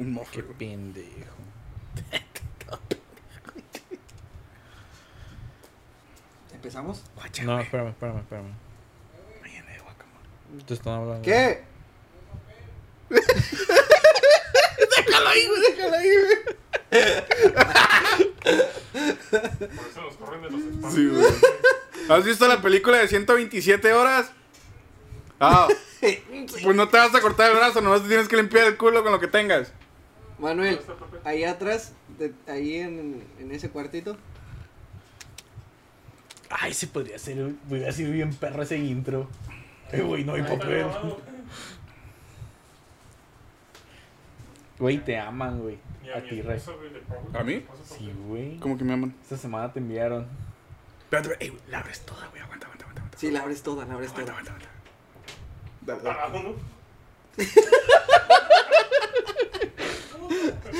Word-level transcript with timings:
Un 0.00 0.12
mofle, 0.12 0.36
Qué 0.40 0.46
güey. 0.46 0.58
pendejo. 0.58 1.36
¿Empezamos? 6.54 7.02
Guacha, 7.14 7.44
No, 7.44 7.52
güey. 7.54 7.64
espérame, 7.64 7.88
espérame, 7.90 8.18
espérame. 8.20 8.52
Mañana 9.40 9.72
de 9.72 9.78
guacamole. 9.80 10.64
Te 10.66 10.74
están 10.74 10.92
hablando. 10.94 11.22
¿Qué? 11.22 11.62
Déjalo 15.06 15.28
ahí, 15.28 15.46
güey, 15.48 15.60
déjalo 15.62 15.96
ahí, 15.96 16.10
güey. 16.10 16.38
Por 19.76 19.86
eso 19.86 20.02
nos 20.02 20.16
corren 20.16 20.42
de 20.42 20.50
los 20.50 20.60
espacios. 20.62 20.94
Sí, 20.94 21.06
güey. 21.08 21.26
¿Has 22.18 22.24
visto 22.24 22.48
la 22.48 22.60
película 22.60 22.98
de 22.98 23.08
127 23.08 23.92
horas? 23.92 24.30
Ah, 25.38 25.68
pues 26.00 26.76
no 26.76 26.88
te 26.88 26.98
vas 26.98 27.14
a 27.14 27.20
cortar 27.20 27.50
el 27.50 27.56
brazo, 27.56 27.80
nomás 27.80 28.02
te 28.02 28.08
tienes 28.08 28.28
que 28.28 28.36
limpiar 28.36 28.66
el 28.66 28.76
culo 28.76 29.02
con 29.02 29.12
lo 29.12 29.20
que 29.20 29.28
tengas. 29.28 29.72
Manuel, 30.40 30.80
ahí 31.24 31.44
atrás, 31.44 31.92
de- 32.18 32.32
ahí 32.48 32.76
en, 32.76 33.22
en 33.38 33.52
ese 33.52 33.70
cuartito. 33.70 34.16
Ay, 36.48 36.74
se 36.74 36.86
podría 36.88 37.18
ser. 37.18 37.54
Hubiera 37.68 37.92
sido 37.92 38.10
bien 38.12 38.34
perro 38.34 38.62
ese 38.62 38.76
intro. 38.78 39.28
Eh, 39.92 40.00
güey, 40.02 40.24
no 40.24 40.34
hay 40.34 40.42
papel. 40.42 40.86
Güey, 44.78 44.98
te 45.04 45.18
aman, 45.18 45.60
güey. 45.60 45.78
A 46.14 46.20
ti, 46.22 46.42
Rey. 46.42 46.60
¿A 47.34 47.42
mí? 47.44 47.64
Sí, 47.84 48.12
güey. 48.26 48.58
¿Cómo 48.58 48.76
que 48.78 48.82
me 48.84 48.94
aman? 48.94 49.14
Esta 49.22 49.36
semana 49.36 49.72
te 49.72 49.78
enviaron. 49.78 50.26
Espérate, 51.04 51.28
espérate, 51.32 51.44
ey, 51.44 51.50
güey, 51.50 51.62
la 51.70 51.78
abres 51.80 52.00
toda, 52.00 52.26
güey. 52.28 52.40
Aguanta, 52.42 52.66
aguanta, 52.66 52.84
aguanta. 52.84 53.00
aguanta. 53.02 53.18
Sí, 53.18 53.30
la 53.30 53.40
abres 53.42 53.62
toda, 53.62 53.84
la 53.84 53.94
abres 53.94 54.10
Aguanta, 54.10 54.32
toda. 54.32 54.40
aguanta, 54.40 54.66
aguanta. 54.66 54.70
Dale, 55.86 56.02
dale. 57.36 57.50
Abajo, 60.40 60.70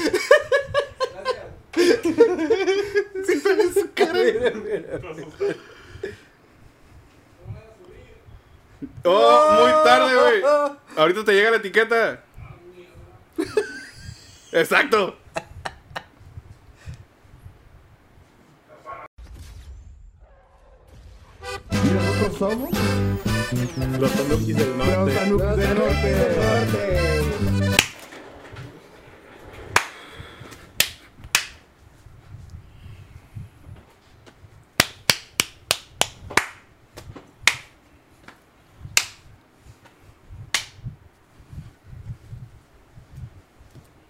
¿no? 4.22 4.98
Te 4.98 5.06
asustas. 5.06 5.56
Oh, 9.04 9.58
muy 9.60 9.72
tarde, 9.84 10.14
güey. 10.14 10.42
Ahorita 10.96 11.24
te 11.24 11.32
llega 11.32 11.50
la 11.50 11.56
etiqueta. 11.56 12.24
Exacto. 14.52 15.16
Y 21.72 21.76
nosotros 21.92 22.36
somos 22.38 22.70
Los 23.98 24.12
Tanukis 24.12 24.56
del 24.56 24.78
los 24.78 25.14
Tanukis 25.14 25.56
del 25.56 25.74
Norte. 25.78 27.00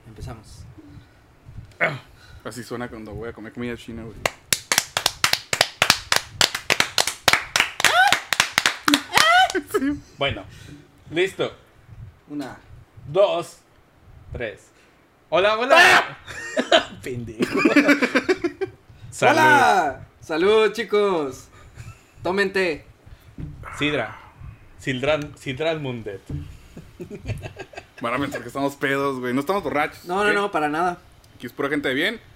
Empezamos. 0.07 0.65
Así 2.51 2.65
suena 2.65 2.89
cuando 2.89 3.15
voy 3.15 3.29
a 3.29 3.33
comer 3.33 3.53
comida 3.53 3.77
china, 3.77 4.03
güey. 4.03 4.17
Bueno, 10.19 10.43
listo. 11.13 11.53
Una. 12.29 12.59
Dos, 13.07 13.59
tres. 14.33 14.67
Hola, 15.29 15.59
hola. 15.59 16.19
Pendejo. 17.05 17.61
Salud. 19.13 19.39
¡Hola! 19.39 20.09
¡Salud, 20.21 20.73
chicos! 20.73 21.47
Tomen 22.25 22.53
té. 22.53 22.85
Sidra. 23.79 24.19
Sildran, 24.77 25.39
Sildran 25.39 25.81
Mundet. 25.81 26.23
Van 28.01 28.15
a 28.15 28.19
pensar 28.19 28.41
que 28.41 28.49
estamos 28.49 28.75
pedos, 28.75 29.21
güey. 29.21 29.35
No 29.35 29.39
estamos 29.39 29.63
borrachos. 29.63 30.05
No, 30.07 30.25
no, 30.25 30.31
¿ok? 30.31 30.35
no, 30.35 30.51
para 30.51 30.69
nada. 30.69 30.99
Aquí 31.37 31.47
es 31.47 31.53
pura 31.53 31.69
gente 31.69 31.89
de 31.89 31.95
bien. 31.95 32.30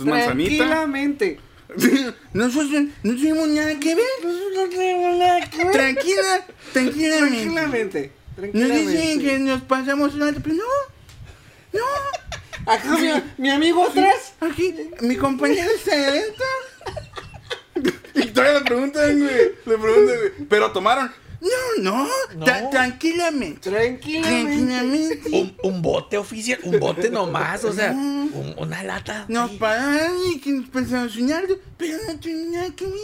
Manzanita. 0.00 0.64
Tranquilamente. 0.64 1.40
Nosotros 2.32 2.84
no 3.02 3.14
tuvimos 3.14 3.48
nada 3.48 3.78
que 3.80 3.94
ver. 3.94 4.06
No 4.54 4.68
tengo 4.68 5.18
nada 5.18 5.50
que 5.50 5.64
ver. 5.64 5.72
Tranquila, 5.72 6.46
tranquilamente. 6.72 8.12
Tranquilamente. 8.36 8.58
Nos 8.58 8.70
dicen 8.70 9.20
que 9.20 9.26
Tranquilamente. 9.26 9.50
nos 9.50 9.62
pasamos 9.62 10.14
una... 10.14 10.32
Pero 10.32 10.54
no, 10.54 10.64
no. 11.72 11.84
Acá 12.66 12.96
mi, 12.98 13.08
mi 13.38 13.50
amigo 13.50 13.84
atrás. 13.84 14.34
Aquí, 14.40 14.74
mi 15.00 15.16
compañero 15.16 15.70
está 15.74 15.92
adentro. 15.92 16.44
Y 18.16 18.26
todavía 18.28 18.60
le 18.60 18.64
preguntan, 18.64 19.18
güey. 19.18 19.34
Le 19.66 19.78
preguntan, 19.78 20.16
güey. 20.16 20.46
Pero 20.48 20.70
tomaron. 20.70 21.10
No, 21.44 21.82
no. 21.82 22.08
No. 22.36 22.46
tra- 22.46 22.70
tranquilamente. 22.70 23.68
Tranquilamente. 23.70 24.30
Tranquilamente. 24.64 25.28
Un, 25.32 25.56
un 25.74 25.82
bote 25.82 26.16
oficial, 26.16 26.58
un 26.64 26.80
bote 26.80 27.10
nomás, 27.10 27.64
o 27.64 27.72
sea, 27.72 27.90
un- 27.92 28.54
una 28.56 28.82
lata. 28.82 29.26
Nos 29.28 29.50
pararon 29.52 30.16
y 30.32 30.40
que 30.40 30.50
nos 30.50 30.68
soñar, 31.12 31.44
pero 31.76 31.98
no 32.08 32.18
tiene 32.18 32.56
nada 32.56 32.74
que 32.74 32.86
ver. 32.86 32.94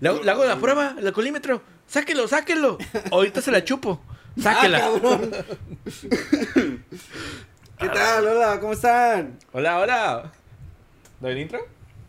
Le, 0.00 0.08
hago- 0.10 0.44
la 0.44 0.56
prueba, 0.58 0.94
el 0.98 1.06
alcoholímetro. 1.06 1.62
Sáquelo, 1.86 2.26
sáquelo. 2.28 2.78
Ahorita 3.10 3.42
se 3.42 3.50
la 3.50 3.64
chupo. 3.64 4.00
Ah, 4.38 4.42
Sáquela. 4.42 4.80
cabrón. 4.80 5.30
¿Qué 7.78 7.88
tal? 7.88 8.26
Hola, 8.28 8.58
¿cómo 8.60 8.72
están? 8.72 9.38
hola, 9.52 9.78
hola. 9.80 10.32
¿Doy 11.20 11.32
el 11.32 11.38
intro? 11.38 11.60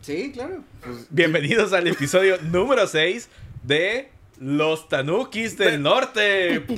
Sí, 0.01 0.31
claro. 0.31 0.63
Bienvenidos 1.09 1.73
al 1.73 1.87
episodio 1.87 2.37
número 2.43 2.87
6 2.87 3.27
de 3.63 4.09
Los 4.39 4.89
Tanukis 4.89 5.57
del 5.57 5.81
Norte. 5.81 6.66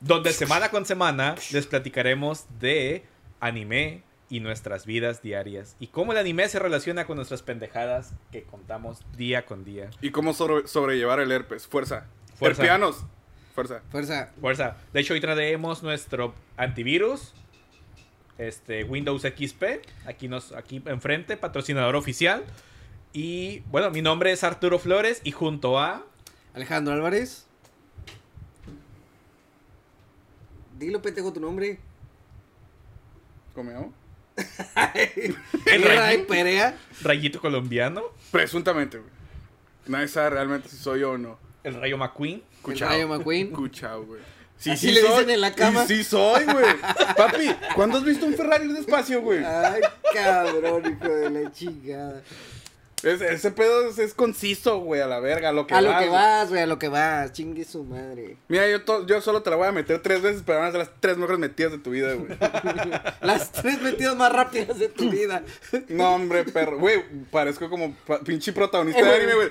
Donde 0.00 0.32
semana 0.32 0.70
con 0.70 0.86
semana 0.86 1.34
les 1.52 1.66
platicaremos 1.66 2.46
de 2.60 3.04
anime 3.40 4.02
y 4.30 4.40
nuestras 4.40 4.84
vidas 4.86 5.22
diarias. 5.22 5.74
Y 5.80 5.88
cómo 5.88 6.12
el 6.12 6.18
anime 6.18 6.48
se 6.48 6.58
relaciona 6.58 7.06
con 7.06 7.16
nuestras 7.16 7.42
pendejadas 7.42 8.12
que 8.30 8.42
contamos 8.44 9.00
día 9.16 9.44
con 9.46 9.64
día. 9.64 9.90
¿Y 10.00 10.10
cómo 10.10 10.34
sobre- 10.34 10.68
sobrellevar 10.68 11.18
el 11.20 11.32
herpes? 11.32 11.66
Fuerza. 11.66 12.06
Fuerza. 12.36 12.62
Herpianos. 12.62 13.04
Fuerza. 13.54 13.82
Fuerza. 13.90 14.30
Fuerza. 14.40 14.76
De 14.92 15.00
hecho, 15.00 15.14
hoy 15.14 15.20
traemos 15.20 15.82
nuestro 15.82 16.34
antivirus. 16.56 17.32
Este, 18.36 18.84
Windows 18.84 19.22
XP. 19.22 19.82
Aquí, 20.06 20.28
nos, 20.28 20.52
aquí 20.52 20.80
enfrente, 20.86 21.36
patrocinador 21.36 21.96
oficial. 21.96 22.44
Y 23.12 23.60
bueno, 23.70 23.90
mi 23.90 24.02
nombre 24.02 24.32
es 24.32 24.44
Arturo 24.44 24.78
Flores 24.78 25.20
y 25.24 25.32
junto 25.32 25.78
a... 25.78 26.04
Alejandro 26.54 26.94
Álvarez. 26.94 27.46
Dilo, 30.78 31.02
pendejo, 31.02 31.32
tu 31.32 31.40
nombre. 31.40 31.78
¿Cómo 33.54 33.70
me 33.70 33.76
llamo? 33.76 33.92
El 35.66 35.82
Ray 35.82 35.96
Rayito, 35.96 36.26
Perea. 36.28 36.78
Rayito 37.02 37.40
Colombiano. 37.40 38.02
Presuntamente, 38.30 38.98
güey. 38.98 39.10
Nadie 39.86 40.08
sabe 40.08 40.30
realmente 40.30 40.68
si 40.68 40.76
soy 40.76 41.00
yo 41.00 41.12
o 41.12 41.18
no. 41.18 41.38
El 41.64 41.74
Rayo 41.74 41.98
McQueen. 41.98 42.36
El 42.36 42.62
Cuchao. 42.62 42.88
Rayo 42.88 43.08
McQueen. 43.08 43.50
Cuchao, 43.52 44.04
güey. 44.04 44.20
Sí, 44.58 44.70
Así 44.70 44.90
le 44.90 45.02
dicen 45.02 45.30
en 45.30 45.40
la 45.40 45.54
cama. 45.54 45.84
Y 45.84 45.86
sí 45.86 46.04
soy, 46.04 46.44
güey. 46.44 46.66
Papi, 47.16 47.48
¿cuándo 47.74 47.98
has 47.98 48.04
visto 48.04 48.26
un 48.26 48.34
Ferrari 48.34 48.66
despacio, 48.72 49.22
güey? 49.22 49.42
Ay, 49.44 49.80
cabrón, 50.12 50.92
hijo 50.92 51.08
de 51.08 51.30
la 51.30 51.52
chingada. 51.52 52.22
Es- 53.02 53.20
ese 53.20 53.50
pedo 53.52 53.88
es, 53.88 53.98
es 53.98 54.12
conciso, 54.12 54.78
güey, 54.80 55.00
a 55.00 55.06
la 55.06 55.20
verga, 55.20 55.50
a 55.50 55.52
lo 55.52 55.66
que 55.68 55.74
A 55.74 55.80
lo 55.80 55.90
vas, 55.90 56.02
que 56.02 56.08
güey. 56.08 56.20
vas, 56.20 56.48
güey, 56.48 56.62
a 56.62 56.66
lo 56.66 56.78
que 56.80 56.88
vas. 56.88 57.32
Chingue 57.32 57.64
su 57.64 57.84
madre. 57.84 58.36
Mira, 58.48 58.68
yo, 58.68 58.82
to- 58.84 59.06
yo 59.06 59.20
solo 59.20 59.40
te 59.42 59.50
la 59.50 59.56
voy 59.56 59.68
a 59.68 59.72
meter 59.72 60.02
tres 60.02 60.20
veces, 60.20 60.42
pero 60.44 60.58
van 60.58 60.68
a 60.68 60.70
ser 60.72 60.80
las 60.80 60.90
tres 61.00 61.16
mejores 61.16 61.38
metidas 61.38 61.70
de 61.72 61.78
tu 61.78 61.90
vida, 61.90 62.12
güey. 62.14 62.28
Las 63.20 63.52
tres 63.52 63.80
metidas 63.82 64.16
más 64.16 64.32
rápidas 64.32 64.78
de 64.78 64.88
tu 64.88 65.08
vida. 65.10 65.42
No, 65.88 66.14
hombre, 66.14 66.44
perro. 66.44 66.78
Güey, 66.78 67.02
parezco 67.30 67.70
como 67.70 67.94
pa- 68.06 68.20
pinche 68.20 68.52
protagonista 68.52 69.00
Eh, 69.00 69.04
de 69.04 69.08
güey. 69.10 69.20
anime, 69.22 69.34
güey. 69.34 69.50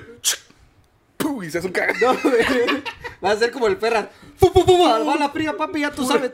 ¡Pum! 1.16 1.42
Y 1.42 1.50
se 1.50 1.58
hace 1.58 1.66
un 1.66 1.72
cagado. 1.72 2.12
No, 2.14 2.20
güey. 2.30 2.44
Va 3.24 3.30
a 3.32 3.36
ser 3.36 3.50
como 3.50 3.66
el 3.66 3.76
perra. 3.76 4.08
¡Pum, 4.38 4.52
pum, 4.52 4.64
pum! 4.66 4.80
Va 5.08 5.16
la 5.16 5.30
fría, 5.30 5.56
papi, 5.56 5.80
ya 5.80 5.90
tú 5.90 6.04
sabes. 6.06 6.30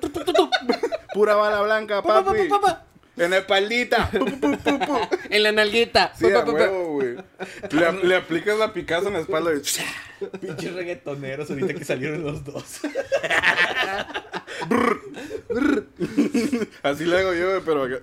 Pura 1.15 1.37
bala 1.37 1.63
blanca, 1.63 2.03
Pa, 2.03 2.25
pa, 2.25 2.33
pa, 2.35 2.61
papi. 2.61 2.75
En 3.17 3.31
la 3.31 3.39
espaldita. 3.39 4.11
Pu, 4.13 4.25
pu, 4.25 4.57
pu, 4.59 4.79
pu. 4.79 4.99
En 5.31 5.43
la 5.43 5.53
nalguita. 5.53 6.13
Sí, 6.17 6.27
a 6.33 6.41
huevo, 6.45 6.93
güey. 6.95 7.17
Le, 7.71 7.93
le 8.05 8.17
aplicas 8.17 8.59
la 8.59 8.73
picada 8.73 9.07
en 9.09 9.15
la 9.15 9.21
espalda 9.21 9.53
y... 9.55 9.61
Pinches 10.39 10.73
reggaetoneros 10.75 11.51
ahorita 11.51 11.75
que 11.75 11.85
salieron 11.85 12.23
los 12.25 12.45
dos. 12.45 12.81
Así 16.83 17.05
le 17.05 17.19
hago 17.19 17.35
yo, 17.35 17.51
güey, 17.51 17.61
pero... 17.65 17.85
acá- 17.85 18.03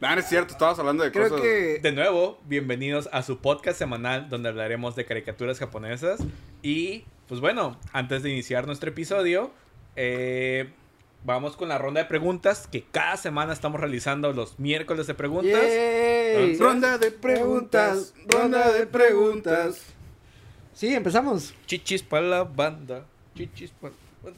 Nah, 0.00 0.14
no 0.14 0.20
es 0.20 0.26
cierto, 0.28 0.52
estabas 0.52 0.78
hablando 0.78 1.04
de 1.04 1.12
Creo 1.12 1.28
cosas. 1.28 1.42
que. 1.42 1.80
De 1.82 1.92
nuevo, 1.92 2.40
bienvenidos 2.46 3.10
a 3.12 3.22
su 3.22 3.40
podcast 3.40 3.78
semanal 3.78 4.30
donde 4.30 4.48
hablaremos 4.48 4.96
de 4.96 5.04
caricaturas 5.04 5.58
japonesas. 5.58 6.20
Y, 6.62 7.04
pues 7.28 7.40
bueno, 7.42 7.78
antes 7.92 8.22
de 8.22 8.30
iniciar 8.30 8.66
nuestro 8.66 8.88
episodio, 8.88 9.50
eh, 9.96 10.70
vamos 11.24 11.56
con 11.56 11.68
la 11.68 11.78
ronda 11.78 12.02
de 12.02 12.06
preguntas 12.06 12.66
que 12.70 12.82
cada 12.82 13.16
semana 13.16 13.52
estamos 13.52 13.80
realizando 13.80 14.32
los 14.32 14.58
miércoles 14.58 15.06
de 15.06 15.14
preguntas. 15.14 15.62
Yay. 15.62 16.56
Ronda 16.56 16.98
de 16.98 17.10
preguntas, 17.10 18.14
ronda 18.26 18.72
de 18.72 18.86
preguntas. 18.86 19.82
Sí, 20.74 20.94
empezamos. 20.94 21.54
Chichis 21.66 22.02
para 22.02 22.26
la 22.26 22.44
banda. 22.44 23.04
Chichis 23.34 23.70
para 23.80 23.94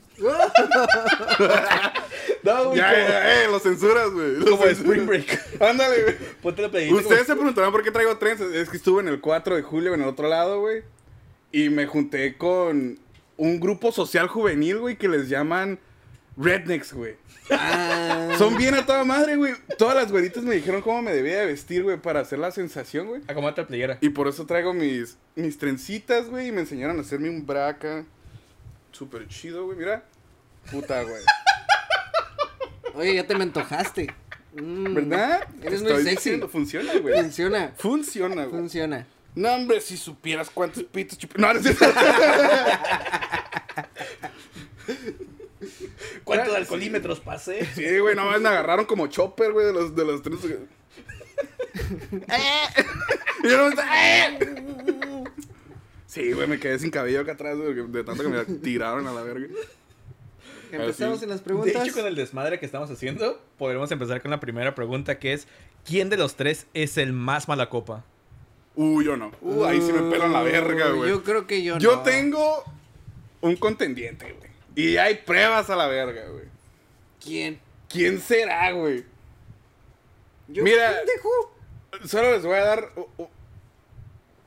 No, 2.43 2.65
güey, 2.67 2.77
Ya, 2.77 2.89
como, 2.89 3.09
ya, 3.09 3.43
eh, 3.43 3.49
lo 3.49 3.59
censuras, 3.59 4.11
güey. 4.11 4.37
Como 4.37 4.63
censuras. 4.63 4.79
Spring 4.79 5.07
Break. 5.07 5.61
Ándale, 5.61 6.03
güey. 6.03 6.17
Ponte 6.43 6.63
la 6.63 6.71
playita 6.71 6.95
Ustedes 6.95 7.27
se 7.27 7.35
preguntarán 7.35 7.73
por 7.73 7.83
qué 7.83 7.91
traigo 7.91 8.17
trenzas. 8.19 8.53
Es 8.53 8.69
que 8.69 8.77
estuve 8.77 9.03
en 9.03 9.09
el 9.09 9.21
4 9.21 9.57
de 9.57 9.63
julio 9.63 9.95
en 9.95 10.03
el 10.03 10.09
otro 10.09 10.29
lado, 10.29 10.61
güey. 10.61 10.83
Y 11.51 11.69
me 11.69 11.87
junté 11.87 12.37
con 12.37 12.99
un 13.37 13.61
grupo 13.61 13.93
social 13.93 14.29
juvenil, 14.29 14.79
güey, 14.79 14.97
que 14.97 15.09
les 15.09 15.29
llaman 15.29 15.79
rednecks, 16.37 16.93
güey. 16.93 17.17
Ah, 17.51 18.31
Son 18.39 18.57
bien 18.57 18.75
a 18.75 18.87
toda 18.87 19.05
madre, 19.05 19.37
güey. 19.37 19.55
Todas 19.79 19.95
las 19.97 20.11
güeritas 20.11 20.43
me 20.45 20.55
dijeron 20.55 20.81
cómo 20.83 21.03
me 21.03 21.13
debía 21.13 21.41
de 21.41 21.47
vestir, 21.47 21.83
güey, 21.83 21.97
para 22.01 22.21
hacer 22.21 22.39
la 22.39 22.51
sensación, 22.51 23.07
güey. 23.09 23.23
Acomódate 23.29 23.63
la 23.63 23.67
playera. 23.67 23.99
Y 24.01 24.09
por 24.11 24.29
eso 24.29 24.47
traigo 24.47 24.73
mis, 24.73 25.19
mis 25.35 25.59
trencitas, 25.59 26.29
güey. 26.29 26.49
Y 26.49 26.53
me 26.53 26.61
enseñaron 26.63 26.99
a 26.99 27.03
hacerme 27.03 27.29
un 27.29 27.45
braca. 27.47 28.05
Súper 28.93 29.29
chido, 29.29 29.67
güey. 29.67 29.79
Mira. 29.79 30.05
Puta, 30.71 31.03
güey. 31.03 31.23
Oye, 32.95 33.15
ya 33.17 33.27
te 33.27 33.35
me 33.35 33.43
antojaste. 33.45 34.15
Mm, 34.55 34.95
¿Verdad? 34.95 35.49
Eres 35.63 35.83
muy 35.83 35.91
estoy 35.91 36.05
sexy. 36.05 36.17
diciendo, 36.17 36.49
funciona, 36.49 36.93
güey. 36.99 37.15
Funciona. 37.15 37.73
Funciona, 37.77 38.45
güey. 38.45 38.61
Funciona. 38.61 39.07
No, 39.35 39.51
hombre, 39.55 39.81
si 39.81 39.97
supieras 39.97 40.51
cuántos 40.51 40.83
pitos 40.85 41.17
chup... 41.17 41.37
No, 41.39 41.55
no 41.55 41.59
es 41.61 41.65
¿Cuántos 46.37 46.57
alcoholímetros 46.57 47.21
pasé? 47.21 47.67
Sí, 47.75 47.99
güey, 47.99 48.15
no, 48.15 48.31
me 48.39 48.49
agarraron 48.49 48.85
como 48.85 49.07
chopper, 49.07 49.53
güey, 49.53 49.67
de 49.67 49.73
los, 49.73 49.95
de 49.97 50.05
los 50.05 50.23
tres. 50.23 50.39
Y 53.45 53.49
yo 53.49 53.57
nomás, 53.57 53.85
¡eh! 53.93 54.39
Sí, 56.07 56.33
güey, 56.33 56.47
me 56.47 56.61
quedé 56.61 56.79
sin 56.79 56.91
cabello 56.91 57.21
acá 57.21 57.33
atrás, 57.33 57.57
güey, 57.57 57.75
de 57.75 58.05
tanto 58.05 58.23
que 58.23 58.29
me 58.29 58.45
tiraron 58.45 59.07
a 59.07 59.13
la 59.13 59.23
verga. 59.23 59.47
Empezamos 60.71 61.19
sí. 61.19 61.25
en 61.25 61.31
las 61.31 61.41
De 61.41 61.45
preguntas. 61.45 61.87
hecho, 61.87 61.95
con 61.95 62.07
el 62.07 62.15
desmadre 62.15 62.59
que 62.61 62.67
estamos 62.67 62.91
haciendo, 62.91 63.43
podremos 63.59 63.91
empezar 63.91 64.23
con 64.23 64.31
la 64.31 64.41
primera 64.41 64.75
pregunta 64.75 65.19
que 65.19 65.33
es 65.33 65.49
¿Quién 65.85 66.09
de 66.11 66.17
los 66.17 66.37
tres 66.37 66.67
es 66.75 66.97
el 66.97 67.13
más 67.13 67.49
mala 67.49 67.69
copa? 67.69 68.05
Uh, 68.77 69.03
yo 69.03 69.17
no. 69.17 69.33
Uh, 69.41 69.65
ahí 69.65 69.81
sí 69.83 69.93
me 69.93 70.11
pelan 70.11 70.33
la 70.33 70.43
verga, 70.43 70.91
güey. 70.91 71.11
Yo 71.11 71.23
creo 71.25 71.47
que 71.47 71.63
yo 71.63 71.79
Yo 71.79 71.97
no. 71.97 72.03
tengo 72.03 72.65
un 73.41 73.57
contendiente, 73.57 74.33
güey. 74.33 74.52
Y 74.75 74.97
hay 74.97 75.17
pruebas 75.17 75.69
a 75.71 75.77
la 75.77 75.87
verga, 75.87 76.27
güey. 76.29 76.45
¿Quién? 77.23 77.61
¿Quién 77.89 78.21
será, 78.21 78.73
güey? 78.73 79.05
Yo, 80.49 80.65
Mira. 80.65 80.95
pendejo. 80.97 82.09
Solo 82.09 82.33
les 82.33 82.43
voy 82.45 82.57
a 82.57 82.65
dar 82.65 82.93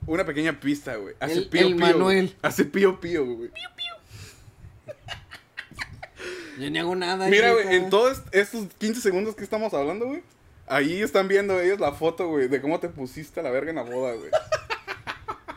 una 0.08 0.26
pequeña 0.26 0.60
pista, 0.60 0.96
güey. 0.96 1.16
Hace 1.20 1.34
El- 1.40 1.50
pío 1.50 1.68
el 1.68 1.76
pío. 1.76 1.86
Manuel. 1.86 2.26
güey. 2.28 2.36
Hace 2.42 2.66
pío 2.66 3.00
pío, 3.00 3.26
güey. 3.26 3.52
Yo 6.60 6.70
ni 6.70 6.80
hago 6.80 6.96
nada. 6.96 7.28
Mira, 7.28 7.52
güey, 7.54 7.76
en 7.76 7.90
todos 7.90 8.22
estos 8.32 8.68
15 8.78 9.02
segundos 9.02 9.36
que 9.36 9.44
estamos 9.44 9.74
hablando, 9.74 10.06
güey. 10.08 10.24
Ahí 10.68 11.02
están 11.02 11.28
viendo 11.28 11.60
ellos 11.62 11.80
la 11.80 11.92
foto, 11.92 12.28
güey, 12.28 12.48
de 12.48 12.60
cómo 12.62 12.80
te 12.80 12.90
pusiste 12.90 13.40
a 13.40 13.44
la 13.44 13.52
verga 13.52 13.70
en 13.70 13.76
la 13.76 13.84
boda, 13.84 14.14
güey. 14.16 14.32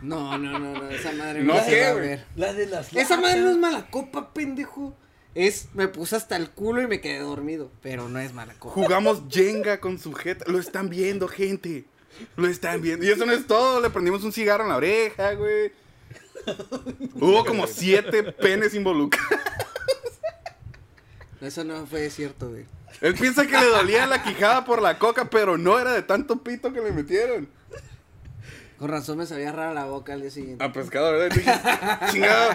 No, 0.02 0.38
no, 0.38 0.58
no, 0.58 0.72
no. 0.74 0.88
Esa 0.90 1.12
madre 1.12 1.42
No 1.42 1.54
no, 1.54 1.60
se 1.64 1.70
sé, 1.70 1.80
va 1.82 1.88
a 1.88 1.92
güey. 1.92 2.08
ver. 2.08 2.24
La 2.36 2.52
de 2.52 2.66
las 2.66 2.92
Esa 2.94 3.16
madre 3.16 3.40
no 3.40 3.50
es 3.50 3.56
mala 3.56 3.90
copa, 3.90 4.32
pendejo. 4.32 4.96
Es, 5.34 5.68
me 5.74 5.88
puse 5.88 6.16
hasta 6.16 6.36
el 6.36 6.50
culo 6.50 6.82
y 6.82 6.86
me 6.86 7.00
quedé 7.00 7.20
dormido. 7.20 7.70
Pero 7.82 8.08
no 8.08 8.18
es 8.18 8.32
mala 8.32 8.54
copa. 8.54 8.74
Jugamos 8.74 9.22
Jenga 9.30 9.78
con 9.80 9.98
sujeta. 9.98 10.44
Lo 10.48 10.58
están 10.58 10.88
viendo, 10.88 11.28
gente. 11.28 11.84
Lo 12.36 12.48
están 12.48 12.80
viendo. 12.82 13.04
Y 13.04 13.08
eso 13.10 13.24
no 13.26 13.32
es 13.32 13.46
todo. 13.46 13.80
Le 13.80 13.90
prendimos 13.90 14.24
un 14.24 14.32
cigarro 14.32 14.64
en 14.64 14.70
la 14.70 14.76
oreja, 14.76 15.34
güey. 15.34 15.70
Hubo 17.14 17.44
como 17.44 17.66
siete 17.66 18.22
penes 18.32 18.74
involucrados. 18.74 19.28
Eso 21.40 21.62
no 21.64 21.86
fue 21.86 22.10
cierto, 22.10 22.50
güey. 22.50 22.64
Él 23.00 23.14
piensa 23.14 23.46
que 23.46 23.56
le 23.56 23.66
dolía 23.66 24.06
la 24.06 24.22
quijada 24.24 24.64
por 24.64 24.82
la 24.82 24.98
coca, 24.98 25.26
pero 25.30 25.56
no 25.56 25.78
era 25.78 25.92
de 25.92 26.02
tanto 26.02 26.42
pito 26.42 26.72
que 26.72 26.80
le 26.80 26.90
metieron. 26.90 27.48
Con 28.78 28.90
razón 28.90 29.18
me 29.18 29.26
sabía 29.26 29.50
rara 29.50 29.74
la 29.74 29.86
boca 29.86 30.12
al 30.12 30.20
día 30.20 30.30
siguiente. 30.30 30.64
A 30.64 30.72
pescado, 30.72 31.10
¿verdad? 31.12 31.34
Dije, 31.36 31.50
Chingado. 32.12 32.50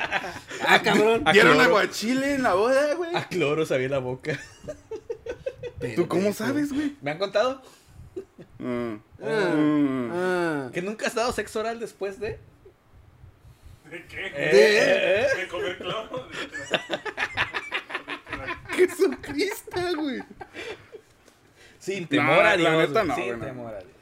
Ah, 0.65 0.81
cabrón. 0.81 1.23
A 1.25 1.33
Dieron 1.33 1.53
cloro. 1.53 1.69
aguachile 1.69 2.35
en 2.35 2.43
la 2.43 2.53
boda, 2.53 2.93
güey. 2.95 3.13
A 3.15 3.27
cloro 3.27 3.65
sabía 3.65 3.89
la 3.89 3.99
boca. 3.99 4.39
¿Tú 5.97 6.07
cómo 6.07 6.31
sabes, 6.31 6.71
güey? 6.71 6.95
¿Me 7.01 7.11
han 7.11 7.17
contado? 7.17 7.61
Mm. 8.57 8.93
Ah, 9.21 9.53
Mm. 9.55 10.11
ah. 10.13 10.69
¿Que 10.73 10.81
nunca 10.81 11.07
has 11.07 11.15
dado 11.15 11.33
sexo 11.33 11.59
oral 11.59 11.79
después 11.81 12.19
de? 12.21 12.39
¿De 13.89 14.05
qué? 14.07 14.27
Eh, 14.27 14.31
eh, 14.37 15.27
eh. 15.33 15.37
¿De 15.41 15.47
comer 15.49 15.77
cloro? 15.77 16.29
Jesucristo, 18.69 19.79
güey. 19.97 20.23
Sin 21.79 22.03
No, 22.03 22.09
temor 22.09 22.39
a 22.39 22.55
la 22.55 22.57
Dios. 22.57 22.89
neta 22.89 23.03
güey. 23.03 23.07
no, 23.07 23.15
Sin 23.15 23.25
güey, 23.25 23.37
no. 23.39 23.45
temor 23.45 23.75
a 23.75 23.79
Dios. 23.79 23.92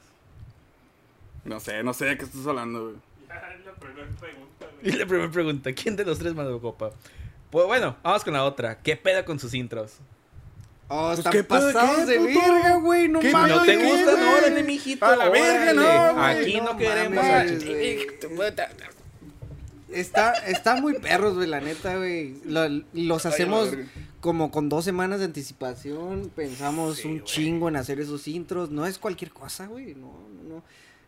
No 1.44 1.60
sé, 1.60 1.82
no 1.82 1.92
sé 1.92 2.04
de 2.06 2.18
qué 2.18 2.24
estás 2.24 2.46
hablando, 2.46 2.84
güey. 2.84 2.96
La 3.28 3.74
primera 3.74 4.08
pregunta, 4.18 4.66
Y 4.82 4.88
güey. 4.88 4.98
la 4.98 5.06
primera 5.06 5.30
pregunta, 5.30 5.72
¿quién 5.72 5.96
de 5.96 6.04
los 6.04 6.18
tres 6.18 6.34
mala 6.34 6.56
copa? 6.58 6.90
Pues 7.50 7.66
bueno, 7.66 7.96
vamos 8.02 8.24
con 8.24 8.32
la 8.32 8.44
otra. 8.44 8.78
¿Qué 8.80 8.96
pedo 8.96 9.24
con 9.24 9.38
sus 9.38 9.52
intros? 9.54 9.94
Oh, 10.88 11.06
Pues, 11.08 11.18
están 11.20 11.32
¿qué 11.32 11.44
pasados 11.44 12.06
de 12.06 12.18
verga, 12.18 12.76
güey. 12.76 13.08
No 13.08 13.20
¿Qué 13.20 13.30
mames. 13.32 13.56
¿No 13.56 13.62
te 13.62 13.78
¿qué, 13.78 13.84
gustan? 13.84 14.22
Órale, 14.28 14.62
mijito. 14.62 15.04
A 15.06 15.16
la 15.16 15.28
verga, 15.30 15.72
no, 15.72 16.14
güey. 16.14 16.24
Aquí 16.42 16.56
no, 16.60 16.72
No 16.72 16.76
queremos. 16.78 17.24
Está, 19.90 20.32
está 20.46 20.76
muy 20.80 20.94
perros, 20.94 21.34
güey, 21.34 21.46
la 21.48 21.60
neta, 21.60 21.96
güey. 21.96 22.36
Lo- 22.46 22.82
los 22.94 23.26
hacemos 23.26 23.70
como 24.20 24.50
con 24.50 24.68
dos 24.70 24.84
semanas 24.86 25.18
de 25.18 25.26
anticipación. 25.26 26.30
Pensamos 26.34 27.04
un 27.04 27.22
chingo 27.24 27.68
en 27.68 27.76
hacer 27.76 28.00
esos 28.00 28.26
intros. 28.28 28.70
No 28.70 28.86
es 28.86 28.98
cualquier 28.98 29.30
cosa, 29.32 29.66
güey. 29.66 29.94
No, 29.94 30.06
no, 30.42 30.54
no. 30.56 30.62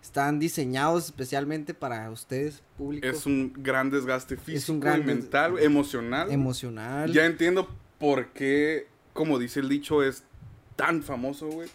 Están 0.04 0.38
diseñados 0.38 1.06
especialmente 1.06 1.72
para 1.72 2.10
ustedes, 2.10 2.62
público. 2.76 3.06
Es 3.06 3.24
un 3.24 3.54
gran 3.56 3.88
desgaste 3.88 4.36
físico, 4.36 4.74
un 4.74 4.80
gran 4.80 5.00
y 5.00 5.04
mental, 5.04 5.58
emocional. 5.58 6.30
emocional. 6.30 7.10
Ya 7.10 7.24
entiendo 7.24 7.70
por 7.98 8.34
qué, 8.34 8.86
como 9.14 9.38
dice 9.38 9.60
el 9.60 9.70
dicho, 9.70 10.02
es 10.02 10.24
tan 10.76 11.02
famoso, 11.02 11.48
güey. 11.48 11.70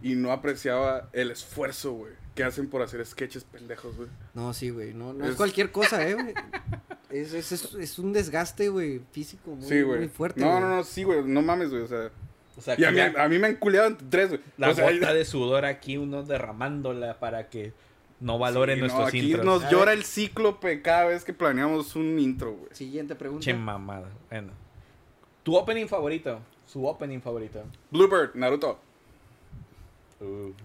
Y 0.00 0.14
no 0.14 0.32
apreciaba 0.32 1.10
el 1.12 1.30
esfuerzo, 1.30 1.92
güey, 1.92 2.14
que 2.34 2.42
hacen 2.42 2.70
por 2.70 2.80
hacer 2.80 3.04
sketches 3.04 3.44
pendejos, 3.44 3.98
güey. 3.98 4.08
No, 4.32 4.54
sí, 4.54 4.70
güey. 4.70 4.94
No, 4.94 5.12
no 5.12 5.22
es... 5.24 5.32
Es- 5.32 5.36
cualquier 5.36 5.70
cosa, 5.70 6.08
eh, 6.08 6.14
güey. 6.14 6.32
Es, 7.10 7.34
es, 7.34 7.52
es, 7.74 7.98
un 7.98 8.14
desgaste, 8.14 8.70
güey, 8.70 9.02
físico 9.12 9.50
muy, 9.54 9.68
Sí, 9.68 9.84
muy 9.84 10.08
fuerte. 10.08 10.40
No, 10.40 10.58
no, 10.58 10.76
no, 10.76 10.82
sí, 10.82 11.02
güey. 11.02 11.22
No 11.22 11.42
mames, 11.42 11.68
güey. 11.68 11.82
O 11.82 11.86
sea. 11.86 12.10
O 12.56 12.60
sea, 12.60 12.74
Y 12.78 12.84
a 12.84 12.90
mí, 12.90 12.98
la, 12.98 13.24
a 13.24 13.28
mí 13.28 13.38
me 13.38 13.46
han 13.48 13.56
culeado 13.56 13.88
en 13.88 13.96
tres, 14.10 14.28
güey. 14.28 14.40
la 14.58 14.70
o 14.70 14.74
sea, 14.74 14.90
gota 14.90 15.14
de 15.14 15.24
sudor 15.24 15.64
aquí, 15.64 15.96
uno 15.96 16.22
derramándola 16.22 17.18
para 17.18 17.48
que 17.48 17.72
no 18.20 18.38
valoren 18.38 18.76
sí, 18.76 18.80
no, 18.80 18.86
nuestros 18.86 19.08
aquí 19.08 19.18
intros. 19.20 19.44
nos 19.44 19.70
llora 19.70 19.92
el 19.92 20.04
cíclope 20.04 20.82
cada 20.82 21.06
vez 21.06 21.24
que 21.24 21.32
planeamos 21.32 21.96
un 21.96 22.18
intro, 22.18 22.52
güey. 22.52 22.68
Siguiente 22.72 23.14
pregunta. 23.14 23.42
Che 23.44 23.54
mamada. 23.54 24.08
Bueno. 24.30 24.52
Tu 25.42 25.56
opening 25.56 25.86
favorito. 25.88 26.40
Su 26.66 26.86
opening 26.86 27.20
favorito. 27.20 27.62
Bluebird, 27.90 28.34
Naruto. 28.34 28.78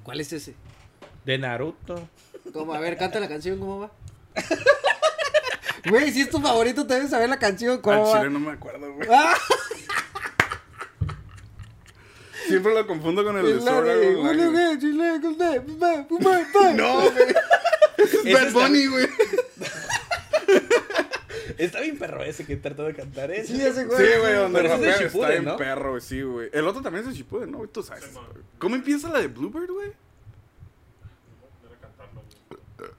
¿Cuál 0.03 0.20
es 0.22 0.32
ese? 0.34 0.53
De 1.25 1.38
Naruto. 1.38 2.08
¿Cómo? 2.53 2.74
A 2.74 2.79
ver, 2.79 2.96
canta 2.98 3.20
la 3.20 3.27
canción, 3.27 3.60
¿cómo 3.60 3.79
va? 3.79 3.91
Güey, 5.89 6.12
si 6.12 6.22
es 6.22 6.29
tu 6.29 6.39
favorito, 6.41 6.86
te 6.86 6.96
debes 6.96 7.12
saber 7.12 7.29
la 7.29 7.39
canción, 7.39 7.74
Al 7.75 7.82
¿cómo 7.82 8.01
va? 8.10 8.17
chile 8.17 8.29
no 8.29 8.39
me 8.39 8.51
acuerdo, 8.51 8.94
güey. 8.94 9.08
¡Ah! 12.48 12.50
Siempre 12.50 12.74
lo 12.74 12.88
confundo 12.88 13.24
con 13.24 13.38
el 13.38 13.46
de 13.46 13.54
güey. 13.54 13.66
No, 13.66 13.82
No, 16.75 17.01
güey. 17.12 17.36
Es 17.98 18.24
Bad 18.34 18.48
está- 18.48 18.51
Bunny, 18.60 18.88
güey. 18.88 19.08
Está 21.58 21.80
bien 21.82 21.98
perro 21.98 22.24
ese 22.24 22.46
que 22.46 22.56
trató 22.58 22.84
de 22.84 22.94
cantar 22.94 23.32
¿eh? 23.32 23.39
ese. 23.42 23.56
Sí, 23.56 23.62
ese 23.62 23.82
Sí, 23.82 23.88
güey. 23.88 24.20
güey, 24.20 24.34
donde 24.36 24.60
Pero 24.62 24.74
es 24.74 24.80
rapea 24.80 25.08
está 25.08 25.30
bien 25.30 25.46
¿no? 25.46 25.58
perro, 25.58 25.89
güey, 25.92 26.01
sí, 26.01 26.22
güey. 26.22 26.50
El 26.54 26.68
otro 26.68 26.82
también 26.82 27.04
es 27.06 27.12
de 27.12 27.18
Shippuden, 27.18 27.51
¿no? 27.51 27.58
güey? 27.60 27.70
Tú 27.72 27.82
sabes. 27.82 28.04
Sí, 28.04 28.10
güey. 28.13 28.44
¿Cómo 28.60 28.75
empieza 28.75 29.10
la 29.10 29.20
de 29.20 29.27
Bluebird, 29.27 29.72
güey? 29.72 29.88
Debe 31.63 31.75
cantarlo, 31.82 32.22
güey. 32.50 32.92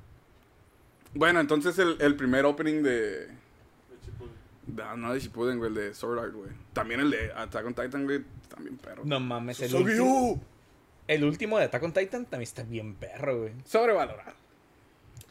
Bueno, 1.15 1.41
entonces 1.41 1.79
el, 1.79 1.97
el 2.01 2.17
primer 2.17 2.45
opening 2.47 2.83
de... 2.83 3.29
No 4.97 5.13
de 5.15 5.21
Shippuden, 5.21 5.59
güey, 5.59 5.69
el 5.71 5.75
de 5.75 5.95
Sword 5.95 6.19
Art, 6.19 6.33
güey. 6.35 6.51
También 6.73 7.01
el 7.01 7.11
de 7.11 7.33
Attack 7.35 7.67
on 7.67 7.75
Titan, 7.75 8.05
güey, 8.05 8.21
también 8.49 8.77
perro. 8.77 9.03
No 9.05 9.19
mames, 9.21 9.61
el 9.61 9.75
último. 9.75 10.43
El 11.07 11.25
último 11.25 11.59
de 11.59 11.65
Attack 11.65 11.83
on 11.83 11.93
Titan 11.93 12.25
también 12.27 12.43
está 12.43 12.63
bien 12.65 12.95
perro, 12.95 13.41
güey. 13.41 13.53
Sobrevalorado. 13.65 14.35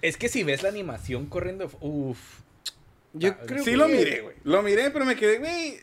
Es 0.02 0.18
que 0.18 0.28
si 0.30 0.44
ves 0.44 0.64
la 0.64 0.70
animación 0.70 1.28
corriendo, 1.28 1.70
uff. 1.82 2.40
Yo 3.14 3.30
Ah, 3.30 3.38
creo 3.46 3.64
Sí 3.64 3.72
que... 3.72 3.78
lo 3.78 3.88
miré, 3.88 4.22
güey. 4.22 4.36
Lo 4.44 4.62
miré, 4.64 4.90
pero 4.92 5.06
me 5.06 5.16
quedé, 5.16 5.38
güey. 5.40 5.80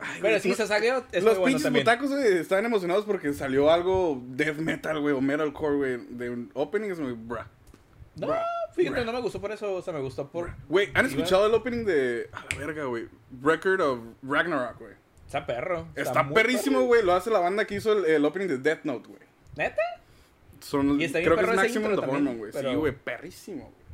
Ay, 0.00 0.18
Pero 0.20 0.40
sí, 0.40 0.50
no- 0.50 0.56
Sasageo 0.56 1.04
es 1.12 1.22
Los 1.22 1.34
muy 1.34 1.40
bueno 1.40 1.44
pinches 1.46 1.62
también. 1.62 1.84
butacos, 1.84 2.10
güey, 2.10 2.38
estaban 2.38 2.64
emocionados 2.64 3.04
porque 3.04 3.32
salió 3.32 3.70
algo 3.70 4.20
death 4.28 4.56
metal, 4.56 5.00
güey, 5.00 5.14
o 5.14 5.20
metalcore, 5.20 5.76
güey, 5.76 5.96
de 6.10 6.30
un 6.30 6.50
opening. 6.54 6.90
Es 6.90 6.98
muy, 6.98 7.12
bruh. 7.12 7.38
No, 8.16 8.28
fíjate, 8.74 9.04
no 9.04 9.12
me 9.12 9.20
gustó 9.20 9.40
por 9.40 9.50
eso, 9.52 9.74
o 9.74 9.82
sea, 9.82 9.92
me 9.92 10.00
gustó 10.00 10.28
por... 10.28 10.52
Güey, 10.68 10.90
¿han 10.94 11.06
escuchado 11.06 11.46
el 11.46 11.54
opening 11.54 11.84
de. 11.84 12.28
A 12.32 12.44
la 12.50 12.58
verga, 12.58 12.84
güey. 12.84 13.08
Record 13.42 13.80
of 13.80 13.98
Ragnarok, 14.22 14.78
güey. 14.78 14.92
Está 15.26 15.44
perro. 15.46 15.88
Está 15.96 16.22
muy 16.22 16.34
perrísimo, 16.34 16.82
güey. 16.82 17.02
Lo 17.02 17.12
hace 17.14 17.30
la 17.30 17.40
banda 17.40 17.64
que 17.66 17.74
hizo 17.76 17.92
el, 17.92 18.04
el 18.04 18.24
opening 18.24 18.46
de 18.46 18.58
Death 18.58 18.84
Note, 18.84 19.08
güey. 19.08 19.20
¿Neta? 19.56 19.82
Son, 20.60 21.00
Y 21.00 21.04
está 21.04 21.18
bien 21.18 21.30
creo 21.32 21.44
que 21.44 21.50
es 21.50 21.56
Maximum 21.56 21.98
Hormone, 21.98 22.36
güey. 22.36 22.52
Sí, 22.52 22.74
güey, 22.74 22.92
perrísimo, 22.92 23.62
güey. 23.64 23.84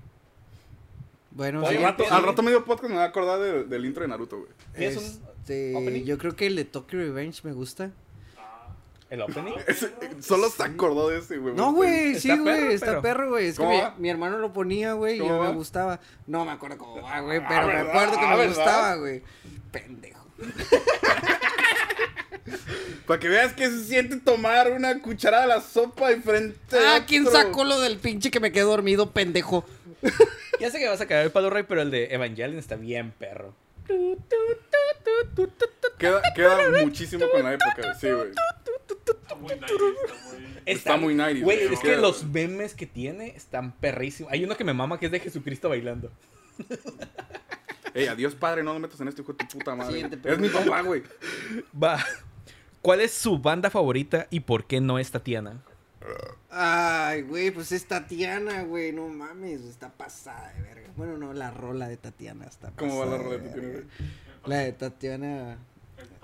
Bueno, 1.32 1.64
Oye, 1.64 1.78
Al 1.78 1.82
rato, 1.84 2.04
sí. 2.04 2.10
al 2.12 2.22
rato 2.24 2.42
medio 2.42 2.64
podcast 2.64 2.88
me 2.90 2.94
voy 2.96 3.04
a 3.04 3.06
acordar 3.06 3.38
de- 3.40 3.64
del 3.64 3.84
intro 3.84 4.02
de 4.02 4.08
Naruto, 4.08 4.38
güey. 4.38 4.50
¿Tienes 4.76 4.96
un 4.98 5.04
este, 5.40 5.74
opening? 5.76 6.04
yo 6.04 6.18
creo 6.18 6.34
que 6.36 6.46
el 6.46 6.56
de 6.56 6.64
Tokyo 6.64 6.98
Revenge 6.98 7.40
me 7.44 7.52
gusta. 7.52 7.92
¿El 9.10 9.22
opening? 9.22 9.54
Ese- 9.66 9.90
Solo 10.22 10.48
se 10.50 10.62
acordó 10.62 11.08
de 11.08 11.18
ese, 11.18 11.38
güey. 11.38 11.54
No, 11.54 11.72
güey, 11.72 12.14
sí, 12.14 12.36
güey, 12.38 12.72
está 12.74 13.02
perro, 13.02 13.30
güey. 13.30 13.46
Es 13.48 13.58
que 13.58 13.64
¿Cómo 13.64 13.94
mi, 13.98 14.08
hermano 14.08 14.38
lo 14.38 14.52
ponía, 14.52 14.92
güey, 14.94 15.16
y 15.16 15.18
¿Cómo 15.18 15.36
yo 15.36 15.42
me 15.42 15.52
gustaba. 15.56 15.98
No 16.26 16.44
me 16.44 16.52
acuerdo 16.52 16.78
cómo 16.78 17.02
va, 17.02 17.20
güey, 17.20 17.38
Ah, 17.38 17.46
pero 17.48 17.66
me 17.66 17.74
¿verdad? 17.74 17.90
acuerdo 17.90 18.18
que 18.20 18.24
Ah, 18.24 18.30
me 18.30 18.36
¿verdad? 18.36 18.54
gustaba, 18.56 18.94
güey. 18.96 19.22
Pendejo. 19.72 20.24
Para 23.06 23.18
que 23.20 23.28
veas 23.28 23.52
que 23.54 23.66
se 23.68 23.84
siente 23.84 24.16
tomar 24.18 24.70
una 24.70 25.00
cucharada 25.00 25.42
de 25.42 25.48
la 25.48 25.60
sopa 25.60 26.12
y 26.12 26.20
frente. 26.20 26.78
a 26.78 26.96
Ah, 26.96 27.04
¿quién 27.06 27.26
otro. 27.26 27.40
sacó 27.40 27.64
lo 27.64 27.80
del 27.80 27.98
pinche 27.98 28.30
que 28.30 28.38
me 28.40 28.52
quedé 28.52 28.64
dormido, 28.64 29.10
pendejo? 29.10 29.64
Ya 30.60 30.70
sé 30.70 30.78
que 30.78 30.86
vas 30.88 31.00
a 31.00 31.06
caer 31.06 31.24
el 31.24 31.32
Palo 31.32 31.48
Rey, 31.48 31.64
pero 31.66 31.80
el 31.80 31.90
de 31.90 32.08
Evangelion 32.14 32.58
está 32.58 32.76
bien 32.76 33.12
perro. 33.18 33.54
Queda, 35.98 36.22
queda 36.34 36.82
muchísimo 36.82 37.26
con 37.30 37.42
la 37.42 37.54
época. 37.54 37.94
Sí, 37.94 38.10
güey. 38.10 38.30
Está 39.06 39.34
muy 39.34 39.54
nice, 39.54 39.64
está 39.66 40.16
muy... 40.24 40.60
Está 40.66 40.96
muy 40.96 41.14
90s, 41.14 41.42
Güey, 41.42 41.58
es 41.74 41.80
que 41.80 41.96
los 41.96 42.24
memes 42.24 42.74
que 42.74 42.86
tiene 42.86 43.28
están 43.36 43.72
perrísimos. 43.72 44.32
Hay 44.32 44.44
uno 44.44 44.56
que 44.56 44.64
me 44.64 44.74
mama 44.74 44.98
que 44.98 45.06
es 45.06 45.12
de 45.12 45.20
Jesucristo 45.20 45.68
bailando. 45.68 46.10
Ey, 47.94 48.06
adiós, 48.06 48.34
padre, 48.34 48.62
no 48.62 48.72
lo 48.72 48.78
metas 48.78 49.00
en 49.00 49.08
esto, 49.08 49.22
hijo 49.22 49.32
de 49.32 49.44
tu 49.44 49.58
puta 49.58 49.74
madre. 49.74 49.94
Siguiente 49.94 50.32
es 50.32 50.38
mi 50.38 50.48
papá, 50.48 50.82
güey. 50.82 51.02
Va. 51.82 52.04
¿Cuál 52.82 53.00
es 53.00 53.12
su 53.12 53.38
banda 53.38 53.68
favorita 53.68 54.26
y 54.30 54.40
por 54.40 54.64
qué 54.64 54.80
no 54.80 54.98
es 54.98 55.10
Tatiana? 55.10 55.62
Ay, 56.50 57.22
güey, 57.22 57.50
pues 57.50 57.72
es 57.72 57.86
Tatiana, 57.86 58.62
güey, 58.62 58.92
no 58.92 59.08
mames, 59.08 59.62
está 59.62 59.90
pasada 59.90 60.52
de 60.54 60.62
verga. 60.62 60.90
Bueno, 60.96 61.16
no, 61.16 61.32
la 61.32 61.50
rola 61.50 61.88
de 61.88 61.96
Tatiana 61.96 62.46
está 62.46 62.70
¿Cómo 62.76 62.98
va 62.98 63.04
la 63.04 63.10
pasada 63.12 63.24
rola 63.24 63.38
de 63.38 63.48
Tatiana, 63.48 63.68
güey? 63.68 63.84
La 64.46 64.58
de 64.58 64.72
Tatiana. 64.72 65.58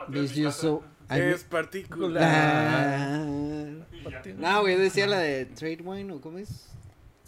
Miss 0.08 0.34
mi 0.34 0.42
you 0.42 0.50
so. 0.52 0.82
Es 1.10 1.44
particular. 1.44 3.20
No, 4.36 4.60
güey, 4.62 4.76
decía 4.76 5.06
la 5.06 5.18
de 5.18 5.46
Trade 5.46 5.82
Wine, 5.82 6.12
¿o 6.12 6.20
cómo 6.20 6.38
es? 6.38 6.66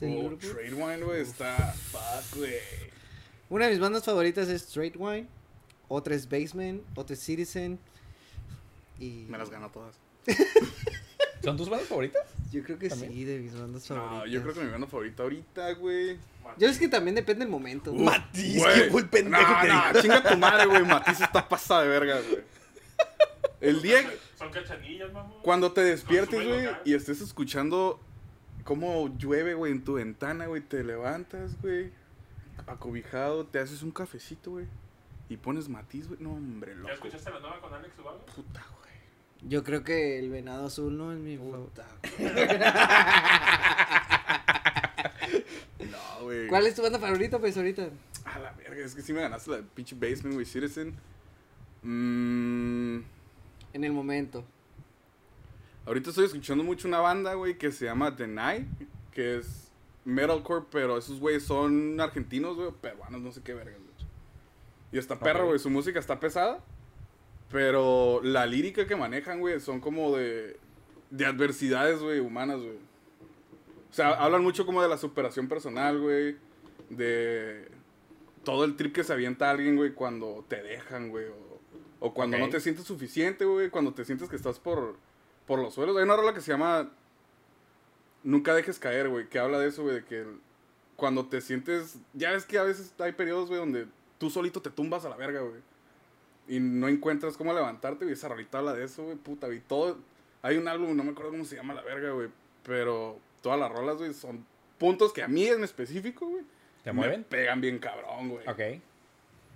¿El 0.01 0.27
Oh? 0.27 0.37
Trade 0.37 0.75
Wine, 0.75 1.03
güey, 1.05 1.23
está. 1.23 1.57
Fuck, 1.57 2.39
güey. 2.39 2.55
Una 3.51 3.67
de 3.67 3.73
mis 3.73 3.81
bandas 3.81 4.05
favoritas 4.05 4.49
es 4.49 4.63
Straight 4.63 4.97
Wine, 4.97 5.27
otra 5.89 6.15
es 6.15 6.29
Basement, 6.29 6.83
otra 6.97 7.15
es 7.15 7.21
Citizen. 7.21 7.79
Y 8.99 9.27
Me 9.29 9.39
las 9.39 9.51
gano 9.51 9.71
todas. 9.71 9.97
¿Son 11.43 11.57
tus 11.57 11.69
bandas 11.69 11.89
favoritas? 11.89 12.23
Yo 12.51 12.63
creo 12.63 12.79
que 12.79 12.89
¿También? 12.89 13.13
sí, 13.13 13.25
de 13.25 13.39
mis 13.41 13.59
bandas 13.59 13.87
favoritas. 13.87 14.19
No, 14.19 14.27
yo 14.27 14.43
creo 14.43 14.55
que 14.55 14.61
mi 14.61 14.71
banda 14.71 14.87
favorita 14.87 15.23
ahorita, 15.23 15.73
güey. 15.75 16.19
Yo 16.57 16.67
es 16.69 16.79
que 16.79 16.89
también 16.89 17.15
depende 17.15 17.45
del 17.45 17.51
momento. 17.51 17.93
güey. 17.93 18.05
Matiz, 18.05 18.57
Güey. 18.63 18.89
qué 18.91 18.97
el 18.97 19.09
pendejo 19.09 19.53
No, 19.53 19.61
que 19.61 19.69
no, 19.69 20.01
chinga 20.03 20.23
tu 20.23 20.39
madre, 20.39 20.67
güey. 20.67 20.83
Matiz 20.85 21.21
está 21.21 21.47
pasada 21.49 21.83
de 21.83 21.89
verga, 21.89 22.21
güey. 22.21 22.43
El 23.61 23.83
día 23.83 23.99
Son 24.39 24.51
cachanillas, 24.51 25.13
mamón. 25.13 25.43
cuando 25.43 25.73
te 25.73 25.83
despiertes, 25.83 26.43
güey, 26.47 26.65
local. 26.65 26.83
y 26.85 26.95
estés 26.95 27.21
escuchando 27.21 28.01
cómo 28.65 29.09
llueve, 29.19 29.55
güey, 29.55 29.73
en 29.73 29.83
tu 29.85 29.95
ventana, 29.95 30.47
güey, 30.47 30.63
te 30.63 30.83
levantas, 30.85 31.61
güey, 31.61 31.91
acobijado, 32.67 33.47
te 33.47 33.59
haces 33.59 33.83
un 33.83 33.91
cafecito, 33.91 34.53
güey, 34.53 34.67
y 35.29 35.37
pones 35.37 35.69
matiz, 35.69 36.07
güey. 36.09 36.21
No, 36.23 36.33
hombre, 36.35 36.73
¿Ya 36.73 36.79
loco. 36.79 36.93
escuchaste 36.95 37.31
la 37.31 37.41
nueva 37.41 37.61
con 37.61 37.75
Alex 37.75 37.99
Ubago? 37.99 38.25
Puta, 38.27 38.65
güey. 38.81 38.88
Yo 39.43 39.63
creo 39.63 39.85
que 39.85 40.19
el 40.19 40.31
venado 40.31 40.67
azul 40.67 40.97
no 40.97 41.13
es 41.13 41.19
mi 41.19 41.37
favorito. 41.37 41.83
No, 45.79 46.25
güey. 46.25 46.49
¿Cuál 46.49 46.67
es 46.67 46.75
tu 46.75 46.83
banda 46.83 46.99
favorita, 46.99 47.39
pues, 47.39 47.57
ahorita? 47.57 47.89
A 48.25 48.39
la 48.41 48.53
verga, 48.53 48.85
es 48.85 48.95
que 48.95 49.03
sí 49.03 49.13
me 49.13 49.21
ganaste 49.21 49.51
la 49.51 49.63
pinche 49.63 49.95
basement, 49.95 50.35
güey, 50.35 50.45
Citizen. 50.45 50.95
Mmm. 51.83 52.99
En 53.73 53.85
el 53.85 53.93
momento. 53.93 54.45
Ahorita 55.87 56.11
estoy 56.11 56.27
escuchando 56.27 56.65
mucho 56.65 56.89
una 56.89 56.99
banda, 57.01 57.35
güey, 57.35 57.57
que 57.57 57.71
se 57.71 57.85
llama 57.85 58.15
The 58.15 58.27
Night, 58.27 58.67
que 59.13 59.39
es 59.39 59.71
metalcore, 60.05 60.67
pero 60.71 60.99
esos 60.99 61.21
güeyes 61.21 61.45
son 61.45 62.01
argentinos, 62.01 62.57
güey, 62.57 62.73
peruanos, 62.73 63.21
no 63.21 63.33
sé 63.33 63.41
qué 63.43 63.55
vergas, 63.55 63.77
güey. 63.79 63.89
Y 64.93 64.99
está 64.99 65.19
perro, 65.19 65.47
güey, 65.47 65.59
su 65.59 65.71
música 65.71 65.99
está 65.99 66.19
pesada, 66.19 66.63
pero 67.51 68.21
la 68.23 68.47
lírica 68.47 68.87
que 68.87 68.97
manejan, 68.97 69.41
güey, 69.41 69.61
son 69.61 69.81
como 69.81 70.17
de, 70.17 70.59
de 71.11 71.27
adversidades, 71.27 72.01
güey, 72.01 72.21
humanas, 72.21 72.59
güey. 72.59 72.77
O 73.91 73.95
sea, 73.95 74.11
hablan 74.11 74.43
mucho 74.43 74.67
como 74.67 74.83
de 74.83 74.89
la 74.89 74.99
superación 74.99 75.49
personal, 75.49 75.99
güey, 75.99 76.37
de 76.91 77.69
todo 78.45 78.65
el 78.65 78.77
trip 78.77 78.95
que 78.95 79.05
se 79.05 79.13
avienta 79.13 79.51
alguien, 79.51 79.77
güey, 79.77 79.95
cuando 79.95 80.45
te 80.49 80.63
dejan, 80.63 81.09
güey, 81.09 81.27
o, 81.27 81.61
o 82.01 82.15
cuando 82.15 82.39
no 82.39 82.49
te 82.51 82.61
sientes 82.61 82.85
suficiente, 82.85 83.45
güey, 83.45 83.71
cuando 83.71 83.95
te 83.95 84.05
sientes 84.05 84.29
que 84.29 84.37
estás 84.37 84.59
por, 84.59 84.97
por 85.47 85.59
los 85.59 85.75
suelos. 85.75 85.97
Hay 85.97 86.05
una 86.05 86.17
rola 86.17 86.35
que 86.35 86.41
se 86.41 86.53
llama 86.53 86.91
Nunca 88.23 88.55
dejes 88.55 88.79
caer, 88.79 89.09
güey, 89.09 89.29
que 89.29 89.39
habla 89.39 89.59
de 89.59 89.69
eso, 89.69 89.83
güey, 89.83 89.97
de 89.97 90.05
que 90.05 90.27
cuando 90.97 91.27
te 91.27 91.41
sientes, 91.41 91.99
ya 92.13 92.33
ves 92.33 92.45
que 92.45 92.59
a 92.59 92.65
veces 92.65 92.93
hay 92.99 93.13
periodos, 93.13 93.49
güey, 93.49 93.61
donde 93.61 93.87
tú 94.19 94.29
solito 94.29 94.61
te 94.61 94.71
tumbas 94.71 95.05
a 95.05 95.09
la 95.09 95.17
verga, 95.17 95.41
güey. 95.41 95.61
Y 96.49 96.61
no 96.61 96.89
encuentras 96.89 97.37
cómo 97.37 97.53
levantarte, 97.53 98.05
güey, 98.05 98.15
esa 98.15 98.29
rolita 98.29 98.59
habla 98.59 98.73
de 98.75 98.85
eso, 98.85 99.05
güey, 99.05 99.17
puta, 99.17 99.53
y 99.53 99.61
todo, 99.61 99.99
hay 100.43 100.57
un 100.57 100.67
álbum, 100.67 100.97
no 100.97 101.05
me 101.05 101.11
acuerdo 101.11 101.31
cómo 101.33 101.45
se 101.45 101.57
llama 101.57 101.75
la 101.75 101.83
verga, 101.83 102.11
güey, 102.13 102.29
pero 102.63 103.19
todas 103.43 103.59
las 103.61 103.71
rolas, 103.71 103.97
güey, 103.99 104.15
son 104.15 104.45
puntos 104.79 105.13
que 105.13 105.23
a 105.23 105.29
mí 105.29 105.47
en 105.47 105.63
específico, 105.63 106.27
güey, 106.27 106.45
¿Te 106.83 106.91
me 106.93 106.97
mueven? 107.01 107.25
pegan 107.25 107.61
bien 107.61 107.79
cabrón, 107.79 108.31
güey. 108.31 108.49
Ok. 108.49 108.81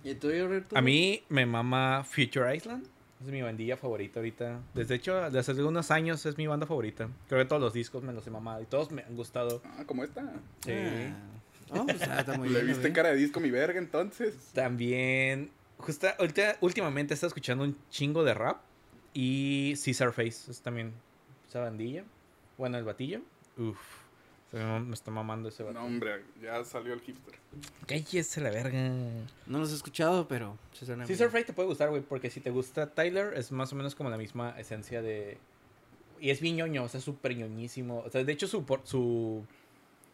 ¿Y 0.03 0.15
tú? 0.15 0.29
A 0.75 0.81
mí 0.81 1.23
me 1.29 1.45
mama 1.45 2.03
Future 2.03 2.55
Island. 2.55 2.85
Es 3.21 3.27
mi 3.29 3.41
bandilla 3.41 3.77
favorita 3.77 4.19
ahorita. 4.19 4.59
Desde 4.73 4.95
hecho, 4.95 5.15
desde 5.15 5.39
hace 5.39 5.51
algunos 5.51 5.89
años 5.91 6.25
es 6.25 6.37
mi 6.37 6.45
banda 6.45 6.65
favorita. 6.67 7.07
Creo 7.29 7.41
que 7.41 7.47
todos 7.47 7.61
los 7.61 7.71
discos 7.73 8.03
me 8.03 8.11
los 8.11 8.27
he 8.27 8.29
mamado 8.29 8.61
y 8.61 8.65
todos 8.65 8.91
me 8.91 9.01
han 9.03 9.15
gustado. 9.15 9.61
Ah, 9.63 9.83
como 9.85 10.03
esta. 10.03 10.21
Sí. 10.65 10.73
Ah. 10.73 11.15
Oh, 11.69 11.85
pues, 11.85 12.01
ah, 12.03 12.19
está 12.19 12.37
muy 12.37 12.49
Le 12.49 12.55
bien, 12.55 12.67
viste 12.67 12.81
güey. 12.81 12.93
cara 12.93 13.09
de 13.11 13.15
disco 13.15 13.39
mi 13.39 13.49
verga, 13.49 13.79
entonces. 13.79 14.35
También, 14.53 15.51
justa, 15.83 16.15
ahorita, 16.19 16.57
últimamente 16.61 17.13
he 17.13 17.15
estado 17.15 17.27
escuchando 17.29 17.63
un 17.63 17.77
chingo 17.89 18.23
de 18.23 18.33
rap. 18.33 18.61
Y 19.13 19.75
Caesar 19.75 20.11
Face 20.11 20.49
es 20.49 20.61
también 20.61 20.91
esa 21.47 21.59
bandilla. 21.59 22.03
Bueno, 22.57 22.77
el 22.77 22.83
batillo. 22.83 23.21
Uf. 23.57 23.77
se 24.49 24.57
me, 24.57 24.79
me 24.79 24.93
está 24.95 25.11
mamando 25.11 25.49
ese 25.49 25.61
No, 25.63 25.67
batillo. 25.69 25.85
hombre, 25.85 26.23
ya 26.41 26.63
salió 26.63 26.93
el 26.93 27.01
hipster. 27.01 27.35
Cállese 27.85 28.41
la 28.41 28.49
verga. 28.49 28.79
No 29.45 29.59
los 29.59 29.71
he 29.71 29.75
escuchado, 29.75 30.27
pero 30.27 30.57
se 30.73 30.85
suena 30.87 31.05
Caesar. 31.05 31.29
Face 31.29 31.45
te 31.45 31.53
puede 31.53 31.67
gustar, 31.67 31.89
güey, 31.91 32.01
porque 32.01 32.29
si 32.31 32.39
te 32.39 32.49
gusta 32.49 32.89
Tyler, 32.91 33.33
es 33.37 33.51
más 33.51 33.71
o 33.71 33.75
menos 33.75 33.93
como 33.93 34.09
la 34.09 34.17
misma 34.17 34.55
esencia 34.59 35.01
de... 35.03 35.37
Y 36.19 36.29
es 36.31 36.39
bien 36.41 36.55
ñoño, 36.55 36.83
o 36.85 36.87
sea, 36.89 36.99
súper 37.01 37.35
ñoñísimo. 37.35 37.99
O 38.05 38.09
sea, 38.09 38.23
de 38.23 38.31
hecho, 38.33 38.47
su, 38.47 38.65
por- 38.65 38.81
su 38.85 39.45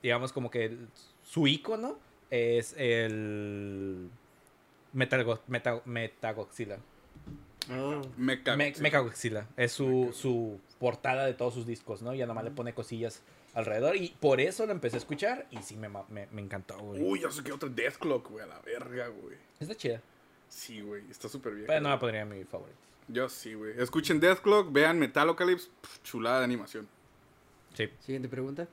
digamos, 0.04 0.34
como 0.34 0.50
que 0.52 0.66
el- 0.66 0.88
su 1.24 1.48
icono 1.48 1.98
es 2.32 2.74
el... 2.78 4.10
Metal, 4.94 5.26
Meta, 5.48 5.82
Metagoxila. 5.86 6.78
Oh. 7.72 8.02
Me 8.18 8.42
cago. 8.42 8.58
Me- 8.58 8.74
sí. 8.74 8.82
Mechagoxila. 8.82 9.48
Es 9.58 9.72
su, 9.72 10.12
su 10.14 10.60
portada 10.80 11.26
de 11.26 11.34
todos 11.34 11.54
sus 11.54 11.68
discos, 11.68 12.02
¿no? 12.02 12.14
Ya 12.16 12.26
nomás 12.26 12.44
le 12.44 12.52
pone 12.52 12.74
cosillas 12.74 13.22
alrededor. 13.54 13.96
Y 13.96 14.16
por 14.20 14.42
eso 14.42 14.66
lo 14.66 14.72
empecé 14.72 14.96
a 14.98 15.00
escuchar 15.00 15.48
y 15.52 15.58
sí 15.58 15.76
me, 15.76 15.88
me, 15.90 16.28
me 16.32 16.42
encantó, 16.42 16.78
güey. 16.80 17.02
Uy, 17.02 17.22
ya 17.22 17.30
sé 17.32 17.44
que 17.44 17.52
otra 17.52 17.70
Death 17.70 17.98
Clock, 17.98 18.30
güey, 18.30 18.44
a 18.44 18.48
la 18.48 18.60
verga, 18.62 19.08
güey. 19.10 19.36
Está 19.60 19.76
chida. 19.76 20.02
Sí, 20.48 20.82
güey, 20.82 21.04
está 21.12 21.30
súper 21.30 21.54
bien. 21.54 21.68
Pero 21.68 21.82
no 21.82 21.90
la 21.90 22.00
pondría 22.00 22.26
mi 22.26 22.44
favorito. 22.44 22.78
Yo 23.08 23.30
sí, 23.30 23.54
güey. 23.54 23.80
Escuchen 23.80 24.20
Death 24.20 24.40
Clock, 24.40 24.72
vean 24.72 24.98
Metalocalypse, 24.98 25.70
chulada 26.04 26.40
de 26.40 26.46
animación. 26.46 26.88
Sí. 27.76 27.88
Siguiente 28.00 28.30
pregunta. 28.30 28.68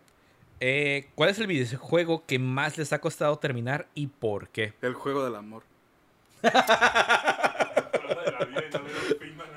Eh, 0.61 1.11
¿Cuál 1.15 1.29
es 1.31 1.39
el 1.39 1.47
videojuego 1.49 2.25
que 2.25 2.39
más 2.39 2.79
les 2.79 2.95
ha 2.95 3.01
costado 3.03 3.39
terminar 3.39 3.89
y 3.95 4.07
por 4.07 4.49
qué? 4.49 4.73
El 4.81 4.95
juego 4.95 5.23
del 5.23 5.35
amor. 5.37 5.65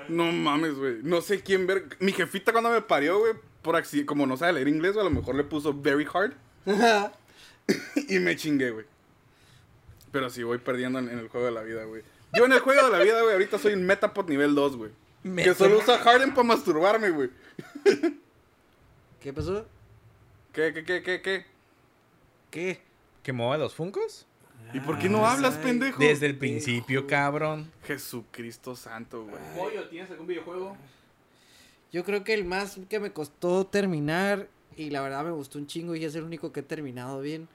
No 0.10 0.32
mames, 0.32 0.76
güey. 0.76 0.98
No 1.04 1.22
sé 1.22 1.42
quién 1.42 1.68
ver. 1.68 1.98
Mi 2.00 2.12
jefita 2.12 2.52
cuando 2.52 2.70
me 2.72 2.82
parió, 2.82 3.20
güey, 3.20 3.34
por 3.62 3.76
accidente, 3.76 4.08
como 4.08 4.26
no 4.26 4.38
sabe 4.38 4.54
leer 4.54 4.68
inglés, 4.68 4.98
a 4.98 5.04
lo 5.04 5.10
mejor 5.10 5.36
le 5.36 5.44
puso 5.44 5.74
very 5.74 6.08
hard 6.12 6.34
y 8.10 8.20
me 8.20 8.36
chingué, 8.36 8.72
güey. 8.72 8.86
Pero 10.12 10.30
sí, 10.30 10.44
voy 10.44 10.58
perdiendo 10.58 11.00
en, 11.00 11.10
en 11.10 11.20
el 11.20 11.28
juego 11.28 11.46
de 11.46 11.52
la 11.52 11.62
vida, 11.62 11.84
güey. 11.86 12.04
Yo 12.34 12.46
en 12.46 12.54
el 12.54 12.60
juego 12.60 12.84
de 12.86 12.92
la 12.92 13.04
vida, 13.04 13.22
güey, 13.22 13.34
ahorita 13.34 13.58
soy 13.58 13.74
un 13.74 13.86
Metapod 13.86 14.28
nivel 14.28 14.56
2, 14.56 14.78
güey. 14.78 14.92
Que 15.24 15.54
solo 15.54 15.80
usa 15.80 15.98
Harden 16.00 16.32
para 16.32 16.44
masturbarme, 16.44 17.10
güey. 17.10 17.30
¿Qué 19.20 19.34
pasó? 19.34 19.66
¿Qué, 20.54 20.74
qué, 20.74 20.84
qué, 20.84 21.04
qué, 21.04 21.22
qué? 21.22 21.46
¿Qué? 22.50 22.82
¿Que 23.22 23.34
mueva 23.34 23.58
los 23.58 23.76
Funkos? 23.76 24.26
¿Y 24.74 24.80
por 24.82 25.00
qué 25.00 25.10
no 25.10 25.26
Ah, 25.26 25.34
hablas, 25.34 25.56
ay, 25.58 25.64
pendejo? 25.64 26.00
Desde 26.00 26.26
el 26.28 26.38
principio, 26.38 27.08
cabrón. 27.08 27.72
Jesucristo 27.84 28.76
santo, 28.76 29.24
güey. 29.26 29.38
Pollo, 29.58 29.88
¿tienes 29.90 30.10
algún 30.12 30.28
videojuego? 30.28 30.78
Yo 31.92 32.04
creo 32.04 32.24
que 32.24 32.34
el 32.36 32.46
más 32.46 32.78
que 32.88 33.00
me 33.00 33.12
costó 33.12 33.66
terminar, 33.66 34.48
y 34.76 34.92
la 34.92 35.02
verdad 35.02 35.24
me 35.26 35.32
gustó 35.32 35.58
un 35.58 35.66
chingo 35.68 35.96
y 35.96 36.06
es 36.06 36.14
el 36.16 36.24
único 36.24 36.52
que 36.52 36.60
he 36.60 36.64
terminado 36.64 37.20
bien, 37.22 37.48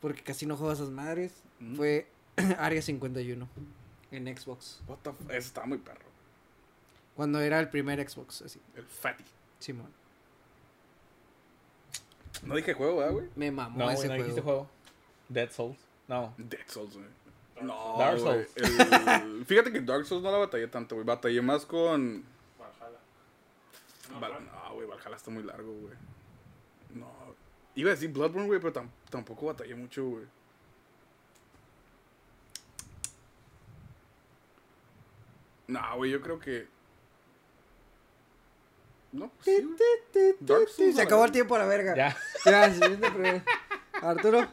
porque 0.00 0.22
casi 0.22 0.46
no 0.46 0.56
juego 0.56 0.70
a 0.70 0.74
esas 0.74 0.90
madres, 0.90 1.32
Mm. 1.60 1.74
fue 1.76 2.06
Área 2.58 2.80
51 2.80 3.48
en 4.12 4.36
Xbox. 4.38 4.80
What 4.86 4.98
the 5.02 5.10
Ese 5.28 5.48
está 5.48 5.66
muy 5.66 5.78
perro. 5.78 6.06
Cuando 7.16 7.40
era 7.40 7.58
el 7.58 7.68
primer 7.68 7.98
Xbox, 8.08 8.42
así. 8.42 8.60
El 8.76 8.84
fatty. 8.86 9.24
Simón. 9.58 9.90
No 12.44 12.54
dije 12.54 12.72
juego, 12.74 12.98
¿verdad, 12.98 13.12
güey? 13.12 13.26
Me 13.34 13.50
mamó 13.50 13.76
No, 13.76 13.90
ese 13.90 14.02
no 14.02 14.08
juego. 14.10 14.22
dijiste 14.22 14.40
juego. 14.42 14.70
Dead 15.28 15.50
Souls. 15.50 15.78
No. 16.08 16.34
Dark 16.38 16.70
Souls, 16.70 16.94
güey. 16.94 17.06
No, 17.62 17.96
Dark. 17.98 18.48
El- 18.56 19.44
Fíjate 19.46 19.72
que 19.72 19.80
Dark 19.80 20.06
Souls 20.06 20.22
no 20.22 20.30
la 20.30 20.38
batallé 20.38 20.68
tanto, 20.68 20.94
güey. 20.94 21.06
Batallé 21.06 21.42
más 21.42 21.66
con. 21.66 22.24
Valhalla. 22.58 22.98
No. 24.10 24.68
No, 24.68 24.74
güey, 24.74 24.86
Valhalla 24.88 25.16
está 25.16 25.30
muy 25.30 25.42
largo, 25.42 25.72
güey. 25.72 25.94
No. 26.94 27.06
Iba 27.74 27.90
a 27.90 27.94
decir 27.94 28.10
Bloodborne, 28.10 28.46
güey, 28.46 28.60
pero 28.60 28.72
tam- 28.72 28.90
tampoco 29.10 29.46
batallé 29.46 29.74
mucho, 29.74 30.04
güey. 30.04 30.24
No, 35.66 35.80
güey, 35.96 36.10
yo 36.12 36.20
creo 36.20 36.38
que. 36.38 36.66
No, 39.12 39.30
pues 39.30 39.44
sí. 39.44 40.36
Dark 40.40 40.68
Souls. 40.68 40.96
Se 40.96 41.02
acabó 41.02 41.24
el 41.24 41.32
tiempo 41.32 41.54
a 41.56 41.58
la 41.58 41.66
verga. 41.66 41.94
Ya. 41.96 42.16
Pregunta. 42.44 43.44
Arturo. 44.02 44.46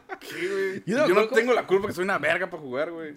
Yo 0.86 1.06
no 1.08 1.28
tengo 1.28 1.52
la 1.52 1.66
culpa 1.66 1.88
que 1.88 1.94
soy 1.94 2.04
una 2.04 2.18
verga 2.18 2.48
para 2.50 2.62
jugar, 2.62 2.90
güey. 2.90 3.14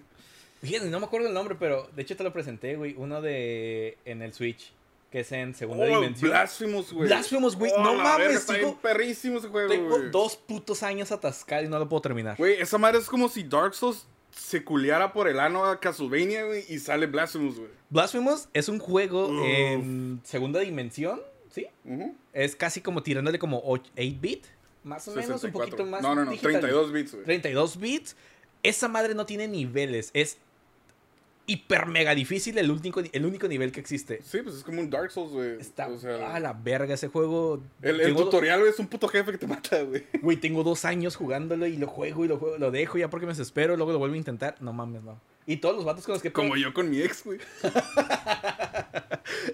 Fíjate, 0.62 0.90
no 0.90 1.00
me 1.00 1.06
acuerdo 1.06 1.28
el 1.28 1.34
nombre, 1.34 1.56
pero 1.58 1.88
de 1.96 2.02
hecho 2.02 2.16
te 2.16 2.22
lo 2.24 2.32
presenté, 2.32 2.76
güey. 2.76 2.94
Uno 2.98 3.22
de. 3.22 3.96
en 4.04 4.22
el 4.22 4.32
Switch. 4.34 4.72
Que 5.10 5.20
es 5.20 5.32
en 5.32 5.54
segunda 5.56 5.84
Oh, 5.86 5.88
dimensión. 6.00 6.30
Blasphemous, 6.30 6.92
güey. 6.92 7.08
Blasphemous, 7.08 7.56
güey. 7.56 7.72
Oh, 7.74 7.82
No 7.82 7.96
la 7.96 8.02
mames, 8.04 8.18
verga, 8.28 8.38
Está 8.38 8.52
bien 8.58 8.74
perrísimo 8.80 9.38
ese 9.38 9.48
juego, 9.48 9.68
Tengo 9.68 9.88
güey. 9.88 10.10
dos 10.12 10.36
putos 10.36 10.84
años 10.84 11.10
atascado 11.10 11.64
y 11.64 11.68
no 11.68 11.80
lo 11.80 11.88
puedo 11.88 12.02
terminar. 12.02 12.36
Güey, 12.36 12.60
esa 12.60 12.78
madre 12.78 12.98
es 13.00 13.06
como 13.06 13.28
si 13.28 13.42
Dark 13.42 13.74
Souls 13.74 14.06
se 14.30 14.62
culiara 14.62 15.12
por 15.12 15.26
el 15.26 15.40
ano 15.40 15.64
a 15.64 15.80
Castlevania, 15.80 16.44
güey, 16.44 16.64
y 16.68 16.78
sale 16.78 17.06
Blasphemous, 17.06 17.56
güey. 17.58 17.70
Blasphemous 17.88 18.48
es 18.52 18.68
un 18.68 18.78
juego 18.78 19.26
Uf. 19.26 19.44
en 19.44 20.20
segunda 20.22 20.60
dimensión, 20.60 21.20
¿sí? 21.50 21.66
Es 22.32 22.54
casi 22.54 22.80
como 22.80 23.02
tirándole 23.02 23.40
como 23.40 23.64
8-bit, 23.64 24.44
más 24.84 25.06
o 25.08 25.12
menos, 25.12 25.30
un 25.30 25.40
64. 25.40 25.70
poquito 25.70 25.90
más. 25.90 26.02
No, 26.02 26.14
no, 26.14 26.24
no, 26.24 26.30
digital. 26.30 26.60
32 26.60 26.92
bits, 26.92 27.12
güey. 27.12 27.24
32 27.24 27.78
bits. 27.78 28.16
Esa 28.62 28.88
madre 28.88 29.14
no 29.14 29.24
tiene 29.24 29.48
niveles, 29.48 30.10
es 30.12 30.38
hiper 31.50 31.86
mega 31.86 32.14
difícil 32.14 32.56
el 32.58 32.70
único, 32.70 33.00
el 33.00 33.26
único 33.26 33.48
nivel 33.48 33.72
que 33.72 33.80
existe. 33.80 34.20
Sí, 34.22 34.38
pues 34.42 34.56
es 34.56 34.62
como 34.62 34.80
un 34.80 34.88
Dark 34.88 35.10
Souls, 35.10 35.32
güey. 35.32 35.60
Está 35.60 35.88
o 35.88 35.98
sea, 35.98 36.34
a 36.34 36.38
la 36.38 36.52
verga 36.52 36.94
ese 36.94 37.08
juego. 37.08 37.60
el, 37.82 38.14
tutorial, 38.14 38.60
güey, 38.60 38.70
es 38.70 38.78
un 38.78 38.86
puto 38.86 39.08
jefe 39.08 39.32
que 39.32 39.38
te 39.38 39.46
mata, 39.46 39.82
güey. 39.82 40.04
Güey, 40.22 40.36
tengo 40.36 40.62
dos 40.62 40.84
años 40.84 41.16
jugándolo 41.16 41.66
y 41.66 41.76
lo 41.76 41.88
juego 41.88 42.24
y 42.24 42.28
lo 42.28 42.38
juego, 42.38 42.58
lo 42.58 42.70
dejo 42.70 42.98
ya 42.98 43.10
porque 43.10 43.26
me 43.26 43.32
desespero, 43.32 43.76
luego 43.76 43.92
lo 43.92 43.98
vuelvo 43.98 44.14
a 44.14 44.18
intentar. 44.18 44.56
No 44.60 44.72
mames, 44.72 45.02
no. 45.02 45.20
Y 45.46 45.56
todos 45.56 45.74
los 45.74 45.84
vatos 45.84 46.04
con 46.04 46.12
los 46.12 46.22
que 46.22 46.32
Como 46.32 46.56
yo 46.56 46.72
con 46.72 46.88
mi 46.88 47.00
ex, 47.00 47.24
güey. 47.24 47.40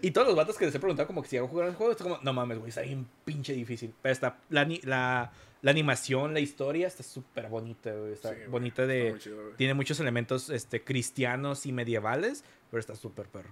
Y 0.02 0.10
todos 0.10 0.26
los 0.26 0.36
vatos 0.36 0.56
que 0.56 0.66
les 0.66 0.74
he 0.74 0.78
preguntado 0.78 1.06
como 1.06 1.22
que 1.22 1.28
si 1.28 1.36
hago 1.36 1.48
jugar 1.48 1.68
el 1.68 1.74
juego, 1.74 1.92
está 1.92 2.04
como, 2.04 2.18
no 2.22 2.32
mames, 2.32 2.58
güey, 2.58 2.68
está 2.70 2.82
bien 2.82 3.06
pinche 3.24 3.52
difícil. 3.52 3.92
Pero 4.02 4.12
está, 4.12 4.38
la, 4.50 4.66
la, 4.84 5.32
la 5.62 5.70
animación, 5.70 6.34
la 6.34 6.40
historia 6.40 6.86
está 6.86 7.02
súper 7.02 7.48
bonita, 7.48 7.92
güey. 7.92 8.12
Está 8.12 8.30
Sí, 8.34 8.40
bonita 8.48 8.86
de... 8.86 9.16
chido, 9.18 9.50
tiene 9.56 9.74
muchos 9.74 9.98
elementos 10.00 10.50
este, 10.50 10.82
cristianos 10.82 11.66
y 11.66 11.72
medievales, 11.72 12.44
pero 12.70 12.80
está 12.80 12.94
súper 12.96 13.26
perro. 13.26 13.50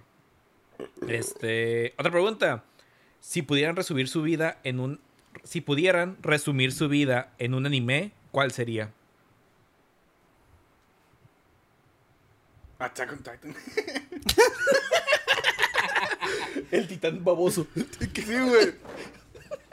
Este, 1.07 1.93
otra 1.97 2.11
pregunta. 2.11 2.63
Si 3.19 3.41
pudieran 3.41 3.75
resumir 3.75 4.07
su 4.07 4.21
vida 4.21 4.59
en 4.63 4.79
un... 4.79 4.99
Si 5.43 5.61
pudieran 5.61 6.17
resumir 6.21 6.71
su 6.71 6.87
vida 6.87 7.33
en 7.39 7.53
un 7.53 7.65
anime, 7.65 8.11
¿cuál 8.31 8.51
sería? 8.51 8.91
Attack 12.79 13.11
on 13.11 13.17
Titan. 13.19 13.55
El 16.71 16.87
titán 16.87 17.23
baboso. 17.23 17.67
sí, 17.75 18.21
güey. 18.23 18.73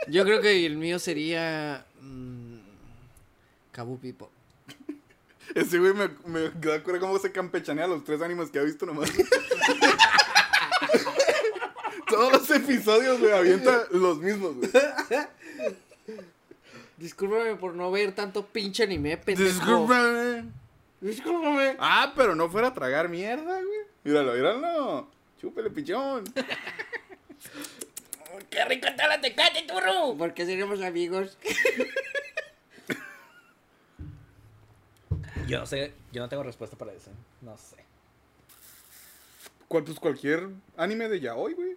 Yo 0.08 0.24
creo 0.24 0.40
que 0.40 0.66
el 0.66 0.76
mío 0.76 0.98
sería. 0.98 1.86
mm, 2.00 2.56
Kabu 3.72 3.98
Pipo. 3.98 4.30
Ese 5.54 5.78
güey 5.78 5.92
me, 5.92 6.08
me 6.26 6.48
da 6.50 6.82
cura 6.82 6.98
cómo 6.98 7.18
se 7.18 7.30
campechanea 7.30 7.86
los 7.86 8.04
tres 8.04 8.22
animes 8.22 8.50
que 8.50 8.58
ha 8.58 8.62
visto 8.62 8.86
nomás. 8.86 9.10
Todos 12.08 12.32
los 12.32 12.50
episodios, 12.50 13.18
güey, 13.20 13.32
avienta 13.32 13.86
los 13.90 14.18
mismos, 14.18 14.56
güey. 14.56 14.70
Discúlpame 16.96 17.56
por 17.56 17.74
no 17.74 17.90
ver 17.90 18.14
tanto 18.14 18.46
pinche 18.46 18.84
anime, 18.84 19.16
pendejo. 19.16 19.48
Discúlpame. 19.48 20.44
Discúlpame. 21.00 21.76
Ah, 21.78 22.12
pero 22.14 22.34
no 22.34 22.48
fuera 22.48 22.68
a 22.68 22.74
tragar 22.74 23.08
mierda, 23.08 23.60
güey. 23.62 23.78
Míralo, 24.04 24.34
míralo. 24.34 25.08
Chúpele, 25.40 25.70
pichón. 25.70 26.24
¡Qué 28.50 28.64
rico 28.64 28.86
está 28.86 29.08
la 29.08 29.20
tecate, 29.20 29.62
turro! 29.62 30.16
¿Por 30.16 30.34
qué 30.34 30.46
seríamos 30.46 30.80
amigos? 30.82 31.38
Yo 35.46 35.58
no 35.58 35.66
sé, 35.66 35.92
yo 36.12 36.22
no 36.22 36.30
tengo 36.30 36.42
respuesta 36.42 36.78
para 36.78 36.92
eso. 36.92 37.10
No 37.42 37.58
sé. 37.58 37.76
¿Cuál, 39.68 39.84
pues 39.84 39.98
cualquier 39.98 40.48
anime 40.76 41.08
de 41.08 41.20
yaoi, 41.20 41.52
güey. 41.52 41.76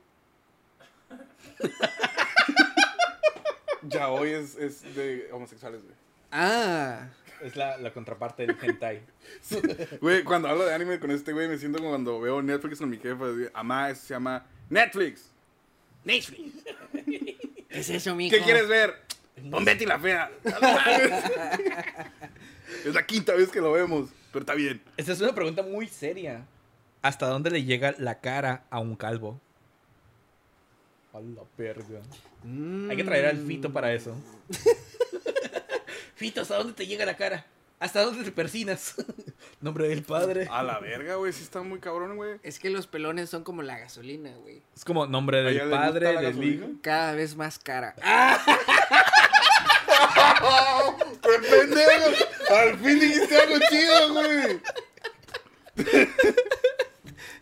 yaoi 3.84 4.30
es, 4.30 4.56
es 4.56 4.96
de 4.96 5.30
homosexuales, 5.32 5.84
güey. 5.84 5.96
Ah. 6.32 7.10
Es 7.42 7.56
la, 7.56 7.78
la 7.78 7.92
contraparte 7.92 8.48
del 8.48 8.58
hentai. 8.62 9.02
Güey, 10.00 10.24
cuando 10.24 10.48
hablo 10.48 10.64
de 10.64 10.74
anime 10.74 11.00
con 11.00 11.12
este 11.12 11.34
güey, 11.34 11.50
me 11.50 11.58
siento 11.58 11.80
como 11.80 11.90
cuando 11.90 12.22
veo 12.22 12.42
Netflix 12.42 12.80
con 12.80 12.90
mi 12.90 12.98
jefa. 12.98 13.26
Amá, 13.54 13.90
eso 13.90 14.06
se 14.06 14.14
llama 14.14 14.46
Netflix. 14.70 15.32
Netflix. 16.06 16.64
¿Qué 16.94 17.80
es 17.80 17.90
eso, 17.90 18.16
mijo? 18.16 18.36
¿Qué 18.36 18.42
quieres 18.42 18.68
ver? 18.68 18.96
Pon 19.52 19.66
Betty 19.66 19.86
la 19.86 20.00
fea. 20.00 20.32
Es 22.86 22.94
la 22.94 23.06
quinta 23.06 23.34
vez 23.34 23.50
que 23.50 23.60
lo 23.60 23.72
vemos, 23.74 24.10
pero 24.32 24.44
está 24.44 24.54
bien. 24.54 24.82
Esta 24.96 25.12
es 25.12 25.22
una 25.22 25.36
pregunta 25.36 25.64
muy 25.64 25.88
seria. 25.88 26.46
¿Hasta 27.02 27.28
dónde 27.28 27.52
le 27.52 27.64
llega 27.64 27.96
la 27.98 28.20
cara 28.20 28.66
a 28.70 28.80
un 28.80 28.96
calvo? 28.96 29.40
A 31.14 31.20
la 31.20 31.42
verga. 31.58 32.02
Mm. 32.44 32.90
Hay 32.90 32.98
que 32.98 33.04
traer 33.04 33.26
al 33.26 33.46
Fito 33.46 33.72
para 33.72 33.94
eso. 33.94 34.16
Fito, 36.16 36.42
¿hasta 36.42 36.58
dónde 36.58 36.74
te 36.74 36.88
llega 36.88 37.06
la 37.06 37.18
cara? 37.18 37.46
¿Hasta 37.80 38.04
dónde 38.04 38.24
te 38.24 38.32
persinas? 38.32 38.96
Nombre 39.62 39.88
del 39.88 40.04
padre. 40.04 40.48
A 40.50 40.64
la 40.64 40.80
verga, 40.80 41.16
güey, 41.16 41.34
sí 41.34 41.44
está 41.44 41.62
muy 41.62 41.80
cabrón, 41.80 42.16
güey. 42.16 42.40
Es 42.42 42.60
que 42.60 42.70
los 42.70 42.88
pelones 42.88 43.30
son 43.30 43.44
como 43.44 43.62
la 43.64 43.78
gasolina, 43.78 44.32
güey. 44.38 44.62
Es 44.76 44.86
como 44.86 45.06
nombre 45.08 45.40
¿A 45.40 45.50
ella 45.50 45.66
del 45.66 45.72
padre, 45.72 46.22
del 46.22 46.44
hijo. 46.44 46.68
Cada 46.82 47.14
vez 47.14 47.36
más 47.36 47.60
cara. 47.60 47.96
¡Qué 51.22 51.40
pendejo! 51.50 52.56
Al 52.56 52.78
fin 52.80 53.00
dijiste 53.00 53.38
algo 53.38 53.56
chido, 53.70 54.14
güey. 54.14 54.62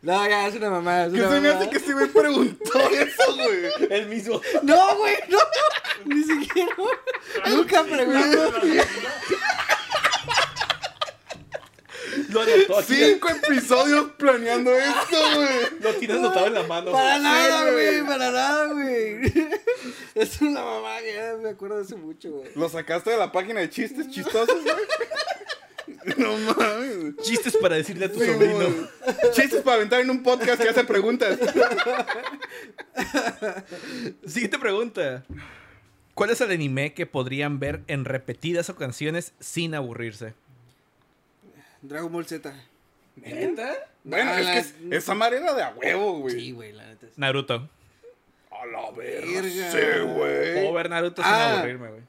No, 0.01 0.27
ya, 0.27 0.47
es 0.47 0.55
una 0.55 0.69
mamada. 0.69 1.05
Es 1.05 1.13
¿Qué 1.13 1.19
una 1.21 1.31
se 1.31 1.41
me 1.41 1.49
hace 1.49 1.69
que 1.69 1.77
ese 1.77 1.93
güey 1.93 2.07
preguntó 2.07 2.79
eso, 2.91 3.35
güey? 3.35 3.87
El 3.89 4.07
mismo. 4.07 4.41
No, 4.63 4.97
güey, 4.97 5.15
no. 5.29 5.37
Ni 6.05 6.23
siquiera. 6.23 6.75
Nunca 7.49 7.83
pregunto. 7.83 8.53
Lo 12.33 12.41
anotó 12.41 12.79
aquí. 12.79 12.95
Cinco 12.95 13.29
episodios 13.29 14.11
planeando 14.17 14.71
esto, 14.73 15.17
güey. 15.35 15.49
Lo 15.81 15.93
tienes 15.95 16.17
anotado 16.17 16.47
en 16.47 16.53
la 16.55 16.63
mano. 16.63 16.91
Para 16.91 17.19
nada, 17.19 17.71
güey. 17.71 18.01
para 18.03 18.31
nada, 18.31 18.67
güey. 18.73 19.31
Es 20.15 20.41
una 20.41 20.63
mamá 20.63 20.99
que 21.01 21.13
ya 21.13 21.35
me 21.41 21.49
acuerdo 21.49 21.77
de 21.77 21.83
hace 21.83 21.95
mucho, 21.95 22.31
güey. 22.31 22.49
¿Lo 22.55 22.69
sacaste 22.69 23.09
de 23.11 23.17
la 23.17 23.31
página 23.31 23.59
de 23.61 23.69
chistes 23.69 24.09
chistosos, 24.09 24.61
güey? 24.63 24.75
No 26.17 26.37
mames. 26.37 26.97
güey. 26.99 27.15
Chistes 27.23 27.55
para 27.57 27.75
decirle 27.75 28.05
a 28.05 28.11
tu 28.11 28.19
Sí, 28.19 28.25
sobrino. 28.25 28.55
güey. 28.55 28.73
Chistes 29.33 29.61
para 29.61 29.77
aventar 29.77 30.01
en 30.01 30.09
un 30.09 30.21
podcast 30.21 30.61
que 30.61 30.69
hace 30.69 30.83
preguntas. 30.83 31.37
Siguiente 34.25 34.59
pregunta. 34.59 35.23
¿Cuál 36.13 36.29
es 36.29 36.41
el 36.41 36.51
anime 36.51 36.93
que 36.93 37.05
podrían 37.05 37.59
ver 37.59 37.81
en 37.87 38.05
repetidas 38.05 38.69
ocasiones 38.69 39.33
sin 39.39 39.75
aburrirse? 39.75 40.33
Dragon 41.83 42.11
Ball 42.11 42.25
Z. 42.25 42.53
¿Neta? 43.17 43.73
Bueno, 44.03 44.31
Ah, 44.31 44.39
es 44.39 44.45
la- 44.45 44.53
que 44.53 44.59
es- 44.59 44.75
esa 44.91 45.13
madre 45.13 45.37
era 45.37 45.53
de 45.53 45.61
a 45.63 45.69
huevo, 45.69 46.19
güey. 46.19 46.35
Sí, 46.35 46.51
güey, 46.51 46.73
la 46.73 46.85
neta. 46.87 47.05
Naruto. 47.15 47.69
A 48.49 48.65
la 48.65 48.91
verga. 48.91 49.41
Verga. 49.41 49.71
Sí, 49.71 50.01
güey. 50.13 50.53
Puedo 50.55 50.73
ver 50.73 50.89
Naruto 50.89 51.21
sin 51.21 51.31
Ah. 51.31 51.57
aburrirme, 51.59 51.89
güey. 51.89 52.01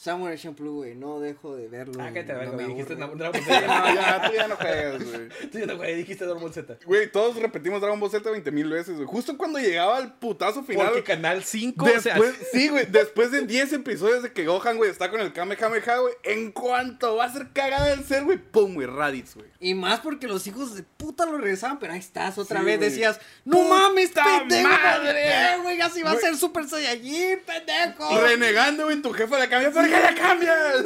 Samurai 0.00 0.38
Champloo, 0.38 0.76
güey. 0.76 0.94
No 0.94 1.20
dejo 1.20 1.54
de 1.56 1.68
verlo. 1.68 2.02
Ah, 2.02 2.08
cállate, 2.10 2.32
no 2.32 2.38
verga, 2.38 2.56
me 2.56 2.64
güey. 2.64 2.74
Dijiste. 2.74 2.94
Dragon 2.96 3.18
Ball 3.18 3.34
Z. 3.34 3.60
no, 3.66 3.94
ya, 3.94 4.22
tú 4.26 4.34
ya 4.34 4.48
no 4.48 4.56
juegas, 4.56 5.04
güey. 5.04 5.28
Tú 5.52 5.58
ya 5.58 5.66
no, 5.66 5.76
güey, 5.76 5.94
dijiste 5.96 6.24
Dragon 6.24 6.42
Ball 6.42 6.54
Z. 6.54 6.78
Güey, 6.86 7.12
todos 7.12 7.36
repetimos 7.36 7.82
Dragon 7.82 8.00
Ball 8.00 8.10
Z 8.10 8.30
20 8.30 8.50
mil 8.50 8.70
veces, 8.70 8.96
güey. 8.96 9.06
Justo 9.06 9.36
cuando 9.36 9.58
llegaba 9.58 9.98
el 9.98 10.10
putazo 10.14 10.62
final. 10.62 10.86
Porque 10.86 11.04
Canal 11.04 11.44
5, 11.44 11.84
Después, 11.84 12.16
o 12.16 12.34
sea, 12.34 12.46
sí, 12.52 12.68
güey, 12.68 12.86
después 12.86 13.30
de 13.30 13.42
10 13.42 13.74
episodios 13.74 14.22
de 14.22 14.32
que 14.32 14.46
Gohan, 14.46 14.78
güey, 14.78 14.90
está 14.90 15.10
con 15.10 15.20
el 15.20 15.34
Kamehameha, 15.34 15.98
güey, 15.98 16.14
en 16.22 16.50
cuanto 16.52 17.16
va 17.16 17.26
a 17.26 17.32
ser 17.34 17.48
cagada 17.52 17.92
el 17.92 18.02
ser, 18.02 18.24
güey, 18.24 18.38
pum, 18.38 18.72
güey, 18.72 18.86
Raditz, 18.86 19.34
güey. 19.34 19.50
Y 19.60 19.74
más 19.74 20.00
porque 20.00 20.28
los 20.28 20.46
hijos 20.46 20.76
de 20.76 20.82
puta 20.82 21.26
lo 21.26 21.36
regresaban, 21.36 21.78
pero 21.78 21.92
ahí 21.92 21.98
estás 21.98 22.38
otra 22.38 22.60
Sí, 22.60 22.64
vez. 22.64 22.80
Decías, 22.80 23.20
no 23.44 23.58
¡Puta 23.58 23.68
mames, 23.68 24.12
pendejo, 24.12 24.66
madre! 24.66 25.02
¿por 25.02 25.14
qué, 25.14 25.62
güey? 25.62 25.80
Así 25.82 26.02
va 26.02 26.12
a 26.12 26.16
ser 26.16 26.34
Super 26.36 26.66
Saiyajin, 26.66 27.40
pendejo. 27.44 28.18
Renegando, 28.18 28.84
güey, 28.84 29.02
tu 29.02 29.12
jefa 29.12 29.38
la 29.38 29.50
cambia, 29.50 29.70
¿por 29.70 29.89
qué 29.90 30.00
la 30.00 30.14
cambias? 30.14 30.84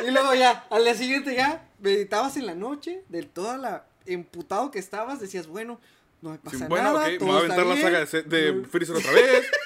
Y 0.06 0.10
luego 0.12 0.34
ya, 0.34 0.64
al 0.70 0.84
día 0.84 0.94
siguiente 0.94 1.34
ya, 1.34 1.68
meditabas 1.78 2.36
en 2.38 2.46
la 2.46 2.54
noche, 2.54 3.02
de 3.10 3.22
toda 3.22 3.58
la 3.58 3.84
emputado 4.06 4.70
que 4.70 4.78
estabas, 4.78 5.20
decías, 5.20 5.46
bueno, 5.46 5.78
no 6.22 6.30
me 6.30 6.36
Sí, 6.36 6.40
pasa 6.44 6.68
bueno, 6.68 6.94
nada. 6.94 7.04
ok, 7.04 7.12
me 7.12 7.18
todo 7.18 7.26
voy 7.28 7.36
a 7.36 7.38
aventar 7.40 7.66
la 7.66 7.76
saga 7.76 8.04
de, 8.06 8.22
de 8.22 8.64
Freezer 8.66 8.96
otra 8.96 9.12
vez. 9.12 9.46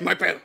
No 0.00 0.08
hay 0.08 0.16
pedo. 0.16 0.38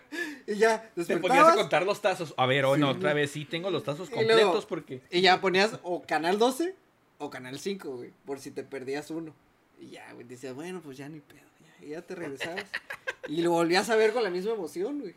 Y 0.47 0.55
ya, 0.55 0.91
te 0.95 1.15
ponías 1.17 1.47
a 1.47 1.55
contar 1.55 1.85
los 1.85 2.01
tazos. 2.01 2.33
A 2.35 2.45
ver, 2.45 2.65
hoy 2.65 2.77
no, 2.77 2.89
otra 2.89 3.13
vez 3.13 3.31
sí 3.31 3.45
tengo 3.45 3.69
los 3.71 3.85
tazos 3.85 4.09
Y 4.09 4.11
luego- 4.15 4.27
completos 4.27 4.65
porque... 4.65 5.01
Y 5.09 5.21
ya 5.21 5.39
ponías 5.39 5.79
o 5.83 6.01
canal 6.01 6.37
12 6.37 6.75
o 7.19 7.29
canal 7.29 7.57
5, 7.57 7.89
güey, 7.95 8.11
por 8.25 8.39
si 8.39 8.51
te 8.51 8.63
perdías 8.63 9.09
uno. 9.11 9.33
Y 9.79 9.91
ya, 9.91 10.11
güey, 10.11 10.27
decías, 10.27 10.53
bueno, 10.55 10.81
pues 10.83 10.97
ya 10.97 11.07
ni 11.07 11.21
pedo. 11.21 11.39
Ya, 11.79 11.85
y 11.85 11.89
ya 11.91 12.01
te 12.01 12.15
regresabas. 12.15 12.65
y 13.29 13.43
lo 13.43 13.51
volvías 13.51 13.89
a 13.89 13.95
ver 13.95 14.11
con 14.11 14.23
la 14.23 14.29
misma 14.29 14.51
emoción, 14.51 14.99
güey. 14.99 15.13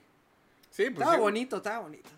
Sí, 0.71 0.85
pues 0.85 0.93
Estaba 0.99 1.15
sí. 1.17 1.21
bonito, 1.21 1.57
estaba 1.57 1.79
bonito. 1.81 2.09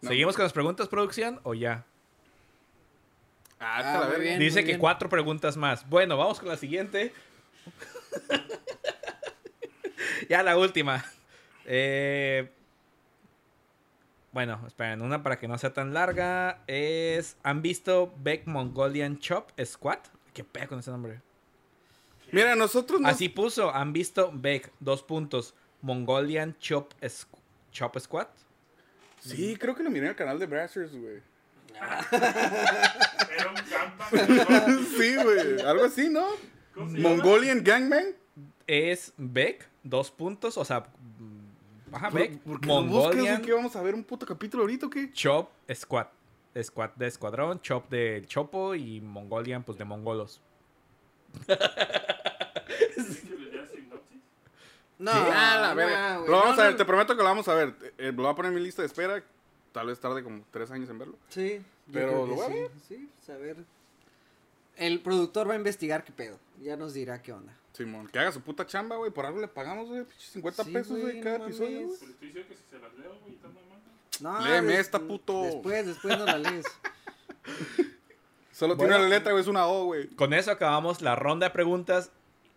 No. 0.00 0.10
¿Seguimos 0.10 0.36
con 0.36 0.44
las 0.44 0.52
preguntas, 0.52 0.88
producción, 0.88 1.40
o 1.42 1.54
ya? 1.54 1.84
Ah, 3.60 4.02
Ah, 4.04 4.08
muy 4.12 4.20
bien. 4.20 4.38
Dice 4.38 4.60
que 4.60 4.66
bien. 4.68 4.78
cuatro 4.78 5.08
preguntas 5.08 5.56
más. 5.56 5.88
Bueno, 5.88 6.16
vamos 6.16 6.38
con 6.38 6.48
la 6.48 6.56
siguiente. 6.56 7.12
ya 10.28 10.42
la 10.42 10.56
última. 10.56 11.04
Eh, 11.64 12.48
bueno, 14.32 14.62
esperen, 14.66 15.02
una 15.02 15.22
para 15.22 15.38
que 15.38 15.48
no 15.48 15.58
sea 15.58 15.72
tan 15.72 15.92
larga. 15.92 16.62
Es. 16.68 17.36
¿Han 17.42 17.62
visto 17.62 18.14
Beck 18.18 18.46
Mongolian 18.46 19.18
Chop 19.18 19.50
Squad? 19.64 19.98
¿Qué 20.32 20.44
pedo 20.44 20.68
con 20.68 20.78
ese 20.78 20.92
nombre? 20.92 21.20
Mira, 22.30 22.54
nosotros 22.54 23.00
no... 23.00 23.08
Así 23.08 23.28
puso. 23.28 23.74
¿Han 23.74 23.92
visto 23.92 24.30
Beck? 24.32 24.70
Dos 24.80 25.02
puntos. 25.02 25.54
Mongolian 25.82 26.56
Chop, 26.58 26.92
Chop 27.72 27.98
Squad. 27.98 28.28
Sí, 29.20 29.56
creo 29.56 29.74
que 29.74 29.82
lo 29.82 29.90
miré 29.90 30.06
en 30.06 30.10
el 30.10 30.16
canal 30.16 30.38
de 30.38 30.46
Brazzers, 30.46 30.92
güey. 30.92 31.20
Era 32.12 33.50
un 33.50 33.56
gangbang. 33.70 34.84
sí, 34.98 35.16
güey. 35.16 35.60
Algo 35.62 35.84
así, 35.84 36.08
¿no? 36.08 36.26
Mongolian 36.74 37.62
Gangbang. 37.62 38.14
Es 38.66 39.12
Beck, 39.16 39.68
dos 39.82 40.10
puntos. 40.10 40.56
O 40.58 40.64
sea, 40.64 40.86
ajá, 41.92 42.10
¿Por, 42.10 42.20
Beck. 42.20 42.38
por 42.40 42.60
qué 42.60 42.66
Mongolian? 42.68 43.42
¿Qué 43.42 43.52
vamos 43.52 43.74
a 43.76 43.82
ver 43.82 43.94
un 43.94 44.04
puto 44.04 44.26
capítulo 44.26 44.62
ahorita 44.62 44.86
o 44.86 44.90
qué? 44.90 45.10
Chop 45.12 45.50
Squad. 45.72 46.06
Squad 46.62 46.90
de 46.96 47.06
escuadrón, 47.06 47.60
Chop 47.60 47.88
de 47.88 48.24
Chopo 48.26 48.74
y 48.74 49.00
Mongolian, 49.00 49.62
pues 49.62 49.78
de 49.78 49.84
mongolos. 49.84 50.40
¿Quieres 51.46 53.20
que 53.20 53.36
le 53.36 53.50
dé 53.50 53.66
sinopsis? 53.66 54.22
No, 54.98 55.10
Ah, 55.12 55.58
la 55.60 55.68
no, 55.70 55.76
verga. 55.76 56.16
güey, 56.18 56.30
Lo 56.30 56.36
vamos 56.38 56.56
no, 56.56 56.62
a 56.62 56.64
ver, 56.64 56.72
no. 56.72 56.78
te 56.78 56.84
prometo 56.84 57.12
que 57.16 57.22
lo 57.22 57.28
vamos 57.28 57.46
a 57.48 57.54
ver. 57.54 57.74
Eh, 57.98 58.12
lo 58.14 58.22
voy 58.24 58.32
a 58.32 58.34
poner 58.34 58.50
en 58.50 58.58
mi 58.58 58.64
lista 58.64 58.82
de 58.82 58.86
espera. 58.86 59.22
Tal 59.72 59.86
vez 59.86 60.00
tarde 60.00 60.22
como 60.24 60.42
tres 60.50 60.70
años 60.70 60.88
en 60.90 60.98
verlo. 60.98 61.16
Sí, 61.28 61.62
Pero 61.92 62.26
lo 62.26 62.34
que 62.34 62.34
voy 62.34 62.44
a 62.44 62.48
sí. 62.48 62.52
ver. 62.54 62.70
Sí, 62.88 63.08
pues, 63.16 63.30
a 63.30 63.40
ver. 63.40 63.56
El 64.76 65.00
productor 65.00 65.48
va 65.48 65.52
a 65.54 65.56
investigar 65.56 66.04
qué 66.04 66.12
pedo. 66.12 66.38
Ya 66.62 66.76
nos 66.76 66.94
dirá 66.94 67.20
qué 67.22 67.32
onda. 67.32 67.52
Simón, 67.72 68.08
que 68.08 68.18
haga 68.18 68.32
su 68.32 68.40
puta 68.40 68.66
chamba, 68.66 68.96
güey. 68.96 69.12
Por 69.12 69.24
algo 69.26 69.40
le 69.40 69.46
pagamos, 69.48 69.88
güey. 69.88 70.02
pinches 70.04 70.30
50 70.30 70.64
Sí, 70.64 70.70
pesos, 70.72 70.98
güey, 71.00 71.20
cada 71.20 71.38
no 71.38 71.44
episodio, 71.46 71.70
mames. 71.82 71.86
güey. 71.86 71.98
Pues 71.98 72.10
estoy 72.10 72.26
diciendo 72.28 72.48
que 72.48 72.56
si 72.56 72.62
se 72.70 72.78
las 72.80 72.94
leo, 72.98 73.18
güey. 73.20 73.38
No, 74.20 74.40
Léeme 74.44 74.72
des- 74.72 74.80
esta, 74.80 74.98
puto. 74.98 75.42
Después, 75.42 75.86
después 75.86 76.18
no 76.18 76.24
la 76.24 76.38
lees. 76.38 76.64
Solo 78.52 78.74
Bueno. 78.74 78.90
tiene 78.94 79.06
una 79.06 79.08
letra, 79.14 79.30
güey. 79.32 79.42
Es 79.42 79.48
una 79.48 79.66
O, 79.68 79.84
güey. 79.84 80.08
Con 80.08 80.32
eso 80.34 80.50
acabamos 80.50 81.00
la 81.02 81.14
ronda 81.14 81.46
de 81.46 81.52
preguntas 81.52 82.10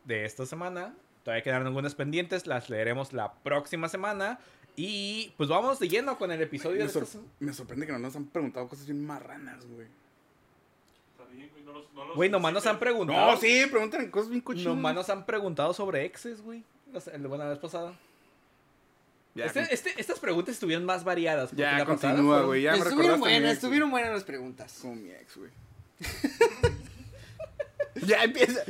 de 0.06 0.25
esta 0.25 0.45
semana. 0.47 0.95
Todavía 1.23 1.43
quedaron 1.43 1.67
algunas 1.67 1.95
pendientes, 1.95 2.47
las 2.47 2.69
leeremos 2.69 3.13
la 3.13 3.34
próxima 3.34 3.89
semana. 3.89 4.39
Y 4.75 5.34
pues 5.38 5.49
vamos 5.49 5.79
de 5.79 5.89
lleno 5.89 6.17
con 6.17 6.31
el 6.31 6.41
episodio 6.41 6.77
Me, 6.77 6.84
de 6.84 6.89
sor- 6.89 7.07
me 7.39 7.53
sorprende 7.53 7.86
que 7.86 7.91
no 7.91 7.99
nos 7.99 8.15
han 8.15 8.25
preguntado 8.27 8.67
cosas 8.67 8.86
bien 8.86 9.05
marranas, 9.05 9.65
güey. 9.67 9.88
Está 11.12 11.25
bien, 11.34 11.49
güey, 11.51 11.63
no 11.63 11.73
los. 11.73 11.93
No 11.93 12.05
los 12.05 12.15
Güey, 12.15 12.29
nomás 12.29 12.53
nos 12.53 12.65
han 12.65 12.79
preguntado. 12.79 13.31
No, 13.34 13.38
sí, 13.38 13.65
preguntan 13.69 14.10
cosas 14.10 14.29
bien 14.29 14.41
cochinas. 14.41 14.67
Nomás 14.73 14.95
nos 14.95 15.10
han 15.10 15.25
preguntado 15.25 15.73
sobre 15.73 16.05
exes, 16.05 16.41
güey. 16.41 16.63
Se- 16.99 17.17
la 17.17 17.27
buena 17.27 17.47
vez 17.49 17.60
pasada. 17.60 17.93
Ya, 19.36 19.45
Este- 19.45 19.73
este- 19.73 19.93
estas 20.01 20.19
preguntas 20.19 20.55
estuvieron 20.55 20.86
más 20.86 21.03
variadas. 21.03 21.51
ya 21.51 21.77
la 21.77 21.86
continúa, 21.86 22.15
fueron- 22.39 22.45
güey. 22.47 22.62
Ya 22.63 22.71
me 22.71 22.77
estuvieron 22.79 23.19
buenas, 23.19 23.53
estuvieron 23.53 23.91
buenas 23.91 24.12
las 24.12 24.23
preguntas. 24.23 24.79
Como 24.81 24.95
mi 24.95 25.12
ex, 25.12 25.38
güey. 25.38 25.51
ya 28.05 28.23
empieza. 28.23 28.62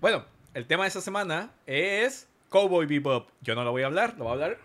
Bueno, 0.00 0.24
el 0.56 0.66
tema 0.66 0.84
de 0.84 0.88
esta 0.88 1.02
semana 1.02 1.50
es 1.66 2.26
Cowboy 2.48 2.86
Bebop. 2.86 3.28
Yo 3.42 3.54
no 3.54 3.62
lo 3.62 3.72
voy 3.72 3.82
a 3.82 3.86
hablar, 3.86 4.14
lo 4.16 4.24
va 4.24 4.30
a 4.30 4.34
hablar 4.34 4.58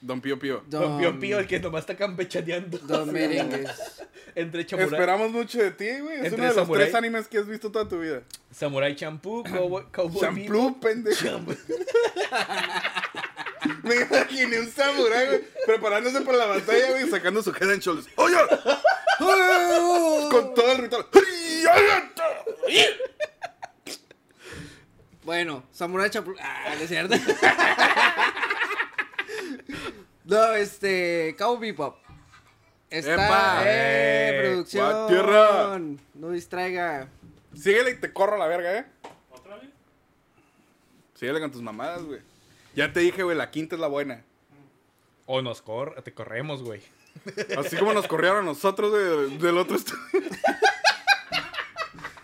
Don 0.00 0.20
Pío 0.20 0.38
Pío. 0.38 0.62
Don 0.68 0.98
Pío 0.98 1.18
Pío, 1.18 1.40
el 1.40 1.48
que 1.48 1.58
nomás 1.58 1.80
está 1.80 1.96
campechaneando 1.96 2.78
Don 2.78 3.12
Merengues. 3.12 3.68
entre 4.36 4.66
Samurai, 4.68 4.92
Esperamos 4.92 5.32
mucho 5.32 5.58
de 5.58 5.72
ti, 5.72 5.88
güey. 6.00 6.18
Es 6.18 6.24
Entre 6.26 6.34
uno 6.36 6.42
de 6.44 6.48
los 6.50 6.54
Samurai. 6.54 6.84
tres 6.84 6.94
animes 6.94 7.26
que 7.26 7.38
has 7.38 7.48
visto 7.48 7.72
toda 7.72 7.88
tu 7.88 7.98
vida. 7.98 8.22
Samurai 8.52 8.94
Champloo, 8.94 9.42
Cowboy, 9.42 9.86
Cowboy 9.90 10.20
Bebop. 10.20 10.22
Champloo, 10.22 10.80
pendejo. 10.80 11.40
Me 13.82 13.94
imaginé 13.96 14.60
un 14.60 14.70
samurái, 14.70 15.26
güey, 15.26 15.44
preparándose 15.66 16.20
para 16.20 16.38
la 16.38 16.46
batalla, 16.46 16.90
güey, 16.92 17.10
sacando 17.10 17.42
su 17.42 17.50
head 17.50 17.70
and 17.72 17.82
shoulders. 17.82 18.08
¡Oye! 18.16 18.36
Con 20.30 20.54
todo 20.54 20.72
el 20.72 20.78
ritual. 20.78 21.06
Bueno, 25.30 25.62
Samurai 25.70 26.10
Champloo. 26.10 26.34
Ah, 26.40 26.74
no 26.74 26.82
es 26.82 26.88
cierto. 26.88 27.14
no, 30.24 30.54
este. 30.54 31.36
Cowboy 31.38 31.70
Bebop. 31.70 31.98
Está. 32.90 33.14
¡Epa! 33.14 33.62
¡Eh! 33.62 33.66
¡Eh! 33.68 34.40
Producción. 34.42 34.92
¡Gua 34.92 35.06
tierra! 35.06 35.78
No 36.14 36.30
distraiga. 36.30 37.06
Síguele 37.54 37.92
y 37.92 38.00
te 38.00 38.12
corro 38.12 38.34
a 38.34 38.38
la 38.38 38.48
verga, 38.48 38.76
¿eh? 38.76 38.86
¿Otra 39.30 39.56
vez? 39.58 39.70
Síguele 41.14 41.38
con 41.38 41.52
tus 41.52 41.62
mamadas, 41.62 42.02
güey. 42.02 42.22
Ya 42.74 42.92
te 42.92 42.98
dije, 42.98 43.22
güey, 43.22 43.36
la 43.36 43.52
quinta 43.52 43.76
es 43.76 43.80
la 43.80 43.86
buena. 43.86 44.24
O 45.26 45.42
nos 45.42 45.62
cor 45.62 46.02
te 46.02 46.12
corremos, 46.12 46.64
güey. 46.64 46.82
Así 47.56 47.76
como 47.76 47.92
nos 47.92 48.08
corrieron 48.08 48.40
a 48.40 48.42
nosotros 48.42 48.90
güey, 48.90 49.38
del 49.38 49.58
otro 49.58 49.76
estudio. 49.76 50.28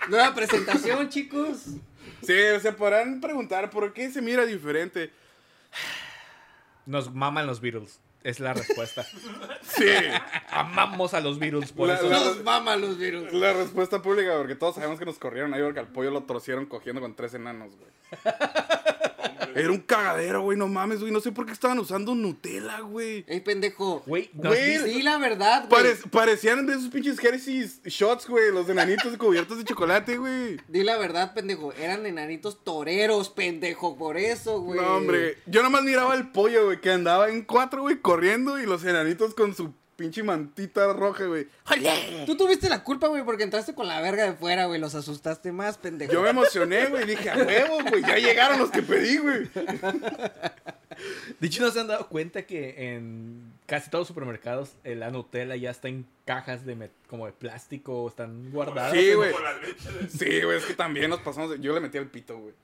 Nueva 0.08 0.34
presentación, 0.34 1.08
chicos. 1.08 1.66
Sí, 2.22 2.34
se 2.62 2.72
podrán 2.72 3.20
preguntar 3.20 3.70
por 3.70 3.92
qué 3.92 4.10
se 4.10 4.22
mira 4.22 4.44
diferente. 4.46 5.10
Nos 6.86 7.12
maman 7.12 7.46
los 7.46 7.60
Beatles. 7.60 8.00
Es 8.22 8.40
la 8.40 8.54
respuesta. 8.54 9.04
Sí, 9.62 9.84
Amamos 10.50 11.12
a 11.12 11.20
los 11.20 11.38
Beatles, 11.38 11.72
por 11.72 11.88
La- 11.88 11.94
eso. 11.96 12.08
la- 12.08 12.18
Nos 12.18 12.42
maman 12.42 12.80
los 12.80 12.96
virus. 12.98 13.32
la 13.32 13.52
respuesta 13.52 14.00
pública, 14.00 14.36
porque 14.38 14.54
todos 14.54 14.76
sabemos 14.76 14.98
que 14.98 15.04
nos 15.04 15.18
corrieron 15.18 15.52
ahí 15.54 15.62
porque 15.62 15.80
al 15.80 15.88
pollo 15.88 16.10
lo 16.10 16.22
torcieron 16.22 16.66
cogiendo 16.66 17.00
con 17.02 17.14
tres 17.14 17.34
enanos, 17.34 17.72
güey. 17.76 17.90
Era 19.56 19.70
un 19.70 19.78
cagadero, 19.80 20.42
güey, 20.42 20.58
no 20.58 20.68
mames, 20.68 21.00
güey. 21.00 21.10
No 21.12 21.20
sé 21.20 21.32
por 21.32 21.46
qué 21.46 21.52
estaban 21.52 21.78
usando 21.78 22.14
Nutella, 22.14 22.80
güey. 22.80 23.24
Ey, 23.26 23.40
pendejo. 23.40 24.02
Güey, 24.06 24.30
¿no 24.34 24.50
Güey? 24.50 24.78
Sí, 24.78 25.02
la 25.02 25.18
verdad, 25.18 25.66
güey. 25.68 25.82
Pare- 25.82 25.96
parecían 26.10 26.66
de 26.66 26.74
esos 26.74 26.88
pinches 26.88 27.22
Hershey's 27.22 27.80
shots, 27.84 28.28
güey. 28.28 28.52
Los 28.52 28.68
enanitos 28.68 29.16
cubiertos 29.18 29.58
de 29.58 29.64
chocolate, 29.64 30.18
güey. 30.18 30.58
Di 30.68 30.82
la 30.82 30.98
verdad, 30.98 31.34
pendejo. 31.34 31.72
Eran 31.72 32.04
enanitos 32.06 32.62
toreros, 32.64 33.30
pendejo. 33.30 33.96
Por 33.96 34.16
eso, 34.16 34.60
güey. 34.60 34.80
No, 34.80 34.96
hombre. 34.96 35.38
Yo 35.46 35.62
nomás 35.62 35.82
miraba 35.82 36.14
el 36.14 36.28
pollo, 36.30 36.66
güey, 36.66 36.80
que 36.80 36.90
andaba 36.90 37.30
en 37.30 37.42
cuatro, 37.42 37.82
güey, 37.82 38.00
corriendo 38.00 38.58
y 38.60 38.66
los 38.66 38.84
enanitos 38.84 39.34
con 39.34 39.54
su 39.54 39.72
pinche 39.96 40.22
mantita 40.22 40.92
roja, 40.92 41.24
güey. 41.24 41.48
Tú 42.26 42.36
tuviste 42.36 42.68
la 42.68 42.84
culpa, 42.84 43.08
güey, 43.08 43.24
porque 43.24 43.42
entraste 43.44 43.74
con 43.74 43.88
la 43.88 44.00
verga 44.00 44.24
de 44.24 44.32
fuera, 44.34 44.66
güey. 44.66 44.78
Los 44.80 44.94
asustaste 44.94 45.52
más, 45.52 45.78
pendejo. 45.78 46.12
Yo 46.12 46.22
me 46.22 46.30
emocioné, 46.30 46.86
güey. 46.86 47.04
Dije, 47.06 47.30
a 47.30 47.36
huevo, 47.38 47.78
güey. 47.88 48.02
Ya 48.02 48.16
llegaron 48.18 48.58
los 48.58 48.70
que 48.70 48.82
pedí, 48.82 49.16
güey. 49.18 49.48
De 51.40 51.46
hecho, 51.46 51.62
¿no 51.62 51.70
se 51.70 51.80
han 51.80 51.88
dado 51.88 52.08
cuenta 52.08 52.42
que 52.46 52.94
en 52.94 53.52
casi 53.66 53.90
todos 53.90 54.02
los 54.02 54.08
supermercados 54.08 54.70
eh, 54.84 54.94
la 54.94 55.10
Nutella 55.10 55.54
ya 55.56 55.70
está 55.70 55.88
en 55.88 56.06
cajas 56.24 56.64
de 56.64 56.76
met- 56.76 56.90
como 57.08 57.26
de 57.26 57.32
plástico, 57.32 58.08
están 58.08 58.50
guardadas? 58.50 58.92
Sí, 58.92 59.12
güey. 59.12 59.32
Sí, 60.08 60.40
güey, 60.42 60.56
es 60.58 60.64
que 60.64 60.74
también 60.74 61.10
nos 61.10 61.20
pasamos. 61.20 61.50
de- 61.50 61.60
Yo 61.60 61.74
le 61.74 61.80
metí 61.80 61.98
al 61.98 62.06
pito, 62.06 62.38
güey. 62.38 62.54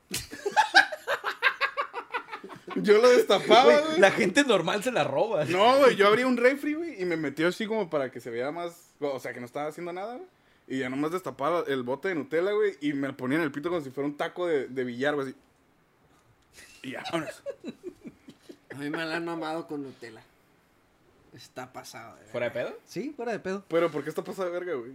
Yo 2.76 2.98
lo 3.00 3.08
destapaba, 3.10 3.80
güey. 3.80 4.00
La 4.00 4.10
gente 4.10 4.44
normal 4.44 4.82
se 4.82 4.92
la 4.92 5.04
roba. 5.04 5.44
No, 5.44 5.78
güey, 5.78 5.96
yo 5.96 6.06
abrí 6.06 6.24
un 6.24 6.36
refri, 6.36 6.74
güey, 6.74 7.00
y 7.00 7.04
me 7.04 7.16
metió 7.16 7.48
así 7.48 7.66
como 7.66 7.90
para 7.90 8.10
que 8.10 8.20
se 8.20 8.30
vea 8.30 8.50
más. 8.50 8.74
O 9.00 9.18
sea, 9.20 9.32
que 9.32 9.40
no 9.40 9.46
estaba 9.46 9.68
haciendo 9.68 9.92
nada, 9.92 10.14
güey. 10.16 10.26
Y 10.68 10.78
ya 10.78 10.88
nomás 10.88 11.10
destapaba 11.12 11.64
el 11.66 11.82
bote 11.82 12.08
de 12.08 12.14
Nutella, 12.14 12.52
güey, 12.52 12.76
y 12.80 12.92
me 12.92 13.12
ponía 13.12 13.36
en 13.38 13.44
el 13.44 13.50
pito 13.52 13.68
como 13.68 13.80
si 13.82 13.90
fuera 13.90 14.08
un 14.08 14.16
taco 14.16 14.46
de, 14.46 14.68
de 14.68 14.84
billar, 14.84 15.14
güey, 15.14 15.28
así. 15.28 15.36
Y 16.82 16.92
ya, 16.92 17.02
vámonos. 17.12 17.42
A 18.70 18.74
mí 18.76 18.88
me 18.90 19.04
la 19.04 19.16
han 19.16 19.24
mamado 19.24 19.66
con 19.66 19.82
Nutella. 19.82 20.22
Está 21.34 21.72
pasado, 21.72 22.16
de 22.16 22.26
¿Fuera 22.26 22.46
de 22.46 22.52
pedo? 22.52 22.78
Sí, 22.86 23.12
fuera 23.16 23.32
de 23.32 23.38
pedo. 23.38 23.64
Pero, 23.68 23.90
¿por 23.90 24.02
qué 24.04 24.10
está 24.10 24.22
pasada 24.22 24.48
de 24.48 24.52
verga, 24.52 24.74
güey? 24.74 24.92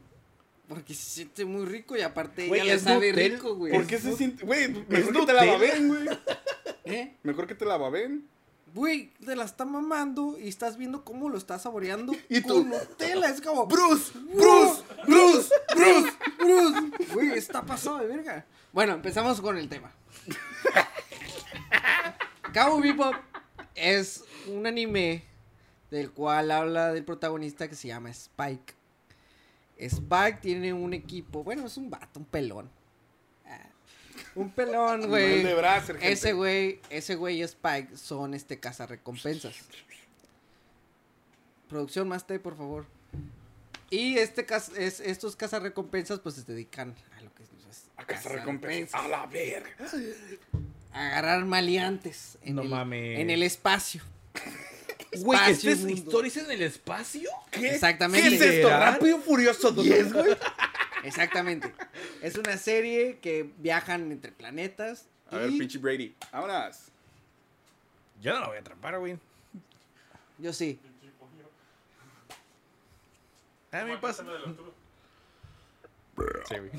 Porque 0.67 0.93
se 0.93 1.09
siente 1.09 1.45
muy 1.45 1.65
rico 1.65 1.95
y 1.95 2.01
aparte 2.01 2.47
Güey, 2.47 2.65
ya 2.65 2.73
le 2.73 2.79
sabe 2.79 3.09
Nutella. 3.11 3.35
rico, 3.35 3.55
güey. 3.55 3.71
¿Por 3.73 3.87
qué 3.87 3.99
se 3.99 4.15
siente.? 4.15 4.45
Güey, 4.45 4.67
mejor 4.67 4.89
que 4.89 5.01
te 5.03 5.11
Nutella. 5.11 5.45
la 5.45 5.51
baben, 5.53 5.87
güey. 5.87 6.09
¿Eh? 6.91 7.15
Mejor 7.23 7.47
que 7.47 7.55
te 7.55 7.65
la 7.65 7.77
baben. 7.77 8.27
Güey, 8.73 9.11
te 9.25 9.35
la 9.35 9.45
está 9.45 9.65
mamando 9.65 10.37
y 10.37 10.47
estás 10.47 10.77
viendo 10.77 11.03
cómo 11.03 11.29
lo 11.29 11.37
está 11.37 11.57
saboreando 11.57 12.13
Y 12.29 12.41
con 12.41 12.51
tú, 12.51 12.63
Nutella. 12.65 13.29
Es 13.29 13.41
como... 13.41 13.65
Bruce, 13.65 14.11
Bruce, 14.33 14.83
Bruce, 15.05 15.53
Bruce. 15.75 16.11
Bruce. 16.37 17.13
Güey, 17.13 17.37
está 17.37 17.63
pasado 17.63 17.97
de 17.99 18.07
verga. 18.07 18.45
Bueno, 18.73 18.93
empezamos 18.93 19.41
con 19.41 19.57
el 19.57 19.69
tema. 19.69 19.91
Cabo 22.53 22.79
Bebop 22.79 23.15
es 23.75 24.23
un 24.47 24.65
anime 24.67 25.23
del 25.91 26.11
cual 26.11 26.51
habla 26.51 26.91
del 26.91 27.05
protagonista 27.05 27.67
que 27.67 27.75
se 27.75 27.87
llama 27.87 28.09
Spike. 28.09 28.73
Spike 29.77 30.39
tiene 30.41 30.73
un 30.73 30.93
equipo, 30.93 31.43
bueno, 31.43 31.67
es 31.67 31.77
un 31.77 31.89
vato, 31.89 32.19
un 32.19 32.25
pelón. 32.25 32.69
Un 34.37 34.51
pelón, 34.51 35.07
güey. 35.07 35.41
de 35.43 35.55
gente. 35.81 36.11
Ese 36.11 36.33
güey, 36.33 36.79
ese 36.91 37.15
güey 37.15 37.39
y 37.39 37.41
Spike 37.41 37.97
son 37.97 38.35
este 38.35 38.59
cazarrecompensas. 38.59 39.55
Producción 41.67 42.07
más 42.07 42.27
té, 42.27 42.39
por 42.39 42.55
favor. 42.55 42.85
Y 43.89 44.19
este 44.19 44.45
es, 44.77 44.99
estos 44.99 45.35
cazarrecompensas 45.35 46.19
pues 46.19 46.35
se 46.35 46.43
dedican 46.43 46.93
a 47.17 47.21
lo 47.21 47.33
que 47.33 47.43
es 47.43 47.49
A 47.95 48.05
cazar 48.05 48.33
recompensas. 48.33 49.01
A 49.01 49.07
la 49.07 49.25
verga. 49.25 49.71
a 50.93 51.07
agarrar 51.07 51.43
maleantes 51.45 52.37
en, 52.43 52.55
No 52.55 52.61
el, 52.61 52.69
mames. 52.69 53.19
en 53.19 53.29
el 53.31 53.41
espacio. 53.43 54.01
Güey, 55.19 55.39
¿este 55.49 55.71
es 55.71 55.79
historias 55.79 56.37
en 56.37 56.51
el 56.51 56.61
espacio? 56.61 57.29
¿Qué? 57.49 57.69
Exactamente. 57.69 58.29
¿Qué 58.29 58.35
es 58.35 58.41
esto? 58.41 58.69
¿Rápido 58.69 59.19
Furioso 59.19 59.71
10, 59.83 60.13
güey? 60.13 60.37
Exactamente. 61.03 61.73
Es 62.21 62.37
una 62.37 62.57
serie 62.57 63.19
que 63.19 63.51
viajan 63.57 64.11
entre 64.11 64.31
planetas. 64.31 65.07
A 65.29 65.37
ver, 65.37 65.49
pinche 65.49 65.77
Brady. 65.77 66.15
Vámonos. 66.31 66.91
Yo 68.21 68.33
no 68.33 68.39
la 68.41 68.47
voy 68.47 68.57
a 68.57 68.59
atrapar, 68.61 68.97
güey. 68.99 69.17
yo 70.37 70.53
sí. 70.53 70.79
A 73.71 73.83
mí 73.83 73.97
pasa. 73.97 74.23
Sí, 76.47 76.55
güey. 76.57 76.71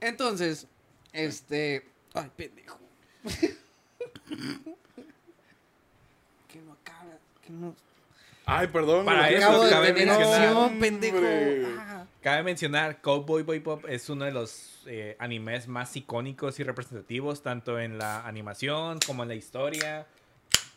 Entonces, 0.00 0.66
este. 1.12 1.88
Ay, 2.14 2.30
pendejo. 2.36 2.80
que 6.48 6.60
no 6.62 6.72
acaba. 6.72 7.18
Que 7.42 7.52
no. 7.52 7.74
Ay, 8.46 8.68
perdón. 8.68 9.04
Para 9.04 9.22
güey. 9.22 9.34
eso 9.34 9.48
Acabo 9.48 9.64
de 9.64 9.70
cabe 9.70 9.92
mencionar. 9.92 10.78
pendejo. 10.78 11.18
Ah. 11.78 12.04
Cabe 12.22 12.42
mencionar, 12.42 13.00
Cowboy 13.02 13.42
Bebop 13.42 13.84
es 13.88 14.08
uno 14.08 14.24
de 14.24 14.32
los 14.32 14.82
eh, 14.86 15.16
animes 15.18 15.68
más 15.68 15.94
icónicos 15.96 16.58
y 16.58 16.64
representativos, 16.64 17.42
tanto 17.42 17.78
en 17.78 17.98
la 17.98 18.26
animación 18.26 18.98
como 19.06 19.22
en 19.22 19.28
la 19.28 19.34
historia. 19.34 20.06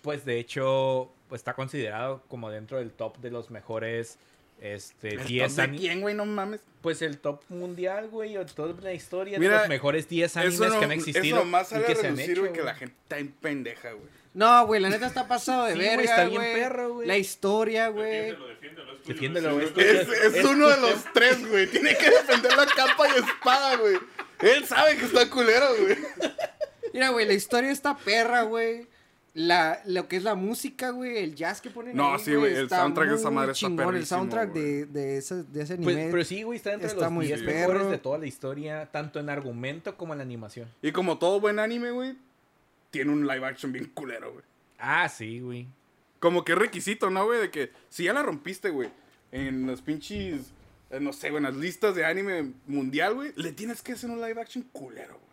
Pues 0.02 0.26
de 0.26 0.40
hecho, 0.40 1.12
pues, 1.28 1.40
está 1.40 1.54
considerado 1.54 2.24
como 2.28 2.50
dentro 2.50 2.78
del 2.78 2.92
top 2.92 3.18
de 3.20 3.32
los 3.32 3.50
mejores 3.52 4.18
este, 4.62 5.16
¿El 5.16 5.26
10 5.26 5.56
top 5.56 5.66
de 5.68 5.78
quién, 5.78 6.02
güey? 6.02 6.16
No 6.16 6.26
mames. 6.26 6.62
Pues 6.82 7.02
el 7.02 7.18
top 7.18 7.42
mundial, 7.50 8.08
güey, 8.10 8.38
o 8.38 8.46
toda 8.46 8.74
la 8.82 8.94
historia 8.94 9.38
Mira, 9.38 9.54
de 9.56 9.60
los 9.60 9.70
mejores 9.70 10.08
10 10.08 10.38
animes 10.38 10.56
Eso, 10.56 10.70
no, 10.70 10.80
que 10.80 10.86
han 10.86 10.92
existido. 10.92 11.42
eso 11.42 11.76
y 11.80 11.84
a 11.84 11.86
que 11.86 11.96
se 11.96 12.08
han 12.08 12.20
hecho, 12.20 12.42
güey, 12.42 12.54
que 12.54 12.62
güey. 12.62 12.66
la 12.66 12.76
gente 12.76 12.96
está 13.04 13.18
en 13.18 13.32
pendeja, 13.32 13.92
güey. 13.92 14.08
No, 14.34 14.66
güey, 14.68 14.80
la 14.80 14.90
neta 14.90 15.08
está 15.08 15.28
pasado 15.28 15.66
de 15.66 15.74
Sí, 15.74 15.78
güey, 15.80 15.90
verga, 15.90 16.04
está 16.04 16.24
bien 16.26 16.42
güey. 16.42 16.54
perro, 16.54 16.94
güey. 16.94 17.08
La 17.08 17.18
historia, 17.18 17.88
güey. 17.90 18.32
Defiéndelo, 18.32 18.48
defiéndelo. 18.48 18.94
es 18.94 19.06
Defiéndelo, 19.08 19.54
güey, 19.56 19.66
es 19.66 20.08
Es, 20.08 20.36
es 20.36 20.46
uno 20.46 20.70
de 20.70 20.78
los 20.82 21.04
tres, 21.14 21.50
güey. 21.50 21.68
Tiene 21.68 21.98
que 21.98 22.10
defender 22.10 22.56
la 22.56 22.66
capa 22.66 23.08
y 23.10 23.20
espada, 23.20 23.76
güey. 23.78 23.98
Él 24.42 24.66
sabe 24.66 24.96
que 24.98 25.06
está 25.06 25.30
culero, 25.30 25.68
güey. 25.82 25.98
Mira, 26.94 27.10
güey, 27.10 27.26
la 27.26 27.34
historia 27.34 27.72
está 27.72 27.98
perra, 27.98 28.44
güey. 28.44 28.88
La, 29.42 29.82
lo 29.86 30.10
que 30.10 30.18
es 30.18 30.24
la 30.24 30.36
música, 30.36 30.90
güey, 30.90 31.18
el 31.20 31.34
jazz 31.34 31.62
que 31.62 31.70
ponen 31.70 31.96
No, 31.96 32.14
ahí, 32.16 32.20
sí, 32.20 32.36
güey, 32.36 32.54
el 32.56 32.64
está 32.64 32.80
soundtrack 32.80 33.10
de 33.10 33.16
esa 33.16 33.32
madre 33.32 33.52
está 33.54 33.60
chingón, 33.68 33.86
El 33.86 33.92
perrísimo, 33.94 34.18
soundtrack 34.20 34.50
güey. 34.52 34.64
de, 34.64 34.86
de, 34.88 35.18
ese, 35.18 35.44
de 35.44 35.62
ese 35.62 35.74
anime. 35.76 35.94
Pues, 35.94 36.08
pero 36.12 36.24
sí, 36.26 36.44
güey, 36.44 36.58
está 36.58 36.74
entre 36.74 36.88
está 36.88 37.04
los 37.06 37.12
muy 37.14 37.26
10 37.28 37.44
perro. 37.44 37.74
mejores 37.74 37.92
de 37.92 37.98
toda 38.00 38.18
la 38.18 38.26
historia, 38.26 38.90
tanto 38.92 39.18
en 39.20 39.30
argumento 39.30 39.96
como 39.96 40.14
en 40.14 40.20
animación. 40.20 40.68
Y 40.82 40.92
como 40.92 41.20
todo 41.20 41.40
buen 41.40 41.58
anime, 41.60 41.92
güey, 41.92 42.18
tiene 42.92 43.12
un 43.14 43.26
live 43.28 43.46
action 43.46 43.72
bien 43.72 43.86
culero, 43.94 44.34
güey. 44.34 44.44
Ah, 44.78 45.08
sí, 45.08 45.40
güey. 45.40 45.68
Como 46.20 46.44
que 46.44 46.52
es 46.52 46.58
requisito, 46.58 47.10
¿no, 47.10 47.24
güey? 47.26 47.40
De 47.40 47.50
que 47.50 47.72
si 47.88 48.04
ya 48.04 48.14
la 48.14 48.24
rompiste, 48.24 48.72
güey, 48.72 48.90
en 49.32 49.68
los 49.68 49.82
pinches, 49.82 50.52
eh, 50.90 51.00
no 51.00 51.14
sé, 51.14 51.30
güey, 51.30 51.38
en 51.38 51.44
las 51.44 51.56
listas 51.56 51.96
de 51.96 52.04
anime 52.04 52.52
mundial, 52.68 53.14
güey, 53.14 53.32
le 53.38 53.54
tienes 53.54 53.82
que 53.82 53.94
hacer 53.94 54.10
un 54.10 54.20
live 54.20 54.42
action 54.42 54.66
culero, 54.74 55.14
güey. 55.14 55.29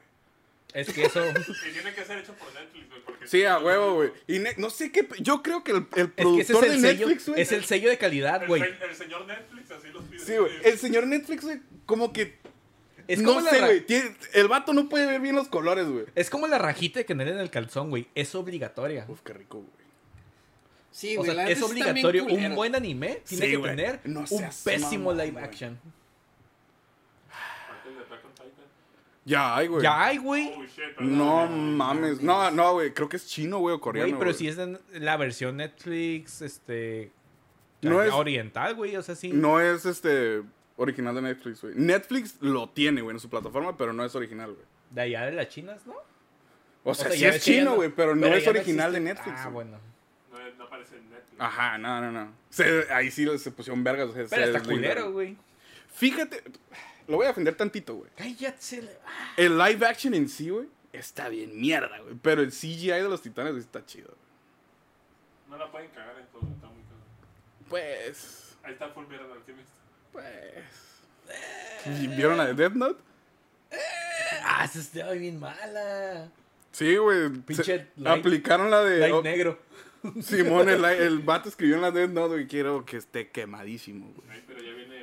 Es 0.75 0.93
que 0.93 1.05
eso. 1.07 1.25
Y 1.69 1.73
tiene 1.73 1.95
que 1.95 2.05
ser 2.05 2.19
hecho 2.19 2.35
por 2.35 2.53
Netflix, 2.53 2.89
güey. 2.89 3.01
porque 3.03 3.27
Sí, 3.27 3.45
a 3.45 3.55
no, 3.59 3.67
huevo, 3.67 3.95
güey. 3.95 4.11
Y 4.27 4.39
ne- 4.41 4.55
no 4.59 4.69
sé 4.71 4.93
qué, 4.93 5.09
yo 5.21 5.43
creo 5.43 5.65
que 5.65 5.73
el, 5.73 5.87
el 5.97 6.13
Es 6.17 6.27
que 6.27 6.41
ese 6.41 6.53
productor 6.53 6.65
es 6.65 6.73
el 6.77 6.83
de 6.83 6.89
sello. 6.91 7.07
Netflix, 7.09 7.29
güey. 7.29 7.41
Es 7.41 7.53
el 7.53 7.65
sello 7.65 7.89
de 7.91 7.99
calidad, 7.99 8.47
güey. 8.47 8.63
el 8.63 8.95
señor 8.95 9.27
Netflix 9.27 9.71
así 9.71 9.89
los 9.89 10.05
pide. 10.05 10.19
Sí, 10.25 10.37
güey. 10.37 10.53
El 10.65 10.79
señor 10.79 11.07
Netflix, 11.07 11.43
güey, 11.45 11.61
como 11.87 12.13
que. 12.13 12.39
Es 13.09 13.21
no 13.21 13.29
como, 13.35 13.41
la 13.43 13.51
sé, 13.51 13.61
ra- 13.61 13.67
güey. 13.69 13.81
tiene- 13.87 14.17
El 14.35 14.49
vato 14.49 14.73
no 14.75 14.89
puede 14.89 15.07
ver 15.07 15.21
bien 15.21 15.35
los 15.37 15.49
colores, 15.49 15.87
güey. 15.87 16.07
es 16.15 16.29
como 16.29 16.47
la 16.49 16.59
rajita 16.59 16.99
de 16.99 17.07
canela 17.07 17.31
en 17.31 17.39
el 17.39 17.51
calzón, 17.51 17.89
güey. 17.91 18.09
Es 18.15 18.35
obligatoria. 18.35 19.07
Uf, 19.09 19.21
qué 19.23 19.33
rico, 19.33 19.59
güey. 19.59 19.71
sí, 20.91 21.15
O 21.17 21.21
güey, 21.21 21.27
sea, 21.33 21.45
la 21.45 21.51
es 21.51 21.63
obligatorio. 21.63 22.25
Un 22.27 22.55
buen 22.57 22.75
anime 22.75 23.23
tiene 23.27 23.45
Sí, 23.47 23.51
que 23.53 23.57
güey. 23.57 23.77
tener 23.77 24.01
No 24.05 24.25
un 24.29 24.51
pésimo 24.65 25.13
live 25.13 25.31
güey. 25.31 25.45
action. 25.45 25.79
Aparte 27.31 27.91
de 27.91 28.01
Attack 28.01 28.25
on 28.25 28.33
Titan. 28.33 28.65
Ya 29.27 29.57
hay, 29.57 29.67
güey. 29.67 29.83
Ya 29.83 30.05
hay, 30.05 30.19
güey. 30.19 30.53
No 31.01 31.49
mames. 31.49 32.23
No, 32.23 32.49
no, 32.53 32.75
güey. 32.75 32.95
Creo 32.95 33.09
que 33.09 33.17
es 33.17 33.27
chino, 33.27 33.59
güey, 33.59 33.75
o 33.75 33.81
coreano. 33.81 34.09
Güey, 34.09 34.19
pero 34.21 34.33
si 34.33 34.47
es 34.47 34.57
la 34.95 35.17
versión 35.17 35.57
Netflix, 35.59 36.41
este. 36.43 37.11
No 37.83 38.03
es- 38.03 38.13
oriental, 38.13 38.75
güey. 38.77 38.95
O 38.97 39.03
sea, 39.03 39.17
sí. 39.17 39.31
No 39.33 39.61
es 39.61 39.85
este. 39.85 40.43
Original 40.77 41.15
de 41.17 41.23
Netflix, 41.23 41.61
güey. 41.63 41.75
Netflix 41.75 42.37
lo 42.41 42.69
tiene, 42.69 43.01
güey, 43.01 43.17
en 43.17 43.21
su 43.21 43.29
plataforma, 43.29 43.77
pero 43.77 43.93
no 43.93 44.05
es 44.05 44.15
original, 44.15 44.53
güey. 44.53 44.65
De 44.91 45.01
allá 45.01 45.25
de 45.27 45.33
las 45.33 45.49
chinas, 45.49 45.85
¿no? 45.87 45.95
O 46.85 46.95
sea, 46.95 47.09
sea, 47.09 47.17
sí 47.17 47.25
es 47.25 47.43
chino, 47.43 47.71
no- 47.71 47.75
güey, 47.77 47.89
pero 47.89 48.15
no 48.15 48.27
es 48.29 48.45
no 48.45 48.51
original 48.51 48.93
de. 48.93 49.01
Netflix. 49.01 49.41
Ah, 49.41 49.49
bueno. 49.49 49.79
No, 50.31 50.39
no 50.59 50.65
aparece 50.65 50.97
en 50.99 51.11
Netflix. 51.11 51.41
Ajá, 51.41 51.79
no, 51.79 52.01
no, 52.01 52.13
no. 52.13 52.33
Se- 52.51 52.87
ahí 52.93 53.11
sí 53.11 53.27
se 53.39 53.51
pusieron 53.51 53.83
vergas. 53.83 54.11
o 54.11 54.13
sea, 54.13 54.27
Pero 54.31 54.43
se 54.53 54.57
está 54.57 54.63
culero, 54.63 55.11
güey. 55.11 55.37
Fíjate, 55.95 56.45
lo 57.09 57.17
voy 57.17 57.25
a 57.25 57.29
defender 57.29 57.55
tantito, 57.55 57.95
güey. 57.97 58.11
Cállate. 58.17 58.89
El 59.37 59.57
live 59.59 59.87
action 59.87 60.15
en 60.15 60.29
sí, 60.29 60.51
güey, 60.51 60.69
está 60.93 61.29
bien 61.29 61.59
mierda, 61.61 61.99
güey. 62.01 62.15
Pero 62.23 62.43
el 62.43 62.51
CGI 62.51 62.89
de 62.89 63.09
los 63.09 63.23
titanes 63.23 63.53
güey, 63.53 63.63
está 63.65 63.85
chido. 63.85 64.09
güey. 64.09 64.19
No 65.51 65.57
la 65.65 65.71
pueden 65.71 65.89
cagar 65.91 66.19
en 66.19 66.27
todo. 66.27 66.41
Está 66.43 66.67
muy 66.69 66.83
caro. 66.83 67.01
Pues. 67.69 68.57
Ahí 68.63 68.73
está 68.73 68.89
Full 68.89 69.07
Metal 69.07 69.31
Alchemist. 69.33 69.69
Pues. 70.13 71.97
¿Y 72.01 72.07
¿Vieron 72.09 72.37
la 72.37 72.47
de 72.47 72.55
Death 72.55 72.73
Note? 72.75 73.01
Ah, 74.43 74.65
esa 74.65 74.79
está 74.81 75.11
bien 75.13 75.39
mala. 75.39 76.29
Sí, 76.73 76.97
güey. 76.97 77.29
Pinche 77.31 77.65
se- 77.65 77.87
light- 77.97 78.19
Aplicaron 78.21 78.71
la 78.71 78.83
de. 78.83 78.99
Light 78.99 79.13
oh, 79.15 79.23
negro. 79.23 79.59
Simón, 80.23 80.69
el, 80.69 80.85
el 80.85 81.19
vato 81.21 81.49
escribió 81.49 81.77
en 81.77 81.83
la 81.83 81.91
Death 81.91 82.11
Note, 82.11 82.35
güey. 82.35 82.47
Quiero 82.47 82.85
que 82.85 82.97
esté 82.97 83.31
quemadísimo, 83.31 84.13
güey. 84.15 84.29
Ay, 84.31 84.45
pero 84.47 84.61
ya 84.63 84.73
viene. 84.73 84.96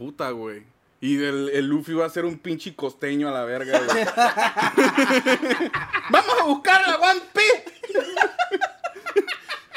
Puta, 0.00 0.30
güey. 0.30 0.62
Y 0.98 1.22
el, 1.22 1.50
el 1.50 1.66
Luffy 1.66 1.92
va 1.92 2.06
a 2.06 2.08
ser 2.08 2.24
un 2.24 2.38
pinche 2.38 2.74
costeño 2.74 3.28
a 3.28 3.32
la 3.32 3.44
verga, 3.44 3.80
güey. 3.80 4.02
¡Vamos 6.08 6.40
a 6.40 6.44
buscar 6.44 6.82
a 6.88 6.96
One 6.96 7.20
Piece! 7.34 7.64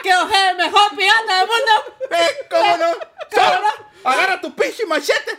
¡Quiero 0.01 0.29
ser 0.29 0.51
el 0.51 0.55
mejor 0.55 0.95
pirata 0.95 1.39
del 1.39 1.47
mundo! 1.49 1.71
¡Eh, 2.09 2.47
cómo 2.49 2.77
no! 2.77 2.93
¡Solo! 3.33 3.67
¡Agarra 4.05 4.39
tu 4.39 4.55
pinche 4.55 4.85
machete! 4.85 5.37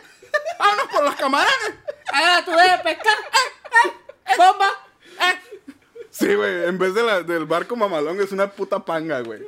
¡Vámonos 0.59 0.87
por 0.91 1.03
los 1.03 1.15
camaradas! 1.15 1.73
¡Ahora 2.13 2.45
tú 2.45 2.51
debes 2.51 2.81
pescar! 2.81 3.17
¡Eh, 3.17 3.87
eh! 3.87 4.35
¡Bomba! 4.37 4.69
¡Eh! 5.19 5.73
Sí, 6.11 6.35
güey, 6.35 6.65
en 6.65 6.77
vez 6.77 6.93
de 6.93 7.01
la, 7.01 7.23
del 7.23 7.45
barco 7.45 7.75
mamalón 7.75 8.21
es 8.21 8.31
una 8.31 8.51
puta 8.51 8.85
panga, 8.85 9.21
güey. 9.21 9.41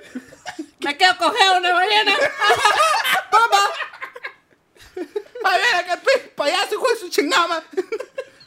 ¡Me 0.79 0.97
quiero 0.97 1.15
coger 1.19 1.59
una 1.59 1.73
ballena! 1.73 2.15
¡Bomba! 3.31 3.59
A 5.43 5.57
ver, 5.57 5.75
acá, 5.75 6.01
pe, 6.01 6.19
payaso, 6.35 6.75
hijo 6.75 6.89
de 6.89 6.95
su 6.97 7.09
chingama. 7.09 7.63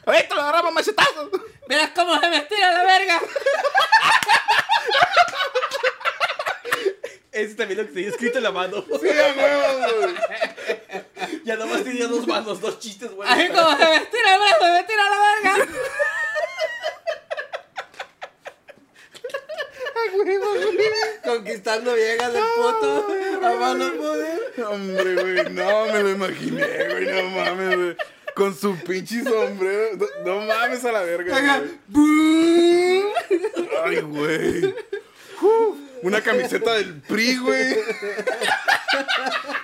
Ahorita 0.05 0.35
lo 0.35 0.41
agarramos 0.41 0.73
machetazos. 0.73 1.29
Verás 1.67 1.91
cómo 1.95 2.19
se 2.19 2.29
me 2.29 2.37
estira 2.37 2.71
la 2.71 2.83
verga. 2.83 3.21
Ese 7.31 7.55
también 7.55 7.79
lo 7.79 7.87
que 7.87 7.93
tenía 7.93 8.09
escrito 8.09 8.37
en 8.39 8.43
la 8.43 8.51
mano. 8.51 8.83
Sí, 9.01 9.09
a 9.09 9.33
huevo, 9.33 9.99
güey. 10.01 10.15
ya 11.45 11.55
nomás 11.55 11.83
tenía 11.83 12.07
dos 12.07 12.27
manos, 12.27 12.59
dos 12.59 12.79
chistes, 12.79 13.09
güey. 13.11 13.29
Así 13.29 13.47
como 13.47 13.77
se 13.77 13.85
me 13.85 13.95
estira 13.95 14.33
el 14.33 14.39
brazo, 14.39 14.65
se 14.65 14.71
me 14.71 14.79
estira 14.79 15.03
la 15.09 15.17
verga. 15.17 15.67
Conquistando 21.23 21.93
viejas 21.93 22.33
del 22.33 22.43
puto. 22.55 23.07
A 23.43 23.55
mano 23.55 23.93
poder. 23.93 24.39
Hombre, 24.67 25.15
güey, 25.15 25.53
no 25.53 25.85
me 25.87 26.03
lo 26.03 26.09
imaginé, 26.09 26.67
güey, 26.89 27.05
no 27.05 27.29
mames, 27.29 27.75
güey. 27.75 27.97
Con 28.35 28.55
su 28.55 28.75
pinche 28.77 29.23
sombrero. 29.23 29.97
No, 30.25 30.35
no 30.39 30.45
mames 30.45 30.85
a 30.85 30.91
la 30.91 31.01
verga, 31.01 31.69
güey. 31.89 33.03
Ay, 33.85 34.01
güey. 34.01 34.65
Uf, 35.41 35.77
Una 36.03 36.21
camiseta 36.21 36.73
del 36.75 37.01
PRI, 37.01 37.37
güey. 37.37 37.75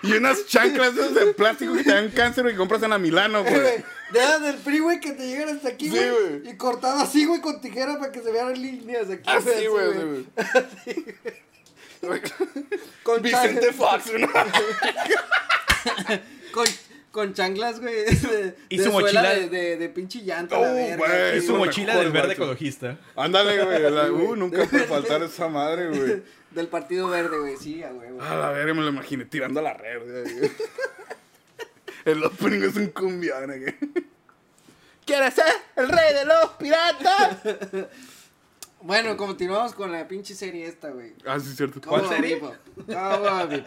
Y 0.03 0.13
unas 0.13 0.45
chanclas 0.47 0.95
de 0.95 1.09
de 1.09 1.33
plástico 1.33 1.75
que 1.75 1.83
te 1.83 1.91
dan 1.91 2.09
cáncer 2.09 2.45
y 2.47 2.51
que 2.51 2.55
compras 2.57 2.81
en 2.83 2.89
la 2.91 2.97
Milano, 2.97 3.43
güey. 3.43 3.83
De 4.13 4.19
esas 4.19 4.41
del 4.41 4.57
free, 4.57 4.79
güey, 4.79 4.99
que 4.99 5.11
te 5.11 5.27
llegan 5.27 5.49
hasta 5.49 5.69
aquí, 5.69 5.89
Sí, 5.89 5.97
güey. 5.97 6.09
güey. 6.39 6.49
y 6.49 6.57
cortado 6.57 6.99
así, 7.01 7.25
güey, 7.25 7.41
con 7.41 7.59
tijera 7.61 7.99
para 7.99 8.11
que 8.11 8.21
se 8.21 8.31
vean 8.31 8.53
líneas 8.53 9.09
aquí. 9.09 9.29
Así, 9.29 9.65
güey, 9.67 9.87
así, 9.87 9.99
güey. 10.05 10.25
Con, 13.03 13.21
Vicente 13.23 13.71
Fox, 13.73 14.11
¿no? 14.19 14.27
con, 16.53 16.65
con 17.11 17.33
chanclas, 17.33 17.79
güey. 17.79 17.93
De, 18.05 18.55
Y 18.69 18.77
su 18.79 18.91
mochila- 18.91 19.33
De, 19.33 19.49
de, 19.49 19.77
de 19.77 19.89
pinche 19.89 20.19
llanta, 20.21 20.57
Oh, 20.59 20.71
güey, 20.71 21.37
Y 21.37 21.41
su 21.41 21.55
mochila 21.55 21.93
mejor, 21.93 22.03
del 22.03 22.11
verde 22.13 22.27
macho. 22.29 22.43
ecologista. 22.43 22.97
Ándale, 23.15 23.63
güey. 23.63 23.85
Uh, 24.11 24.35
nunca 24.35 24.65
puede 24.65 24.83
faltar 24.85 25.23
esa 25.23 25.47
madre, 25.47 25.87
güey. 25.89 26.21
Del 26.51 26.67
partido 26.67 27.07
verde, 27.09 27.39
güey, 27.39 27.57
sí, 27.57 27.83
a 27.83 27.91
huevo. 27.91 28.21
A 28.21 28.35
la 28.35 28.51
verga 28.51 28.73
me 28.73 28.81
lo 28.83 28.89
imaginé 28.89 29.25
tirando 29.25 29.59
a 29.59 29.63
la 29.63 29.73
red. 29.73 29.99
güey. 30.03 30.51
El 32.07 32.23
opening 32.23 32.61
es 32.63 32.75
un 32.77 32.87
cumbión, 32.87 33.45
güey. 33.47 33.75
¿Quieres 35.05 35.33
ser 35.33 35.45
el 35.75 35.89
rey 35.89 36.13
de 36.13 36.25
los 36.25 36.49
piratas? 36.51 37.37
Bueno, 38.81 39.17
continuamos 39.17 39.73
con 39.73 39.91
la 39.91 40.07
pinche 40.07 40.33
serie 40.33 40.67
esta, 40.67 40.89
güey. 40.89 41.13
Ah, 41.25 41.37
sí, 41.39 41.49
es 41.49 41.57
cierto. 41.57 41.81
¿Cuál 41.81 42.07
serie? 42.07 42.35
Bebop. 42.35 42.55
Eh, 42.87 43.65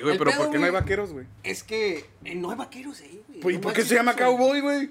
Güey, 0.00 0.12
El 0.12 0.18
pero 0.18 0.30
pedo, 0.32 0.42
¿por 0.42 0.50
qué 0.50 0.58
no 0.58 0.64
hay 0.64 0.70
güey. 0.70 0.82
vaqueros, 0.82 1.12
güey? 1.12 1.26
Es 1.44 1.62
que 1.62 2.06
eh, 2.24 2.34
no 2.34 2.50
hay 2.50 2.56
vaqueros 2.56 3.00
ahí, 3.02 3.22
güey. 3.28 3.40
Pues, 3.40 3.54
¿Y 3.54 3.58
No 3.58 3.62
por 3.62 3.72
qué 3.74 3.84
se 3.84 3.94
llama 3.94 4.16
cowboy, 4.16 4.60
güey? 4.60 4.90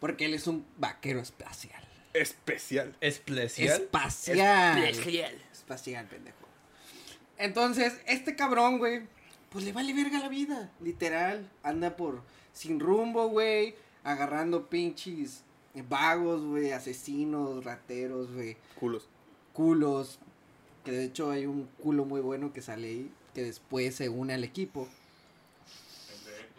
Porque 0.00 0.26
él 0.26 0.34
es 0.34 0.46
un 0.46 0.66
vaquero 0.76 1.20
espacial. 1.20 1.82
Especial. 2.12 2.94
Especial. 3.00 3.68
Espacial. 3.82 4.84
Espacial, 5.52 6.06
pendejo. 6.06 6.36
Entonces, 7.38 7.94
este 8.06 8.34
cabrón, 8.36 8.78
güey, 8.78 9.02
pues 9.56 9.64
le 9.64 9.72
vale 9.72 9.94
verga 9.94 10.18
la 10.18 10.28
vida. 10.28 10.70
Literal. 10.82 11.50
Anda 11.62 11.96
por 11.96 12.20
sin 12.52 12.78
rumbo, 12.78 13.28
güey. 13.28 13.74
Agarrando 14.04 14.68
pinches 14.68 15.44
vagos, 15.88 16.42
güey. 16.42 16.72
Asesinos, 16.72 17.64
rateros, 17.64 18.30
güey. 18.34 18.58
Culos. 18.78 19.08
Culos. 19.54 20.18
Que 20.84 20.92
de 20.92 21.04
hecho 21.04 21.30
hay 21.30 21.46
un 21.46 21.70
culo 21.82 22.04
muy 22.04 22.20
bueno 22.20 22.52
que 22.52 22.60
sale 22.60 22.86
ahí. 22.86 23.10
Que 23.32 23.44
después 23.44 23.94
se 23.94 24.10
une 24.10 24.34
al 24.34 24.44
equipo. 24.44 24.88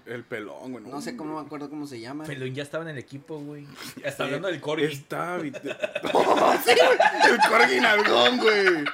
El 0.07 0.23
pelón, 0.23 0.71
güey. 0.71 0.83
No 0.83 0.99
sé 0.99 1.15
cómo 1.15 1.39
me 1.39 1.45
acuerdo 1.45 1.69
cómo 1.69 1.85
se 1.85 1.99
llama. 1.99 2.23
Pelón 2.23 2.55
ya 2.55 2.63
estaba 2.63 2.83
en 2.83 2.89
el 2.89 2.97
equipo, 2.97 3.37
güey. 3.37 3.67
Ya 4.01 4.09
está 4.09 4.23
hablando 4.23 4.47
del 4.47 4.59
Corgi. 4.59 4.85
Está. 4.85 5.37
Oh, 6.13 6.55
sí. 6.65 6.71
El 7.29 7.37
corgi 7.47 7.79
nalgón, 7.79 8.37
güey. 8.37 8.85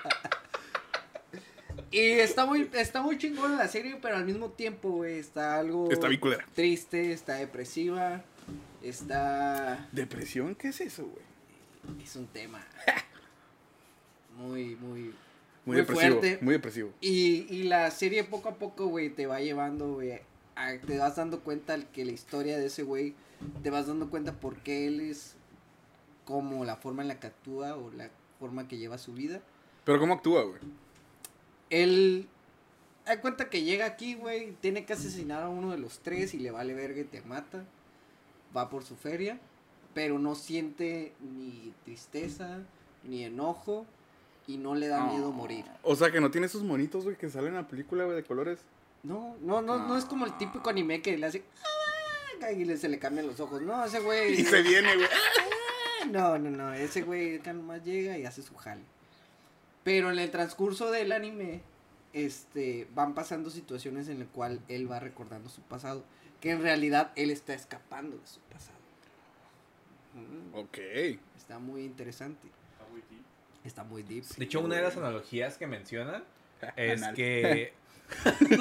Y 1.94 2.00
está 2.20 2.46
muy, 2.46 2.70
está 2.74 3.02
muy 3.02 3.18
chingona 3.18 3.56
la 3.56 3.68
serie, 3.68 3.98
pero 4.02 4.16
al 4.18 4.26
mismo 4.26 4.50
tiempo, 4.50 4.90
güey, 4.90 5.20
está 5.20 5.60
algo 5.60 5.90
Está 5.92 6.10
triste, 6.56 7.12
está 7.14 7.36
depresiva, 7.36 8.24
está... 8.82 9.88
¿Depresión? 9.92 10.56
¿Qué 10.56 10.70
es 10.70 10.82
eso, 10.82 11.04
güey? 11.06 12.04
Es 12.04 12.16
un 12.16 12.26
tema 12.28 12.66
muy, 14.38 14.76
muy... 14.76 15.14
Muy, 15.66 15.76
Muy 15.78 15.78
depresivo. 15.78 16.20
fuerte. 16.20 16.40
Muy 16.44 16.54
depresivo. 16.56 16.92
Y, 17.00 17.46
y 17.50 17.64
la 17.64 17.90
serie 17.90 18.26
poco 18.26 18.50
a 18.50 18.56
poco, 18.56 18.88
güey, 18.88 19.10
te 19.10 19.28
va 19.28 19.40
llevando, 19.40 19.94
güey, 19.94 20.12
a- 20.56 20.78
te 20.86 20.98
vas 20.98 21.16
dando 21.16 21.40
cuenta 21.40 21.78
que 21.94 22.04
la 22.04 22.12
historia 22.12 22.58
de 22.58 22.66
ese 22.66 22.84
güey, 22.84 23.14
te 23.62 23.70
vas 23.70 23.88
dando 23.88 24.10
cuenta 24.10 24.34
por 24.34 24.58
qué 24.58 24.88
él 24.88 25.00
es 25.00 25.36
como 26.26 26.66
la 26.66 26.76
forma 26.76 27.02
en 27.02 27.08
la 27.08 27.18
que 27.20 27.28
actúa 27.28 27.78
o 27.78 27.92
la 27.92 28.10
forma 28.40 28.68
que 28.68 28.78
lleva 28.78 28.98
su 28.98 29.14
vida. 29.14 29.40
Pero 29.86 30.00
¿cómo 30.00 30.16
actúa, 30.16 30.44
güey? 30.44 30.60
Él 31.74 32.28
da 33.06 33.20
cuenta 33.20 33.50
que 33.50 33.64
llega 33.64 33.86
aquí, 33.86 34.14
güey, 34.16 34.52
tiene 34.62 34.86
que 34.86 34.94
asesinar 34.94 35.44
a 35.44 35.50
uno 35.50 35.72
de 35.72 35.78
los 35.78 36.00
tres 36.00 36.34
y 36.34 36.40
le 36.40 36.52
vale 36.52 36.74
verga 36.74 37.02
y 37.02 37.06
te 37.06 37.22
mata. 37.22 37.66
Va 38.56 38.70
por 38.70 38.84
su 38.84 38.96
feria, 38.96 39.40
pero 39.96 40.20
no 40.20 40.36
siente 40.36 41.14
ni 41.20 41.74
tristeza, 41.84 42.60
ni 43.04 43.24
enojo 43.24 43.86
y 44.46 44.58
no 44.58 44.76
le 44.76 44.88
da 44.88 45.04
miedo 45.06 45.32
morir. 45.32 45.66
O 45.82 45.96
sea, 45.96 46.12
que 46.12 46.22
no 46.22 46.30
tiene 46.30 46.46
esos 46.48 46.62
monitos, 46.64 47.04
güey, 47.06 47.16
que 47.18 47.30
salen 47.30 47.50
en 47.50 47.56
la 47.56 47.68
película, 47.68 48.04
güey, 48.06 48.16
de 48.18 48.24
colores. 48.24 48.60
No, 49.02 49.36
no, 49.42 49.62
no, 49.62 49.88
no 49.88 49.98
es 49.98 50.06
como 50.06 50.26
el 50.26 50.38
típico 50.38 50.70
anime 50.70 51.02
que 51.02 51.18
le 51.18 51.26
hace 51.26 51.44
"Ah", 52.44 52.52
y 52.52 52.64
le, 52.66 52.78
se 52.78 52.88
le 52.90 53.00
cambian 53.00 53.26
los 53.26 53.40
ojos. 53.40 53.62
No, 53.62 53.84
ese 53.84 54.00
güey. 54.00 54.34
Y 54.40 54.44
se 54.46 54.62
viene, 54.62 54.96
güey. 54.96 55.08
"Ah", 55.08 56.06
No, 56.12 56.38
no, 56.38 56.50
no, 56.52 56.74
ese 56.74 57.02
güey 57.02 57.38
acá 57.38 57.54
nomás 57.54 57.84
llega 57.84 58.18
y 58.18 58.26
hace 58.26 58.42
su 58.44 58.54
jale. 58.56 58.82
Pero 59.84 60.12
en 60.12 60.20
el 60.20 60.32
transcurso 60.32 60.92
del 60.92 61.12
anime, 61.12 61.62
este, 62.14 62.88
van 62.94 63.14
pasando 63.14 63.50
situaciones 63.50 64.08
en 64.08 64.20
las 64.20 64.28
cuales 64.30 64.60
él 64.70 64.90
va 64.92 65.00
recordando 65.00 65.50
su 65.50 65.62
pasado, 65.62 66.04
que 66.40 66.52
en 66.52 66.62
realidad 66.62 67.12
él 67.16 67.32
está 67.32 67.54
escapando 67.54 68.18
de 68.18 68.28
su 68.28 68.40
pasado. 68.42 68.78
Mm, 70.14 70.56
Ok. 70.56 70.78
Está 71.38 71.60
muy 71.60 71.84
interesante, 71.84 72.48
Está 72.72 72.86
muy 72.92 73.02
deep. 73.10 73.24
está 73.66 73.84
muy 73.84 74.04
deep. 74.04 74.24
De 74.38 74.46
hecho, 74.46 74.62
una 74.62 74.76
de 74.76 74.82
las 74.84 74.96
analogías 74.96 75.58
que 75.58 75.68
mencionan 75.68 76.24
es 76.78 77.02
Anal. 77.02 77.16
que. 77.16 77.74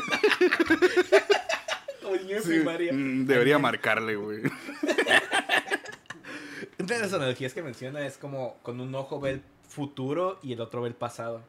Sí, 2.42 2.62
mm, 2.92 3.26
debería 3.26 3.58
marcarle, 3.58 4.16
güey. 4.16 4.42
Una 6.78 6.94
de 6.94 7.00
las 7.00 7.12
analogías 7.12 7.52
que 7.54 7.62
menciona 7.62 8.04
es 8.06 8.18
como 8.18 8.56
con 8.62 8.80
un 8.80 8.94
ojo 8.94 9.20
ve 9.20 9.30
el 9.30 9.42
futuro 9.72 10.38
y 10.42 10.52
el 10.52 10.60
otro 10.60 10.82
ve 10.82 10.88
el 10.88 10.94
pasado. 10.94 11.42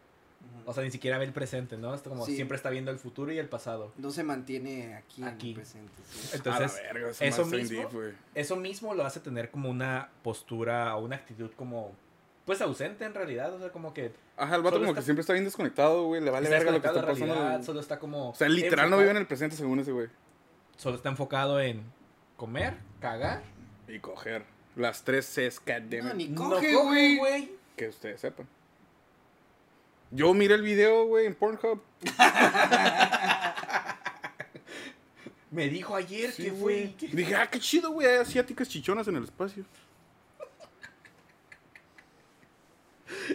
O 0.66 0.74
sea, 0.74 0.84
ni 0.84 0.92
siquiera 0.92 1.18
ve 1.18 1.26
el 1.26 1.32
presente, 1.34 1.78
¿no? 1.78 1.94
Es 1.94 2.02
como 2.02 2.26
Sí. 2.26 2.36
siempre 2.36 2.58
está 2.58 2.70
viendo 2.70 2.92
el 2.92 2.98
futuro 3.00 3.32
y 3.32 3.38
el 3.38 3.48
pasado. 3.48 3.92
No 3.98 4.12
se 4.12 4.24
mantiene 4.24 4.96
aquí, 4.96 5.24
Aquí. 5.24 5.48
en 5.48 5.50
el 5.52 5.56
presente. 5.56 5.92
sí. 6.10 6.30
Entonces, 6.34 6.82
verga, 6.84 7.10
eso 7.10 7.24
está 7.24 7.44
mismo- 7.46 7.90
deep, 7.90 8.16
eso 8.36 8.56
mismo 8.58 8.94
lo 8.94 9.06
hace 9.06 9.20
tener 9.20 9.52
como 9.52 9.70
una 9.70 10.10
postura 10.22 10.96
o 10.98 11.04
una 11.06 11.16
actitud 11.16 11.52
como, 11.56 11.92
pues 12.46 12.62
ausente 12.62 13.06
en 13.06 13.14
realidad. 13.14 13.54
O 13.54 13.60
sea, 13.60 13.70
como 13.72 13.94
que. 13.94 14.12
Ajá, 14.36 14.56
el 14.58 14.62
vato 14.64 14.78
como 14.78 14.90
está- 14.90 15.00
que 15.00 15.06
siempre 15.06 15.22
está 15.22 15.34
bien 15.34 15.46
desconectado, 15.46 16.04
güey. 16.08 16.22
Le 16.22 16.30
vale 16.30 16.50
verga 16.50 16.72
lo 16.72 16.82
que 16.82 16.88
está 16.88 17.06
pasando. 17.06 17.34
realidad, 17.36 17.64
solo 17.64 17.80
está 17.80 18.00
como. 18.00 18.32
O 18.32 18.36
sea, 18.36 18.50
literal 18.50 18.90
no 18.90 18.98
enfocado- 18.98 19.00
vive 19.00 19.12
en 19.12 19.18
el 19.18 19.28
presente 19.28 19.56
según 19.56 19.80
ese 19.80 19.92
güey. 19.94 20.08
Solo 20.76 20.98
está 20.98 21.08
enfocado 21.10 21.62
en 21.62 21.84
comer, 22.36 22.76
cagar. 23.00 23.44
Y 23.88 24.00
coger. 24.00 24.44
Las 24.76 25.04
tres 25.04 25.26
Cs, 25.28 25.60
goddammit, 25.66 26.04
No, 26.04 26.14
ni 26.16 26.28
No 26.28 26.50
coge, 26.50 26.74
coge, 26.74 27.18
güey. 27.18 27.52
Que 27.76 27.88
ustedes 27.90 28.22
sepan. 28.22 28.48
Yo 30.12 30.34
miré 30.34 30.56
el 30.56 30.62
video, 30.62 31.06
güey, 31.06 31.26
en 31.26 31.36
Pornhub. 31.36 31.82
Me 35.52 35.70
dijo 35.70 35.96
ayer 35.96 36.32
Sí, 36.32 36.44
que 36.46 36.50
güey. 36.52 36.96
fue. 36.98 37.08
Dije, 37.10 37.36
ah, 37.36 37.48
qué 37.50 37.60
chido, 37.60 37.92
güey. 37.92 38.08
Hay 38.08 38.18
asiáticas 38.18 38.68
chichonas 38.70 39.08
en 39.08 39.16
el 39.18 39.24
espacio. 39.24 39.64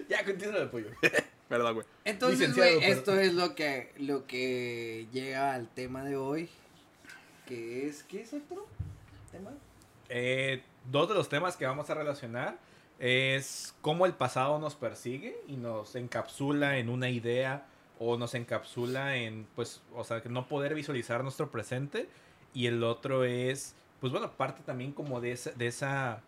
Ya, 0.09 0.25
continúa 0.25 0.59
el 0.59 0.69
pollo. 0.71 0.89
¿Verdad, 1.51 1.73
güey? 1.73 1.87
Entonces, 2.05 2.55
güey, 2.55 2.79
pero- 2.81 2.93
esto 2.93 3.19
es 3.21 3.33
lo 3.35 3.55
que, 3.55 3.93
lo 3.99 4.27
que 4.27 5.07
llega 5.13 5.55
al 5.55 5.69
tema 5.69 6.05
de 6.05 6.17
hoy. 6.17 6.49
Que 7.47 7.87
es, 7.87 8.03
¿qué 8.03 8.21
es 8.23 8.33
otro 8.35 8.67
tema? 9.31 9.53
Eh, 10.11 10.63
dos 10.91 11.09
de 11.09 11.15
los 11.15 11.29
temas 11.29 11.57
que 11.57 11.65
vamos 11.65 11.89
a 11.89 11.95
relacionar 11.95 12.59
es 12.99 13.75
cómo 13.81 14.07
el 14.07 14.13
pasado 14.15 14.59
nos 14.59 14.75
persigue 14.75 15.37
y 15.47 15.57
nos 15.57 15.95
encapsula 15.95 16.79
en 16.79 16.89
una 16.89 17.09
idea 17.11 17.67
o 17.99 18.17
nos 18.17 18.35
encapsula 18.35 19.17
en, 19.17 19.47
pues, 19.55 19.83
o 19.95 20.05
sea, 20.05 20.21
que 20.23 20.29
no 20.29 20.47
poder 20.49 20.75
visualizar 20.75 21.23
nuestro 21.23 21.51
presente. 21.51 22.09
Y 22.55 22.67
el 22.67 22.83
otro 22.83 23.25
es, 23.25 23.75
pues 24.01 24.13
bueno, 24.13 24.33
parte 24.33 24.63
también 24.65 24.93
como 24.93 25.21
de 25.21 25.33
esa, 25.33 25.51
de 25.53 25.67
esa, 25.67 26.21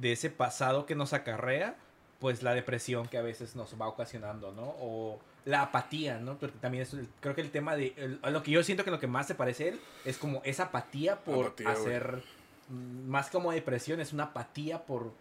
de 0.00 0.12
ese 0.12 0.30
pasado 0.30 0.86
que 0.86 0.94
nos 0.94 1.12
acarrea, 1.12 1.76
pues 2.20 2.42
la 2.42 2.54
depresión 2.54 3.08
que 3.08 3.18
a 3.18 3.22
veces 3.22 3.56
nos 3.56 3.80
va 3.80 3.88
ocasionando, 3.88 4.52
¿no? 4.52 4.74
O 4.80 5.18
la 5.44 5.62
apatía, 5.62 6.18
¿no? 6.18 6.38
Porque 6.38 6.56
también 6.58 6.82
es, 6.82 6.94
creo 7.20 7.34
que 7.34 7.40
el 7.40 7.50
tema 7.50 7.74
de, 7.74 7.94
el- 7.96 8.20
lo 8.32 8.42
que 8.44 8.52
yo 8.52 8.62
siento 8.62 8.84
que 8.84 8.92
lo 8.92 9.00
que 9.00 9.08
más 9.08 9.26
se 9.26 9.34
parece 9.34 9.64
a 9.64 9.68
él 9.68 9.80
es 10.04 10.18
como 10.18 10.40
esa 10.44 10.64
apatía 10.64 11.16
por 11.24 11.46
Apatía, 11.46 11.70
hacer, 11.70 12.22
mm, 12.68 13.08
más 13.08 13.28
como 13.30 13.50
depresión, 13.50 13.98
es 14.00 14.12
una 14.12 14.24
apatía 14.24 14.84
por, 14.84 15.12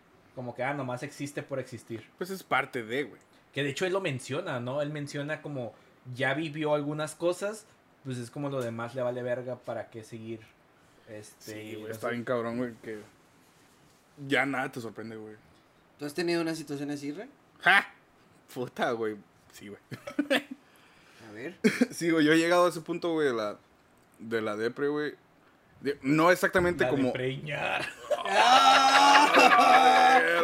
como 0.42 0.56
que, 0.56 0.64
ah, 0.64 0.74
nomás 0.74 1.04
existe 1.04 1.44
por 1.44 1.60
existir. 1.60 2.04
Pues 2.18 2.32
es 2.32 2.42
parte 2.42 2.84
de, 2.84 3.04
güey. 3.04 3.22
Que 3.54 3.64
de 3.64 3.70
hecho 3.70 3.86
él 3.86 3.94
lo 3.94 4.02
menciona, 4.02 4.60
¿no? 4.60 4.82
Él 4.82 4.90
menciona 4.90 5.42
como 5.44 5.74
ya 6.16 6.34
vivió 6.34 6.74
algunas 6.74 7.14
cosas, 7.14 7.68
pues 8.04 8.18
es 8.18 8.32
como 8.32 8.50
lo 8.50 8.60
demás 8.60 8.96
le 8.96 9.04
vale 9.04 9.22
verga 9.22 9.56
para 9.58 9.92
qué 9.92 10.04
seguir. 10.04 10.40
Este, 11.08 11.54
Sí, 11.54 11.74
güey, 11.76 11.84
no 11.84 11.92
está 11.92 12.08
sé. 12.08 12.14
bien 12.14 12.24
cabrón, 12.24 12.58
güey, 12.58 12.74
que 12.82 13.00
ya 14.28 14.48
nada 14.48 14.72
te 14.72 14.82
sorprende, 14.82 15.16
güey. 15.16 15.36
¿Tú 16.00 16.06
has 16.06 16.14
tenido 16.16 16.42
una 16.42 16.56
situación 16.56 16.90
así, 16.90 17.12
Ray? 17.12 17.30
¡Ja! 17.60 17.94
Puta, 18.52 18.92
güey. 18.94 19.18
Sí, 19.52 19.68
güey. 19.68 19.80
A 21.30 21.32
ver. 21.34 21.56
Sí, 21.92 22.10
güey, 22.10 22.26
yo 22.26 22.32
he 22.34 22.38
llegado 22.40 22.66
a 22.66 22.70
ese 22.70 22.82
punto, 22.82 23.14
güey, 23.14 23.28
de 23.28 23.34
la, 23.34 23.58
de 24.18 24.42
la 24.42 24.56
depre, 24.56 24.88
güey. 24.88 25.14
De- 25.82 26.00
No 26.02 26.32
exactamente 26.32 26.84
La 26.86 26.90
de 26.92 26.96
como... 26.98 27.14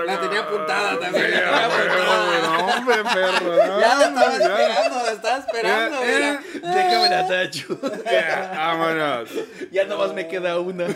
La 0.05 0.19
tenía 0.21 0.39
apuntada 0.41 0.99
también. 0.99 1.25
Sí, 1.25 1.32
la 1.32 1.65
apuntada. 1.65 2.78
hombre, 2.78 2.95
perro, 3.03 3.55
no, 3.67 3.80
Ya 3.80 3.95
la 3.95 4.05
estaba 4.05 4.34
esperando, 4.34 5.03
la 5.05 5.11
estaba 5.11 5.38
esperando, 5.38 5.97
Eh. 6.03 6.39
Déjame 6.53 7.09
la 7.09 7.28
tacho. 7.28 7.80
Ya, 8.05 8.51
vámonos. 8.55 9.30
ya 9.71 9.86
nomás 9.86 10.13
me 10.13 10.28
queda 10.28 10.59
una. 10.59 10.86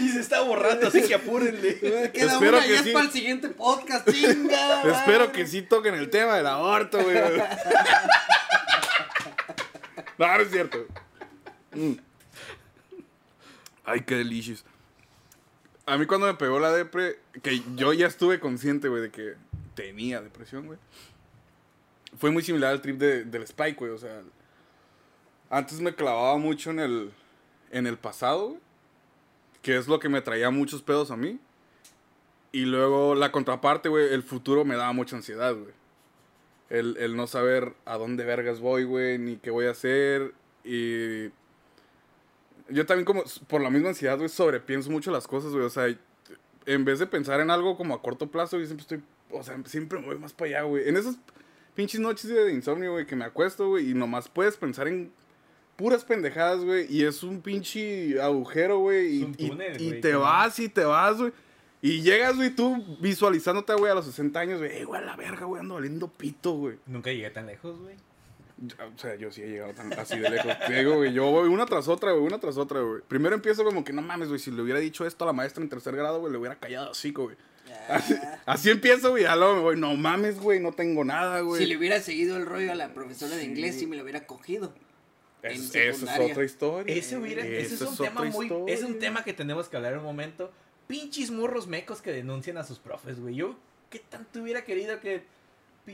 y 0.00 0.08
se 0.08 0.20
está 0.20 0.40
borrando, 0.40 0.88
así 0.88 1.02
que 1.02 1.14
apúrenle. 1.14 2.10
Queda 2.12 2.32
Espero 2.32 2.56
una 2.58 2.66
que 2.66 2.72
y 2.72 2.74
es 2.74 2.82
sí. 2.82 2.90
para 2.92 3.04
el 3.04 3.12
siguiente 3.12 3.48
podcast, 3.50 4.10
chinga. 4.10 4.82
Espero 4.84 5.30
que 5.32 5.46
sí 5.46 5.62
toquen 5.62 5.94
el 5.94 6.08
tema 6.10 6.36
del 6.36 6.46
aborto, 6.46 6.98
güey. 7.02 7.16
No, 10.18 10.26
no 10.26 10.42
es 10.42 10.50
cierto. 10.50 10.78
Mm. 11.72 11.92
Ay, 13.84 14.02
qué 14.02 14.16
delicious. 14.16 14.64
A 15.86 15.96
mí 15.98 16.06
cuando 16.06 16.26
me 16.26 16.34
pegó 16.34 16.60
la 16.60 16.70
depre, 16.72 17.18
que 17.42 17.62
yo 17.74 17.92
ya 17.92 18.06
estuve 18.06 18.38
consciente, 18.38 18.88
güey, 18.88 19.02
de 19.02 19.10
que 19.10 19.34
tenía 19.74 20.20
depresión, 20.20 20.66
güey. 20.66 20.78
Fue 22.18 22.30
muy 22.30 22.42
similar 22.42 22.72
al 22.72 22.82
trip 22.82 22.98
de- 22.98 23.24
del 23.24 23.42
Spike, 23.42 23.78
güey. 23.78 23.92
O 23.92 23.98
sea, 23.98 24.22
antes 25.48 25.80
me 25.80 25.94
clavaba 25.94 26.36
mucho 26.38 26.70
en 26.70 26.80
el, 26.80 27.12
en 27.70 27.86
el 27.86 27.96
pasado, 27.98 28.48
güey. 28.50 28.60
Que 29.62 29.76
es 29.76 29.88
lo 29.88 29.98
que 29.98 30.08
me 30.08 30.22
traía 30.22 30.50
muchos 30.50 30.82
pedos 30.82 31.10
a 31.10 31.16
mí. 31.16 31.38
Y 32.52 32.64
luego 32.64 33.14
la 33.14 33.30
contraparte, 33.30 33.88
güey, 33.88 34.12
el 34.12 34.22
futuro 34.22 34.64
me 34.64 34.74
daba 34.76 34.92
mucha 34.92 35.16
ansiedad, 35.16 35.54
güey. 35.54 35.72
El, 36.68 36.96
el 36.98 37.16
no 37.16 37.26
saber 37.26 37.74
a 37.84 37.96
dónde 37.96 38.24
vergas 38.24 38.60
voy, 38.60 38.84
güey, 38.84 39.18
ni 39.18 39.36
qué 39.36 39.50
voy 39.50 39.66
a 39.66 39.70
hacer. 39.72 40.34
Y 40.64 41.28
yo 42.70 42.86
también 42.86 43.04
como, 43.04 43.22
por 43.46 43.60
la 43.60 43.70
misma 43.70 43.90
ansiedad, 43.90 44.16
güey, 44.16 44.28
sobrepienso 44.28 44.90
mucho 44.90 45.10
las 45.10 45.26
cosas, 45.26 45.52
güey. 45.52 45.64
O 45.64 45.70
sea, 45.70 45.86
en 46.66 46.84
vez 46.84 46.98
de 46.98 47.06
pensar 47.06 47.40
en 47.40 47.50
algo 47.50 47.76
como 47.76 47.94
a 47.94 48.02
corto 48.02 48.30
plazo, 48.30 48.58
yo 48.58 48.66
siempre 48.66 48.82
estoy, 48.82 49.02
o 49.30 49.42
sea, 49.42 49.60
siempre 49.66 49.98
me 49.98 50.06
voy 50.06 50.18
más 50.18 50.32
para 50.32 50.50
allá, 50.50 50.62
güey. 50.62 50.88
En 50.88 50.96
esas 50.96 51.16
pinches 51.74 52.00
noches 52.00 52.28
de 52.30 52.52
insomnio, 52.52 52.92
güey, 52.92 53.06
que 53.06 53.16
me 53.16 53.24
acuesto, 53.24 53.68
güey, 53.68 53.90
y 53.90 53.94
nomás 53.94 54.28
puedes 54.28 54.56
pensar 54.56 54.88
en 54.88 55.12
puras 55.76 56.04
pendejadas, 56.04 56.64
güey, 56.64 56.86
y 56.94 57.04
es 57.04 57.22
un 57.22 57.40
pinche 57.40 58.20
agujero, 58.20 58.78
güey, 58.78 59.22
y, 59.22 60.00
te 60.00 60.14
vas 60.14 60.58
y 60.58 60.68
te 60.68 60.84
vas, 60.84 61.16
güey. 61.16 61.32
Y 61.82 62.02
llegas, 62.02 62.36
güey, 62.36 62.50
tú 62.50 62.98
visualizándote, 63.00 63.72
güey, 63.74 63.90
a 63.90 63.94
los 63.94 64.04
60 64.04 64.38
años, 64.38 64.58
güey, 64.58 64.76
"Eh, 64.76 64.84
güey, 64.84 65.00
a 65.00 65.04
la 65.04 65.16
verga, 65.16 65.46
güey, 65.46 65.60
ando 65.60 65.76
valiendo 65.76 66.08
pito, 66.08 66.52
güey. 66.52 66.76
Nunca 66.86 67.10
llegué 67.10 67.30
tan 67.30 67.46
lejos, 67.46 67.80
güey. 67.80 67.96
O 68.94 68.98
sea, 68.98 69.14
yo 69.16 69.32
sí 69.32 69.42
he 69.42 69.48
llegado 69.48 69.72
tan, 69.72 69.92
así 69.94 70.18
de 70.18 70.28
lejos. 70.28 70.52
Digo, 70.68 70.96
güey, 70.96 71.12
yo 71.12 71.30
voy 71.30 71.48
una 71.48 71.64
tras 71.66 71.88
otra, 71.88 72.12
güey, 72.12 72.24
una 72.24 72.38
tras 72.38 72.58
otra, 72.58 72.80
güey. 72.80 73.00
Primero 73.08 73.34
empiezo 73.34 73.64
como 73.64 73.84
que 73.84 73.92
no 73.92 74.02
mames, 74.02 74.28
güey, 74.28 74.38
si 74.38 74.50
le 74.50 74.60
hubiera 74.60 74.78
dicho 74.80 75.06
esto 75.06 75.24
a 75.24 75.28
la 75.28 75.32
maestra 75.32 75.62
en 75.62 75.68
tercer 75.70 75.96
grado, 75.96 76.20
güey, 76.20 76.30
le 76.32 76.38
hubiera 76.38 76.56
callado 76.56 76.90
así, 76.90 77.10
güey. 77.12 77.36
Así, 77.88 78.14
así 78.46 78.70
empiezo, 78.70 79.10
güey, 79.10 79.24
voy, 79.62 79.76
no 79.78 79.94
mames, 79.94 80.40
güey, 80.40 80.60
no 80.60 80.72
tengo 80.72 81.04
nada, 81.04 81.40
güey. 81.40 81.62
Si 81.62 81.68
le 81.68 81.76
hubiera 81.76 82.00
seguido 82.00 82.36
el 82.36 82.44
rollo 82.44 82.72
a 82.72 82.74
la 82.74 82.92
profesora 82.92 83.36
de 83.36 83.44
inglés, 83.44 83.76
sí 83.78 83.86
me 83.86 83.96
lo 83.96 84.02
hubiera 84.02 84.26
cogido. 84.26 84.72
Es- 85.42 85.74
Esa 85.74 86.16
es 86.16 86.30
otra 86.30 86.44
historia. 86.44 86.94
Ese, 86.94 87.16
hubiera, 87.16 87.42
ese 87.46 87.74
es 87.76 87.80
un 87.80 87.96
tema 87.96 88.22
muy. 88.24 88.44
historia. 88.46 88.74
Es 88.74 88.82
un 88.82 88.98
tema 88.98 89.24
que 89.24 89.32
tenemos 89.32 89.68
que 89.68 89.76
hablar 89.76 89.92
en 89.94 90.00
un 90.00 90.04
momento. 90.04 90.52
Pinches 90.86 91.30
morros 91.30 91.66
mecos 91.66 92.02
que 92.02 92.12
denuncian 92.12 92.58
a 92.58 92.64
sus 92.64 92.78
profes, 92.78 93.18
güey. 93.20 93.36
Yo, 93.36 93.56
¿qué 93.88 94.00
tanto 94.00 94.42
hubiera 94.42 94.64
querido 94.64 95.00
que. 95.00 95.22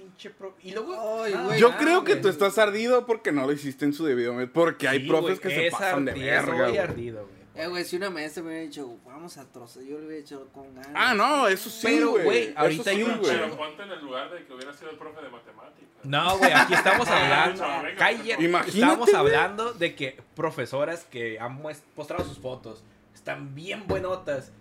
Pinche 0.00 0.30
profe. 0.30 0.56
Y 0.68 0.72
luego. 0.72 1.22
Ay, 1.24 1.32
güey. 1.32 1.58
Yo 1.60 1.68
Ah, 1.72 1.76
creo 1.78 2.04
que 2.04 2.12
güey. 2.12 2.22
tú 2.22 2.28
estás 2.28 2.58
ardido 2.58 3.06
porque 3.06 3.32
no 3.32 3.46
lo 3.46 3.52
hiciste 3.52 3.84
en 3.84 3.92
su 3.92 4.04
debido 4.04 4.32
momento. 4.32 4.52
Porque 4.52 4.88
hay 4.88 5.00
sí, 5.00 5.08
profes 5.08 5.40
güey, 5.40 5.40
que 5.40 5.48
se 5.50 5.66
es 5.68 5.72
pasan 5.72 6.04
de 6.04 6.12
verga, 6.12 6.52
güey. 6.66 6.78
ardido, 6.78 7.22
güey. 7.26 7.36
Eh, 7.64 7.68
güey, 7.68 7.84
si 7.84 7.96
una 7.96 8.10
maestra 8.10 8.42
me 8.42 8.50
hubiera 8.50 8.64
dicho, 8.64 8.98
vamos 9.06 9.38
a 9.38 9.50
trozar, 9.50 9.82
yo 9.82 9.98
le 9.98 10.06
hubiera 10.06 10.22
dicho 10.22 10.46
con 10.52 10.74
ganas. 10.74 10.90
Ah, 10.94 11.14
no, 11.14 11.48
eso 11.48 11.70
sí, 11.70 11.86
Pero, 11.86 12.10
güey. 12.22 12.52
ahorita 12.54 12.90
hay 12.90 13.02
un 13.02 13.16
güey. 13.18 13.30
Pero 13.34 13.56
ponte 13.56 13.82
en 13.82 13.90
el 13.92 14.00
lugar 14.04 14.30
de 14.30 14.44
que 14.44 14.52
hubiera 14.52 14.74
sido 14.74 14.90
el 14.90 14.98
profe 14.98 15.22
de 15.22 15.30
matemáticas. 15.30 16.04
No, 16.04 16.36
güey, 16.36 16.52
aquí 16.52 16.74
estamos 16.74 17.08
hablando. 17.08 17.64
Ah, 17.64 17.80
venga, 17.82 17.96
Cállate. 17.96 18.44
Imagínate, 18.44 18.78
Estamos 18.78 19.14
hablando 19.14 19.72
de 19.72 19.94
que 19.94 20.20
profesoras 20.34 21.04
que 21.04 21.40
han 21.40 21.58
mostrado 21.96 22.24
sus 22.24 22.38
fotos 22.38 22.84
están 23.14 23.54
bien 23.54 23.86
buenotas. 23.86 24.52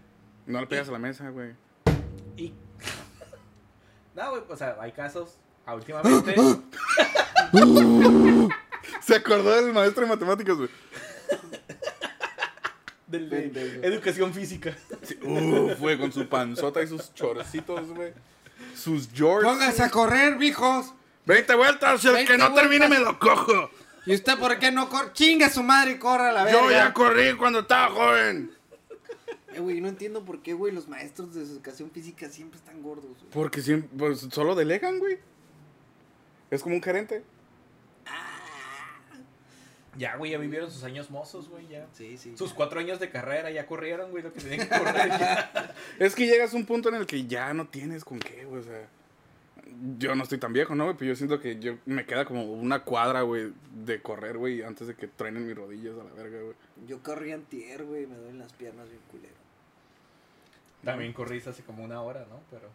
No 0.45 0.61
le 0.61 0.67
pegas 0.67 0.88
a 0.88 0.93
la 0.93 0.99
mesa, 0.99 1.29
güey. 1.31 1.51
Y. 2.38 2.53
No, 4.16 4.30
güey, 4.32 4.43
o 4.49 4.55
sea, 4.57 4.78
hay 4.80 4.91
casos. 4.91 5.36
ah, 5.66 5.76
Últimamente. 5.76 6.36
Se 9.01 9.16
acordó 9.16 9.61
del 9.61 9.74
maestro 9.74 10.03
de 10.03 10.09
matemáticas, 10.09 10.55
güey. 10.57 10.70
del- 13.07 13.30
de 13.30 13.80
educación 13.84 14.34
física. 14.34 14.76
Sí, 15.03 15.18
Uf, 15.22 15.80
güey, 15.80 15.97
con 15.97 16.11
su 16.11 16.28
panzota 16.28 16.82
y 16.82 16.88
sus 16.88 17.13
chorcitos, 17.13 17.88
güey. 17.91 18.13
Sus 18.76 19.09
jorts. 19.18 19.47
Pónganse 19.47 19.84
a 19.84 19.89
correr, 19.89 20.38
mijos. 20.38 20.93
20 21.26 21.55
vueltas, 21.55 22.03
el 22.05 22.13
20 22.13 22.32
que 22.32 22.38
no 22.38 22.53
termine 22.53 22.88
me 22.88 22.99
lo 22.99 23.18
cojo. 23.20 23.70
¿Y 24.05 24.13
usted 24.16 24.38
por 24.38 24.57
qué 24.59 24.72
no 24.72 24.88
corre? 24.89 25.11
Chinga 25.13 25.49
su 25.49 25.63
madre 25.63 25.91
y 25.91 25.97
corra 25.97 26.30
a 26.30 26.32
la 26.32 26.43
verga. 26.43 26.61
Yo 26.61 26.72
ya 26.72 26.93
corrí 26.93 27.34
cuando 27.36 27.59
estaba 27.59 27.89
joven. 27.89 28.54
Eh, 29.55 29.59
güey, 29.61 29.79
no 29.79 29.87
entiendo 29.87 30.25
por 30.25 30.41
qué, 30.41 30.53
güey, 30.53 30.73
los 30.73 30.89
maestros 30.89 31.33
de 31.33 31.41
educación 31.41 31.89
física 31.89 32.27
siempre 32.27 32.59
están 32.59 32.81
gordos, 32.81 33.05
güey. 33.05 33.31
Porque 33.31 33.61
siempre, 33.61 33.89
pues, 33.97 34.27
solo 34.29 34.53
delegan, 34.53 34.99
güey. 34.99 35.17
Es 36.51 36.61
como 36.61 36.75
un 36.75 36.83
gerente. 36.83 37.23
Ya, 39.97 40.17
güey, 40.17 40.31
ya 40.31 40.37
vivieron 40.37 40.69
sus 40.69 40.83
años 40.83 41.09
mozos, 41.09 41.47
güey, 41.47 41.67
ya. 41.69 41.87
Sí, 41.93 42.17
sí. 42.17 42.35
Sus 42.37 42.53
cuatro 42.53 42.81
años 42.81 42.99
de 42.99 43.09
carrera 43.09 43.49
ya 43.49 43.65
corrieron, 43.65 44.11
güey, 44.11 44.23
lo 44.23 44.33
que 44.33 44.41
tenían 44.41 44.67
que 44.67 44.77
correr 44.77 45.07
ya. 45.07 45.73
Es 45.99 46.15
que 46.15 46.25
llegas 46.27 46.53
a 46.53 46.57
un 46.57 46.65
punto 46.65 46.89
en 46.89 46.95
el 46.95 47.05
que 47.05 47.25
ya 47.25 47.53
no 47.53 47.67
tienes 47.69 48.03
con 48.03 48.19
qué, 48.19 48.43
güey. 48.43 48.59
O 48.59 48.63
sea, 48.63 48.89
yo 49.97 50.15
no 50.15 50.23
estoy 50.23 50.37
tan 50.37 50.51
viejo, 50.51 50.75
¿no, 50.75 50.83
güey? 50.83 50.97
Pero 50.97 51.09
yo 51.11 51.15
siento 51.15 51.39
que 51.39 51.59
yo 51.59 51.77
me 51.85 52.05
queda 52.05 52.25
como 52.25 52.43
una 52.43 52.83
cuadra, 52.83 53.21
güey, 53.21 53.53
de 53.85 54.01
correr, 54.01 54.37
güey, 54.37 54.63
antes 54.63 54.87
de 54.87 54.95
que 54.95 55.07
truenen 55.07 55.47
mis 55.47 55.55
rodillas 55.55 55.93
a 55.97 56.03
la 56.03 56.11
verga, 56.11 56.41
güey. 56.41 56.55
Yo 56.85 57.01
corrí 57.01 57.31
antier, 57.31 57.85
güey, 57.85 58.05
me 58.05 58.17
duelen 58.17 58.39
las 58.39 58.51
piernas 58.51 58.89
bien 58.89 59.01
culero. 59.09 59.44
También 60.86 61.11
corriste 61.13 61.49
hace 61.49 61.63
como 61.63 61.83
una 61.83 62.01
hora, 62.01 62.25
¿no? 62.29 62.41
Pero. 62.49 62.69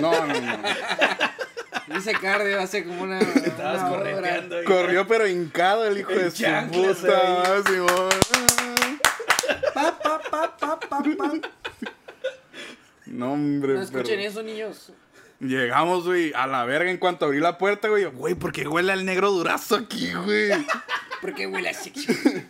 No, 0.00 0.26
no, 0.26 0.40
no. 0.40 1.96
Hice 1.98 2.12
cardio 2.12 2.60
hace 2.60 2.84
como 2.84 3.02
una. 3.02 3.18
Estabas 3.20 3.80
una 3.82 3.90
hora. 3.90 4.10
correteando. 4.14 4.58
ahí. 4.58 4.64
Corrió 4.64 5.06
pero 5.06 5.26
hincado 5.26 5.86
el 5.86 5.98
hijo 5.98 6.10
En 6.12 6.18
de 6.18 6.30
su 6.30 6.44
puta. 6.70 7.62
Pa, 9.74 9.98
pa, 10.02 10.20
pa, 10.30 10.56
pa, 10.56 10.78
pa, 10.80 11.02
pa. 11.02 11.32
No, 13.06 13.32
hombre, 13.32 13.74
No 13.74 13.82
escuchen 13.82 14.04
pero- 14.16 14.22
eso, 14.22 14.42
niños. 14.42 14.92
Llegamos, 15.40 16.04
güey, 16.04 16.32
a 16.34 16.46
la 16.46 16.64
verga 16.64 16.88
en 16.88 16.98
cuanto 16.98 17.24
abrí 17.24 17.40
la 17.40 17.58
puerta, 17.58 17.88
güey. 17.88 18.04
Güey, 18.04 18.34
porque 18.36 18.68
huele 18.68 18.92
al 18.92 19.04
negro 19.04 19.32
durazo 19.32 19.74
aquí, 19.74 20.12
güey. 20.12 20.50
Porque 21.20 21.46
huele 21.48 21.70
así. 21.70 21.92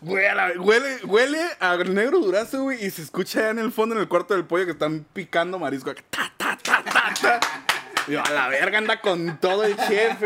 A 0.00 0.34
la- 0.34 0.52
huele, 0.60 0.96
huele 1.04 1.40
al 1.58 1.92
negro 1.94 2.20
durazo, 2.20 2.62
güey. 2.62 2.84
Y 2.84 2.90
se 2.90 3.02
escucha 3.02 3.40
allá 3.40 3.50
en 3.50 3.58
el 3.58 3.72
fondo, 3.72 3.94
en 3.96 4.00
el 4.02 4.08
cuarto 4.08 4.34
del 4.34 4.44
pollo, 4.44 4.64
que 4.64 4.72
están 4.72 5.04
picando 5.12 5.58
marisco. 5.58 5.92
Ta, 6.10 6.32
ta, 6.36 6.56
ta, 6.62 6.84
ta, 6.84 7.14
ta. 7.20 7.40
Y 8.06 8.12
yo, 8.12 8.22
a 8.24 8.30
la 8.30 8.48
verga 8.48 8.78
anda 8.78 9.00
con 9.00 9.38
todo 9.40 9.64
el 9.64 9.76
jefe, 9.76 10.16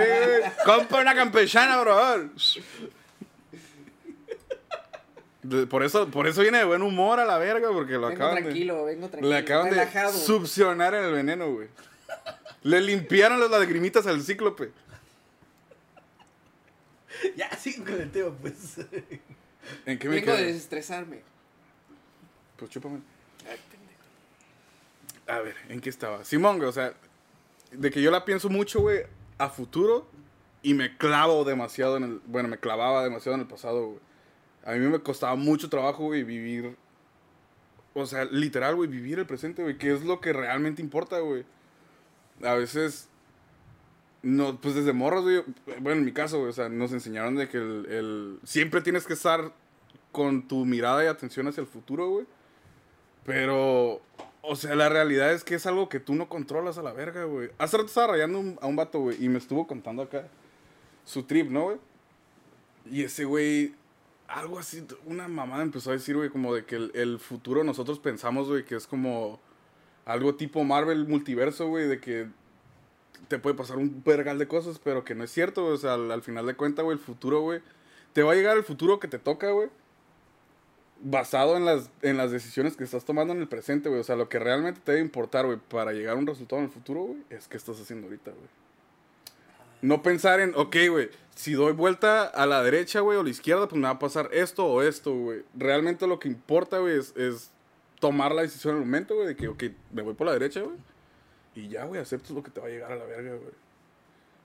güey. 0.41 0.53
Compra 0.65 1.01
una 1.01 1.15
campechana, 1.15 1.81
bro. 1.81 1.97
Por 5.69 5.83
eso, 5.83 6.09
por 6.09 6.29
eso 6.29 6.43
viene 6.43 6.59
de 6.59 6.65
buen 6.65 6.83
humor 6.83 7.19
a 7.19 7.25
la 7.25 7.37
verga, 7.39 7.69
porque 7.73 7.95
lo 7.95 8.03
Vengo 8.09 8.15
acaban 8.15 8.37
de... 8.37 8.43
tranquilo, 8.43 8.85
vengo 8.85 9.09
tranquilo. 9.09 9.29
Le 9.33 9.39
acaban 9.39 9.71
relajado. 9.71 10.13
de 10.13 10.19
succionar 10.19 10.95
el 10.95 11.13
veneno, 11.13 11.51
güey. 11.51 11.67
Le 12.63 12.81
limpiaron 12.81 13.41
las 13.41 13.51
lagrimitas 13.51 14.07
al 14.07 14.23
cíclope. 14.23 14.71
Ya, 17.37 17.51
sigue 17.57 17.83
con 17.83 18.01
el 18.01 18.11
tema, 18.13 18.31
pues. 18.41 18.77
¿En 19.87 19.99
qué 19.99 20.09
me 20.09 20.17
Vengo 20.17 20.33
de 20.33 20.47
desestresarme. 20.47 21.23
Pues 22.57 22.71
chúpame. 22.71 23.01
A 25.27 25.39
ver, 25.39 25.57
¿en 25.69 25.81
qué 25.81 25.89
estaba? 25.89 26.25
Simón, 26.25 26.59
güey, 26.59 26.69
o 26.69 26.73
sea, 26.73 26.95
de 27.71 27.91
que 27.91 28.03
yo 28.03 28.11
la 28.11 28.25
pienso 28.25 28.49
mucho, 28.49 28.81
güey, 28.81 29.01
a 29.39 29.49
futuro 29.49 30.07
y 30.63 30.75
me 30.75 30.97
clavo 30.97 31.45
demasiado 31.45 31.97
en 31.97 32.05
el. 32.05 32.21
Bueno, 32.27 32.49
me 32.49 32.59
clavaba 32.59 33.03
demasiado 33.03 33.35
en 33.35 33.43
el 33.43 33.49
pasado, 33.49 33.87
güey. 33.87 34.01
A 34.65 34.73
mí 34.73 34.87
me 34.87 35.01
costaba 35.01 35.35
mucho 35.35 35.69
trabajo, 35.69 36.05
güey, 36.05 36.23
vivir. 36.23 36.77
O 37.95 38.07
sea, 38.07 38.25
literal, 38.25 38.77
güey, 38.77 38.89
vivir 38.89 39.19
el 39.19 39.27
presente, 39.27 39.63
güey, 39.63 39.77
que 39.77 39.93
es 39.93 40.05
lo 40.05 40.21
que 40.21 40.33
realmente 40.33 40.83
importa, 40.83 41.19
güey. 41.19 41.45
A 42.43 42.55
veces. 42.55 43.09
No, 44.23 44.61
pues 44.61 44.75
desde 44.75 44.93
morros, 44.93 45.25
güey. 45.25 45.43
Bueno, 45.81 45.99
en 45.99 46.05
mi 46.05 46.13
caso, 46.13 46.39
güey, 46.39 46.51
o 46.51 46.53
sea, 46.53 46.69
nos 46.69 46.93
enseñaron 46.93 47.35
de 47.35 47.49
que 47.49 47.59
el, 47.59 48.39
siempre 48.45 48.81
tienes 48.81 49.05
que 49.05 49.15
estar 49.15 49.53
con 50.13 50.47
tu 50.47 50.65
mirada 50.65 51.03
y 51.05 51.09
atención 51.09 51.49
hacia 51.49 51.61
el 51.61 51.67
futuro, 51.67 52.09
güey. 52.09 52.27
Pero, 53.25 54.01
o 54.43 54.57
sea, 54.57 54.77
la 54.77 54.89
realidad 54.89 55.33
es 55.33 55.43
que 55.43 55.57
es 55.57 55.67
algo 55.67 55.89
que 55.89 55.99
tú 55.99 56.15
no 56.15 56.29
controlas 56.29 56.79
a 56.79 56.83
la 56.83 56.93
verga, 56.93 57.25
güey. 57.25 57.51
Hace 57.59 57.77
rato 57.77 57.89
estaba 57.89 58.09
rayando 58.09 58.57
a 58.61 58.67
un 58.67 58.77
vato, 58.77 59.01
güey, 59.01 59.25
y 59.25 59.29
me 59.29 59.39
estuvo 59.39 59.67
contando 59.67 60.03
acá 60.03 60.29
su 61.05 61.25
trip, 61.25 61.51
¿no, 61.51 61.65
güey? 61.65 61.79
Y 62.91 63.03
ese 63.03 63.25
güey, 63.25 63.75
algo 64.29 64.59
así, 64.59 64.85
una 65.05 65.27
mamada 65.27 65.63
empezó 65.63 65.91
a 65.91 65.95
decir, 65.95 66.17
güey, 66.17 66.31
como 66.31 66.55
de 66.55 66.65
que 66.65 66.77
el, 66.77 66.93
el 66.95 67.19
futuro 67.19 67.65
nosotros 67.65 67.99
pensamos, 67.99 68.49
güey, 68.49 68.65
que 68.65 68.77
es 68.77 68.87
como 68.87 69.41
algo 70.05 70.35
tipo 70.37 70.63
Marvel 70.63 71.07
multiverso, 71.07 71.69
güey, 71.69 71.89
de 71.89 72.01
que 72.01 72.29
te 73.29 73.39
puede 73.39 73.57
pasar 73.57 73.79
un 73.79 74.03
vergal 74.05 74.39
de 74.39 74.49
cosas, 74.49 74.81
pero 74.83 75.05
que 75.05 75.15
no 75.15 75.25
es 75.25 75.31
cierto. 75.31 75.67
O 75.67 75.77
sea, 75.77 75.95
al, 75.95 76.11
al 76.11 76.23
final 76.23 76.47
de 76.47 76.55
cuentas, 76.55 76.85
güey, 76.85 76.97
el 76.97 77.03
futuro, 77.03 77.41
güey, 77.41 77.61
te 78.13 78.23
va 78.23 78.33
a 78.33 78.35
llegar 78.35 78.57
el 78.57 78.65
futuro 78.65 79.01
que 79.01 79.09
te 79.09 79.19
toca, 79.19 79.51
güey. 79.51 79.69
Basado 81.05 81.57
en 81.57 81.65
las, 81.65 81.91
en 82.03 82.17
las 82.17 82.31
decisiones 82.31 82.77
que 82.77 82.85
estás 82.85 83.05
tomando 83.05 83.33
en 83.33 83.41
el 83.41 83.49
presente, 83.49 83.89
güey. 83.89 84.01
O 84.01 84.05
sea, 84.05 84.17
lo 84.17 84.29
que 84.29 84.39
realmente 84.39 84.81
te 84.85 84.93
debe 84.93 85.05
importar, 85.05 85.47
güey, 85.47 85.59
para 85.59 85.93
llegar 85.93 86.17
a 86.17 86.19
un 86.19 86.27
resultado 86.27 86.61
en 86.61 86.67
el 86.67 86.73
futuro, 86.73 87.03
güey, 87.03 87.19
es 87.31 87.49
qué 87.49 87.57
estás 87.57 87.81
haciendo 87.81 88.07
ahorita, 88.07 88.31
güey. 88.31 88.63
No 89.81 90.01
pensar 90.01 90.39
en, 90.39 90.55
ok, 90.55 90.77
güey, 90.91 91.11
si 91.35 91.55
doy 91.55 91.73
vuelta 91.73 92.27
a 92.27 92.47
la 92.47 92.63
derecha, 92.63 93.01
güey, 93.01 93.19
o 93.19 93.25
la 93.25 93.31
izquierda, 93.31 93.67
pues 93.67 93.81
me 93.81 93.89
va 93.89 93.95
a 93.95 93.99
pasar 93.99 94.29
esto 94.33 94.65
o 94.65 94.81
esto, 94.81 95.13
güey. 95.13 95.43
Realmente 95.57 96.07
lo 96.07 96.21
que 96.21 96.29
importa, 96.29 96.79
güey, 96.79 96.99
es, 96.99 97.17
es 97.17 97.51
tomar 97.99 98.33
la 98.33 98.43
decisión 98.43 98.77
en 98.77 98.83
el 98.83 98.87
momento, 98.87 99.17
güey, 99.17 99.27
de 99.27 99.35
que, 99.35 99.49
ok, 99.49 99.65
me 99.93 100.03
voy 100.03 100.15
por 100.15 100.29
la 100.29 100.35
derecha, 100.35 100.61
güey. 100.61 100.77
Y 101.55 101.69
ya, 101.69 101.85
güey, 101.85 102.01
aceptas 102.01 102.31
lo 102.31 102.43
que 102.43 102.51
te 102.51 102.61
va 102.61 102.67
a 102.67 102.71
llegar 102.71 102.93
a 102.93 102.97
la 102.97 103.05
verga, 103.05 103.35
güey. 103.35 103.53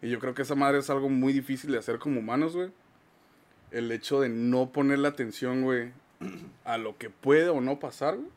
Y 0.02 0.10
yo 0.10 0.20
creo 0.20 0.34
que 0.34 0.44
esa 0.44 0.56
madre 0.56 0.80
es 0.80 0.90
algo 0.90 1.10
muy 1.10 1.34
difícil 1.34 1.72
de 1.72 1.80
hacer 1.80 2.00
como 2.00 2.20
humanos, 2.20 2.56
güey. 2.56 2.70
El 3.72 3.92
hecho 3.92 4.22
de 4.22 4.30
no 4.30 4.72
ponerle 4.72 5.08
atención, 5.08 5.64
güey, 5.64 5.92
a 6.64 6.78
lo 6.78 6.98
que 6.98 7.10
puede 7.10 7.50
o 7.50 7.62
no 7.62 7.80
pasar, 7.80 8.16
güey. 8.16 8.30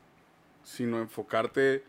Sino 0.63 1.01
enfocarte 1.01 1.83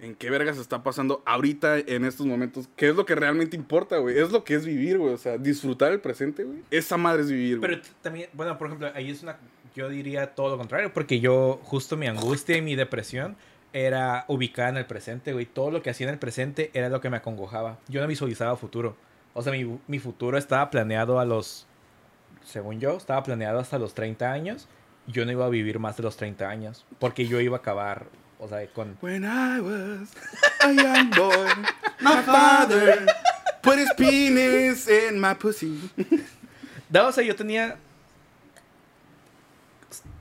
en 0.00 0.14
qué 0.14 0.30
vergas 0.30 0.58
está 0.58 0.82
pasando 0.82 1.22
ahorita, 1.26 1.78
en 1.78 2.04
estos 2.04 2.26
momentos. 2.26 2.68
¿Qué 2.76 2.88
es 2.88 2.96
lo 2.96 3.04
que 3.04 3.14
realmente 3.14 3.56
importa, 3.56 3.98
güey? 3.98 4.18
Es 4.18 4.30
lo 4.30 4.44
que 4.44 4.54
es 4.54 4.64
vivir, 4.64 4.98
güey. 4.98 5.12
O 5.12 5.18
sea, 5.18 5.38
disfrutar 5.38 5.92
el 5.92 6.00
presente, 6.00 6.44
güey. 6.44 6.62
Esa 6.70 6.96
madre 6.96 7.22
es 7.22 7.30
vivir, 7.30 7.58
güey. 7.58 7.70
Pero 7.70 7.82
también, 8.00 8.30
bueno, 8.32 8.56
por 8.58 8.68
ejemplo, 8.68 8.90
ahí 8.94 9.10
es 9.10 9.22
una. 9.22 9.38
Yo 9.74 9.88
diría 9.88 10.34
todo 10.34 10.50
lo 10.50 10.58
contrario, 10.58 10.92
porque 10.92 11.20
yo, 11.20 11.60
justo 11.62 11.96
mi 11.96 12.06
angustia 12.06 12.56
y 12.56 12.62
mi 12.62 12.74
depresión 12.74 13.36
era 13.72 14.24
ubicada 14.28 14.70
en 14.70 14.76
el 14.78 14.86
presente, 14.86 15.32
güey. 15.32 15.46
Todo 15.46 15.70
lo 15.70 15.82
que 15.82 15.90
hacía 15.90 16.06
en 16.06 16.14
el 16.14 16.18
presente 16.18 16.70
era 16.74 16.88
lo 16.88 17.00
que 17.00 17.10
me 17.10 17.18
acongojaba. 17.18 17.78
Yo 17.88 18.00
no 18.00 18.06
visualizaba 18.06 18.56
futuro. 18.56 18.96
O 19.34 19.42
sea, 19.42 19.52
mi, 19.52 19.78
mi 19.86 19.98
futuro 19.98 20.38
estaba 20.38 20.70
planeado 20.70 21.20
a 21.20 21.24
los. 21.24 21.66
Según 22.44 22.80
yo, 22.80 22.96
estaba 22.96 23.22
planeado 23.22 23.58
hasta 23.58 23.78
los 23.78 23.94
30 23.94 24.30
años. 24.30 24.68
Yo 25.06 25.24
no 25.24 25.32
iba 25.32 25.44
a 25.44 25.48
vivir 25.48 25.78
más 25.78 25.96
de 25.96 26.02
los 26.02 26.16
30 26.16 26.48
años. 26.48 26.86
Porque 26.98 27.26
yo 27.26 27.40
iba 27.40 27.56
a 27.56 27.60
acabar, 27.60 28.06
o 28.38 28.48
sea, 28.48 28.66
con. 28.68 28.96
When 29.00 29.24
I 29.24 29.60
was 29.60 30.10
a 30.60 30.72
young 30.72 31.10
boy, 31.10 31.48
my 32.00 32.22
father 32.24 33.06
put 33.62 33.78
his 33.78 33.92
penis 33.96 34.88
in 34.88 35.20
my 35.20 35.34
pussy. 35.34 35.90
No, 36.90 37.08
o 37.08 37.12
sea, 37.12 37.22
yo 37.22 37.36
tenía. 37.36 37.76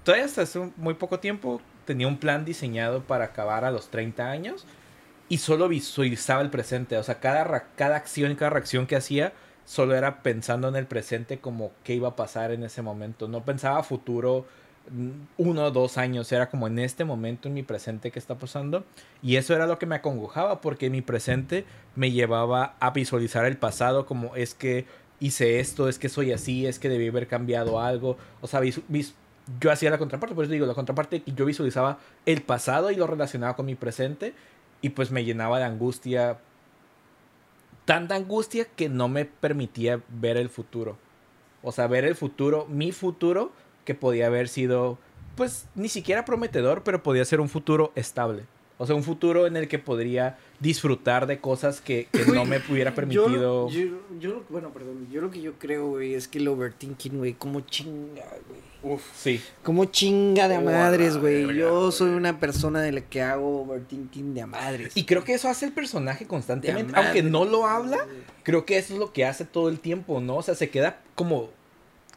Todavía 0.04 0.26
hasta 0.26 0.42
hace 0.42 0.72
muy 0.76 0.94
poco 0.94 1.20
tiempo 1.20 1.62
tenía 1.88 2.08
un 2.08 2.18
plan 2.20 2.46
diseñado 2.46 3.02
para 3.02 3.26
acabar 3.26 3.66
a 3.66 3.72
los 3.72 3.90
30 3.90 4.30
años 4.30 4.66
y 5.30 5.40
solo 5.40 5.68
visualizaba 5.68 6.42
el 6.44 6.52
presente. 6.52 6.98
O 6.98 7.04
sea, 7.04 7.20
cada, 7.20 7.70
cada 7.76 7.96
acción 7.96 8.36
cada 8.36 8.52
reacción 8.52 8.86
que 8.86 8.96
hacía 8.96 9.34
solo 9.66 9.96
era 9.96 10.22
pensando 10.22 10.68
en 10.70 10.76
el 10.76 10.86
presente 10.86 11.40
como 11.40 11.72
qué 11.84 11.96
iba 11.96 12.10
a 12.10 12.16
pasar 12.16 12.52
en 12.52 12.64
ese 12.64 12.82
momento. 12.84 13.28
No 13.28 13.44
pensaba 13.44 13.82
futuro 13.84 14.46
mm, 14.92 15.10
uno 15.38 15.66
o 15.66 15.72
dos 15.72 15.98
años, 15.98 16.32
era 16.32 16.50
como 16.50 16.68
en 16.68 16.80
este 16.80 17.04
momento 17.04 17.48
en 17.50 17.56
mi 17.56 17.64
presente 17.64 18.12
que 18.12 18.20
está 18.20 18.36
pasando. 18.36 18.86
Y 19.24 19.36
eso 19.38 19.54
era 19.56 19.66
lo 19.68 19.80
que 19.80 19.86
me 19.86 19.96
acongojaba 19.96 20.62
porque 20.62 20.90
mi 20.90 21.02
presente 21.02 21.66
me 21.96 22.12
llevaba 22.12 22.76
a 22.80 22.92
visualizar 22.92 23.46
el 23.46 23.58
pasado 23.58 24.06
como 24.06 24.36
es 24.36 24.54
que 24.54 24.86
hice 25.20 25.60
esto, 25.60 25.90
es 25.90 25.98
que 26.00 26.10
soy 26.10 26.32
así, 26.32 26.68
es 26.68 26.78
que 26.80 26.90
debí 26.90 27.08
haber 27.10 27.28
cambiado 27.28 27.82
algo. 27.82 28.18
O 28.42 28.48
sea, 28.48 28.60
vis- 28.62 28.82
vis- 28.88 29.16
yo 29.60 29.72
hacía 29.72 29.90
la 29.90 29.98
contraparte, 29.98 30.36
por 30.36 30.44
eso 30.44 30.54
digo, 30.54 30.66
la 30.66 30.74
contraparte 30.74 31.22
que 31.24 31.32
yo 31.34 31.46
visualizaba 31.46 32.00
el 32.26 32.42
pasado 32.42 32.92
y 32.92 32.96
lo 32.96 33.08
relacionaba 33.08 33.56
con 33.56 33.66
mi 33.66 33.76
presente 33.76 34.34
y 34.82 34.90
pues 34.90 35.12
me 35.12 35.24
llenaba 35.26 35.58
de 35.60 35.66
angustia. 35.66 36.38
Tanta 37.86 38.16
angustia 38.16 38.66
que 38.66 38.90
no 38.90 39.08
me 39.08 39.26
permitía 39.26 40.02
ver 40.10 40.38
el 40.38 40.50
futuro. 40.50 40.98
O 41.64 41.72
sea, 41.72 41.88
ver 41.88 42.04
el 42.06 42.16
futuro, 42.16 42.66
mi 42.70 42.92
futuro, 42.92 43.52
que 43.86 43.96
podía 43.96 44.28
haber 44.28 44.50
sido, 44.50 44.98
pues, 45.36 45.68
ni 45.76 45.88
siquiera 45.88 46.26
prometedor, 46.26 46.84
pero 46.84 47.02
podía 47.02 47.24
ser 47.26 47.40
un 47.40 47.48
futuro 47.50 47.92
estable. 47.96 48.44
O 48.78 48.86
sea, 48.86 48.96
un 48.96 49.04
futuro 49.04 49.48
en 49.48 49.58
el 49.58 49.68
que 49.68 49.80
podría 49.80 50.38
disfrutar 50.60 51.26
de 51.26 51.40
cosas 51.40 51.82
que, 51.82 52.08
que 52.12 52.26
no 52.32 52.46
me 52.46 52.62
hubiera 52.70 52.94
permitido. 52.94 53.70
Yo, 53.70 53.80
yo, 53.90 53.98
yo- 54.20 54.44
bueno, 54.50 54.70
perdón. 54.72 55.08
Yo 55.12 55.22
lo 55.22 55.32
que 55.32 55.42
yo 55.42 55.54
creo, 55.58 55.88
güey, 55.88 56.14
es 56.14 56.28
que 56.28 56.38
el 56.38 56.48
overthinking, 56.50 57.18
güey, 57.18 57.34
como 57.34 57.62
chinga, 57.62 58.24
güey. 58.48 58.62
Uf. 58.94 59.02
Sí. 59.16 59.42
Como 59.64 59.86
chinga 59.86 60.48
de 60.48 60.56
a 60.56 60.60
Oh, 60.60 60.64
madres, 60.64 61.18
güey. 61.18 61.56
Yo 61.56 61.92
soy 61.92 62.10
una 62.12 62.40
persona 62.40 62.82
de 62.82 62.92
la 62.92 63.02
que 63.02 63.22
hago 63.22 63.62
overthinking 63.64 64.34
de 64.34 64.42
a 64.42 64.48
madres. 64.48 64.96
Y 64.96 65.04
creo 65.06 65.24
que 65.24 65.34
eso 65.34 65.48
hace 65.50 65.66
el 65.66 65.72
personaje 65.74 66.26
constantemente. 66.28 66.94
Aunque 66.96 67.24
no 67.24 67.46
lo 67.46 67.66
habla, 67.68 67.98
creo 68.44 68.66
que 68.66 68.78
eso 68.78 68.94
es 68.94 69.00
lo 69.00 69.14
que 69.14 69.26
hace 69.26 69.46
todo 69.46 69.70
el 69.70 69.80
tiempo, 69.80 70.20
¿no? 70.22 70.38
O 70.38 70.42
sea, 70.44 70.56
se 70.56 70.70
queda 70.70 71.02
como 71.16 71.50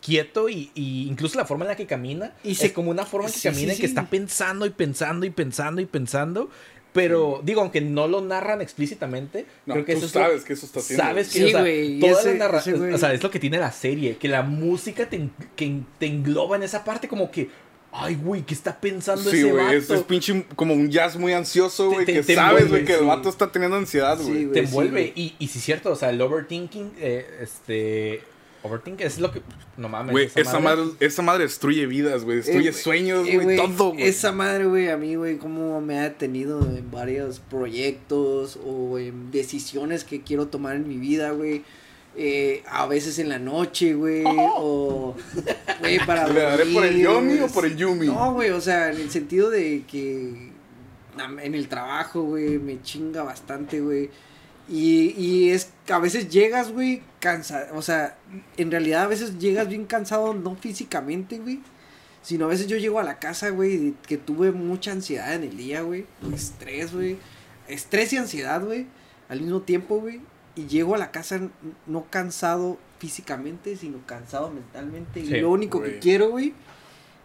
quieto 0.01 0.49
y, 0.49 0.71
y 0.75 1.07
incluso 1.09 1.37
la 1.37 1.45
forma 1.45 1.65
en 1.67 1.69
la 1.71 1.77
que 1.77 1.87
camina 1.87 2.33
Y 2.43 2.55
se- 2.55 2.67
es 2.69 2.73
como 2.73 2.91
una 2.91 3.05
forma 3.05 3.27
en 3.27 3.33
que 3.35 3.39
sí, 3.39 3.49
camina 3.49 3.73
sí, 3.75 3.79
y 3.79 3.81
que 3.83 3.89
sí. 3.89 3.95
está 3.95 4.09
pensando 4.09 4.65
y 4.65 4.71
pensando 4.71 5.27
y 5.27 5.31
pensando 5.31 5.81
y 5.83 5.87
pensando. 5.87 6.49
Pero 6.93 7.41
digo, 7.45 7.61
aunque 7.61 7.81
no 7.81 8.09
lo 8.09 8.21
narran 8.21 8.61
explícitamente, 8.61 9.47
No, 9.67 9.75
creo 9.75 9.85
que 9.87 9.93
tú 9.93 9.99
eso 9.99 10.07
es 10.07 10.15
lo- 10.15 10.21
sabes 10.23 10.45
que 10.45 10.53
eso 10.55 10.67
está 10.67 10.81
haciendo. 10.81 11.05
Sabes 11.05 11.29
que 11.29 11.39
Sí, 11.39 11.45
o 11.45 11.49
sea, 11.51 11.61
güey, 11.61 11.97
y 11.97 12.01
toda 12.01 12.21
ese- 12.21 12.33
la 12.33 12.39
narra- 12.47 12.59
ese 12.59 12.77
güey- 12.77 12.95
o 12.95 12.99
sea, 12.99 13.13
es 13.13 13.23
lo 13.23 13.31
que 13.31 13.39
tiene 13.39 13.59
la 13.59 13.71
serie, 13.71 14.17
que 14.17 14.27
la 14.29 14.43
música 14.43 15.09
te, 15.09 15.17
en- 15.17 15.31
que 15.55 15.81
te 15.99 16.07
engloba 16.07 16.57
en 16.57 16.65
esa 16.65 16.83
parte 16.85 17.07
como 17.07 17.31
que, 17.31 17.49
ay, 17.93 18.17
güey, 18.17 18.43
¿qué 18.43 18.55
está 18.55 18.81
pensando 18.81 19.31
Sí, 19.31 19.39
ese 19.39 19.51
güey, 19.51 19.65
vato? 19.65 19.77
es, 19.77 19.91
es 19.91 20.03
pinche 20.03 20.45
como 20.57 20.75
un 20.75 20.91
jazz 20.91 21.17
muy 21.17 21.33
ansioso, 21.33 21.91
güey, 21.91 22.07
que 22.07 22.23
te 22.23 22.35
sabes, 22.35 22.69
güey, 22.69 22.85
que 22.85 22.95
el 22.95 23.01
sí. 23.01 23.05
vato 23.05 23.29
está 23.29 23.51
teniendo 23.53 23.77
ansiedad, 23.77 24.19
Sí, 24.19 24.25
güey. 24.25 24.45
güey. 24.47 24.53
te 24.53 24.61
envuelve. 24.61 25.05
sí, 25.15 25.35
y, 25.39 25.45
y 25.45 25.49
sí 25.49 25.59
es 25.59 25.65
cierto, 25.65 25.93
o 25.93 25.97
sea, 25.97 26.11
el 26.11 26.21
overthinking, 26.21 26.93
eh, 26.99 27.27
este, 27.41 28.23
overthinking 28.63 29.07
es 29.07 29.19
lo 29.19 29.33
que, 29.33 29.43
no 29.77 29.89
mames. 29.89 30.13
Güey, 30.13 30.31
esa 30.35 30.59
madre, 30.59 30.85
esa 31.01 31.23
madre 31.23 31.45
destruye 31.45 31.87
vidas, 31.87 32.25
güey, 32.25 32.39
destruye 32.39 32.69
Eh, 32.69 32.73
sueños, 32.73 33.27
eh, 33.29 33.39
güey, 33.39 33.57
todo, 33.57 33.93
güey. 33.93 34.03
Esa 34.03 34.33
madre, 34.33 34.67
güey, 34.67 34.89
a 34.89 34.97
mí, 34.97 35.15
güey, 35.15 35.39
como 35.39 35.81
me 35.81 35.99
ha 35.99 36.03
detenido 36.03 36.61
en 36.61 36.91
varios 36.91 37.41
proyectos 37.41 38.59
o 38.65 38.99
en 38.99 39.31
decisiones 39.31 40.05
que 40.05 40.23
quiero 40.23 40.49
tomar 40.49 40.77
en 40.77 40.89
mi 40.89 40.97
vida, 40.97 41.31
güey. 41.31 41.63
Eh, 42.17 42.65
a 42.67 42.87
veces 42.87 43.19
en 43.19 43.29
la 43.29 43.39
noche, 43.39 43.95
güey, 43.95 44.25
o, 44.27 45.15
güey, 45.79 45.99
para 46.07 46.27
¿Le 46.27 46.41
daré 46.41 46.67
por 46.67 46.85
el 46.85 46.99
Yomi 46.99 47.39
o 47.39 47.47
por 47.47 47.65
el 47.65 47.77
Yumi? 47.77 48.07
No, 48.07 48.35
güey, 48.35 48.51
o 48.51 48.61
sea, 48.61 48.91
en 48.91 49.01
el 49.01 49.11
sentido 49.11 49.49
de 49.49 49.85
que 49.87 50.51
en 51.43 51.55
el 51.55 51.69
trabajo, 51.69 52.23
güey, 52.23 52.59
me 52.59 52.83
chinga 52.83 53.23
bastante, 53.23 53.81
güey. 53.81 54.11
Y, 54.71 55.15
y 55.21 55.51
es 55.51 55.73
que 55.85 55.93
a 55.93 55.99
veces 55.99 56.29
llegas, 56.29 56.71
güey, 56.73 57.03
cansado. 57.19 57.77
O 57.77 57.83
sea, 57.83 58.17
en 58.57 58.71
realidad 58.71 59.03
a 59.03 59.09
veces 59.09 59.39
llegas 59.41 59.69
bien 59.69 59.85
cansado, 59.85 60.33
no 60.33 60.55
físicamente, 60.55 61.39
güey. 61.39 61.61
Sino 62.23 62.45
a 62.45 62.49
veces 62.49 62.69
yo 62.69 62.77
llego 62.77 63.01
a 63.01 63.03
la 63.03 63.19
casa, 63.19 63.49
güey, 63.49 63.95
que 64.07 64.17
tuve 64.17 64.53
mucha 64.53 64.93
ansiedad 64.93 65.35
en 65.35 65.43
el 65.43 65.57
día, 65.57 65.83
güey. 65.83 66.07
Estrés, 66.33 66.93
güey. 66.93 67.19
Estrés 67.67 68.13
y 68.13 68.19
ansiedad, 68.19 68.63
güey. 68.65 68.87
Al 69.29 69.41
mismo 69.41 69.63
tiempo, 69.63 69.99
güey. 70.01 70.21
Y 70.55 70.67
llego 70.67 70.95
a 70.95 70.99
la 70.99 71.11
casa 71.11 71.41
no 71.87 72.07
cansado 72.11 72.79
físicamente, 72.99 73.77
sino 73.77 73.99
cansado 74.07 74.51
mentalmente. 74.51 75.25
Sí, 75.25 75.35
y 75.35 75.41
lo 75.41 75.51
único 75.51 75.79
güey. 75.79 75.95
que 75.95 75.99
quiero, 75.99 76.31
güey, 76.31 76.53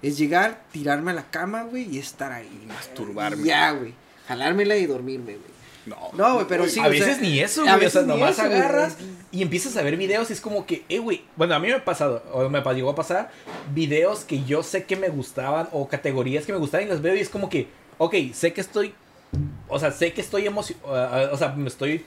Es 0.02 0.18
llegar, 0.18 0.64
tirarme 0.72 1.12
a 1.12 1.16
la 1.16 1.30
cama, 1.30 1.64
güey, 1.64 1.94
y 1.94 2.00
estar 2.00 2.32
ahí. 2.32 2.66
Masturbarme. 2.68 3.44
Ya, 3.44 3.72
güey. 3.72 3.94
Jalármela 4.28 4.78
y 4.78 4.86
dormirme, 4.88 5.34
güey. 5.34 5.55
No. 5.86 6.10
No, 6.14 6.34
güey, 6.36 6.46
pero 6.48 6.68
sí. 6.68 6.80
a 6.80 6.84
o 6.84 6.86
sea, 6.86 6.90
veces 6.92 7.22
ni 7.22 7.40
eso, 7.40 7.62
a 7.62 7.64
güey. 7.66 7.76
O 7.76 7.80
veces 7.80 7.92
sea, 7.94 8.02
ni 8.02 8.08
nomás 8.08 8.32
eso, 8.40 8.48
güey. 8.48 8.58
agarras 8.60 8.98
y 9.32 9.42
empiezas 9.42 9.78
a 9.78 9.82
ver 9.84 9.98
videos 9.98 10.30
y 10.30 10.34
es 10.34 10.42
como 10.42 10.66
que, 10.66 10.84
eh, 10.90 11.00
güey. 11.00 11.24
Bueno, 11.36 11.54
a 11.56 11.60
mí 11.60 11.68
me 11.68 11.76
ha 11.76 11.86
pasado, 11.86 12.24
o 12.34 12.50
me 12.50 12.62
llegó 12.74 12.90
a 12.90 12.96
pasar, 12.96 13.30
videos 13.74 14.24
que 14.26 14.44
yo 14.44 14.64
sé 14.64 14.86
que 14.86 14.96
me 14.96 15.10
gustaban 15.10 15.70
o 15.72 15.88
categorías 15.88 16.46
que 16.46 16.54
me 16.54 16.58
gustaban 16.60 16.88
y 16.88 16.90
las 16.90 17.02
veo 17.02 17.16
y 17.16 17.20
es 17.20 17.30
como 17.30 17.50
que, 17.50 17.68
ok, 18.00 18.16
sé 18.34 18.54
que 18.54 18.62
estoy. 18.62 18.94
O 19.68 19.80
sea, 19.80 19.92
sé 19.92 20.14
que 20.14 20.22
estoy 20.22 20.48
emocionado. 20.48 21.34
o 21.34 21.38
sea, 21.38 21.50
me 21.50 21.68
estoy. 21.68 22.04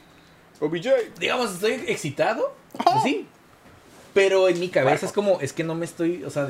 OBJ. 0.61 0.89
Digamos, 1.21 1.53
estoy 1.55 1.73
excitado. 1.87 2.55
pues 2.73 3.03
sí. 3.05 3.27
Pero 4.15 4.49
en 4.49 4.59
mi 4.59 4.69
cabeza 4.69 5.07
es 5.07 5.13
como, 5.13 5.41
es 5.41 5.53
que 5.53 5.63
no 5.65 5.75
me 5.75 5.85
estoy. 5.85 6.25
O 6.25 6.31
sea, 6.31 6.49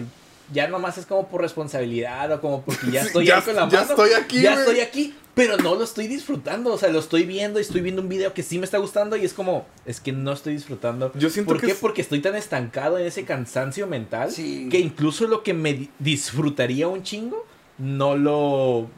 ya 0.53 0.69
nomás 0.69 0.97
es 0.97 1.05
como 1.05 1.29
por 1.29 1.43
responsabilidad 1.43 2.33
o 2.33 2.41
como 2.41 2.63
porque 2.63 2.91
ya 2.91 3.03
estoy 3.07 3.27
Ya- 3.27 3.37
ahí 3.37 3.43
con 3.43 3.57
la 3.57 3.69
ya 3.69 3.81
mano. 3.81 3.91
estoy 3.91 4.13
aquí, 4.13 4.41
Ya 4.41 4.55
estoy 4.55 4.81
aquí, 4.81 5.15
pero 5.39 5.57
no 5.57 5.77
lo 5.77 5.85
estoy 5.85 6.09
disfrutando. 6.09 6.73
O 6.73 6.79
sea, 6.79 6.89
lo 6.89 6.99
estoy 6.99 7.25
viendo 7.25 7.61
y 7.61 7.63
estoy 7.63 7.81
viendo 7.81 8.03
un 8.03 8.09
video 8.09 8.35
que 8.35 8.43
sí 8.43 8.59
me 8.59 8.65
está 8.65 8.79
gustando 8.79 9.17
y 9.17 9.25
es 9.25 9.33
como, 9.33 9.69
es 9.87 10.01
que 10.01 10.11
no 10.11 10.33
estoy 10.33 10.55
disfrutando. 10.55 11.13
Yo 11.15 11.31
siento 11.31 11.53
¿Por 11.53 11.61
qué? 11.61 11.71
Es... 11.71 11.79
Porque 11.79 12.03
estoy 12.03 12.21
tan 12.21 12.35
estancado 12.35 12.99
en 12.99 13.07
ese 13.07 13.25
cansancio 13.25 13.87
mental 13.87 14.35
que 14.35 14.81
incluso 14.81 15.29
lo 15.29 15.45
que 15.45 15.55
me 15.55 15.91
disfrutaría 16.01 16.89
un 16.89 17.05
chingo, 17.05 17.47
no 17.79 18.17
lo. 18.17 18.89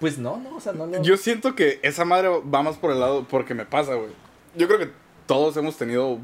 Pues 0.00 0.16
no, 0.16 0.38
no, 0.38 0.56
o 0.56 0.60
sea, 0.60 0.72
no 0.72 0.86
lo. 0.86 1.02
Yo 1.02 1.18
siento 1.18 1.54
que 1.54 1.78
esa 1.82 2.06
madre 2.06 2.28
va 2.28 2.62
más 2.62 2.76
por 2.78 2.90
el 2.90 3.00
lado 3.00 3.26
porque 3.28 3.52
me 3.52 3.66
pasa, 3.66 3.96
güey. 3.96 4.12
Yo 4.56 4.68
creo 4.68 4.78
que 4.78 4.88
todos 5.26 5.58
hemos 5.58 5.76
tenido 5.76 6.18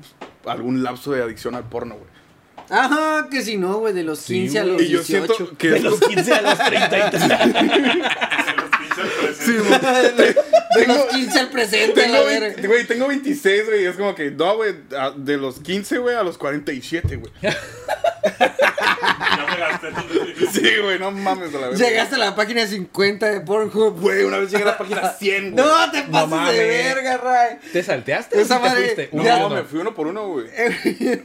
algún 0.47 0.83
lapso 0.83 1.13
de 1.13 1.23
adicción 1.23 1.55
al 1.55 1.65
porno, 1.65 1.97
güey. 1.97 2.09
Ajá, 2.71 3.29
que 3.31 3.43
si 3.43 3.59
no, 3.59 3.81
güey, 3.81 3.93
de 3.93 4.03
los 4.03 4.25
15 4.25 4.59
a 4.59 4.65
los 4.65 4.81
y 4.81 4.97
siento 5.03 5.35
que 5.59 5.73
de 5.73 5.81
los 5.81 6.01
15 6.01 6.33
a 6.33 6.41
los 6.41 6.59
30. 6.59 8.23
15 8.95 9.01
al 9.01 9.09
presente. 9.09 9.45
Sí, 9.45 9.53
de 10.17 10.37
tengo, 10.85 11.09
15 11.09 11.39
al 11.39 11.51
presente, 11.51 12.03
tengo, 12.03 12.23
güey, 12.69 12.87
tengo 12.87 13.09
26, 13.09 13.67
güey. 13.67 13.87
Es 13.87 13.97
como 13.97 14.15
que, 14.15 14.31
no, 14.31 14.57
güey, 14.57 14.75
de 15.17 15.37
los 15.37 15.61
15, 15.61 15.99
güey, 15.99 16.17
a 16.17 16.23
los 16.23 16.39
47, 16.39 17.17
güey. 17.17 17.33
ya 17.43 17.55
me 19.51 19.57
gasté 19.59 19.89
todo 19.91 20.51
Sí, 20.53 20.71
güey, 20.83 20.99
no 20.99 21.11
mames 21.11 21.55
a 21.55 21.59
la 21.59 21.69
vez. 21.69 21.79
Llegaste 21.79 22.15
a 22.15 22.19
la 22.19 22.35
página 22.35 22.67
50 22.67 23.31
de 23.31 23.41
Pornhub. 23.41 24.01
Güey, 24.01 24.25
una 24.25 24.39
vez 24.39 24.51
llegué 24.51 24.65
a 24.65 24.67
la 24.67 24.79
página 24.79 25.11
100, 25.19 25.53
güey. 25.53 25.65
No, 25.65 25.91
te 25.91 26.03
pases 26.05 26.31
no, 26.31 26.53
de 26.53 26.65
verga, 26.65 27.17
Ray. 27.19 27.59
¿Te 27.73 27.83
salteaste? 27.83 28.41
Esa 28.41 28.61
te 28.61 29.11
No, 29.13 29.23
ya, 29.23 29.39
no, 29.39 29.51
me 29.51 29.65
fui 29.65 29.81
uno 29.81 29.95
por 29.95 30.07
uno, 30.07 30.29
güey. 30.29 30.47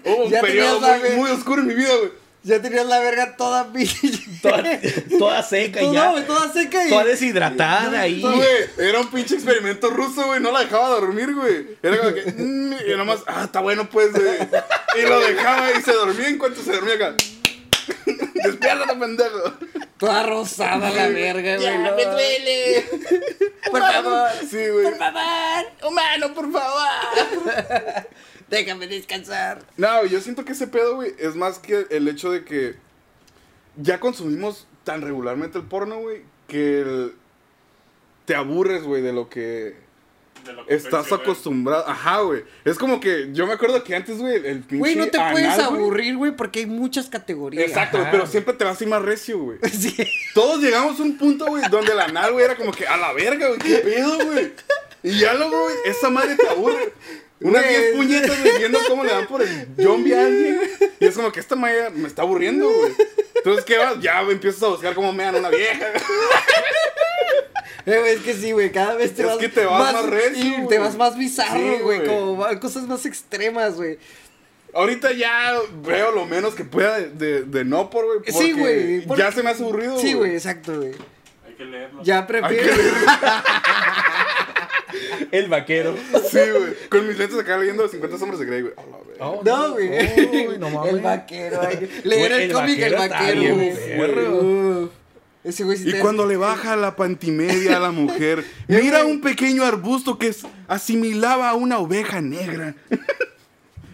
Hubo 0.05 0.26
un 0.26 0.32
periodo 0.32 0.80
muy, 0.80 1.09
muy 1.18 1.32
oscuro 1.32 1.61
en 1.61 1.68
mi 1.68 1.74
vida, 1.74 1.95
güey. 1.97 2.26
Ya 2.47 2.61
tenías 2.61 2.85
la 2.85 2.99
verga 2.99 3.35
toda. 3.35 3.67
Toda, 4.41 4.63
toda 5.17 5.43
seca 5.43 5.79
Tú 5.81 5.93
ya. 5.93 6.05
no, 6.05 6.11
güey, 6.11 6.25
toda 6.25 6.53
seca 6.53 6.85
y. 6.85 6.89
Toda 6.89 7.03
deshidratada 7.03 8.01
ahí. 8.01 8.21
Güey, 8.21 8.69
era 8.77 9.01
un 9.01 9.11
pinche 9.11 9.35
experimento 9.35 9.89
ruso, 9.89 10.27
güey. 10.27 10.39
No 10.39 10.51
la 10.51 10.59
dejaba 10.59 10.89
dormir, 10.89 11.33
güey. 11.33 11.77
Era 11.83 11.97
como 11.97 12.13
que. 12.13 12.21
mm, 12.37 12.73
y 12.87 12.95
nomás, 12.95 13.19
ah, 13.27 13.43
está 13.45 13.59
bueno, 13.59 13.89
pues, 13.89 14.13
güey. 14.13 14.37
Y 14.97 15.01
lo 15.01 15.19
dejaba 15.19 15.71
y 15.71 15.81
se 15.81 15.91
dormía 15.91 16.29
en 16.29 16.37
cuanto 16.37 16.61
se 16.61 16.71
dormía 16.71 16.93
acá. 16.93 17.15
Despiértate, 18.05 18.95
pendejo. 18.95 19.53
Toda 19.97 20.23
rosada 20.23 20.89
la 20.89 21.07
verga, 21.09 21.55
güey. 21.55 21.65
Ya, 21.65 21.77
no. 21.79 21.95
me 21.97 22.05
duele. 22.05 22.85
Por 23.69 23.81
favor. 23.81 24.29
Sí, 24.49 24.67
güey. 24.69 24.83
Por 24.85 24.97
favor. 24.97 25.65
Humano, 25.83 26.33
por 26.33 26.51
favor. 26.51 28.07
Déjame 28.49 28.87
descansar. 28.87 29.63
No, 29.77 30.05
yo 30.05 30.21
siento 30.21 30.45
que 30.45 30.53
ese 30.53 30.67
pedo, 30.67 30.95
güey, 30.95 31.13
es 31.19 31.35
más 31.35 31.59
que 31.59 31.85
el 31.89 32.07
hecho 32.07 32.31
de 32.31 32.45
que 32.45 32.75
ya 33.75 33.99
consumimos 33.99 34.67
tan 34.83 35.01
regularmente 35.01 35.57
el 35.57 35.65
porno, 35.65 35.99
güey, 35.99 36.21
que 36.47 36.81
el- 36.81 37.13
te 38.25 38.35
aburres, 38.35 38.83
güey, 38.83 39.01
de 39.01 39.13
lo 39.13 39.29
que 39.29 39.75
De 40.45 40.53
lo 40.53 40.65
que 40.65 40.75
estás 40.75 41.11
acostumbrado. 41.11 41.85
Ajá, 41.87 42.21
güey. 42.21 42.43
Es 42.63 42.77
como 42.77 42.99
que 43.01 43.29
yo 43.33 43.47
me 43.47 43.53
acuerdo 43.53 43.83
que 43.83 43.95
antes, 43.95 44.17
güey, 44.17 44.35
el 44.35 44.59
pinche 44.61 44.77
Güey, 44.77 44.95
no 44.95 45.07
te 45.07 45.17
anal, 45.17 45.33
puedes 45.33 45.59
aburrir, 45.59 46.15
güey, 46.15 46.31
porque 46.35 46.59
hay 46.59 46.65
muchas 46.67 47.07
categorías. 47.09 47.67
Exacto, 47.67 47.97
Ajá. 47.97 48.11
pero 48.11 48.25
siempre 48.27 48.53
te 48.53 48.63
vas 48.63 48.79
a 48.79 48.83
ir 48.83 48.89
más 48.89 49.01
recio, 49.01 49.39
güey. 49.39 49.59
Sí. 49.71 49.93
Todos 50.33 50.61
llegamos 50.61 50.99
a 50.99 51.03
un 51.03 51.17
punto, 51.17 51.45
güey, 51.47 51.63
donde 51.69 51.91
el 51.91 51.99
anal, 51.99 52.31
güey, 52.31 52.45
era 52.45 52.55
como 52.55 52.71
que 52.71 52.87
a 52.87 52.95
la 52.95 53.11
verga, 53.13 53.47
güey, 53.47 53.59
qué 53.59 53.77
pedo, 53.79 54.17
güey. 54.25 54.53
Y 55.03 55.19
ya 55.19 55.33
luego, 55.33 55.63
güey, 55.63 55.75
esa 55.85 56.09
madre 56.09 56.35
te 56.35 56.47
aburre. 56.47 56.93
Unas 57.39 57.63
Güey. 57.63 57.75
10 57.81 57.95
puñetas, 57.95 58.41
güey, 58.41 58.57
viendo 58.57 58.79
cómo 58.88 59.03
le 59.03 59.11
dan 59.11 59.27
por 59.27 59.41
el 59.43 59.67
zombie 59.81 60.13
a 60.15 60.25
alguien. 60.25 60.59
Y 60.99 61.05
es 61.05 61.15
como 61.15 61.31
que 61.31 61.39
esta 61.39 61.55
madre 61.55 61.89
me 61.91 62.07
está 62.07 62.23
aburriendo, 62.23 62.67
güey. 62.69 62.93
Entonces, 63.35 63.63
¿qué 63.65 63.77
vas? 63.77 63.99
Ya, 64.01 64.21
güey, 64.23 64.33
empiezas 64.35 64.63
a 64.63 64.67
buscar 64.69 64.95
cómo 64.95 65.13
me 65.13 65.23
dan 65.23 65.35
una 65.35 65.49
vieja. 65.49 65.85
Eh, 67.85 67.99
güey, 67.99 68.13
es 68.15 68.19
que 68.21 68.33
sí, 68.33 68.51
güey, 68.51 68.71
cada 68.71 68.95
vez 68.95 69.15
te 69.15 69.21
Es 69.21 69.27
vas 69.29 69.38
que 69.38 69.47
te 69.49 69.63
vas 69.65 69.93
más 69.93 70.05
recio, 70.07 70.43
y 70.43 70.51
güey. 70.55 70.67
Te 70.67 70.77
vas 70.79 70.95
más 70.97 71.17
bizarro, 71.17 71.57
Sí, 71.59 71.77
güey, 71.83 71.99
güey. 71.99 72.05
como 72.05 72.45
cosas 72.59 72.83
más 72.83 73.05
extremas, 73.05 73.75
güey. 73.75 73.97
Ahorita 74.73 75.13
ya 75.13 75.53
veo 75.83 76.11
lo 76.11 76.25
menos 76.25 76.53
que 76.53 76.65
pueda 76.65 76.97
de, 76.99 77.09
de, 77.11 77.43
de 77.43 77.63
no 77.65 77.89
por, 77.89 78.05
güey. 78.05 78.19
Sí, 78.31 78.51
güey. 78.51 79.01
porque- 79.05 79.21
Ya 79.23 79.31
se 79.31 79.41
me 79.41 79.51
hace 79.51 79.63
aburrido, 79.63 79.97
Sí, 79.99 80.13
güey, 80.13 80.33
exacto, 80.33 80.75
güey. 80.75 80.91
Hay 81.47 81.53
que 81.53 81.63
leerlo. 81.65 82.03
Ya 82.03 82.17
Hay 82.17 82.21
que 82.23 82.27
prefiero. 82.33 82.73
El 85.31 85.47
vaquero. 85.47 85.95
Sí, 86.29 86.37
güey. 86.51 86.73
Con 86.89 87.07
mis 87.07 87.17
lentes 87.17 87.37
acá 87.39 87.57
leyendo 87.57 87.87
50 87.87 88.17
sombras 88.17 88.39
de 88.39 88.45
Grey, 88.45 88.61
güey. 88.61 88.73
Oh, 89.19 89.41
No, 89.43 89.71
güey. 89.73 89.89
Uy, 90.47 90.57
no 90.59 90.69
mames. 90.69 90.93
el 90.93 90.99
vaquero. 91.01 91.61
Leer 92.03 92.31
el 92.31 92.41
el 92.41 92.51
cómic 92.53 92.79
El 92.79 92.95
vaquero 92.95 93.55
güey. 93.55 94.89
Ese 95.43 95.63
güey 95.63 95.77
sí 95.77 95.89
Y 95.89 95.91
te- 95.93 95.99
cuando 95.99 96.25
le 96.25 96.35
baja 96.35 96.75
la 96.75 96.95
pantimedia 96.95 97.77
a 97.77 97.79
la 97.79 97.91
mujer, 97.91 98.43
mira 98.67 99.05
un 99.05 99.21
pequeño 99.21 99.63
arbusto 99.63 100.17
que 100.17 100.27
es- 100.27 100.45
asimilaba 100.67 101.49
a 101.49 101.53
una 101.55 101.79
oveja 101.79 102.21
negra. 102.21 102.75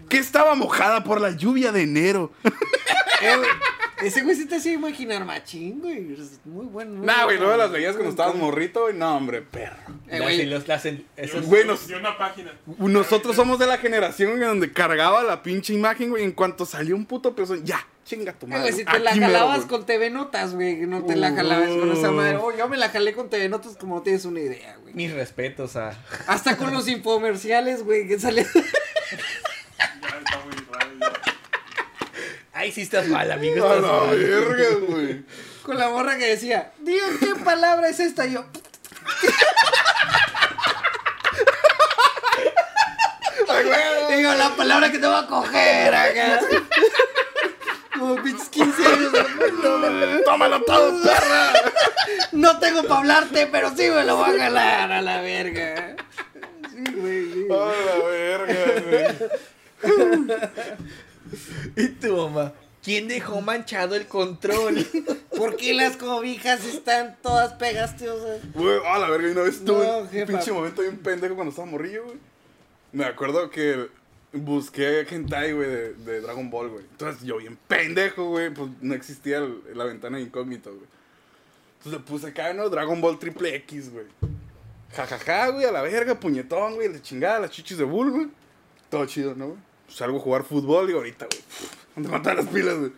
Que 0.10 0.20
estaba 0.20 0.54
mojada 0.54 1.04
por 1.04 1.20
la 1.20 1.32
lluvia 1.32 1.72
de 1.72 1.82
enero. 1.82 2.32
Ese 4.02 4.22
güey 4.24 4.36
sí 4.36 4.46
te 4.48 4.56
hacía 4.56 4.74
imaginar 4.74 5.24
machín, 5.24 5.80
güey. 5.80 6.14
Es 6.14 6.40
Muy 6.46 6.66
bueno. 6.66 6.92
muy 6.96 7.06
Nah, 7.06 7.26
güey, 7.26 7.38
luego 7.38 7.56
las 7.56 7.72
leías 7.72 7.94
cuando 7.94 8.10
estabas 8.12 8.36
morrito, 8.36 8.82
güey. 8.84 8.96
No, 8.96 9.16
hombre, 9.16 9.42
perro. 9.42 9.78
Eh, 10.10 10.20
güey, 10.20 10.46
los- 10.46 10.68
las- 10.68 10.86
esos- 11.16 11.46
Güey, 11.46 11.66
nos- 11.66 11.90
Y 11.90 11.94
una 11.94 12.18
página. 12.18 12.52
Nosotros 12.78 13.36
somos 13.36 13.60
de 13.60 13.68
la 13.68 13.78
generación 13.78 14.36
güey, 14.38 14.48
donde 14.48 14.72
cargaba 14.74 15.24
la 15.24 15.44
pinche 15.44 15.74
imagen, 15.74 16.10
güey. 16.10 16.24
En 16.24 16.32
cuanto 16.32 16.66
salió 16.66 16.96
un 16.96 17.06
puto 17.06 17.36
pezón, 17.36 17.64
ya, 17.66 17.86
chinga 18.04 18.34
tu 18.34 18.46
Eh, 18.48 18.50
madre. 18.50 18.62
güey, 18.64 18.74
si 18.74 18.84
te 18.86 19.00
la 19.00 19.14
mero, 19.16 19.26
jalabas 19.28 19.66
con 19.66 19.86
TV 19.86 20.10
Notas, 20.10 20.54
güey, 20.56 20.76
no 20.88 21.06
te 21.06 21.16
la 21.16 21.32
jalabas 21.34 21.70
con 21.70 21.92
esa 21.92 22.12
madre. 22.12 22.38
Oh, 22.38 22.52
yo 22.56 22.68
me 22.68 22.78
la 22.78 22.90
jalé 22.90 23.14
con 23.14 23.30
TV 23.30 23.48
Notas 23.48 23.78
como 23.78 23.96
no 23.98 24.02
tienes 24.02 24.26
una 24.26 24.40
idea, 24.42 24.76
güey. 24.82 24.94
Mis 24.94 25.14
respetos 25.14 25.76
a. 25.76 25.98
Hasta 26.28 26.58
con 26.58 26.74
los 26.74 26.88
infomerciales, 26.88 27.84
güey, 27.84 28.08
que 28.08 28.20
sale. 28.20 28.46
Ya 29.80 30.18
está 30.20 30.40
muy 30.46 30.56
raro. 30.72 30.92
ya. 31.00 32.53
Ay, 32.64 32.72
sí 32.72 32.84
estás 32.84 33.08
mal, 33.10 33.30
amigo. 33.30 33.66
A 33.68 33.76
Estás 33.76 33.82
la 33.92 34.06
mal. 34.06 34.18
verga, 34.18 34.70
güey. 34.88 35.26
con 35.64 35.78
la 35.78 35.90
morra 35.90 36.18
que 36.18 36.28
decía, 36.28 36.72
digo, 36.80 37.06
¿qué 37.20 37.36
palabra 37.44 37.90
es 37.90 38.00
esta? 38.00 38.26
Y 38.26 38.32
yo, 38.36 38.46
Ay, 43.50 43.66
digo, 44.18 44.34
la 44.36 44.56
palabra 44.56 44.90
que 44.94 44.98
te 44.98 45.06
voy 45.08 45.22
a 45.22 45.28
coger 45.28 45.94
acá. 45.94 46.40
Como 48.00 48.16
pinches 48.24 48.48
15 48.48 48.86
años. 48.86 49.12
No, 49.62 50.22
Tómalo 50.24 50.62
todo, 50.64 51.04
perra. 51.04 51.52
no 52.32 52.60
tengo 52.60 52.84
para 52.84 53.00
hablarte, 53.02 53.48
pero 53.48 53.72
sí 53.76 53.90
me 53.90 54.06
lo 54.06 54.16
voy 54.16 54.38
a 54.40 54.44
jalar 54.44 54.90
a 54.90 55.02
la 55.02 55.20
verga. 55.20 55.98
Sí, 56.72 56.94
güey. 56.96 57.34
sí. 57.34 57.48
A 57.52 57.98
la 57.98 58.06
verga, 58.08 59.18
güey. 59.84 60.28
¿Y 61.76 61.88
tu 61.90 62.16
mamá? 62.16 62.54
¿Quién 62.84 63.08
dejó 63.08 63.40
manchado 63.42 63.96
el 63.96 64.08
control? 64.08 64.86
¿Por 65.38 65.56
qué 65.56 65.74
las 65.74 65.96
cobijas 65.98 66.66
están 66.66 67.18
todas 67.22 67.54
pegastiosas? 67.54 68.42
Güey, 68.54 68.80
a 68.86 69.00
la 69.00 69.10
verga, 69.10 69.32
una 69.32 69.42
vez 69.44 69.64
tuve 69.64 69.86
No, 69.88 70.00
un 70.00 70.10
jefa. 70.10 70.28
pinche 70.34 70.52
momento 70.52 70.82
bien 70.82 70.98
pendejo 70.98 71.36
cuando 71.36 71.52
estaba 71.52 71.66
morrillo, 71.70 72.04
güey. 72.04 72.18
Me 72.92 73.06
acuerdo 73.06 73.50
que 73.50 73.88
busqué 74.34 75.02
hentai, 75.10 75.54
güey, 75.54 75.70
de, 75.70 75.94
de 75.94 76.22
Dragon 76.22 76.50
Ball, 76.50 76.70
güey. 76.70 76.84
Entonces 76.92 77.24
yo 77.24 77.38
bien 77.38 77.58
pendejo, 77.68 78.30
güey, 78.30 78.54
pues 78.54 78.70
no 78.82 78.94
existía 78.94 79.38
el- 79.38 79.62
la 79.76 79.86
ventana 79.86 80.18
de 80.18 80.24
incógnito, 80.24 80.70
güey. 80.72 80.86
Entonces 81.78 82.02
le 82.02 82.06
puse 82.08 82.28
acá, 82.28 82.54
¿no? 82.54 82.70
Dragon 82.70 83.00
Ball 83.00 83.18
triple 83.18 83.56
X, 83.56 83.92
güey. 83.92 84.06
Jajaja, 84.94 85.48
güey, 85.50 85.66
a 85.66 85.72
la 85.72 85.82
verga, 85.82 86.20
puñetón, 86.20 86.76
güey, 86.76 86.92
la 86.92 87.02
chingada, 87.02 87.40
las 87.40 87.52
chichis 87.52 87.78
de 87.78 87.84
bull, 87.84 88.12
güey. 88.12 88.28
Todo 88.90 89.06
chido, 89.06 89.34
¿no, 89.36 89.48
güey? 89.48 89.60
Salgo 89.94 90.18
a 90.18 90.22
jugar 90.22 90.44
fútbol 90.44 90.90
y 90.90 90.94
ahorita, 90.94 91.28
güey, 91.30 91.42
ando 91.96 92.10
a 92.10 92.12
matar 92.14 92.36
las 92.36 92.48
pilas, 92.48 92.78
güey. 92.78 92.92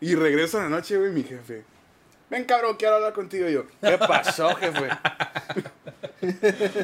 Y 0.00 0.14
regreso 0.14 0.58
en 0.58 0.64
la 0.64 0.70
noche, 0.70 0.96
güey, 0.96 1.10
mi 1.10 1.24
jefe. 1.24 1.64
Ven, 2.30 2.44
cabrón, 2.44 2.76
quiero 2.78 2.96
hablar 2.96 3.12
contigo. 3.14 3.48
Y 3.48 3.54
yo, 3.54 3.64
¿qué 3.80 3.98
pasó, 3.98 4.54
jefe? 4.56 4.88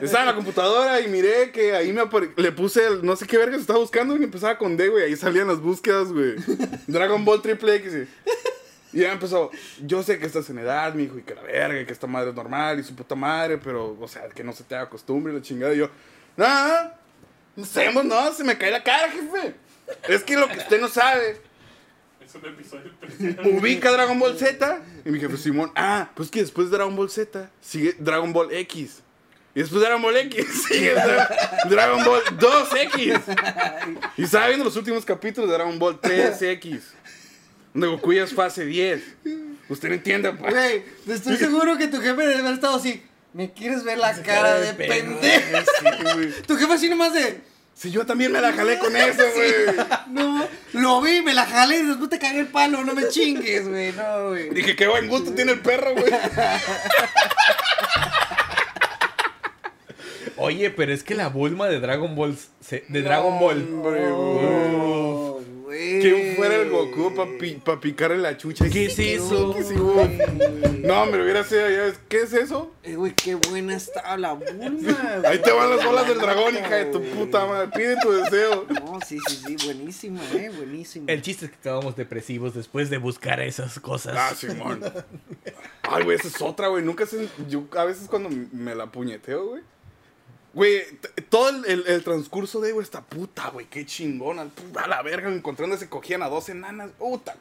Estaba 0.02 0.20
en 0.20 0.26
la 0.26 0.34
computadora 0.34 1.00
y 1.00 1.09
miré 1.09 1.50
que 1.52 1.74
ahí 1.74 1.92
me 1.92 2.02
le 2.36 2.52
puse 2.52 2.86
el 2.86 3.05
no 3.05 3.14
sé 3.16 3.26
qué 3.26 3.36
verga 3.36 3.55
se 3.57 3.61
estaba 3.61 3.78
buscando 3.78 4.16
y 4.16 4.22
empezaba 4.24 4.57
con 4.59 4.76
D, 4.76 4.88
güey. 4.88 5.05
Ahí 5.05 5.16
salían 5.16 5.48
las 5.48 5.61
búsquedas, 5.61 6.12
güey. 6.12 6.34
Dragon 6.86 7.24
Ball 7.24 7.42
Triple 7.42 7.74
X. 7.76 7.92
y- 7.94 8.98
ya 8.98 9.12
empezó, 9.12 9.50
yo 9.84 10.05
sé 10.05 10.20
que 10.20 10.26
estás 10.26 10.48
en 10.50 10.59
edad, 10.59 10.94
mijo, 10.94 11.18
y 11.18 11.22
que 11.22 11.34
la 11.34 11.42
verga, 11.42 11.80
y 11.80 11.84
que 11.84 11.92
esta 11.92 12.07
madre 12.07 12.30
es 12.30 12.36
normal, 12.36 12.78
y 12.78 12.84
su 12.84 12.94
puta 12.94 13.16
madre, 13.16 13.59
pero, 13.59 13.96
o 14.00 14.07
sea, 14.07 14.28
que 14.28 14.44
no 14.44 14.52
se 14.52 14.62
te 14.62 14.76
haga 14.76 14.88
costumbre 14.88 15.32
la 15.32 15.42
chingada. 15.42 15.74
Y 15.74 15.78
yo, 15.78 15.90
no, 16.36 16.46
no 17.57 17.64
sabemos, 17.64 18.05
no, 18.05 18.32
se 18.32 18.44
me 18.44 18.57
cae 18.59 18.70
la 18.70 18.82
cara, 18.82 19.11
jefe. 19.11 19.55
Es 20.09 20.22
que 20.22 20.36
lo 20.36 20.48
que 20.48 20.59
usted 20.59 20.80
no 20.80 20.88
sabe, 20.88 21.40
Es 22.24 22.34
un 22.34 22.46
episodio 22.46 22.90
especial. 23.00 23.46
ubica 23.46 23.92
Dragon 23.92 24.18
Ball 24.18 24.38
Z. 24.38 24.80
Y 25.05 25.11
mi 25.11 25.20
jefe 25.20 25.36
Simón, 25.36 25.70
ah, 25.76 26.11
pues 26.14 26.30
que 26.30 26.40
después 26.40 26.70
de 26.70 26.76
Dragon 26.78 26.96
Ball 26.96 27.11
Z 27.11 27.50
sigue 27.61 27.94
Dragon 27.98 28.32
Ball 28.32 28.52
X. 28.52 29.00
Y 29.55 29.61
después 29.61 29.80
de 29.82 29.86
Dragon 29.86 30.02
Ball 30.02 30.16
X 30.16 30.46
sigue 30.68 30.94
Dra- 30.96 31.68
Dragon 31.68 32.02
Ball 32.05 32.22
2X. 32.24 34.11
Y 34.16 34.22
estaba 34.24 34.46
viendo 34.48 34.64
los 34.64 34.76
últimos 34.76 35.05
capítulos 35.05 35.48
de 35.48 35.55
Dragon 35.57 35.78
Ball 35.78 36.00
3X. 36.00 36.80
Donde 37.72 37.86
Goku 37.88 38.12
ya 38.14 38.24
es 38.24 38.32
fase 38.34 38.64
10. 38.64 39.02
Usted 39.68 39.88
no 39.90 39.94
entiende, 39.94 40.32
pues. 40.32 40.52
Güey, 40.52 40.82
estoy 41.09 41.36
seguro 41.36 41.76
que 41.76 41.88
tu 41.88 42.00
jefe 42.00 42.22
debe 42.22 42.38
haber 42.40 42.55
estado 42.55 42.76
así. 42.76 43.02
¿Me 43.35 43.53
quieres 43.53 43.85
ver 43.85 43.99
la 43.99 44.14
cara 44.22 44.59
de 44.61 44.72
pendejo? 44.74 45.59
Sí, 45.80 45.87
güey. 46.14 46.43
Tu 46.47 46.57
jefe 46.57 46.72
así 46.72 46.89
nomás 46.89 47.12
de. 47.12 47.41
Si 47.74 47.91
yo 47.91 48.07
también 48.07 48.30
me 48.30 48.41
la 48.41 48.53
jalé 48.53 48.78
con 48.78 48.95
eso, 48.97 49.22
güey. 49.35 49.53
No, 50.07 50.47
lo 50.72 51.01
vi, 51.03 51.20
me 51.22 51.35
la 51.35 51.45
jalé 51.45 51.78
y 51.80 51.82
después 51.82 52.09
te 52.09 52.18
cagué 52.20 52.39
el 52.41 52.47
palo. 52.47 52.85
No 52.85 52.95
me 52.95 53.09
chingues, 53.09 53.68
güey. 53.68 53.91
No, 53.93 54.28
güey. 54.28 54.51
Dije, 54.51 54.76
qué 54.76 54.87
buen 54.87 55.09
gusto 55.09 55.32
tiene 55.35 55.51
el 55.53 55.61
perro, 55.61 55.93
güey. 55.95 56.05
Oye, 60.37 60.70
pero 60.70 60.93
es 60.93 61.03
que 61.05 61.14
la 61.14 61.28
Bulma 61.28 61.68
de 61.68 61.80
Dragon 61.80 62.14
Ball. 62.16 62.37
se- 62.61 62.85
De 62.89 63.03
Dragon 63.03 63.39
Ball. 63.39 63.82
No, 63.82 65.34
güey. 65.75 66.01
¿Quién 66.01 66.37
fuera 66.37 66.57
el 66.57 66.70
Goku 66.70 67.14
para 67.64 67.81
picarle 67.81 68.18
la 68.18 68.37
chucha? 68.37 68.68
¿Qué 68.68 68.87
es 68.87 68.99
eso? 68.99 69.55
Sí, 69.62 69.75
güey. 69.75 70.18
No, 70.83 71.07
me 71.07 71.16
lo 71.16 71.25
hubiera 71.25 71.45
sido 71.45 71.62
¿Qué 72.09 72.22
es 72.22 72.33
eso? 72.33 72.72
Eh, 72.83 72.95
güey, 72.95 73.14
qué 73.14 73.35
buena 73.35 73.77
estaba 73.77 74.16
la 74.16 74.33
Bulma. 74.33 75.22
Ahí 75.27 75.39
te 75.41 75.51
van 75.53 75.70
las 75.70 75.85
bolas 75.85 76.07
del 76.07 76.18
dragón, 76.18 76.55
hija 76.55 76.77
de 76.77 76.85
tu 76.87 77.03
puta 77.03 77.47
madre. 77.47 77.70
Pide 77.75 77.97
tu 78.01 78.12
deseo. 78.12 78.66
No, 78.68 78.99
sí, 79.07 79.18
sí, 79.29 79.43
sí, 79.47 79.57
buenísima, 79.64 80.20
eh, 80.35 80.51
buenísima. 80.55 81.11
El 81.11 81.22
chiste 81.22 81.47
es 81.47 81.51
que 81.53 81.57
acabamos 81.57 81.97
depresivos 81.97 82.55
después 82.55 82.91
de 82.91 82.99
buscar 82.99 83.41
esas 83.41 83.81
cosas. 83.81 84.14
Ah, 84.16 84.35
Simón. 84.35 84.83
Ay, 85.83 86.05
güey, 86.05 86.16
esa 86.16 86.29
es 86.29 86.41
otra, 86.41 86.68
güey. 86.68 86.83
Nunca 86.83 87.07
se. 87.07 87.29
Yo 87.49 87.64
a 87.77 87.85
veces 87.85 88.09
cuando 88.09 88.29
me 88.53 88.75
la 88.75 88.87
puñeteo, 88.87 89.47
güey. 89.47 89.62
Güey, 90.55 90.82
todo 91.28 91.48
el, 91.48 91.64
el- 91.66 91.86
el 91.88 92.05
transcurso 92.05 92.61
de, 92.61 92.72
güey, 92.72 92.84
esta 92.84 93.00
puta, 93.02 93.50
güey, 93.50 93.66
qué 93.66 93.84
chingona. 93.84 94.46
A 94.76 94.86
la 94.86 95.02
verga, 95.02 95.28
encontrando 95.32 95.76
se 95.76 95.88
cogían 95.88 96.22
a 96.22 96.28
dos 96.28 96.48
enanas. 96.48 96.90
Puta. 96.98 97.36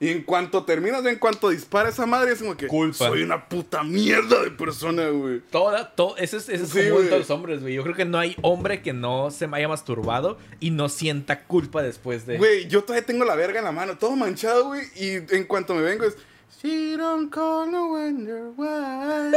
Y 0.00 0.08
en 0.08 0.22
cuanto 0.22 0.64
terminas, 0.64 1.06
en 1.06 1.16
cuanto 1.18 1.48
dispara 1.50 1.88
esa 1.88 2.04
madre, 2.04 2.32
es 2.32 2.40
como 2.40 2.56
que. 2.56 2.66
Culpa. 2.66 2.96
Soy 3.08 3.22
una 3.22 3.48
puta 3.48 3.84
mierda 3.84 4.42
de 4.42 4.50
persona, 4.50 5.08
güey. 5.08 5.40
Toda, 5.50 5.94
todo, 5.94 6.16
eso 6.16 6.36
es, 6.36 6.48
eso 6.48 6.64
es 6.64 6.70
Sí, 6.70 6.90
común 6.90 7.06
todos 7.06 7.20
los 7.20 7.30
hombres, 7.30 7.60
güey. 7.62 7.74
Yo 7.74 7.82
creo 7.84 7.94
que 7.94 8.04
no 8.04 8.18
hay 8.18 8.36
hombre 8.42 8.82
que 8.82 8.92
no 8.92 9.30
se 9.30 9.48
haya 9.52 9.68
masturbado 9.68 10.36
y 10.60 10.70
no 10.70 10.88
sienta 10.88 11.44
culpa 11.44 11.80
después 11.82 12.26
de. 12.26 12.38
Güey, 12.38 12.66
yo 12.66 12.82
todavía 12.82 13.06
tengo 13.06 13.24
la 13.24 13.36
verga 13.36 13.60
en 13.60 13.64
la 13.66 13.72
mano, 13.72 13.96
todo 13.96 14.16
manchado, 14.16 14.64
güey. 14.66 14.82
Y 14.96 15.10
en 15.34 15.44
cuanto 15.44 15.74
me 15.74 15.82
vengo 15.82 16.04
es. 16.04 16.16
She 16.60 16.96
don't 16.96 17.30
call 17.30 17.66
no 17.66 17.88
wonder 17.88 18.50
why. 18.56 19.32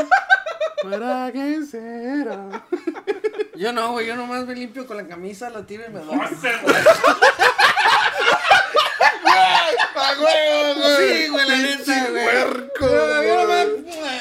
But 0.84 1.02
I 1.04 1.32
can 1.32 1.66
say 1.66 2.22
it 2.22 2.28
all." 2.28 2.62
Yo 3.56 3.72
no, 3.74 3.92
güey, 3.94 4.06
yo 4.08 4.16
nomás 4.16 4.46
me 4.46 4.54
limpio 4.56 4.86
con 4.86 4.98
la 4.98 5.08
camisa, 5.08 5.50
la 5.50 5.66
tiro 5.66 5.84
y 5.88 5.90
me 5.92 6.00
No 6.00 6.06
doy. 6.06 6.20
sé, 6.40 6.52
¡A 9.96 10.14
huevo, 10.20 10.82
güey! 10.82 10.98
Sí, 11.24 11.28
güey, 11.30 11.48
la 11.50 11.58
neta, 11.58 12.08
güey. 12.12 12.24
puerco, 12.24 12.88
Yo, 12.88 13.24
yo 13.24 13.36
nomás. 13.42 13.68
güey. 13.68 14.20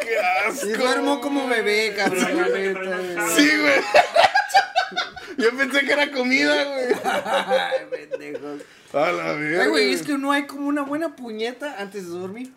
¡Qué 0.00 0.18
asco! 0.18 0.66
Y 0.66 0.72
duermo 0.72 1.20
como 1.20 1.46
bebé, 1.48 1.94
cabrón, 1.96 2.22
la 2.36 2.48
neta. 2.48 2.80
güey. 2.80 3.30
Sí, 3.36 3.50
güey. 3.58 3.80
Yo 5.36 5.56
pensé 5.56 5.80
que 5.84 5.92
era 5.92 6.10
comida, 6.12 6.64
güey. 6.64 6.86
Ay, 7.04 7.86
pendejos. 7.90 8.60
A 8.94 9.12
la 9.12 9.32
verga. 9.32 9.62
Ay, 9.64 9.68
güey, 9.68 9.92
es 9.92 10.02
que 10.02 10.16
no 10.18 10.32
hay 10.32 10.46
como 10.46 10.68
una 10.68 10.82
buena 10.82 11.16
puñeta 11.16 11.76
antes 11.80 12.04
de 12.04 12.10
dormir. 12.18 12.52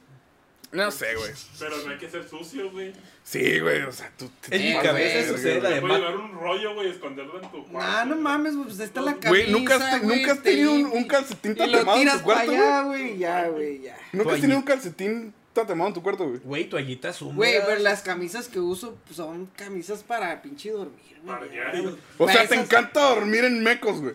No 0.71 0.91
sé, 0.91 1.15
güey. 1.15 1.31
Pero 1.59 1.77
no 1.85 1.91
hay 1.91 1.97
que 1.97 2.09
ser 2.09 2.27
sucio, 2.27 2.69
güey. 2.71 2.91
Sí, 3.23 3.59
güey, 3.59 3.83
o 3.83 3.91
sea, 3.91 4.11
tú. 4.17 4.29
te 4.41 4.55
En 4.55 4.61
mi 4.61 4.73
de 4.73 4.81
cabeza 4.81 5.27
sucede 5.29 5.59
puedes 5.59 5.71
Además- 5.73 5.99
llevar 5.99 6.17
un 6.17 6.31
rollo, 6.33 6.73
güey, 6.75 6.89
esconderlo 6.89 7.35
en 7.41 7.49
tu 7.49 7.65
cuarto. 7.67 7.79
Ah, 7.81 8.03
no 8.05 8.15
mames, 8.17 8.53
güey, 8.55 8.67
pues 8.67 8.79
ahí 8.81 8.85
está 8.85 9.01
la 9.01 9.13
camisa, 9.13 9.29
Güey, 9.29 9.51
¿nunca 9.51 9.75
has, 9.75 9.89
te- 9.91 10.05
güey, 10.05 10.19
nunca 10.19 10.31
has 10.33 10.41
te 10.43 10.49
tenido 10.51 10.71
un, 10.73 11.03
calcetín 11.05 11.51
Y 11.53 11.55
lo 11.59 11.65
tatemado 11.71 11.97
en 11.97 12.03
tiras 12.03 12.17
tu 12.21 12.27
para 12.27 12.35
cuarto, 12.45 12.51
allá, 12.51 12.81
güey? 12.83 13.01
güey, 13.01 13.17
ya, 13.17 13.47
güey, 13.47 13.81
ya. 13.81 13.93
¿Nunca 13.95 14.03
has 14.07 14.11
Toallita. 14.23 14.41
tenido 14.41 14.59
un 14.59 14.65
calcetín 14.65 15.33
tatemado 15.53 15.88
en 15.88 15.93
tu 15.93 16.03
cuarto, 16.03 16.27
güey? 16.27 16.39
Güey, 16.43 16.69
toallitas 16.69 17.21
húmedas. 17.21 17.35
Güey, 17.38 17.53
pero 17.65 17.79
las 17.81 18.01
camisas 18.01 18.47
que 18.49 18.59
uso 18.59 18.97
pues, 19.05 19.15
son 19.15 19.45
camisas 19.55 20.03
para 20.03 20.41
pinche 20.41 20.71
dormir, 20.71 21.17
güey. 21.23 21.33
Para 21.35 21.45
ya, 21.47 21.51
diario. 21.51 21.83
güey. 21.83 21.95
O 22.17 22.25
Para 22.25 22.39
sea, 22.39 22.47
te 22.47 22.55
esas- 22.55 22.65
encanta 22.65 23.01
dormir 23.09 23.45
en 23.45 23.63
mecos, 23.63 24.01
güey. 24.01 24.13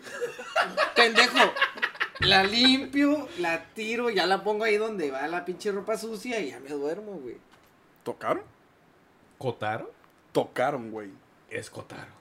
Pendejo. 0.95 1.53
La 2.23 2.43
limpio, 2.43 3.27
la 3.39 3.65
tiro, 3.73 4.09
ya 4.09 4.25
la 4.25 4.43
pongo 4.43 4.63
ahí 4.63 4.77
donde 4.77 5.11
va 5.11 5.27
la 5.27 5.45
pinche 5.45 5.71
ropa 5.71 5.97
sucia 5.97 6.39
y 6.39 6.51
ya 6.51 6.59
me 6.59 6.69
duermo, 6.69 7.13
güey. 7.13 7.37
¿Tocaron? 8.03 8.43
¿Cotaro? 9.37 9.91
Tocaron, 10.31 10.91
güey. 10.91 11.09
Es 11.49 11.69
Cotaro. 11.69 12.11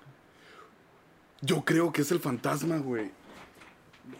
Yo 1.40 1.64
creo 1.64 1.92
que 1.92 2.02
es 2.02 2.10
el 2.10 2.20
fantasma, 2.20 2.78
güey. 2.78 3.10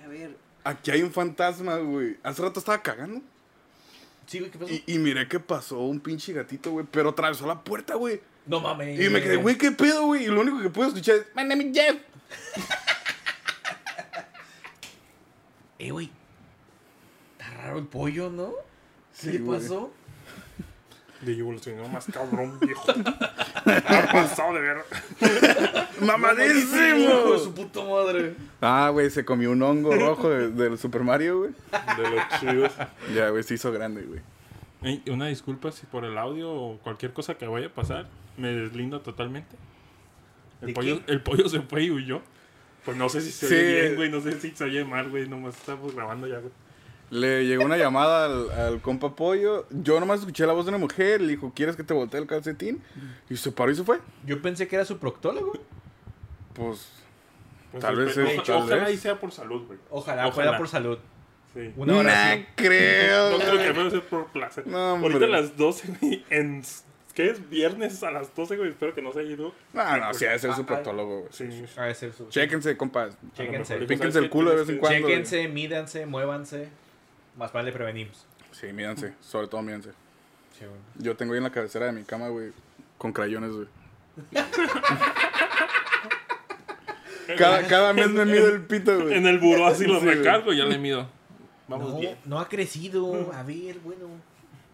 A 0.05 0.09
ver, 0.09 0.37
Aquí 0.64 0.91
hay 0.91 1.03
un 1.03 1.12
fantasma, 1.12 1.76
güey. 1.76 2.16
Hace 2.22 2.43
rato 2.43 2.61
estaba 2.61 2.80
cagando. 2.83 3.20
Sí, 4.26 4.39
güey, 4.39 4.51
¿qué 4.51 4.59
pasó? 4.59 4.72
Y, 4.72 4.85
y 4.87 4.99
miré 4.99 5.26
que 5.28 5.41
pasó 5.41 5.80
un 5.80 6.01
pinche 6.01 6.33
gatito, 6.33 6.70
güey. 6.70 6.87
Pero 6.91 7.11
atravesó 7.11 7.47
la 7.47 7.62
puerta, 7.62 7.97
güey. 7.97 8.20
No 8.47 8.61
mames. 8.61 9.01
Y 9.01 9.09
me 9.09 9.20
quedé, 9.20 9.37
güey, 9.37 9.59
¿qué 9.59 9.72
pedo, 9.72 10.07
güey? 10.07 10.24
Y 10.24 10.26
lo 10.28 10.41
único 10.41 10.61
que 10.61 10.70
pude 10.70 10.89
escuchar 10.89 11.16
es, 11.16 11.26
My 11.35 11.45
name 11.45 11.64
is 11.64 11.76
Jeff. 11.76 11.97
Eh, 15.83 15.91
güey. 15.91 16.11
Está 17.39 17.51
raro 17.62 17.78
el 17.78 17.87
pollo, 17.87 18.30
¿no? 18.30 18.51
¿Qué 19.20 19.30
Sí, 19.33 19.39
le 19.39 19.41
pasó? 19.41 19.91
De 21.22 21.39
evolucionó 21.39 21.89
más 21.89 22.07
cabrón, 22.07 22.59
viejo. 22.61 22.85
Ha 23.64 24.12
pasado 24.12 24.55
de 24.55 24.61
ver. 24.61 24.76
Hijo 25.20 25.30
de 26.01 26.07
¡Mamadísimo! 26.07 27.39
su 27.39 27.55
puta 27.55 27.80
madre. 27.85 28.35
Ah, 28.61 28.89
güey, 28.93 29.09
se 29.09 29.24
comió 29.24 29.53
un 29.53 29.62
hongo 29.62 29.95
rojo 29.95 30.28
de- 30.28 30.51
del 30.51 30.78
Super 30.78 31.03
Mario, 31.05 31.39
güey. 31.39 31.51
De 31.97 32.11
los 32.11 32.41
chidos. 32.41 32.72
Ya, 33.14 33.28
güey, 33.30 33.45
se 33.45 33.55
hizo 33.55 33.70
grande, 33.70 34.03
güey. 34.03 34.20
Ey, 34.83 35.01
una 35.12 35.26
disculpa 35.28 35.70
si 35.70 35.87
por 35.87 36.05
el 36.05 36.18
audio 36.18 36.51
o 36.53 36.78
cualquier 36.78 37.12
cosa 37.12 37.35
que 37.37 37.47
vaya 37.47 37.68
a 37.68 37.70
pasar 37.70 38.09
me 38.37 38.49
deslindo 38.53 39.01
totalmente. 39.01 39.55
El 40.61 40.68
¿De 40.68 40.72
pollo, 40.74 41.07
qué? 41.07 41.12
el 41.12 41.22
pollo 41.22 41.49
se 41.49 41.61
fue 41.61 41.85
y 41.85 41.91
huyó. 41.93 42.20
Pues 42.85 42.97
no 42.97 43.09
sé 43.09 43.20
si 43.20 43.30
se 43.30 43.47
Sí. 43.49 43.55
oye 43.55 43.80
bien, 43.83 43.97
güey. 43.97 44.11
No 44.11 44.20
sé 44.20 44.41
si 44.41 44.51
se 44.51 44.64
oye 44.64 44.85
mal, 44.85 45.09
güey. 45.11 45.28
Nomás 45.28 45.57
estamos 45.57 45.95
grabando 45.95 46.26
ya, 46.26 46.39
güey. 46.39 46.53
Le 47.11 47.45
llegó 47.47 47.64
una 47.64 47.76
llamada 47.76 48.24
al, 48.24 48.51
al 48.51 48.80
compa 48.80 49.14
Pollo. 49.14 49.66
Yo 49.70 50.01
nomás 50.01 50.20
escuché 50.20 50.47
la 50.47 50.53
voz 50.55 50.64
de 50.64 50.70
una 50.70 50.78
mujer. 50.78 51.20
Le 51.20 51.28
dijo, 51.28 51.53
¿quieres 51.55 51.76
que 51.76 51.85
te 51.85 51.93
voltee 51.95 52.20
el 52.20 52.26
calcetín? 52.26 52.83
Y 53.28 53.37
se 53.37 53.53
paró 53.53 53.70
y 53.70 53.74
se 53.76 53.85
fue. 53.85 53.99
Yo 54.24 54.41
pensé 54.41 54.66
que 54.66 54.76
era 54.76 54.85
su 54.85 54.99
proctólogo. 54.99 55.53
Pues, 56.55 56.89
Pues, 57.70 57.83
Tal 57.83 57.97
vez 57.97 58.14
es- 58.16 58.43
tal 58.45 58.57
Ojalá 58.62 58.85
vez. 58.85 58.95
y 58.95 58.97
sea 58.99 59.18
por 59.18 59.33
salud, 59.33 59.66
güey. 59.66 59.78
Ojalá, 59.91 60.22
Ojalá. 60.26 60.33
fuera 60.35 60.59
por 60.59 60.68
salud. 60.68 60.99
Sí. 61.55 61.72
Una 61.76 61.93
no 62.37 62.45
creo. 62.55 63.30
No 63.33 63.39
creo 63.39 63.59
que 63.59 63.72
menos 63.72 63.93
sea 63.93 64.03
por 64.03 64.26
placer. 64.28 64.66
No, 64.66 64.95
hombre. 64.95 65.12
Ahorita 65.14 65.26
a 65.26 65.41
las 65.41 65.57
12, 65.57 65.89
güey. 66.01 66.24
En, 66.30 66.62
¿Qué 67.15 67.31
es? 67.31 67.49
Viernes 67.51 68.03
a 68.03 68.11
las 68.11 68.35
12, 68.35 68.57
güey. 68.57 68.71
Espero 68.71 68.95
que 68.95 69.03
no 69.03 69.13
se 69.13 69.21
haya 69.21 69.31
ido. 69.33 69.53
No, 69.75 69.97
no, 69.99 70.15
sí, 70.15 70.25
ha 70.25 70.33
de 70.33 70.39
ser 70.39 70.55
su 70.55 70.63
Ah, 70.63 70.67
proctólogo, 70.67 71.21
güey. 71.21 71.33
Sí. 71.33 71.65
A 71.77 71.83
ver, 71.83 71.95
ser 71.95 72.13
su- 72.13 72.29
Chéquense, 72.31 72.77
compas. 72.77 73.17
Chéquense. 73.37 73.79
Lo 73.79 73.87
¿sabes 73.99 74.17
el 74.17 74.31
culo 74.31 74.51
de 74.51 74.57
vez 74.57 74.69
en 74.69 74.79
Tienes 74.79 74.81
cuando. 74.81 75.01
güey. 75.09 75.15
Chéquense, 75.23 75.49
mídanse, 75.49 76.07
muévanse. 76.07 76.69
Más 77.37 77.53
vale 77.53 77.71
prevenimos. 77.73 78.27
Sí, 78.53 78.73
mírense. 78.73 79.13
Sobre 79.21 79.49
todo. 79.49 79.61
Sí, 79.63 79.67
güey. 80.61 80.71
Yo 80.99 81.17
tengo 81.17 81.33
ahí 81.35 81.39
en 81.39 81.45
la 81.45 81.51
cabecera 81.53 81.87
de 81.87 81.93
mi 81.93 82.05
cama, 82.05 82.29
güey, 82.29 82.53
con 82.99 83.13
crayones, 83.13 83.51
güey. 83.53 83.67
Cada, 87.39 87.67
cada 87.67 87.93
mes 87.93 88.11
me 88.11 88.25
mido 88.27 88.49
el 88.49 88.63
pito, 88.63 89.01
güey. 89.01 89.15
En 89.15 89.27
el 89.27 89.39
buró 89.39 89.67
así 89.67 89.87
los 89.87 90.01
Sí, 90.01 90.05
güey. 90.07 90.19
recargo 90.19 90.53
y 90.53 90.59
ya 90.59 90.65
le 90.65 90.77
mido. 90.79 91.09
Vamos 91.69 91.95
no, 91.95 91.99
bien. 92.01 92.17
no 92.25 92.39
ha 92.41 92.49
crecido. 92.49 93.33
A 93.33 93.43
ver, 93.43 93.79
bueno. 93.79 94.07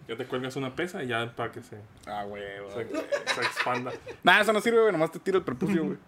Ya 0.09 0.17
te 0.17 0.25
cuelgas 0.25 0.57
una 0.57 0.75
pesa 0.75 1.03
y 1.03 1.09
ya 1.09 1.31
para 1.37 1.53
que 1.53 1.63
se, 1.63 1.77
Ah, 2.07 2.25
güey, 2.25 2.43
se, 2.75 2.85
güey. 2.85 3.03
se 3.27 3.41
expanda. 3.43 3.93
Nah, 4.25 4.41
eso 4.41 4.53
no 4.55 4.61
sirve, 4.61 4.81
güey. 4.81 4.93
Nomás 4.93 5.13
te 5.13 5.19
tiro 5.19 5.39
el 5.39 5.45
prepucio, 5.45 5.85
güey. 5.85 5.99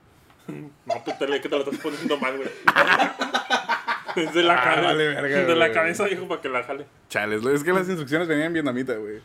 No, 0.87 1.05
pues 1.05 1.17
te 1.19 1.29
le- 1.29 1.41
que 1.41 1.49
te 1.49 1.57
lo 1.57 1.63
estás 1.63 1.79
poniendo 1.81 2.17
mal, 2.19 2.37
güey. 2.37 2.49
Desde 4.17 4.43
la, 4.43 4.55
Ah, 4.61 4.65
cabeza, 4.65 4.83
vale, 4.89 5.07
verga, 5.07 5.37
desde 5.39 5.55
la 5.55 5.71
cabeza, 5.73 6.05
dijo, 6.07 6.27
para 6.27 6.41
que 6.41 6.49
la 6.49 6.65
jale. 6.65 6.85
Chales, 7.09 7.45
es 7.47 7.63
que 7.63 7.73
las 7.73 7.87
instrucciones 7.87 8.27
venían 8.27 8.49
en 8.49 8.53
vietnamita, 8.55 8.95
güey. 8.95 9.21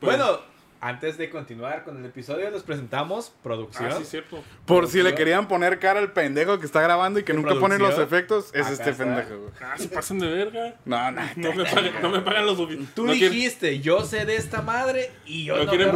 Bueno, 0.00 0.38
antes 0.84 1.16
de 1.16 1.30
continuar 1.30 1.84
con 1.84 1.96
el 1.98 2.04
episodio, 2.06 2.50
les 2.50 2.64
presentamos 2.64 3.32
producción. 3.40 3.88
Ah, 3.92 3.96
sí, 3.98 4.04
cierto. 4.04 4.42
Por 4.66 4.88
si 4.88 5.00
le 5.00 5.14
querían 5.14 5.46
poner 5.46 5.78
cara 5.78 6.00
al 6.00 6.12
pendejo 6.12 6.58
que 6.58 6.66
está 6.66 6.82
grabando 6.82 7.20
y 7.20 7.22
que 7.22 7.32
¿De 7.32 7.38
nunca 7.38 7.54
pone 7.54 7.78
los 7.78 7.96
efectos, 8.00 8.50
es 8.52 8.62
Acá 8.62 8.72
este 8.72 8.90
está. 8.90 9.04
pendejo, 9.04 9.38
güey. 9.38 9.52
Ah, 9.60 9.74
se 9.78 9.88
pasan 9.88 10.18
de 10.18 10.26
verga. 10.26 10.74
No, 10.84 11.12
no. 11.12 11.22
No 11.36 11.54
me 11.54 11.64
pagan, 11.64 12.02
no 12.02 12.10
me 12.10 12.20
pagan 12.20 12.46
lo 12.46 12.56
suficiente. 12.56 12.90
Tú 12.96 13.06
no 13.06 13.12
quieren- 13.12 13.32
dijiste, 13.32 13.78
yo 13.78 14.04
sé 14.04 14.26
de 14.26 14.34
esta 14.34 14.60
madre 14.60 15.12
y 15.24 15.44
yo 15.44 15.56
No 15.56 15.64
no, 15.64 15.70
quieren 15.70 15.92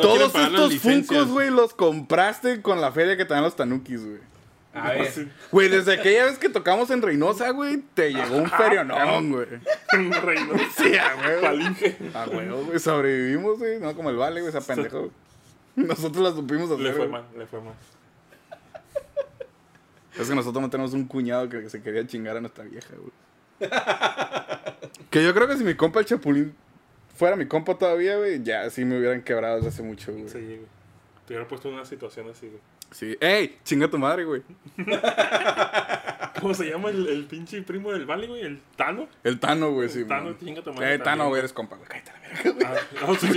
Todos 0.00 0.34
estos 0.34 0.74
funcos, 0.78 1.28
güey, 1.28 1.50
los 1.50 1.72
compraste 1.72 2.60
con 2.60 2.80
la 2.80 2.90
feria 2.90 3.16
que 3.16 3.24
te 3.24 3.34
dan 3.34 3.44
los 3.44 3.54
tanukis, 3.54 4.04
güey. 4.04 4.18
A 4.78 4.92
ver. 4.92 5.28
Güey, 5.50 5.68
desde 5.68 5.94
aquella 5.94 6.26
vez 6.26 6.38
que 6.38 6.48
tocamos 6.48 6.90
en 6.90 7.02
Reynosa, 7.02 7.50
güey, 7.50 7.82
te 7.94 8.12
llegó 8.12 8.36
un 8.36 8.50
ferionón, 8.50 9.32
güey. 9.32 9.46
Un 9.94 10.12
reino. 10.12 10.54
Sí, 10.76 10.96
a 10.96 11.16
huevo. 11.16 11.40
Palinge. 11.42 11.96
A 12.14 12.26
huevo, 12.28 12.64
güey, 12.64 12.78
sobrevivimos, 12.78 13.58
güey. 13.58 13.78
No 13.80 13.94
como 13.94 14.10
el 14.10 14.16
vale, 14.16 14.40
güey, 14.40 14.54
esa 14.54 14.60
pendejo. 14.60 15.10
Nosotros 15.76 16.22
la 16.24 16.32
supimos 16.32 16.70
hacer. 16.70 16.80
Le 16.80 16.92
fue 16.92 17.08
mal, 17.08 17.24
le 17.36 17.46
fue 17.46 17.60
mal. 17.60 17.74
Es 20.18 20.28
que 20.28 20.34
nosotros 20.34 20.60
no 20.60 20.68
tenemos 20.68 20.92
un 20.94 21.04
cuñado 21.04 21.48
que 21.48 21.70
se 21.70 21.80
quería 21.80 22.06
chingar 22.06 22.36
a 22.36 22.40
nuestra 22.40 22.64
vieja, 22.64 22.94
güey. 22.96 23.70
que 25.10 25.22
yo 25.22 25.32
creo 25.32 25.46
que 25.46 25.56
si 25.56 25.64
mi 25.64 25.74
compa 25.74 26.00
el 26.00 26.06
Chapulín 26.06 26.54
fuera 27.14 27.36
mi 27.36 27.46
compa 27.46 27.76
todavía, 27.76 28.16
güey, 28.16 28.42
ya 28.42 28.68
sí 28.70 28.84
me 28.84 28.98
hubieran 28.98 29.22
quebrado 29.22 29.56
desde 29.56 29.68
hace 29.68 29.82
mucho, 29.82 30.12
güey. 30.12 30.28
Sí, 30.28 30.38
güey. 30.38 30.66
Te 31.26 31.34
hubiera 31.34 31.46
puesto 31.48 31.68
en 31.68 31.74
una 31.74 31.84
situación 31.84 32.28
así, 32.30 32.46
güey. 32.46 32.60
Sí. 32.90 33.16
¡Ey! 33.20 33.58
Chinga 33.64 33.88
tu 33.88 33.98
madre, 33.98 34.24
güey. 34.24 34.42
¿Cómo 36.40 36.54
se 36.54 36.70
llama 36.70 36.88
el, 36.90 37.06
el 37.08 37.24
pinche 37.26 37.60
primo 37.62 37.92
del 37.92 38.06
Vale, 38.06 38.26
güey? 38.26 38.42
¿El 38.42 38.60
Tano? 38.76 39.08
El 39.24 39.38
Tano, 39.40 39.72
güey, 39.72 39.88
sí. 39.88 40.04
Tano, 40.04 40.34
chinga 40.38 40.62
tu 40.62 40.72
madre 40.72 40.94
Eh, 40.94 40.98
Tano, 40.98 41.28
güey, 41.28 41.40
eres 41.40 41.52
compa, 41.52 41.76
güey. 41.76 41.88
Cállate 41.88 42.12
la 42.12 42.20
verga, 42.20 42.50
güey. 42.52 42.66
Ah, 42.66 43.06
no, 43.06 43.14
sí, 43.16 43.28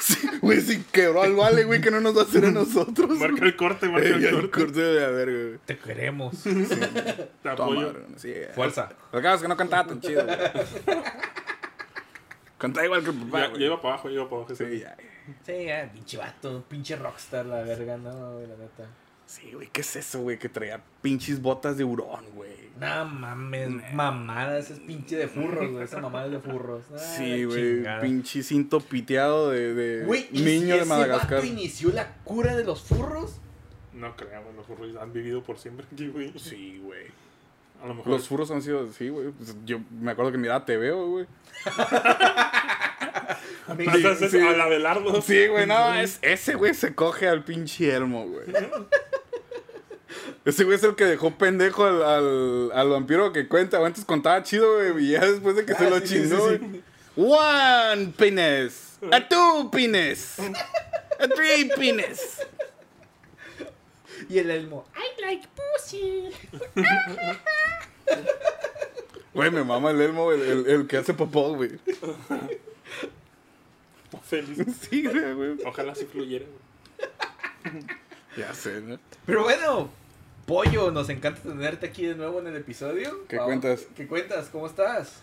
Sí, 0.00 0.28
güey, 0.40 0.60
sí 0.60 0.84
quebró 0.92 1.22
al 1.22 1.34
vale, 1.34 1.64
güey, 1.64 1.80
que 1.80 1.90
no 1.90 2.00
nos 2.00 2.16
va 2.16 2.20
a 2.22 2.24
hacer 2.24 2.44
a 2.44 2.50
nosotros. 2.50 3.10
marca 3.18 3.44
el 3.44 3.56
corte, 3.56 3.88
marca 3.88 4.08
Eh, 4.08 4.12
el 4.12 4.20
ya 4.20 4.28
el 4.28 4.34
corte. 4.34 4.50
corte 4.50 4.80
de 4.80 5.00
la 5.00 5.08
verga, 5.08 5.42
güey. 5.44 5.58
te 5.64 5.78
queremos. 5.78 6.42
Te 6.42 6.50
Toma, 7.42 7.52
apoyo. 7.52 7.80
madre, 7.88 8.00
sí, 8.16 8.30
eh. 8.32 8.50
Fuerza. 8.54 8.90
Lo 9.12 9.18
que 9.18 9.22
pasa 9.24 9.34
es 9.36 9.42
que 9.42 9.48
no 9.48 9.56
cantaba 9.56 9.86
tan 9.88 10.00
chido, 10.00 10.24
güey. 10.24 10.36
Cantaba 12.58 12.84
igual 12.84 13.02
que 13.02 13.10
el 13.10 13.16
papá, 13.16 13.38
Ya, 13.40 13.46
güey. 13.48 13.60
ya 13.60 13.66
iba 13.66 13.80
para 13.80 13.94
abajo, 13.94 14.08
ya 14.08 14.14
iba 14.16 14.24
para 14.28 14.36
abajo. 14.42 14.54
Sí, 14.54 14.78
ya. 14.80 14.96
Sí, 15.44 15.64
ya, 15.66 15.90
pinche 15.92 16.16
vato, 16.16 16.64
pinche 16.68 16.96
rockstar, 16.96 17.46
la 17.46 17.62
verga, 17.62 17.96
no, 17.96 18.34
güey, 18.34 18.46
la 18.46 18.56
neta. 18.56 18.86
Sí, 19.26 19.52
güey, 19.52 19.68
¿qué 19.72 19.82
es 19.82 19.94
eso, 19.94 20.22
güey? 20.22 20.38
Que 20.38 20.48
traía 20.48 20.82
pinches 21.02 21.40
botas 21.40 21.76
de 21.76 21.84
hurón, 21.84 22.24
güey. 22.34 22.70
No 22.80 23.04
mames, 23.04 23.70
mamada, 23.92 24.58
ese 24.58 24.72
es 24.72 24.80
pinche 24.80 25.16
de 25.16 25.28
furros, 25.28 25.70
güey, 25.70 25.84
esa 25.84 26.00
mamada 26.00 26.26
es 26.26 26.32
de 26.32 26.40
furros. 26.40 26.82
Ah, 26.92 26.98
Sí, 26.98 27.42
la 27.44 27.98
güey, 27.98 28.00
pinche 28.00 28.42
cinto 28.42 28.80
piteado 28.80 29.50
de, 29.50 29.74
de 29.74 30.04
Güey, 30.04 30.28
¿y 30.32 30.42
niño 30.42 30.74
si 30.74 30.80
de 30.80 30.84
Madagascar. 30.84 31.38
Ese 31.38 31.46
vato 31.48 31.60
inició 31.60 31.92
la 31.92 32.12
cura 32.24 32.56
de 32.56 32.64
los 32.64 32.82
furros? 32.82 33.40
No 33.92 34.16
creo, 34.16 34.42
güey. 34.42 34.56
Los 34.56 34.66
furros 34.66 34.96
han 34.96 35.12
vivido 35.12 35.42
por 35.44 35.58
siempre 35.58 35.86
aquí, 35.92 36.08
güey. 36.08 36.32
Sí, 36.36 36.80
güey. 36.82 37.06
A 37.82 37.86
lo 37.86 37.94
mejor. 37.94 38.12
Los 38.12 38.28
furros 38.28 38.50
han 38.50 38.62
sido 38.62 38.88
así, 38.88 39.08
güey. 39.10 39.30
Pues, 39.30 39.56
Yo 39.64 39.78
me 39.90 40.10
acuerdo 40.10 40.32
que 40.32 40.38
miraba 40.38 40.64
TV, 40.64 40.90
güey. 40.90 41.26
Pasas 43.76 44.30
sí. 44.30 44.38
a 44.38 44.52
la 44.56 44.66
Belardo. 44.66 45.22
Sí, 45.22 45.46
güey, 45.46 45.66
no, 45.66 45.94
es, 45.94 46.18
ese 46.22 46.54
güey 46.54 46.74
se 46.74 46.94
coge 46.94 47.28
al 47.28 47.44
pinche 47.44 47.94
Elmo, 47.94 48.26
güey. 48.26 48.46
Ese 50.44 50.64
güey 50.64 50.76
es 50.76 50.82
el 50.84 50.94
que 50.96 51.04
dejó 51.04 51.36
pendejo 51.36 51.84
al, 51.84 52.02
al, 52.02 52.72
al 52.74 52.88
vampiro 52.88 53.32
que 53.32 53.46
cuenta. 53.46 53.84
Antes 53.84 54.04
contaba 54.04 54.42
chido, 54.42 54.76
güey, 54.92 55.06
y 55.06 55.10
ya 55.12 55.24
después 55.24 55.56
de 55.56 55.64
que 55.64 55.74
se 55.74 55.86
Ah, 55.86 55.90
lo 55.90 56.00
sí, 56.00 56.06
sí, 56.06 56.14
chingó, 56.22 56.50
sí, 56.50 56.56
güey. 56.56 56.82
One 57.16 58.12
penis. 58.16 58.98
A 59.12 59.28
two 59.28 59.70
penis. 59.70 60.36
A 61.18 61.28
three 61.28 61.70
penis. 61.76 62.40
Y 64.28 64.38
el 64.38 64.50
elmo. 64.50 64.86
Güey, 69.32 69.50
me 69.50 69.62
mama 69.62 69.90
el 69.90 70.00
Elmo, 70.00 70.24
güey, 70.24 70.40
el, 70.40 70.66
el 70.66 70.86
que 70.86 70.96
hace 70.96 71.14
popó, 71.14 71.54
güey. 71.54 71.70
Feliz. 74.24 74.58
Sí, 74.90 75.04
güey, 75.04 75.32
güey. 75.34 75.56
Ojalá 75.64 75.94
sí 75.94 76.04
fluyera, 76.06 76.44
güey. 76.46 77.84
Ya 78.36 78.54
sé, 78.54 78.80
¿no? 78.80 78.98
Pero 79.26 79.42
bueno, 79.42 79.90
Pollo, 80.46 80.90
nos 80.90 81.08
encanta 81.08 81.40
tenerte 81.42 81.86
aquí 81.86 82.06
de 82.06 82.14
nuevo 82.14 82.40
en 82.40 82.46
el 82.48 82.56
episodio. 82.56 83.26
¿Qué 83.28 83.36
Vamos- 83.36 83.48
cuentas? 83.60 83.86
¿Qué 83.96 84.06
cuentas? 84.06 84.48
¿Cómo 84.50 84.66
estás? 84.66 85.20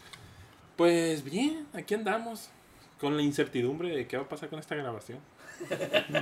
Pues 0.76 1.24
bien, 1.24 1.66
aquí 1.74 1.94
andamos. 1.96 2.50
Con 3.00 3.16
la 3.16 3.22
incertidumbre 3.22 3.96
de 3.96 4.08
qué 4.08 4.18
va 4.18 4.24
a 4.24 4.30
pasar 4.30 4.50
con 4.50 4.58
esta 4.60 4.76
grabación. 4.76 5.20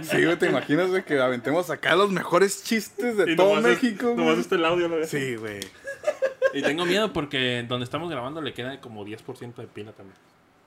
Sí, 0.03 0.23
güey, 0.23 0.37
¿te 0.37 0.47
imaginas, 0.47 0.89
güey, 0.89 1.03
que 1.05 1.19
aventemos 1.19 1.69
acá 1.69 1.95
los 1.95 2.11
mejores 2.11 2.63
chistes 2.63 3.15
de 3.17 3.31
Y 3.31 3.35
todo 3.35 3.55
nomás 3.55 3.71
es- 3.71 3.83
México, 3.83 4.07
Nomás 4.07 4.25
güey? 4.25 4.39
está 4.41 4.55
el 4.55 4.65
audio, 4.65 4.87
¿no? 4.89 5.05
Sí, 5.05 5.35
güey. 5.35 5.59
Y 6.53 6.61
tengo 6.61 6.85
miedo 6.85 7.11
porque 7.13 7.65
donde 7.67 7.83
estamos 7.85 8.09
grabando 8.09 8.41
le 8.41 8.53
queda 8.53 8.79
como 8.79 9.05
10% 9.05 9.55
de 9.61 9.67
pila 9.67 9.91
también. 9.93 10.17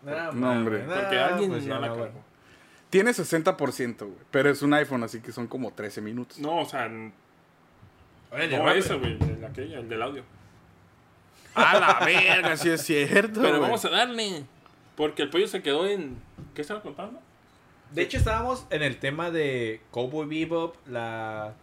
No, 0.03 0.33
No, 0.33 0.51
hombre. 0.53 0.81
Porque 0.81 1.19
alguien 1.19 1.51
pues 1.51 1.65
ya 1.65 1.75
no 1.75 1.81
la 1.81 1.87
no, 1.89 1.95
cargó. 1.95 2.11
güey. 2.13 2.25
Tiene 2.91 3.11
60%, 3.11 3.99
güey. 3.99 4.13
Pero 4.31 4.51
es 4.51 4.63
un 4.63 4.73
iPhone, 4.75 5.03
así 5.03 5.21
que 5.21 5.33
son 5.33 5.47
como 5.47 5.73
13 5.73 6.01
minutos. 6.01 6.39
No, 6.39 6.61
o 6.61 6.65
sea, 6.65 6.85
Órale, 8.31 8.57
no 8.59 8.65
rápido. 8.65 8.85
eso, 8.85 8.99
güey, 8.99 9.19
el, 9.21 9.45
aquella, 9.45 9.79
el 9.81 9.89
del 9.89 10.03
audio. 10.03 10.23
A 11.55 11.79
la 11.79 12.05
verga, 12.07 12.57
sí 12.57 12.71
es 12.71 12.83
cierto. 12.83 13.41
Pero 13.43 13.61
vamos 13.61 13.85
a 13.85 13.89
darle. 13.91 14.45
Porque 14.97 15.23
el 15.23 15.31
pollo 15.31 15.49
se 15.49 15.63
quedó 15.63 15.87
en. 15.87 16.17
¿Qué 16.55 16.63
estaba 16.63 16.81
contando? 16.83 17.21
De 17.93 18.03
hecho, 18.03 18.19
estábamos 18.19 18.67
en 18.71 18.83
el 18.83 18.99
tema 18.99 19.31
de 19.31 19.81
Cowboy 19.91 20.27
Bebop, 20.27 20.77
la... 20.87 21.55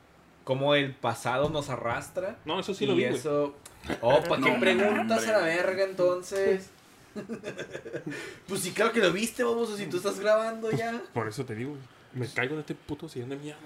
cómo 0.44 0.74
el 0.74 0.94
pasado 0.96 1.50
nos 1.50 1.70
arrastra. 1.70 2.38
No, 2.46 2.60
eso 2.60 2.74
sí 2.74 2.84
y 2.84 2.88
lo 2.88 2.96
vi, 2.96 3.04
güey. 3.06 3.16
eso... 3.16 3.56
Oh, 4.02 4.20
¿para 4.24 4.42
qué 4.42 4.52
No, 4.52 4.60
preguntas 4.60 5.20
hombre. 5.20 5.36
a 5.36 5.38
la 5.38 5.46
verga 5.46 5.84
entonces? 5.84 6.72
pues 8.48 8.62
sí, 8.62 8.72
claro 8.72 8.92
que 8.92 9.00
lo 9.00 9.12
viste, 9.12 9.44
vamos, 9.44 9.76
si 9.78 9.86
tú 9.88 9.98
estás 9.98 10.20
grabando 10.20 10.72
ya. 10.72 11.02
Por 11.14 11.28
eso 11.28 11.46
te 11.46 11.56
digo, 11.56 11.72
güey, 11.72 11.82
me 12.14 12.28
caigo 12.34 12.56
de 12.56 12.62
este 12.62 12.76
puto 12.76 13.08
sillón 13.10 13.30
de 13.30 13.38
mierda. 13.38 13.60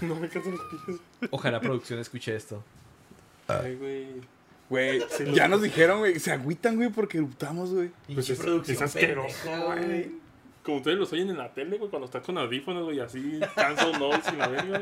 No 0.00 0.14
me 0.16 0.28
canso 0.28 0.50
los 0.50 0.60
pies. 0.86 0.98
Ojalá 1.30 1.60
producción 1.60 1.98
escuche 1.98 2.34
esto. 2.34 2.62
Ay, 3.48 3.74
güey. 3.76 4.06
Güey, 4.70 5.02
ya 5.34 5.46
nos 5.48 5.62
dijeron, 5.62 5.98
güey. 6.00 6.18
Se 6.18 6.32
agüitan, 6.32 6.76
güey, 6.76 6.88
porque 6.88 7.18
eruptamos, 7.18 7.70
güey. 7.70 7.90
Pues 8.14 8.30
es- 8.30 8.40
es 8.40 8.80
asqueroso, 8.82 9.36
güey. 9.66 10.10
Como 10.64 10.78
ustedes 10.78 10.96
los 10.98 11.12
oyen 11.12 11.28
en 11.30 11.36
la 11.38 11.52
tele, 11.52 11.76
güey, 11.78 11.90
cuando 11.90 12.06
estás 12.06 12.24
con 12.24 12.38
audífonos, 12.38 12.84
güey, 12.84 12.98
así, 13.00 13.38
cancel 13.54 13.98
noise 13.98 14.30
y 14.32 14.36
la 14.36 14.48
verga, 14.48 14.78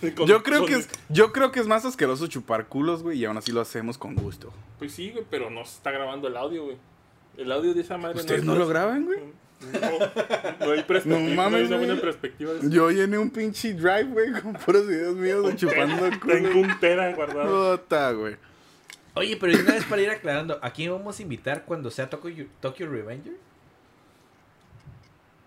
güey. 0.00 0.14
Con- 0.14 0.26
Yo 0.26 0.42
creo 0.42 0.60
con- 0.60 0.68
que 0.68 0.74
es, 0.74 0.88
yo 1.08 1.32
creo 1.32 1.52
que 1.52 1.60
es 1.60 1.66
más 1.66 1.84
asqueroso 1.84 2.26
chupar 2.26 2.66
culos, 2.66 3.02
güey, 3.02 3.18
y 3.18 3.24
aún 3.24 3.36
así 3.36 3.50
lo 3.52 3.60
hacemos 3.60 3.96
con 3.98 4.14
gusto. 4.14 4.52
Pues 4.78 4.92
sí, 4.92 5.10
güey, 5.10 5.24
pero 5.30 5.48
no 5.48 5.64
se 5.64 5.76
está 5.76 5.90
grabando 5.90 6.28
el 6.28 6.36
audio, 6.36 6.64
güey. 6.64 6.76
El 7.38 7.50
audio 7.52 7.72
de 7.72 7.80
esa 7.80 7.96
madre 7.96 8.18
¿Ustedes 8.18 8.40
es- 8.40 8.46
no 8.46 8.54
lo 8.56 8.66
graban, 8.68 9.04
güey? 9.06 9.18
No, 9.60 10.66
no 10.66 10.72
hay 10.72 10.82
perspectiva. 10.84 11.18
No 11.20 11.28
No, 11.28 11.34
mames, 11.34 11.60
hay 11.60 11.66
una 11.66 11.76
buena 11.76 12.00
perspectiva 12.00 12.52
de. 12.54 12.70
Yo 12.70 12.90
llené 12.90 13.18
un 13.18 13.30
pinche 13.30 13.74
drive, 13.74 14.04
güey, 14.04 14.32
con 14.40 14.54
puros 14.54 14.86
videos 14.88 15.14
míos 15.16 15.46
de 15.46 15.54
chupando 15.56 15.96
Tengo 16.26 16.48
culo. 16.48 16.60
un 16.62 16.80
tera 16.80 17.12
guardado. 17.14 17.78
Puta, 17.78 18.12
güey. 18.12 18.36
Oye, 19.14 19.36
pero 19.38 19.58
una 19.58 19.72
vez 19.74 19.84
para 19.84 20.02
ir 20.02 20.10
aclarando, 20.10 20.58
¿a 20.62 20.70
quién 20.70 20.90
vamos 20.92 21.18
a 21.18 21.22
invitar 21.22 21.64
cuando 21.64 21.90
sea 21.90 22.08
Tokyo, 22.10 22.46
Tokyo 22.60 22.88
Revenger? 22.90 23.34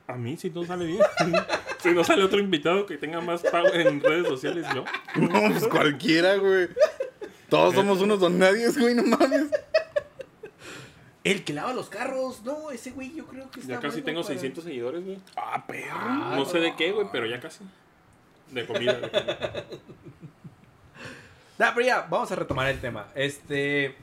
A 0.08 0.14
mí, 0.16 0.36
si 0.38 0.49
no 0.49 0.64
sale 0.66 0.86
bien. 0.86 1.01
si 1.80 1.91
no 1.91 2.04
sale 2.04 2.24
otro 2.24 2.39
invitado 2.39 2.86
que 2.86 2.97
tenga 2.97 3.22
más 3.22 3.41
pago 3.41 3.74
en 3.74 4.01
redes 4.01 4.28
sociales, 4.28 4.66
yo. 4.76 4.84
No, 5.16 5.49
pues 5.49 5.68
cualquiera, 5.68 6.36
güey. 6.36 6.68
Todos 7.49 7.76
somos 7.76 8.01
unos 8.01 8.20
don 8.20 8.38
nadies, 8.39 8.78
güey, 8.78 8.95
no 8.95 9.04
mames. 9.04 9.49
El 11.24 11.45
que 11.45 11.54
lava 11.54 11.72
los 11.74 11.88
carros, 11.89 12.43
no, 12.43 12.70
ese 12.72 12.91
güey 12.91 13.14
yo 13.16 13.26
creo 13.26 13.49
que 13.49 13.62
está 13.62 13.74
Ya 13.76 13.80
casi 13.80 14.01
bueno 14.01 14.06
tengo 14.06 14.22
para- 14.24 14.34
600 14.34 14.64
seguidores, 14.66 15.06
güey. 15.06 15.20
Ah, 15.38 15.66
perro. 15.66 15.95
Ah, 15.97 16.34
No 16.36 16.43
sé 16.45 16.60
de 16.60 16.76
qué, 16.76 16.91
güey, 16.91 17.08
pero 17.12 17.26
ya 17.26 17.39
casi. 17.39 17.64
De 18.51 18.66
comida, 18.66 18.93
de 18.99 19.10
comida. 19.10 19.66
Nah, 21.60 21.72
pero 21.76 21.86
ya, 21.86 22.08
vamos 22.10 22.32
a 22.32 22.36
retomar 22.36 22.68
el 22.68 22.82
tema. 22.82 23.08
Este. 23.16 23.95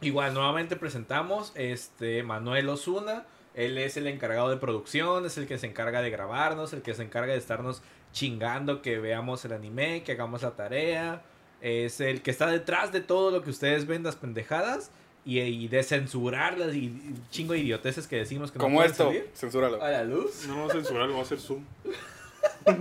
Igual, 0.00 0.32
nuevamente 0.34 0.76
presentamos 0.76 1.52
este 1.54 2.22
Manuel 2.22 2.68
Osuna. 2.70 3.24
Él 3.54 3.76
es 3.78 3.96
el 3.96 4.06
encargado 4.06 4.48
de 4.50 4.56
producción, 4.56 5.26
es 5.26 5.36
el 5.38 5.46
que 5.46 5.58
se 5.58 5.66
encarga 5.66 6.00
de 6.02 6.10
grabarnos, 6.10 6.72
el 6.72 6.82
que 6.82 6.94
se 6.94 7.02
encarga 7.02 7.32
de 7.32 7.38
estarnos 7.38 7.82
chingando 8.12 8.80
que 8.82 8.98
veamos 8.98 9.44
el 9.44 9.52
anime, 9.52 10.02
que 10.04 10.12
hagamos 10.12 10.42
la 10.42 10.52
tarea. 10.52 11.22
Es 11.60 12.00
el 12.00 12.22
que 12.22 12.30
está 12.30 12.46
detrás 12.48 12.92
de 12.92 13.00
todo 13.00 13.30
lo 13.30 13.42
que 13.42 13.50
ustedes 13.50 13.86
ven, 13.86 14.02
las 14.02 14.16
pendejadas, 14.16 14.90
y, 15.24 15.38
y 15.40 15.68
de 15.68 15.82
censurarlas 15.84 16.74
y, 16.74 16.86
y 16.86 17.14
chingo 17.30 17.52
de 17.52 17.60
idioteces 17.60 18.08
que 18.08 18.16
decimos 18.16 18.50
que 18.50 18.58
no 18.58 18.64
Como 18.64 18.82
esto, 18.82 19.04
salir 19.06 19.30
censúralo. 19.34 19.80
a 19.82 19.90
la 19.90 20.02
luz. 20.04 20.46
No 20.48 20.56
vamos 20.56 20.70
a 20.70 20.74
censurar, 20.74 21.08
vamos 21.08 21.20
a 21.20 21.22
hacer 21.34 21.38
zoom. 21.38 21.64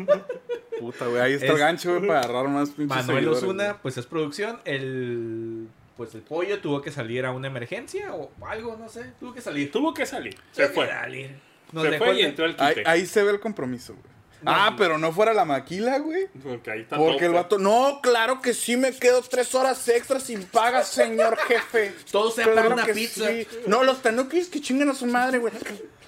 Puta, 0.79 1.05
güey, 1.07 1.21
ahí 1.21 1.33
está 1.33 1.45
Es- 1.45 1.51
el 1.51 1.57
gancho, 1.59 1.95
güey, 1.95 2.07
para 2.07 2.21
agarrar 2.21 2.47
más 2.49 2.69
pinches 2.71 3.05
Manuel 3.05 3.27
Osuna, 3.27 3.77
pues 3.81 3.97
es 3.97 4.05
producción. 4.07 4.59
El 4.65 5.67
pues 5.97 6.15
el 6.15 6.21
pollo 6.21 6.59
tuvo 6.61 6.81
que 6.81 6.91
salir 6.91 7.25
a 7.25 7.31
una 7.31 7.47
emergencia 7.47 8.13
o 8.13 8.31
algo, 8.45 8.75
no 8.77 8.89
sé. 8.89 9.11
Tuvo 9.19 9.33
que 9.33 9.41
salir. 9.41 9.71
Tuvo 9.71 9.93
que 9.93 10.05
salir. 10.05 10.37
Se 10.51 10.67
fue. 10.69 10.87
salir. 10.87 11.35
nos 11.71 11.83
Se 11.83 11.97
fue 11.97 12.19
y 12.19 12.21
entró 12.23 12.45
el 12.45 12.55
Ahí, 12.59 12.75
quite. 12.75 12.89
ahí 12.89 13.05
se 13.05 13.23
ve 13.23 13.31
el 13.31 13.39
compromiso, 13.39 13.93
güey. 13.93 14.11
No, 14.41 14.51
ah, 14.51 14.69
sí. 14.69 14.75
pero 14.79 14.97
no 14.97 15.11
fuera 15.11 15.33
la 15.35 15.45
maquila, 15.45 15.99
güey. 15.99 16.27
Porque 16.43 16.71
ahí 16.71 16.81
está 16.81 16.97
Porque 16.97 17.25
el 17.25 17.33
vato, 17.33 17.59
no, 17.59 17.99
claro 18.01 18.41
que 18.41 18.55
sí 18.55 18.75
me 18.75 18.91
quedo 18.91 19.21
tres 19.21 19.53
horas 19.53 19.87
extras 19.87 20.23
sin 20.23 20.43
paga, 20.45 20.83
señor 20.83 21.37
jefe. 21.37 21.93
Todo 22.11 22.31
sea 22.31 22.45
por 22.45 22.53
Claro 22.53 22.73
una 22.73 22.85
que 22.85 22.93
pizza. 22.93 23.27
sí. 23.27 23.47
No, 23.67 23.83
los 23.83 24.01
tanukis 24.01 24.47
que 24.49 24.59
chinguen 24.59 24.89
a 24.89 24.95
su 24.95 25.05
madre, 25.05 25.37
güey. 25.37 25.53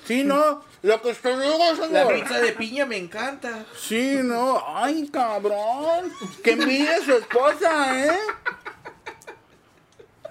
Sí, 0.06 0.24
no, 0.24 0.64
lo 0.82 1.02
que 1.02 1.10
usted 1.10 1.40
diga, 1.40 1.74
La 1.74 1.76
señor. 1.88 2.14
pizza 2.16 2.40
de 2.42 2.52
piña 2.54 2.86
me 2.88 2.98
encanta. 2.98 3.66
Sí, 3.78 4.18
no, 4.24 4.64
ay, 4.68 5.08
cabrón. 5.14 6.12
Que 6.44 6.52
envidia 6.54 7.02
su 7.06 7.14
esposa, 7.14 8.06
¿eh? 8.08 8.18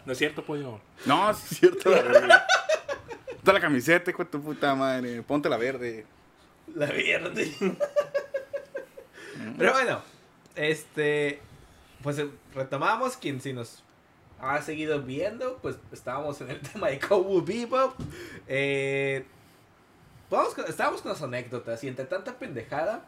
No 0.04 0.12
es 0.12 0.18
cierto, 0.18 0.44
pollo. 0.44 0.80
No, 1.06 1.32
sí 1.34 1.46
es 1.52 1.58
cierto, 1.58 1.90
la. 1.90 2.46
Ponte 3.36 3.52
la 3.52 3.60
camiseta, 3.60 4.10
hijo 4.10 4.24
de 4.24 4.30
tu 4.30 4.40
puta 4.42 4.74
madre. 4.74 5.22
Ponte 5.22 5.48
la 5.48 5.56
verde. 5.56 6.06
La 6.74 6.86
verde. 6.86 7.52
Pero 9.58 9.72
bueno, 9.72 10.00
este. 10.54 11.40
Pues 12.02 12.18
eh, 12.18 12.28
retomamos. 12.54 13.16
Quien 13.16 13.40
si 13.40 13.52
nos 13.52 13.82
ha 14.40 14.60
seguido 14.62 15.00
viendo, 15.02 15.58
pues 15.62 15.76
estábamos 15.92 16.40
en 16.40 16.50
el 16.50 16.60
tema 16.72 16.88
de 16.88 16.98
Cowboy 16.98 17.42
Bebop. 17.44 17.94
Eh, 18.48 19.24
vamos 20.30 20.54
con- 20.54 20.66
estábamos 20.66 21.00
con 21.02 21.12
las 21.12 21.22
anécdotas 21.22 21.82
y 21.84 21.88
entre 21.88 22.06
tanta 22.06 22.38
pendejada, 22.38 23.04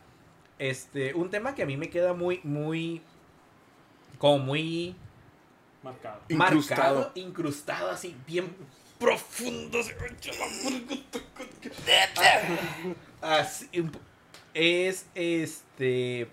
este, 0.59 1.13
un 1.15 1.31
tema 1.31 1.55
que 1.55 1.63
a 1.63 1.67
mí 1.67 1.77
me 1.77 1.91
queda 1.91 2.13
muy, 2.13 2.41
muy, 2.45 3.03
como 4.19 4.39
muy 4.39 4.95
Marcado. 5.85 6.21
Incrustado. 6.29 6.95
marcado, 6.95 7.13
incrustado 7.15 7.91
así, 7.91 8.17
bien 8.27 8.57
profundo. 8.99 9.79
así, 9.79 9.91
así, 13.21 13.69
es 14.55 15.07
este. 15.15 16.29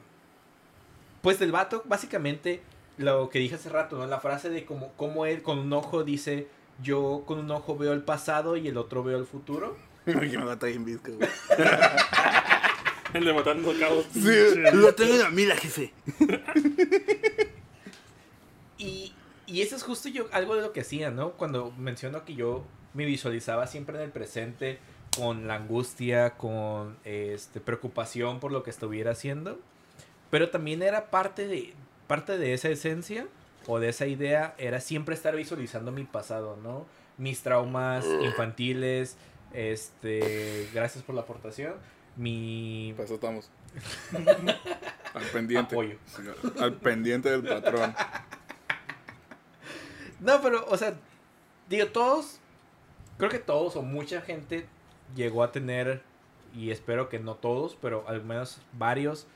Pues 1.21 1.37
del 1.37 1.51
vato, 1.51 1.83
básicamente, 1.85 2.63
lo 2.97 3.29
que 3.29 3.39
dije 3.39 3.55
hace 3.55 3.69
rato, 3.69 3.97
¿no? 3.97 4.07
La 4.07 4.21
frase 4.21 4.49
de 4.49 4.65
como, 4.65 4.93
como 4.93 5.25
él 5.25 5.41
con 5.43 5.59
un 5.59 5.73
ojo 5.73 6.05
dice: 6.05 6.47
Yo 6.81 7.23
con 7.27 7.37
un 7.37 7.51
ojo 7.51 7.77
veo 7.77 7.91
el 7.91 8.03
pasado 8.03 8.55
y 8.55 8.69
el 8.69 8.77
otro 8.77 9.03
veo 9.03 9.17
el 9.17 9.25
futuro. 9.25 9.77
Me 10.05 10.13
imagino 10.13 10.45
que 10.45 10.53
está 10.53 10.65
bien 10.67 10.85
güey. 10.85 11.29
El 13.13 13.25
de 13.25 13.33
matando 13.33 13.73
cabos. 13.77 14.05
Sí, 14.13 14.21
lo 14.71 14.95
tengo 14.95 15.15
en 15.15 15.19
la 15.19 15.29
mira, 15.29 15.53
jefe. 15.57 15.91
Y, 18.77 19.10
y 19.51 19.61
eso 19.61 19.75
es 19.75 19.83
justo 19.83 20.07
yo 20.07 20.27
algo 20.31 20.55
de 20.55 20.61
lo 20.61 20.71
que 20.71 20.81
hacía, 20.81 21.11
¿no? 21.11 21.33
Cuando 21.33 21.71
menciono 21.71 22.23
que 22.23 22.35
yo 22.35 22.63
me 22.93 23.05
visualizaba 23.05 23.67
siempre 23.67 23.97
en 23.97 24.03
el 24.03 24.11
presente 24.11 24.79
con 25.17 25.47
la 25.47 25.55
angustia, 25.55 26.37
con 26.37 26.97
este 27.03 27.59
preocupación 27.59 28.39
por 28.39 28.53
lo 28.53 28.63
que 28.63 28.69
estuviera 28.69 29.11
haciendo, 29.11 29.59
pero 30.29 30.49
también 30.49 30.81
era 30.81 31.11
parte 31.11 31.47
de 31.47 31.73
parte 32.07 32.37
de 32.37 32.53
esa 32.53 32.69
esencia 32.69 33.27
o 33.67 33.79
de 33.79 33.89
esa 33.89 34.05
idea 34.05 34.55
era 34.57 34.79
siempre 34.79 35.15
estar 35.15 35.35
visualizando 35.35 35.91
mi 35.91 36.05
pasado, 36.05 36.57
¿no? 36.63 36.85
Mis 37.17 37.41
traumas 37.41 38.05
infantiles, 38.23 39.17
este, 39.53 40.69
gracias 40.73 41.03
por 41.03 41.13
la 41.13 41.21
aportación, 41.21 41.73
mi 42.15 42.95
eso 42.97 43.15
estamos. 43.15 43.49
Al 45.13 45.23
pendiente. 45.33 45.75
Apoyo. 45.75 45.97
Al 46.59 46.73
pendiente 46.75 47.29
del 47.29 47.43
patrón. 47.43 47.93
No, 50.21 50.41
pero, 50.41 50.65
o 50.69 50.77
sea, 50.77 50.93
digo, 51.67 51.87
todos, 51.87 52.39
creo 53.17 53.29
que 53.29 53.39
todos 53.39 53.75
o 53.75 53.81
mucha 53.81 54.21
gente 54.21 54.65
llegó 55.15 55.43
a 55.43 55.51
tener, 55.51 56.01
y 56.55 56.71
espero 56.71 57.09
que 57.09 57.19
no 57.19 57.35
todos, 57.35 57.77
pero 57.81 58.05
al 58.07 58.23
menos 58.23 58.61
varios, 58.73 59.27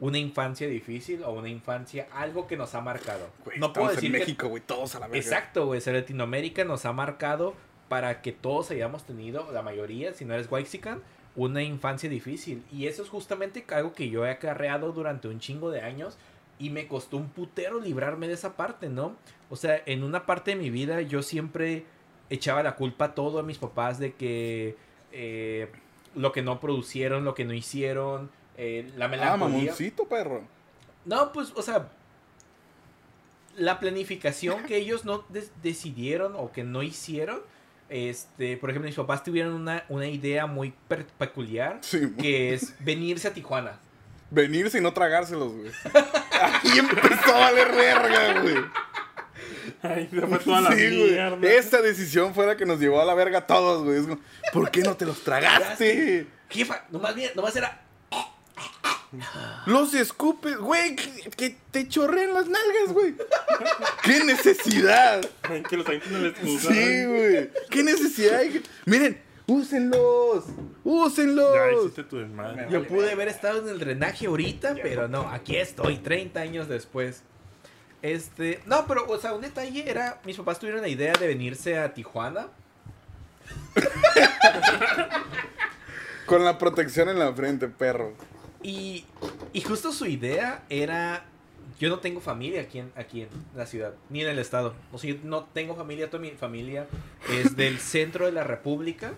una 0.00 0.18
infancia 0.18 0.66
difícil 0.66 1.22
o 1.22 1.30
una 1.32 1.48
infancia, 1.48 2.08
algo 2.12 2.46
que 2.46 2.56
nos 2.56 2.74
ha 2.74 2.80
marcado. 2.80 3.30
No 3.58 3.72
puedo 3.72 3.88
decir 3.88 4.06
en 4.06 4.20
México, 4.20 4.48
güey, 4.48 4.62
todos 4.62 4.94
a 4.96 5.00
la 5.00 5.06
verga. 5.06 5.18
Exacto, 5.18 5.66
güey, 5.66 5.80
ser 5.80 5.94
Latinoamérica 5.94 6.64
nos 6.64 6.84
ha 6.84 6.92
marcado 6.92 7.54
para 7.88 8.20
que 8.20 8.32
todos 8.32 8.70
hayamos 8.70 9.04
tenido, 9.04 9.50
la 9.52 9.62
mayoría, 9.62 10.12
si 10.12 10.24
no 10.24 10.34
eres 10.34 10.50
Waxican, 10.50 11.00
una 11.36 11.62
infancia 11.62 12.08
difícil. 12.08 12.64
Y 12.72 12.86
eso 12.86 13.02
es 13.02 13.08
justamente 13.08 13.64
algo 13.68 13.92
que 13.92 14.08
yo 14.08 14.26
he 14.26 14.30
acarreado 14.30 14.92
durante 14.92 15.28
un 15.28 15.38
chingo 15.38 15.70
de 15.70 15.80
años 15.80 16.16
y 16.64 16.70
me 16.70 16.86
costó 16.86 17.16
un 17.16 17.28
putero 17.28 17.80
librarme 17.80 18.26
de 18.28 18.34
esa 18.34 18.56
parte, 18.56 18.88
¿no? 18.88 19.16
O 19.50 19.56
sea, 19.56 19.82
en 19.86 20.02
una 20.02 20.26
parte 20.26 20.52
de 20.52 20.56
mi 20.56 20.70
vida 20.70 21.00
yo 21.02 21.22
siempre 21.22 21.84
echaba 22.30 22.62
la 22.62 22.76
culpa 22.76 23.06
a 23.06 23.14
todo 23.14 23.38
a 23.38 23.42
mis 23.42 23.58
papás 23.58 23.98
de 23.98 24.14
que 24.14 24.76
eh, 25.12 25.70
lo 26.14 26.32
que 26.32 26.42
no 26.42 26.60
producieron, 26.60 27.24
lo 27.24 27.34
que 27.34 27.44
no 27.44 27.52
hicieron, 27.52 28.30
eh, 28.56 28.90
la 28.96 29.04
Ah, 29.04 29.08
melancolía. 29.08 29.56
mamoncito, 29.58 30.04
perro. 30.08 30.42
No, 31.04 31.32
pues, 31.32 31.52
o 31.54 31.62
sea, 31.62 31.88
la 33.56 33.78
planificación 33.78 34.64
que 34.64 34.76
ellos 34.78 35.04
no 35.04 35.24
decidieron 35.62 36.34
o 36.36 36.50
que 36.50 36.64
no 36.64 36.82
hicieron, 36.82 37.40
este, 37.90 38.56
por 38.56 38.70
ejemplo, 38.70 38.88
mis 38.88 38.96
papás 38.96 39.22
tuvieron 39.22 39.52
una, 39.52 39.84
una 39.88 40.06
idea 40.08 40.46
muy 40.46 40.72
peculiar, 41.18 41.78
Sí, 41.82 42.10
que 42.18 42.54
es 42.54 42.74
venirse 42.84 43.28
a 43.28 43.34
Tijuana. 43.34 43.78
venirse 44.30 44.78
y 44.78 44.80
no 44.80 44.92
tragárselos, 44.92 45.52
güey. 45.52 45.70
Ahí 46.62 46.78
empezó 46.78 47.34
a 47.34 47.38
valer 47.38 47.72
verga, 47.72 48.40
güey. 48.40 48.56
Ay, 49.82 50.08
se 50.10 50.20
fue 50.26 50.38
toda 50.38 50.60
la 50.62 50.72
Sí, 50.72 50.96
güey. 50.96 51.54
Esa 51.54 51.80
decisión 51.82 52.34
fue 52.34 52.46
la 52.46 52.56
que 52.56 52.66
nos 52.66 52.80
llevó 52.80 53.00
a 53.00 53.04
la 53.04 53.14
verga 53.14 53.38
a 53.38 53.46
todos, 53.46 53.84
güey. 53.84 53.98
Es 53.98 54.06
como, 54.06 54.18
¿Por 54.52 54.70
qué 54.70 54.80
no 54.80 54.96
te 54.96 55.04
los 55.04 55.22
tragaste? 55.22 56.26
Jefa, 56.48 56.84
nomás, 56.90 57.14
bien, 57.14 57.32
nomás 57.34 57.54
era... 57.56 57.80
Los 59.66 59.94
escupes, 59.94 60.56
güey, 60.56 60.96
que, 60.96 61.30
que 61.36 61.56
te 61.70 61.88
chorrean 61.88 62.34
las 62.34 62.46
nalgas, 62.48 62.92
güey. 62.92 63.14
¿Qué 64.02 64.24
necesidad? 64.24 65.24
Ay, 65.42 65.62
que 65.62 65.76
los 65.76 65.86
al 65.86 66.26
excusa. 66.26 66.72
Sí, 66.72 67.04
güey. 67.04 67.50
¿Qué 67.70 67.82
necesidad 67.82 68.40
hay? 68.40 68.62
Miren, 68.86 69.20
úsenlos. 69.46 70.44
Úsenlos. 70.84 71.54
Ya 71.54 71.72
hiciste 71.72 72.04
tu 72.04 72.18
desmadre. 72.18 72.66
Yo 72.70 72.86
pude 72.86 73.12
haber 73.12 73.28
estado 73.28 73.60
en 73.60 73.68
el 73.68 73.78
drenaje 73.78 74.26
ahorita, 74.26 74.76
pero 74.82 75.08
no, 75.08 75.28
aquí 75.28 75.56
estoy, 75.56 75.98
30 75.98 76.40
años 76.40 76.68
después. 76.68 77.22
Este, 78.02 78.60
no, 78.66 78.86
pero, 78.86 79.06
o 79.08 79.18
sea, 79.18 79.32
un 79.32 79.40
detalle 79.40 79.88
era, 79.88 80.20
mis 80.26 80.36
papás 80.36 80.58
tuvieron 80.58 80.82
la 80.82 80.88
idea 80.88 81.14
de 81.14 81.26
venirse 81.26 81.78
a 81.78 81.94
Tijuana. 81.94 82.48
Con 86.26 86.44
la 86.44 86.58
protección 86.58 87.08
en 87.08 87.18
la 87.18 87.32
frente, 87.32 87.68
perro. 87.68 88.12
Y, 88.62 89.06
y 89.52 89.60
justo 89.62 89.92
su 89.92 90.06
idea 90.06 90.64
era, 90.68 91.24
yo 91.78 91.88
no 91.88 92.00
tengo 92.00 92.20
familia 92.20 92.62
aquí 92.62 92.78
en, 92.78 92.92
aquí 92.96 93.22
en 93.22 93.28
la 93.54 93.66
ciudad, 93.66 93.94
ni 94.10 94.22
en 94.22 94.28
el 94.28 94.38
estado. 94.38 94.74
O 94.92 94.98
sea, 94.98 95.14
yo 95.14 95.20
no 95.22 95.44
tengo 95.44 95.74
familia, 95.74 96.10
toda 96.10 96.22
mi 96.22 96.30
familia 96.32 96.86
es 97.30 97.56
del 97.56 97.78
centro 97.78 98.26
de 98.26 98.32
la 98.32 98.44
república. 98.44 99.14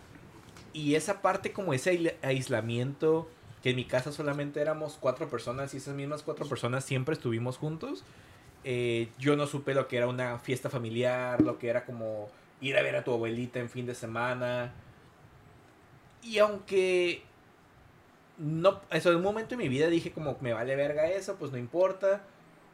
Y 0.77 0.95
esa 0.95 1.23
parte 1.23 1.53
como 1.53 1.73
ese 1.73 1.91
aisla- 1.93 2.15
aislamiento, 2.21 3.27
que 3.63 3.71
en 3.71 3.77
mi 3.77 3.87
casa 3.87 4.13
solamente 4.13 4.61
éramos 4.61 4.99
cuatro 5.01 5.27
personas 5.31 5.73
y 5.73 5.79
esas 5.79 5.95
mismas 5.95 6.23
cuatro 6.23 6.47
personas 6.47 6.85
siempre 6.85 7.15
estuvimos 7.15 7.57
juntos. 7.57 8.05
eh, 8.69 9.09
yo 9.19 9.37
no 9.37 9.47
supe 9.47 9.75
lo 9.75 9.87
que 9.89 9.97
era 9.97 10.07
una 10.09 10.39
fiesta 10.39 10.69
familiar, 10.69 11.41
lo 11.41 11.57
que 11.59 11.69
era 11.69 11.85
como 11.87 12.29
ir 12.61 12.77
a 12.77 12.83
ver 12.83 12.97
a 12.97 13.05
tu 13.05 13.13
abuelita 13.13 13.59
en 13.61 13.71
fin 13.71 13.87
de 13.87 13.95
semana. 13.95 14.73
Y 16.23 16.39
aunque 16.39 17.23
no, 18.39 18.81
eso 18.91 19.11
en 19.11 19.17
un 19.17 19.23
momento 19.23 19.51
de 19.51 19.57
mi 19.57 19.69
vida 19.69 19.87
dije 19.89 20.11
como 20.13 20.37
me 20.41 20.53
vale 20.53 20.77
verga 20.77 21.09
eso, 21.09 21.37
pues 21.37 21.53
no 21.53 21.59
importa. 21.59 22.23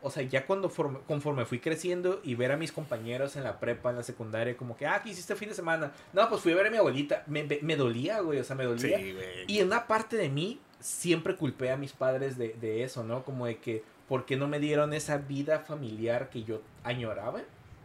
O 0.04 0.10
sea, 0.10 0.22
ya 0.24 0.46
cuando 0.46 0.68
form- 0.68 1.00
conforme 1.06 1.44
fui 1.44 1.60
creciendo 1.60 2.20
y 2.24 2.34
ver 2.34 2.50
a 2.52 2.56
mis 2.56 2.72
compañeros 2.72 3.36
en 3.36 3.44
la 3.44 3.60
prepa, 3.60 3.90
en 3.90 3.96
la 3.96 4.02
secundaria, 4.02 4.56
como 4.56 4.76
que, 4.76 4.86
ah, 4.86 5.00
¿qué 5.02 5.10
hiciste 5.10 5.36
fin 5.36 5.48
de 5.48 5.54
semana? 5.54 5.92
No, 6.12 6.28
pues 6.28 6.40
fui 6.42 6.52
a 6.52 6.56
ver 6.56 6.66
a 6.66 6.70
mi 6.70 6.76
abuelita. 6.76 7.22
Me, 7.28 7.44
me- 7.44 7.60
me 7.62 7.76
dolía, 7.76 8.20
güey, 8.20 8.40
o 8.40 8.44
sea, 8.44 8.56
me 8.56 8.64
dolía. 8.64 8.98
güey. 8.98 9.44
Y 9.46 9.60
en 9.60 9.68
una 9.68 9.86
parte 9.86 10.16
de 10.16 10.28
mí 10.28 10.60
siempre 10.80 11.36
culpé 11.36 11.70
a 11.70 11.76
mis 11.76 11.92
padres 11.92 12.36
de, 12.36 12.54
de 12.54 12.82
eso, 12.82 13.04
¿no? 13.04 13.22
Como 13.24 13.46
de 13.46 13.58
que, 13.58 13.84
¿por 14.08 14.26
qué 14.26 14.36
no 14.36 14.48
me 14.48 14.58
dieron 14.58 14.92
esa 14.92 15.18
vida 15.18 15.60
familiar 15.60 16.28
que 16.30 16.42
yo 16.42 16.60
añoraba? 16.82 17.40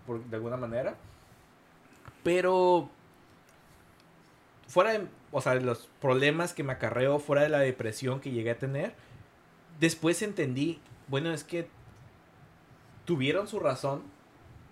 Por, 0.08 0.24
de 0.26 0.36
alguna 0.38 0.58
manera. 0.58 0.96
Pero, 2.24 2.90
fuera 4.68 4.92
de, 4.94 5.08
o 5.32 5.42
sea, 5.42 5.54
de 5.54 5.62
los 5.62 5.88
problemas 6.02 6.54
que 6.54 6.64
me 6.64 6.74
acarreó, 6.74 7.20
fuera 7.20 7.44
de 7.44 7.50
la 7.50 7.60
depresión 7.60 8.20
que 8.20 8.32
llegué 8.32 8.52
a 8.52 8.58
tener, 8.58 8.94
después 9.80 10.22
entendí, 10.22 10.80
bueno, 11.08 11.32
es 11.32 11.44
que 11.44 11.68
tuvieron 13.08 13.48
su 13.48 13.60
razón. 13.60 14.04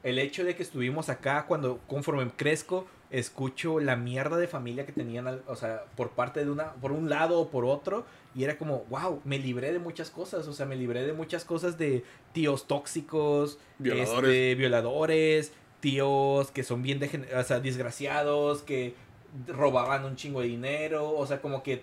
El 0.03 0.19
hecho 0.19 0.43
de 0.43 0.55
que 0.55 0.61
estuvimos 0.61 1.09
acá, 1.09 1.45
cuando 1.47 1.79
conforme 1.87 2.29
crezco, 2.35 2.85
escucho 3.09 3.79
la 3.79 3.95
mierda 3.95 4.37
de 4.37 4.47
familia 4.47 4.85
que 4.85 4.91
tenían, 4.91 5.41
o 5.47 5.55
sea, 5.55 5.85
por 5.95 6.11
parte 6.11 6.43
de 6.43 6.51
una, 6.51 6.73
por 6.73 6.91
un 6.91 7.09
lado 7.09 7.39
o 7.39 7.49
por 7.49 7.65
otro, 7.65 8.05
y 8.35 8.43
era 8.43 8.57
como, 8.57 8.83
wow, 8.89 9.21
me 9.23 9.39
libré 9.39 9.71
de 9.71 9.79
muchas 9.79 10.11
cosas, 10.11 10.47
o 10.47 10.53
sea, 10.53 10.65
me 10.65 10.75
libré 10.75 11.07
de 11.07 11.13
muchas 11.13 11.45
cosas 11.45 11.77
de 11.77 12.03
tíos 12.33 12.67
tóxicos, 12.67 13.57
Violadores. 13.79 14.29
este, 14.29 14.55
violadores, 14.55 15.53
tíos 15.79 16.51
que 16.51 16.63
son 16.63 16.83
bien, 16.83 16.99
o 17.35 17.43
sea, 17.43 17.61
desgraciados, 17.61 18.63
que 18.63 18.95
robaban 19.47 20.03
un 20.03 20.17
chingo 20.17 20.41
de 20.41 20.47
dinero, 20.47 21.09
o 21.17 21.25
sea, 21.25 21.41
como 21.41 21.63
que 21.63 21.81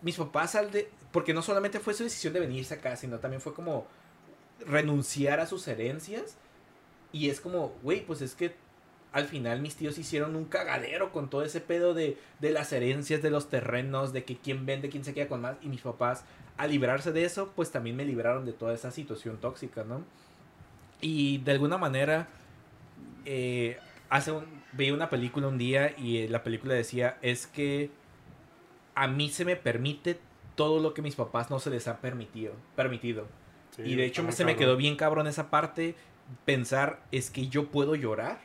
mis 0.00 0.16
papás 0.16 0.54
al 0.54 0.70
de... 0.70 0.88
Porque 1.10 1.34
no 1.34 1.42
solamente 1.42 1.80
fue 1.80 1.92
su 1.92 2.04
decisión 2.04 2.32
de 2.32 2.40
venirse 2.40 2.74
acá, 2.74 2.94
sino 2.94 3.18
también 3.18 3.40
fue 3.40 3.52
como 3.52 3.88
renunciar 4.66 5.40
a 5.40 5.46
sus 5.46 5.66
herencias. 5.68 6.36
Y 7.12 7.28
es 7.28 7.40
como, 7.40 7.72
güey, 7.82 8.04
pues 8.04 8.22
es 8.22 8.34
que 8.34 8.54
al 9.12 9.26
final 9.26 9.60
mis 9.60 9.74
tíos 9.74 9.98
hicieron 9.98 10.36
un 10.36 10.44
cagadero 10.44 11.12
con 11.12 11.28
todo 11.28 11.42
ese 11.42 11.60
pedo 11.60 11.94
de, 11.94 12.16
de 12.38 12.50
las 12.50 12.72
herencias, 12.72 13.22
de 13.22 13.30
los 13.30 13.48
terrenos, 13.48 14.12
de 14.12 14.24
que 14.24 14.36
quién 14.36 14.66
vende, 14.66 14.88
quién 14.88 15.04
se 15.04 15.14
queda 15.14 15.28
con 15.28 15.40
más. 15.40 15.56
Y 15.62 15.68
mis 15.68 15.80
papás, 15.80 16.24
al 16.56 16.70
librarse 16.70 17.12
de 17.12 17.24
eso, 17.24 17.52
pues 17.56 17.70
también 17.70 17.96
me 17.96 18.04
libraron 18.04 18.44
de 18.44 18.52
toda 18.52 18.74
esa 18.74 18.90
situación 18.90 19.38
tóxica, 19.38 19.84
¿no? 19.84 20.04
Y 21.00 21.38
de 21.38 21.52
alguna 21.52 21.78
manera, 21.78 22.28
eh, 23.24 23.78
hace 24.10 24.32
un, 24.32 24.44
veía 24.72 24.94
una 24.94 25.10
película 25.10 25.48
un 25.48 25.58
día 25.58 25.94
y 25.98 26.18
eh, 26.18 26.28
la 26.28 26.42
película 26.42 26.74
decía, 26.74 27.18
es 27.22 27.46
que 27.46 27.90
a 28.94 29.08
mí 29.08 29.30
se 29.30 29.44
me 29.44 29.56
permite 29.56 30.18
todo 30.54 30.80
lo 30.80 30.94
que 30.94 31.02
mis 31.02 31.16
papás 31.16 31.50
no 31.50 31.58
se 31.58 31.70
les 31.70 31.88
ha 31.88 32.00
permitido. 32.00 32.52
permitido. 32.76 33.26
Sí, 33.76 33.82
y 33.82 33.96
de 33.96 34.04
hecho 34.04 34.30
se 34.32 34.44
me 34.44 34.56
quedó 34.56 34.76
bien 34.76 34.96
cabrón 34.96 35.26
esa 35.26 35.50
parte, 35.50 35.94
pensar, 36.44 37.02
es 37.12 37.30
que 37.30 37.48
yo 37.48 37.66
puedo 37.68 37.94
llorar. 37.94 38.38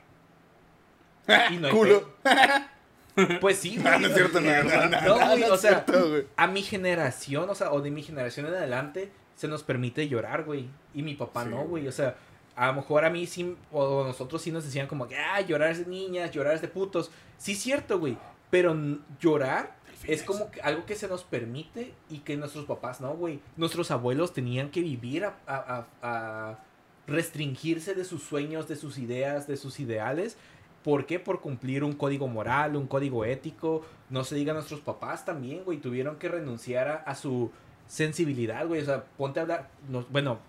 Y 1.51 1.57
no 1.57 1.67
hay 1.67 1.73
Culo. 1.73 2.13
Pues 3.39 3.59
sí, 3.59 3.77
No, 3.77 3.83
güey. 3.83 3.99
no 4.01 4.07
es 4.07 4.13
cierto, 4.13 4.41
no, 4.41 4.63
no, 4.63 4.89
no, 4.89 5.01
No, 5.01 5.15
güey, 5.15 5.39
no 5.39 5.45
es 5.45 5.51
o 5.51 5.57
sea, 5.57 5.85
cierto, 5.85 6.09
güey. 6.09 6.27
a 6.35 6.47
mi 6.47 6.61
generación, 6.61 7.49
o 7.49 7.55
sea, 7.55 7.71
o 7.71 7.81
de 7.81 7.89
mi 7.89 8.03
generación 8.03 8.45
en 8.47 8.53
adelante, 8.53 9.09
se 9.35 9.47
nos 9.47 9.63
permite 9.63 10.07
llorar, 10.09 10.43
güey. 10.43 10.67
Y 10.93 11.01
mi 11.01 11.15
papá 11.15 11.43
Sí, 11.43 11.49
no, 11.49 11.63
güey. 11.63 11.87
O 11.87 11.91
sea, 11.93 12.15
a 12.55 12.67
lo 12.67 12.73
mejor 12.73 13.05
a 13.05 13.09
mí 13.09 13.25
sí, 13.25 13.55
o 13.71 14.03
nosotros 14.03 14.41
sí 14.41 14.51
nos 14.51 14.65
decían 14.65 14.87
como 14.87 15.07
que, 15.07 15.17
ah, 15.17 15.39
llorar 15.41 15.71
es 15.71 15.79
de 15.79 15.85
niñas, 15.85 16.31
llorar 16.31 16.55
es 16.55 16.61
de 16.61 16.67
putos. 16.67 17.09
Sí, 17.37 17.53
es 17.53 17.59
cierto, 17.59 17.99
güey. 17.99 18.17
Pero 18.49 18.75
llorar 19.19 19.77
es 20.07 20.23
como 20.23 20.51
que 20.51 20.61
algo 20.61 20.85
que 20.85 20.95
se 20.95 21.07
nos 21.07 21.23
permite 21.23 21.93
y 22.09 22.19
que 22.19 22.37
nuestros 22.37 22.65
papás 22.65 23.01
no, 23.01 23.13
güey. 23.15 23.39
Nuestros 23.57 23.91
abuelos 23.91 24.33
tenían 24.33 24.69
que 24.71 24.81
vivir 24.81 25.25
a, 25.25 25.37
a- 25.47 25.87
a- 26.01 26.49
a 26.49 26.59
restringirse 27.07 27.93
de 27.95 28.03
sus 28.05 28.23
sueños, 28.23 28.67
de 28.67 28.75
sus 28.75 28.97
ideas, 28.97 29.47
de 29.47 29.57
sus 29.57 29.79
ideales. 29.79 30.37
¿Por 30.83 31.05
qué? 31.05 31.19
Por 31.19 31.41
cumplir 31.41 31.83
un 31.83 31.93
código 31.93 32.27
moral, 32.27 32.75
un 32.75 32.87
código 32.87 33.25
ético. 33.25 33.83
No 34.09 34.23
se 34.23 34.35
diga 34.35 34.53
nuestros 34.53 34.81
papás 34.81 35.25
también, 35.25 35.63
güey. 35.63 35.79
Tuvieron 35.79 36.17
que 36.17 36.29
renunciar 36.29 36.87
a, 36.87 36.95
a 36.97 37.15
su 37.15 37.51
sensibilidad, 37.87 38.67
güey. 38.67 38.81
O 38.81 38.85
sea, 38.85 39.03
ponte 39.17 39.39
a 39.39 39.43
hablar. 39.43 39.69
bueno, 40.09 40.39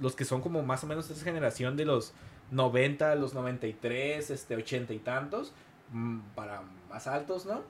los 0.00 0.16
que 0.16 0.24
son 0.24 0.40
como 0.40 0.62
más 0.62 0.82
o 0.82 0.86
menos 0.86 1.10
esa 1.10 1.24
generación 1.24 1.76
de 1.76 1.84
los 1.84 2.12
90, 2.50 3.14
los 3.16 3.34
93, 3.34 4.30
este, 4.30 4.56
80 4.56 4.92
y 4.94 4.98
tantos, 4.98 5.52
mm, 5.92 6.18
para 6.34 6.62
más 6.88 7.06
altos, 7.06 7.46
¿no? 7.46 7.62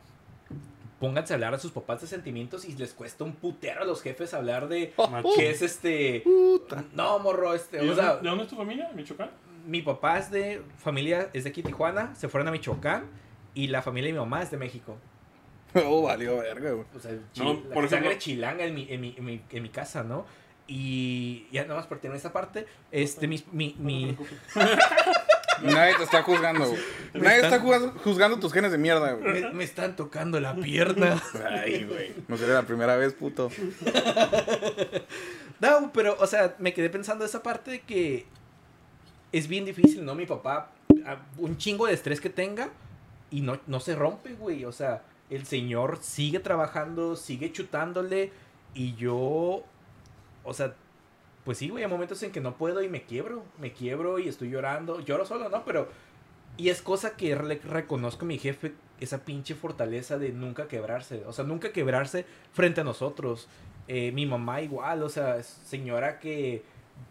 Pónganse 1.01 1.33
a 1.33 1.37
hablar 1.37 1.55
a 1.55 1.59
sus 1.59 1.73
papás 1.73 2.03
de 2.03 2.07
sentimientos 2.07 2.65
y 2.67 2.77
les 2.77 2.93
cuesta 2.93 3.25
un 3.25 3.33
putero 3.35 3.81
a 3.83 3.85
los 3.85 4.03
jefes 4.03 4.35
hablar 4.35 4.69
de 4.69 4.93
Machín. 5.11 5.33
que 5.35 5.51
es 5.51 5.63
este. 5.63 6.21
Puta. 6.21 6.85
No, 6.93 7.19
morro, 7.19 7.55
este. 7.55 7.79
¿Y 7.79 7.89
O 7.89 7.95
dónde, 7.95 8.03
sea, 8.03 8.17
¿De 8.19 8.29
dónde 8.29 8.45
es 8.45 8.51
tu 8.51 8.57
familia? 8.57 8.91
¿Michoacán? 8.95 9.31
mi 9.67 9.83
papá 9.83 10.19
es 10.19 10.31
de 10.31 10.63
familia, 10.79 11.29
es 11.35 11.45
de 11.45 11.51
aquí 11.51 11.63
Tijuana, 11.63 12.15
se 12.17 12.29
fueron 12.29 12.49
a 12.49 12.51
Michoacán 12.51 13.05
y 13.55 13.67
la 13.69 13.83
familia 13.83 14.09
de 14.09 14.13
mi 14.15 14.19
mamá 14.21 14.43
es 14.43 14.51
de 14.51 14.57
México. 14.57 14.97
Oh, 15.75 16.03
valió 16.03 16.39
verga, 16.39 16.73
güey. 16.73 16.87
O 16.97 16.99
sea, 17.01 17.13
No, 17.37 17.63
la 17.75 17.89
sangre 17.89 18.19
chilanga 18.19 18.65
en 18.65 18.75
mi, 18.75 18.87
en, 18.91 19.01
mi, 19.01 19.15
en, 19.17 19.25
mi, 19.25 19.41
en 19.51 19.63
mi 19.63 19.69
casa, 19.69 20.03
¿no? 20.03 20.25
Y 20.67 21.47
ya 21.53 21.63
nada 21.63 21.77
más 21.77 21.87
por 21.87 21.99
terminar 21.99 22.17
esta 22.17 22.33
parte, 22.33 22.67
este, 22.91 23.27
mi, 23.29 23.43
mi, 23.53 23.75
mi- 23.79 24.17
Nadie 25.63 25.97
te 25.97 26.05
está 26.05 26.23
juzgando, 26.23 26.67
güey. 26.69 26.81
Nadie 27.15 27.41
está 27.41 27.61
juzgando, 27.61 28.39
tus 28.39 28.53
genes 28.53 28.73
de 28.73 28.79
mierda, 28.79 29.13
güey. 29.13 29.43
me, 29.43 29.51
me 29.53 29.65
están 29.65 29.97
tocando 29.97 30.41
la 30.41 30.55
pierna. 30.55 31.23
Ay, 31.51 31.85
güey. 31.85 32.15
No 32.29 32.37
sería 32.37 32.55
la 32.55 32.63
primera 32.63 32.97
vez, 32.97 33.15
puto. 33.15 33.51
No, 35.61 35.93
pero, 35.93 36.17
o 36.19 36.27
sea, 36.27 36.57
me 36.59 36.73
quedé 36.73 36.89
pensando 36.89 37.23
esa 37.25 37.43
parte 37.43 37.71
de 37.71 37.81
que 37.81 38.27
es 39.31 39.47
bien 39.47 39.67
difícil, 39.67 40.05
¿no? 40.05 40.15
Mi 40.15 40.25
papá, 40.25 40.71
un 41.37 41.59
chingo 41.59 41.87
de 41.87 41.93
estrés 41.93 42.21
que 42.21 42.31
tenga 42.31 42.71
y 43.31 43.43
no, 43.43 43.61
no 43.67 43.79
se 43.79 43.95
rompe, 43.95 44.33
güey. 44.33 44.65
O 44.65 44.73
sea, 44.73 45.03
el 45.29 45.45
señor 45.47 45.99
sigue 46.01 46.41
trabajando, 46.41 47.15
sigue 47.15 47.53
chutándole 47.53 48.33
y 48.75 48.95
yo, 48.97 49.63
o 50.45 50.55
sea, 50.55 50.75
pues 51.45 51.59
sí, 51.59 51.69
güey, 51.69 51.85
hay 51.85 51.91
momentos 51.91 52.23
en 52.23 52.33
que 52.33 52.41
no 52.41 52.57
puedo 52.57 52.83
y 52.83 52.89
me 52.89 53.03
quiebro, 53.03 53.45
me 53.59 53.73
quiebro 53.73 54.19
y 54.19 54.29
estoy 54.29 54.51
llorando, 54.51 55.01
lloro 55.01 55.25
solo, 55.25 55.49
¿no? 55.49 55.65
Pero, 55.65 55.89
y 56.57 56.69
es 56.69 56.83
cosa 56.83 57.17
que 57.17 57.35
reconozco 57.35 58.25
a 58.25 58.29
mi 58.29 58.39
jefe, 58.39 58.75
esa 59.01 59.25
pinche 59.25 59.55
fortaleza 59.55 60.19
de 60.19 60.33
nunca 60.33 60.69
quebrarse, 60.69 61.25
o 61.27 61.33
sea, 61.33 61.45
nunca 61.45 61.73
quebrarse 61.73 62.27
frente 62.53 62.83
a 62.83 62.85
nosotros. 62.85 63.49
Eh, 63.89 64.13
mi 64.13 64.27
mamá 64.27 64.61
igual, 64.61 65.03
o 65.03 65.09
sea, 65.09 65.43
señora 65.43 66.21
que 66.21 66.63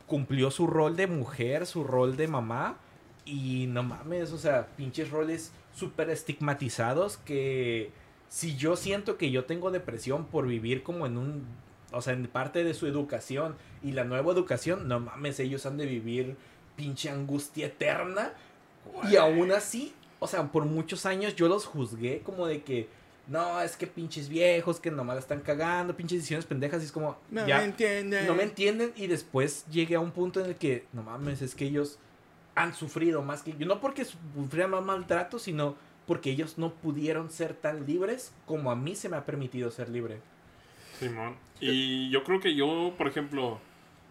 cumplió 0.05 0.51
su 0.51 0.67
rol 0.67 0.95
de 0.95 1.07
mujer, 1.07 1.65
su 1.65 1.83
rol 1.83 2.15
de 2.15 2.27
mamá, 2.27 2.77
y 3.25 3.67
no 3.67 3.83
mames, 3.83 4.31
o 4.31 4.37
sea, 4.37 4.67
pinches 4.75 5.09
roles 5.11 5.51
súper 5.73 6.09
estigmatizados 6.09 7.17
que 7.17 7.91
si 8.27 8.55
yo 8.55 8.75
siento 8.75 9.17
que 9.17 9.31
yo 9.31 9.45
tengo 9.45 9.71
depresión 9.71 10.25
por 10.25 10.47
vivir 10.47 10.83
como 10.83 11.05
en 11.05 11.17
un, 11.17 11.45
o 11.91 12.01
sea, 12.01 12.13
en 12.13 12.27
parte 12.27 12.63
de 12.63 12.73
su 12.73 12.87
educación 12.87 13.55
y 13.83 13.91
la 13.91 14.03
nueva 14.03 14.31
educación, 14.31 14.87
no 14.87 14.99
mames, 14.99 15.39
ellos 15.39 15.65
han 15.65 15.77
de 15.77 15.85
vivir 15.85 16.35
pinche 16.75 17.09
angustia 17.09 17.67
eterna 17.67 18.33
y 19.09 19.15
aún 19.15 19.51
así, 19.51 19.93
o 20.19 20.27
sea, 20.27 20.51
por 20.51 20.65
muchos 20.65 21.05
años 21.05 21.35
yo 21.35 21.47
los 21.47 21.65
juzgué 21.65 22.21
como 22.21 22.47
de 22.47 22.63
que, 22.63 22.87
no, 23.27 23.61
es 23.61 23.75
que 23.77 23.87
pinches 23.87 24.29
viejos 24.29 24.79
que 24.79 24.91
nomás 24.91 25.15
la 25.15 25.21
están 25.21 25.41
cagando, 25.41 25.95
pinches 25.95 26.19
decisiones 26.19 26.45
pendejas, 26.45 26.81
y 26.81 26.85
es 26.85 26.91
como, 26.91 27.17
No 27.29 27.47
ya, 27.47 27.59
me 27.59 27.65
entiendes. 27.65 28.27
no 28.27 28.35
me 28.35 28.43
entienden 28.43 28.91
y 28.95 29.07
después 29.07 29.65
llegué 29.69 29.95
a 29.95 29.99
un 29.99 30.11
punto 30.11 30.39
en 30.39 30.47
el 30.47 30.55
que, 30.55 30.85
no 30.93 31.03
mames, 31.03 31.41
es 31.41 31.55
que 31.55 31.65
ellos 31.65 31.99
han 32.55 32.73
sufrido 32.73 33.21
más 33.21 33.43
que 33.43 33.55
yo, 33.57 33.65
no 33.65 33.79
porque 33.79 34.05
sufrieran 34.05 34.71
más 34.71 34.83
maltrato, 34.83 35.39
sino 35.39 35.75
porque 36.07 36.31
ellos 36.31 36.57
no 36.57 36.73
pudieron 36.73 37.29
ser 37.29 37.53
tan 37.53 37.85
libres 37.85 38.31
como 38.47 38.71
a 38.71 38.75
mí 38.75 38.95
se 38.95 39.09
me 39.09 39.17
ha 39.17 39.25
permitido 39.25 39.69
ser 39.69 39.89
libre. 39.89 40.19
Simón. 40.99 41.35
Y 41.59 42.09
yo 42.09 42.23
creo 42.23 42.39
que 42.39 42.55
yo, 42.55 42.93
por 42.97 43.07
ejemplo, 43.07 43.59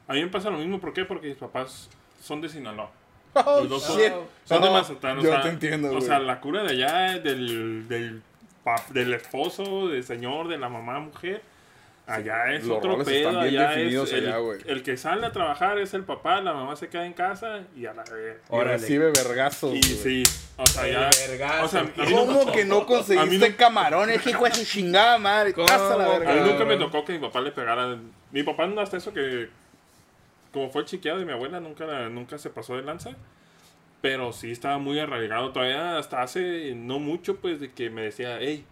a 0.07 0.13
mí 0.15 0.21
me 0.23 0.29
pasa 0.29 0.51
lo 0.51 0.59
mismo. 0.59 0.81
¿Por 0.81 0.93
qué? 0.93 1.05
Porque 1.05 1.29
mis 1.29 1.37
papás 1.37 1.89
son 2.21 2.41
de 2.41 2.49
Sinaloa. 2.49 2.91
Oh, 3.35 3.61
Los 3.61 3.69
dos 3.69 3.83
son- 3.85 3.99
shit. 3.99 4.13
Son 4.45 4.63
de 4.63 4.69
Oh, 4.69 4.73
Mazatlán. 4.73 5.19
O 5.19 5.23
yo 5.23 5.31
sea, 5.31 5.43
te 5.43 5.49
entiendo, 5.51 5.89
O 5.89 5.93
güey. 5.93 6.03
sea, 6.03 6.19
la 6.19 6.41
cura 6.41 6.63
de 6.65 6.71
allá, 6.73 7.19
del, 7.19 7.87
del, 7.89 8.23
pap- 8.65 8.89
del 8.89 9.15
esposo, 9.15 9.89
del 9.89 10.03
señor, 10.05 10.49
de 10.49 10.59
la 10.59 10.69
mamá, 10.69 10.99
mujer. 11.01 11.43
Allá 12.09 12.53
es 12.55 12.65
los 12.65 12.79
otro 12.79 12.93
roles 12.93 13.07
pedo. 13.07 13.29
están 13.29 13.43
bien 13.45 13.59
Allá 13.61 13.71
es 13.71 13.77
definidos 13.77 14.13
el, 14.15 14.27
allá, 14.29 14.39
güey. 14.39 14.59
el 14.67 14.83
que 14.83 14.97
sale 14.97 15.27
a 15.27 15.33
trabajar 15.33 15.79
es 15.79 15.93
el 15.95 16.05
papá, 16.05 16.41
la 16.41 16.55
mamá 16.55 16.75
se 16.75 16.89
queda 16.89 17.05
en 17.05 17.13
casa 17.13 17.61
y 17.77 17.85
a 17.87 17.93
la 17.93 18.03
vez. 18.05 18.39
Y 18.51 18.59
recibe 18.61 19.13
vergazos, 19.13 19.75
Y 19.75 19.81
güey. 19.81 19.83
sí, 19.83 20.23
o 20.57 20.67
sea, 20.67 20.89
ya. 20.89 21.11
O 21.63 21.69
sea, 21.69 21.83
no- 21.83 22.05
¿Cómo 22.11 22.51
que 22.53 22.65
no 22.65 22.87
conseguiste 22.87 23.51
no- 23.51 23.57
camarones, 23.57 24.27
hijo 24.27 24.45
de 24.45 24.55
su 24.55 24.65
chingada 24.73 25.19
madre? 25.19 25.53
¿Cómo? 25.53 25.67
Pasa 25.67 25.97
la 25.97 26.05
A 26.17 26.19
mí 26.19 26.25
verga. 26.27 26.47
nunca 26.47 26.65
me 26.65 26.77
tocó 26.79 27.05
que 27.05 27.13
mi 27.13 27.19
papá 27.19 27.41
le 27.43 27.53
pegara. 27.53 27.99
Mi 28.33 28.43
papá 28.43 28.67
no 28.67 28.81
hasta 28.81 28.97
eso 28.97 29.13
que. 29.13 29.49
Como 30.53 30.71
fue 30.71 30.81
el 30.81 30.87
chiqueado 30.89 31.19
de 31.19 31.27
mi 31.27 31.33
abuela, 31.33 31.61
nunca, 31.61 31.85
nunca 32.09 32.39
se 32.39 32.49
pasó 32.49 32.75
de 32.77 32.83
lanza. 32.83 33.11
Pero 34.01 34.33
sí 34.33 34.51
estaba 34.53 34.79
muy 34.79 34.99
arraigado. 34.99 35.53
Todavía 35.53 35.99
hasta 35.99 36.23
hace 36.23 36.73
no 36.75 36.99
mucho, 37.01 37.37
pues, 37.37 37.61
de 37.61 37.71
que 37.73 37.91
me 37.91 38.03
decía, 38.03 38.39
hey, 38.41 38.65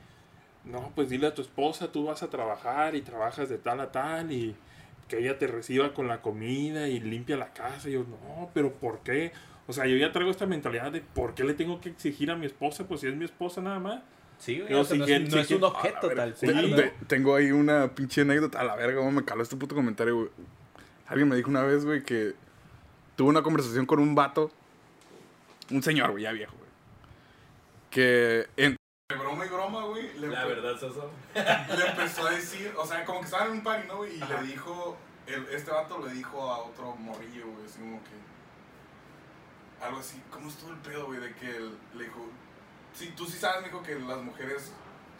no, 0.67 0.93
pues 0.95 1.09
dile 1.09 1.27
a 1.29 1.35
tu 1.35 1.43
esposa, 1.43 1.93
tú 1.93 2.05
vas 2.07 2.23
a 2.23 2.31
trabajar 2.31 2.95
y 2.95 3.03
trabajas 3.03 3.49
de 3.49 3.59
tal 3.59 3.81
a 3.81 3.93
tal 3.93 4.33
y 4.33 4.55
que 5.09 5.19
ella 5.19 5.39
te 5.39 5.47
reciba 5.47 5.95
con 5.95 6.09
la 6.09 6.21
comida 6.21 6.89
y 6.89 7.01
limpia 7.01 7.37
la 7.37 7.53
casa. 7.53 7.89
Y 7.89 7.93
yo, 7.93 8.01
no, 8.01 8.51
pero 8.53 8.73
¿por 8.73 9.01
qué? 9.01 9.33
O 9.69 9.73
sea, 9.73 9.87
yo 9.87 9.97
ya 9.97 10.13
traigo 10.13 10.31
esta 10.31 10.47
mentalidad 10.47 10.93
de 10.93 11.01
por 11.01 11.35
qué 11.35 11.45
le 11.45 11.55
tengo 11.55 11.81
que 11.81 11.89
exigir 11.89 12.31
a 12.31 12.37
mi 12.37 12.47
esposa, 12.47 12.87
pues 12.87 13.01
si 13.01 13.07
es 13.09 13.15
mi 13.15 13.25
esposa 13.25 13.61
nada 13.61 13.79
más. 13.79 14.03
Sí, 14.39 14.61
güey, 14.61 14.71
no, 14.73 14.81
es, 14.83 14.89
siguiente- 14.89 15.35
no 15.35 15.41
es 15.41 15.51
un 15.51 15.65
objeto 15.65 16.11
tal 16.11 16.37
sí, 16.37 16.47
tengo 17.07 17.35
ahí 17.37 17.53
una 17.53 17.95
pinche 17.95 18.21
anécdota. 18.21 18.61
A 18.61 18.65
la 18.65 18.77
verga, 18.77 18.99
cómo 18.99 19.11
me 19.13 19.25
caló 19.25 19.43
este 19.43 19.57
puto 19.57 19.75
comentario, 19.75 20.17
güey. 20.17 20.29
Alguien 21.07 21.29
me 21.29 21.37
dijo 21.37 21.49
una 21.49 21.63
vez, 21.63 21.85
güey, 21.85 22.03
que 22.03 22.35
tuvo 23.17 23.29
una 23.31 23.43
conversación 23.43 23.87
con 23.87 23.99
un 23.99 24.15
vato. 24.15 24.51
Un 25.71 25.83
señor, 25.83 26.11
güey, 26.11 26.25
ya 26.25 26.33
viejo, 26.33 26.55
güey. 26.57 26.69
Que 27.91 28.47
en. 28.57 28.77
De 29.09 29.15
broma 29.15 29.47
y 29.47 29.49
broma, 29.49 29.85
güey. 29.85 30.19
Le, 30.19 30.29
Soso. 30.81 31.13
le 31.33 31.87
empezó 31.87 32.27
a 32.27 32.31
decir, 32.31 32.75
o 32.77 32.85
sea, 32.85 33.05
como 33.05 33.21
que 33.21 33.27
estaban 33.27 33.47
en 33.47 33.53
un 33.59 33.63
party, 33.63 33.87
¿no? 33.87 34.05
Y 34.05 34.19
le 34.19 34.43
dijo, 34.43 34.97
el- 35.29 35.47
este 35.51 35.71
vato 35.71 36.05
le 36.05 36.13
dijo 36.13 36.51
a 36.51 36.59
otro 36.65 36.97
morrillo, 36.97 37.47
güey, 37.47 37.65
así 37.67 37.79
como 37.79 38.01
que. 38.03 39.85
Algo 39.87 40.01
así, 40.01 40.21
¿cómo 40.29 40.49
estuvo 40.49 40.71
el 40.73 40.79
pedo, 40.79 41.07
güey? 41.07 41.21
De 41.21 41.33
que 41.37 41.49
él 41.57 41.79
le 41.95 42.03
dijo. 42.07 42.27
Sí, 42.95 43.15
tú 43.17 43.27
sí 43.27 43.39
sabes, 43.39 43.63
mijo, 43.63 43.81
que 43.81 43.95
las 43.95 44.19
mujeres 44.23 44.73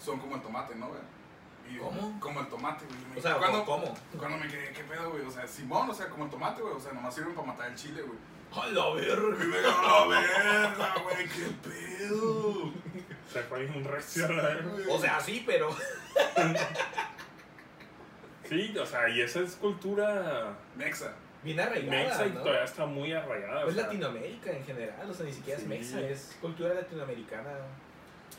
son 0.05 0.19
como 0.19 0.35
el 0.35 0.43
tomate, 0.43 0.75
¿no, 0.75 0.89
güey? 0.89 1.01
Y- 1.71 1.79
¿Cómo? 1.79 2.19
Como 2.19 2.41
el 2.41 2.49
tomate, 2.49 2.87
güey. 2.87 2.99
Me 3.13 3.19
O 3.19 3.23
sea, 3.23 3.35
dijo, 3.35 3.39
¿cuándo- 3.41 3.65
¿cómo? 3.65 3.95
Cuando 4.19 4.39
me 4.39 4.49
quedé, 4.49 4.73
¿qué 4.73 4.83
pedo, 4.83 5.11
güey? 5.13 5.25
O 5.25 5.31
sea, 5.31 5.47
Simón, 5.47 5.89
o 5.89 5.95
sea, 5.95 6.09
como 6.09 6.25
el 6.25 6.31
tomate, 6.31 6.61
güey. 6.61 6.75
O 6.75 6.81
sea, 6.81 6.93
nomás 6.93 7.15
sirven 7.15 7.37
para 7.37 7.47
matar 7.47 7.71
el 7.71 7.77
chile, 7.77 8.03
güey. 8.03 8.19
¡A 8.53 8.67
la 8.67 8.91
verga! 8.95 9.37
Me 9.39 9.59
dijo, 9.59 9.83
la 9.83 10.07
verga, 10.09 10.95
güey, 11.05 11.29
qué 11.29 11.69
pedo. 11.69 12.73
Se 13.33 13.41
fue 13.43 13.67
un 13.67 13.85
reaccionario. 13.85 14.71
O 14.91 14.99
sea, 15.01 15.21
sí, 15.21 15.43
pero. 15.47 15.69
Sí, 18.49 18.77
o 18.79 18.87
sea, 18.87 19.09
y 19.09 19.21
esa 19.21 19.41
es 19.41 19.57
cultura 19.57 20.57
Mexa. 20.77 21.13
Bien 21.43 21.59
arraigada. 21.61 21.91
mexa 22.05 22.27
y 22.27 22.31
¿no? 22.31 22.41
todavía 22.41 22.65
está 22.65 22.87
muy 22.87 23.13
arraigada. 23.13 23.65
o 23.65 23.69
Es 23.69 23.75
sea, 23.75 23.85
Latinoamérica 23.85 24.53
en 24.53 24.65
general, 24.65 25.11
o 25.11 25.15
sea, 25.15 25.27
ni 25.27 25.33
siquiera 25.33 25.59
Sí. 25.59 25.65
es 25.65 25.69
mexa, 25.69 26.01
es 26.01 26.37
cultura 26.41 26.75
latinoamericana. 26.75 27.51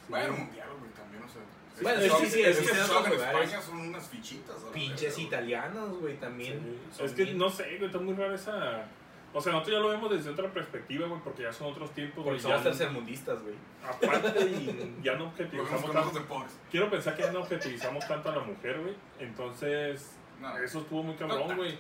Bueno, 0.10 0.34
mundial, 0.34 0.70
güey, 0.80 0.92
también, 0.92 1.24
o 1.24 1.28
sea. 1.28 1.42
Bueno, 1.82 2.00
es 2.02 2.12
sí, 2.14 2.20
que 2.22 2.30
sí, 2.30 2.42
es 2.42 2.58
que 2.60 2.70
en. 2.72 3.14
España 3.14 3.62
son 3.62 3.80
unas 3.82 4.08
fichitas. 4.08 4.56
Pinches 4.74 5.18
italianos, 5.20 6.00
güey, 6.00 6.16
también. 6.18 6.80
Es 7.00 7.12
que 7.12 7.24
bien- 7.26 7.38
no 7.38 7.50
sé, 7.50 7.64
güey, 7.78 7.86
está 7.88 8.00
muy 8.00 8.14
rara 8.16 8.34
esa. 8.36 8.86
O 9.34 9.42
sea, 9.42 9.52
nosotros 9.52 9.76
ya 9.76 9.82
lo 9.82 9.90
vemos 9.90 10.10
desde 10.10 10.30
otra 10.32 10.50
perspectiva, 10.52 11.08
güey, 11.08 11.22
porque 11.22 11.44
ya 11.44 11.54
son 11.54 11.72
otros 11.72 11.92
tiempos. 11.92 12.24
Porque 12.24 12.30
güey, 12.32 12.40
somos 12.40 12.64
tercermundistas, 12.64 13.42
güey. 13.44 13.56
Aparte, 13.88 14.42
y 14.46 15.00
ya 15.04 15.16
no 15.16 15.26
objetivizamos 15.26 15.92
tanto. 15.92 16.20
de 16.20 16.26
pobres. 16.26 16.58
Quiero 16.72 16.90
pensar 16.90 17.16
que 17.16 17.24
ya 17.24 17.32
no 17.32 17.40
objetivizamos 17.42 18.08
tanto 18.08 18.30
a 18.30 18.36
la 18.36 18.44
mujer, 18.44 18.80
güey. 18.82 18.96
Entonces, 19.20 20.16
No. 20.42 20.58
eso 20.58 20.80
estuvo 20.80 21.04
muy 21.04 21.16
cabrón, 21.16 21.56
güey. 21.56 21.78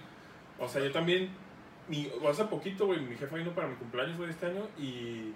O 0.59 0.67
sea, 0.67 0.83
yo 0.83 0.91
también. 0.91 1.29
Mi, 1.87 2.11
hace 2.29 2.43
poquito, 2.45 2.85
güey, 2.85 2.99
mi 2.99 3.15
jefa 3.15 3.37
vino 3.37 3.51
para 3.51 3.67
mi 3.67 3.75
cumpleaños, 3.75 4.17
güey, 4.17 4.29
este 4.29 4.47
año 4.47 4.67
y. 4.77 5.33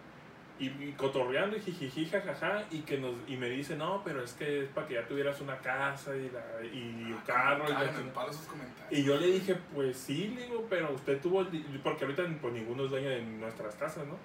Y, 0.62 0.66
y 0.66 0.94
cotorreando 0.96 1.58
y 1.58 1.62
jijiji, 1.62 2.06
jajaja, 2.06 2.66
y 2.70 2.82
que 2.82 2.98
nos 2.98 3.16
y 3.28 3.36
me 3.36 3.50
dice, 3.50 3.76
no, 3.76 4.04
pero 4.06 4.24
es 4.24 4.34
que 4.34 4.64
es 4.64 4.70
para 4.70 4.88
que 4.88 4.94
ya 4.94 5.08
tuvieras 5.08 5.42
una 5.42 5.58
casa 5.58 6.16
y, 6.16 6.30
la, 6.30 6.66
y 6.66 7.14
Ah, 7.18 7.24
carro. 7.26 7.66
Y, 7.66 7.70
la 7.70 7.76
Cagan 7.76 7.90
en 7.90 7.96
chingada". 7.96 8.14
palo 8.14 8.32
esos 8.32 8.46
comentarios. 8.46 9.00
Y 9.00 9.04
yo 9.04 9.18
le 9.18 9.28
dije, 9.28 9.58
pues 9.74 9.98
sí, 9.98 10.34
le 10.36 10.44
digo, 10.44 10.68
pero 10.70 10.92
usted 10.94 11.20
tuvo, 11.20 11.46
porque 11.84 12.06
ahorita 12.06 12.24
pues 12.40 12.54
ninguno 12.54 12.86
es 12.86 12.92
dueño 12.92 13.10
de 13.10 13.22
nuestras 13.22 13.76
casas, 13.76 14.06
¿no? 14.06 14.18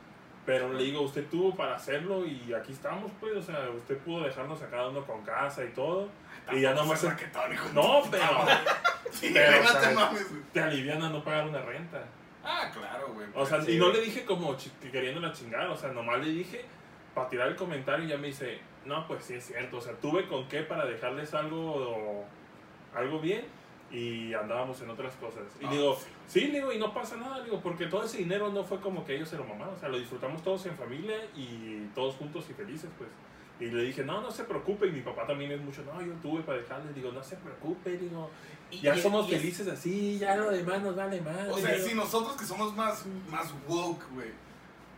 Pero 0.46 0.72
le 0.72 0.84
digo, 0.84 1.00
usted 1.00 1.26
tuvo 1.26 1.56
para 1.56 1.74
hacerlo 1.74 2.24
y 2.24 2.54
aquí 2.54 2.72
estamos, 2.72 3.10
pues, 3.18 3.36
o 3.36 3.42
sea, 3.42 3.68
usted 3.70 3.98
pudo 3.98 4.22
dejarnos 4.22 4.62
a 4.62 4.70
cada 4.70 4.88
uno 4.88 5.04
con 5.04 5.22
casa 5.24 5.64
y 5.64 5.70
todo. 5.70 6.08
Y 6.52 6.60
ya 6.60 6.72
nomás 6.72 7.02
raquetón, 7.02 7.52
hijo 7.52 7.68
de 7.68 7.74
No, 7.74 8.02
pero. 8.10 8.24
Sí, 9.10 9.30
pero, 9.32 9.62
o 9.62 9.66
sea, 9.66 9.90
mames, 9.92 10.26
te 10.52 10.94
no 10.94 11.24
pagar 11.24 11.48
una 11.48 11.62
renta. 11.62 12.04
Ah, 12.48 12.70
claro, 12.72 13.12
güey. 13.12 13.26
O 13.34 13.44
sea, 13.44 13.60
Sí, 13.60 13.72
y 13.72 13.76
no 13.78 13.86
güey. 13.86 13.98
le 13.98 14.04
dije 14.04 14.24
como 14.24 14.56
queriendo 14.92 15.20
la 15.20 15.32
chingada, 15.32 15.70
o 15.70 15.76
sea, 15.76 15.90
nomás 15.90 16.20
le 16.24 16.30
dije 16.32 16.64
para 17.14 17.28
tirar 17.28 17.48
el 17.48 17.56
comentario 17.56 18.04
y 18.04 18.08
ya 18.08 18.16
me 18.18 18.28
dice, 18.28 18.58
no, 18.84 19.06
pues 19.08 19.24
sí 19.24 19.34
es 19.34 19.44
cierto, 19.46 19.78
o 19.78 19.80
sea, 19.80 19.94
tuve 19.94 20.26
con 20.28 20.46
qué 20.48 20.62
para 20.62 20.84
dejarles 20.86 21.34
algo, 21.34 22.24
algo 22.94 23.20
bien 23.20 23.44
y 23.90 24.34
andábamos 24.34 24.80
en 24.82 24.90
otras 24.90 25.14
cosas. 25.16 25.42
Y 25.60 25.64
Ah, 25.66 25.70
digo, 25.70 25.98
sí, 26.26 26.48
le 26.48 26.58
digo, 26.58 26.72
y 26.72 26.78
no 26.78 26.92
pasa 26.92 27.16
nada, 27.16 27.42
digo, 27.42 27.60
porque 27.60 27.86
todo 27.86 28.04
ese 28.04 28.18
dinero 28.18 28.50
no 28.52 28.64
fue 28.64 28.80
como 28.80 29.04
que 29.04 29.16
ellos 29.16 29.28
se 29.28 29.36
lo 29.36 29.44
mamaron, 29.44 29.74
o 29.74 29.78
sea, 29.78 29.88
lo 29.88 29.98
disfrutamos 29.98 30.42
todos 30.42 30.66
en 30.66 30.76
familia 30.76 31.16
y 31.34 31.86
todos 31.94 32.16
juntos 32.16 32.46
y 32.50 32.54
felices, 32.54 32.90
pues. 32.98 33.08
Y 33.58 33.66
le 33.74 33.84
dije, 33.84 34.04
no, 34.04 34.20
no 34.20 34.30
se 34.30 34.44
preocupe, 34.44 34.86
y 34.86 34.90
mi 34.92 35.00
papá 35.00 35.26
también 35.26 35.50
es 35.52 35.60
mucho, 35.60 35.82
no, 35.84 36.02
yo 36.02 36.12
tuve 36.20 36.42
para 36.42 36.58
dejarles, 36.58 36.94
digo, 36.94 37.10
no 37.12 37.22
se 37.22 37.36
preocupe, 37.36 37.96
digo, 37.96 38.30
Y- 38.70 38.80
ya 38.80 38.96
y- 38.96 39.00
somos 39.02 39.28
y 39.28 39.34
es- 39.34 39.40
felices 39.40 39.68
así, 39.68 40.18
ya 40.18 40.36
lo 40.36 40.50
demás 40.50 40.82
nos 40.82 40.96
vale 40.96 41.20
más. 41.20 41.48
O 41.50 41.58
sea, 41.58 41.78
si 41.78 41.94
nosotros 41.94 42.36
que 42.36 42.44
somos 42.44 42.74
más, 42.74 43.04
más 43.30 43.52
woke, 43.68 44.04
güey, 44.12 44.30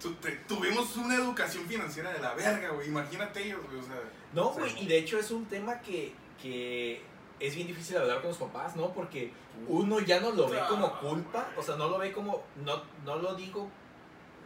tu- 0.01 0.15
te- 0.15 0.37
tuvimos 0.49 0.97
una 0.97 1.17
educación 1.17 1.65
financiera 1.67 2.13
de 2.13 2.21
la 2.21 2.35
verga, 2.35 2.71
güey. 2.71 2.89
Imagínate 2.89 3.45
ellos, 3.45 3.61
güey, 3.69 3.79
o 3.81 3.83
sea. 3.83 3.97
No, 4.33 4.49
o 4.51 4.55
sea, 4.55 4.63
güey, 4.63 4.83
y 4.83 4.87
de 4.87 4.99
hecho 4.99 5.19
es 5.19 5.31
un 5.31 5.45
tema 5.47 5.81
que, 5.81 6.15
que 6.41 7.03
es 7.41 7.55
bien 7.55 7.67
difícil 7.67 7.97
hablar 7.99 8.19
con 8.21 8.29
los 8.31 8.39
papás, 8.39 8.75
¿no? 8.77 8.93
Porque 8.93 9.33
uno 9.67 10.01
ya 10.01 10.21
no 10.21 10.31
lo 10.33 10.49
ve 10.49 10.59
como 10.69 10.99
culpa, 11.01 11.49
o 11.57 11.63
sea, 11.63 11.77
no 11.77 11.89
lo 11.89 11.99
ve 11.99 12.13
como, 12.13 12.43
no, 12.65 12.81
no 13.05 13.17
lo 13.17 13.35
digo, 13.35 13.69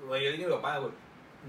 yo 0.08 0.14
digo 0.16 0.44
a 0.44 0.48
mi 0.48 0.54
papá, 0.62 0.78
güey, 0.78 0.92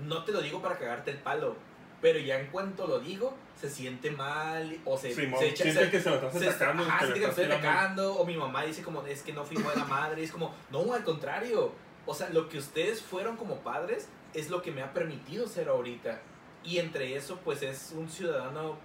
no 0.06 0.24
te 0.24 0.32
lo 0.32 0.42
digo 0.42 0.62
para 0.62 0.78
cagarte 0.78 1.12
el 1.12 1.18
palo, 1.20 1.56
pero 2.04 2.20
ya 2.20 2.38
en 2.40 2.48
cuanto 2.48 2.86
lo 2.86 3.00
digo, 3.00 3.34
se 3.60 3.70
siente 3.70 4.12
mal, 4.12 4.78
o 4.86 4.98
se, 4.98 5.14
se 5.16 5.24
echa, 5.24 5.64
siente 5.64 5.86
se- 5.86 5.90
que 5.90 6.00
se 6.02 6.10
lo 6.10 6.16
estás 6.18 6.34
se- 6.38 6.50
atacando. 6.50 6.84
ajá, 6.84 7.00
siente 7.00 7.14
que 7.16 7.26
lo 7.26 7.32
estás 7.32 7.44
estoy 7.46 7.58
tirando. 7.58 7.70
atacando, 7.80 8.14
o 8.16 8.26
mi 8.26 8.36
mamá 8.38 8.64
dice 8.66 8.84
como, 8.84 9.04
es 9.08 9.22
que 9.24 9.32
no 9.34 9.46
fui 9.46 9.56
buena 9.58 9.86
madre, 9.86 10.22
y 10.22 10.26
es 10.26 10.32
como, 10.34 10.54
no, 10.70 10.94
al 10.94 11.04
contrario, 11.06 11.72
o 12.06 12.14
sea, 12.14 12.28
lo 12.30 12.50
que 12.50 12.58
ustedes 12.58 13.02
fueron 13.02 13.38
como 13.38 13.56
padres 13.62 14.10
es 14.34 14.50
lo 14.50 14.62
que 14.62 14.72
me 14.74 14.82
ha 14.84 14.92
permitido 14.94 15.48
ser 15.48 15.70
ahorita, 15.70 16.20
y 16.64 16.80
entre 16.80 17.16
eso, 17.16 17.40
pues 17.44 17.62
es 17.64 17.94
un 17.98 18.10
ciudadano 18.10 18.78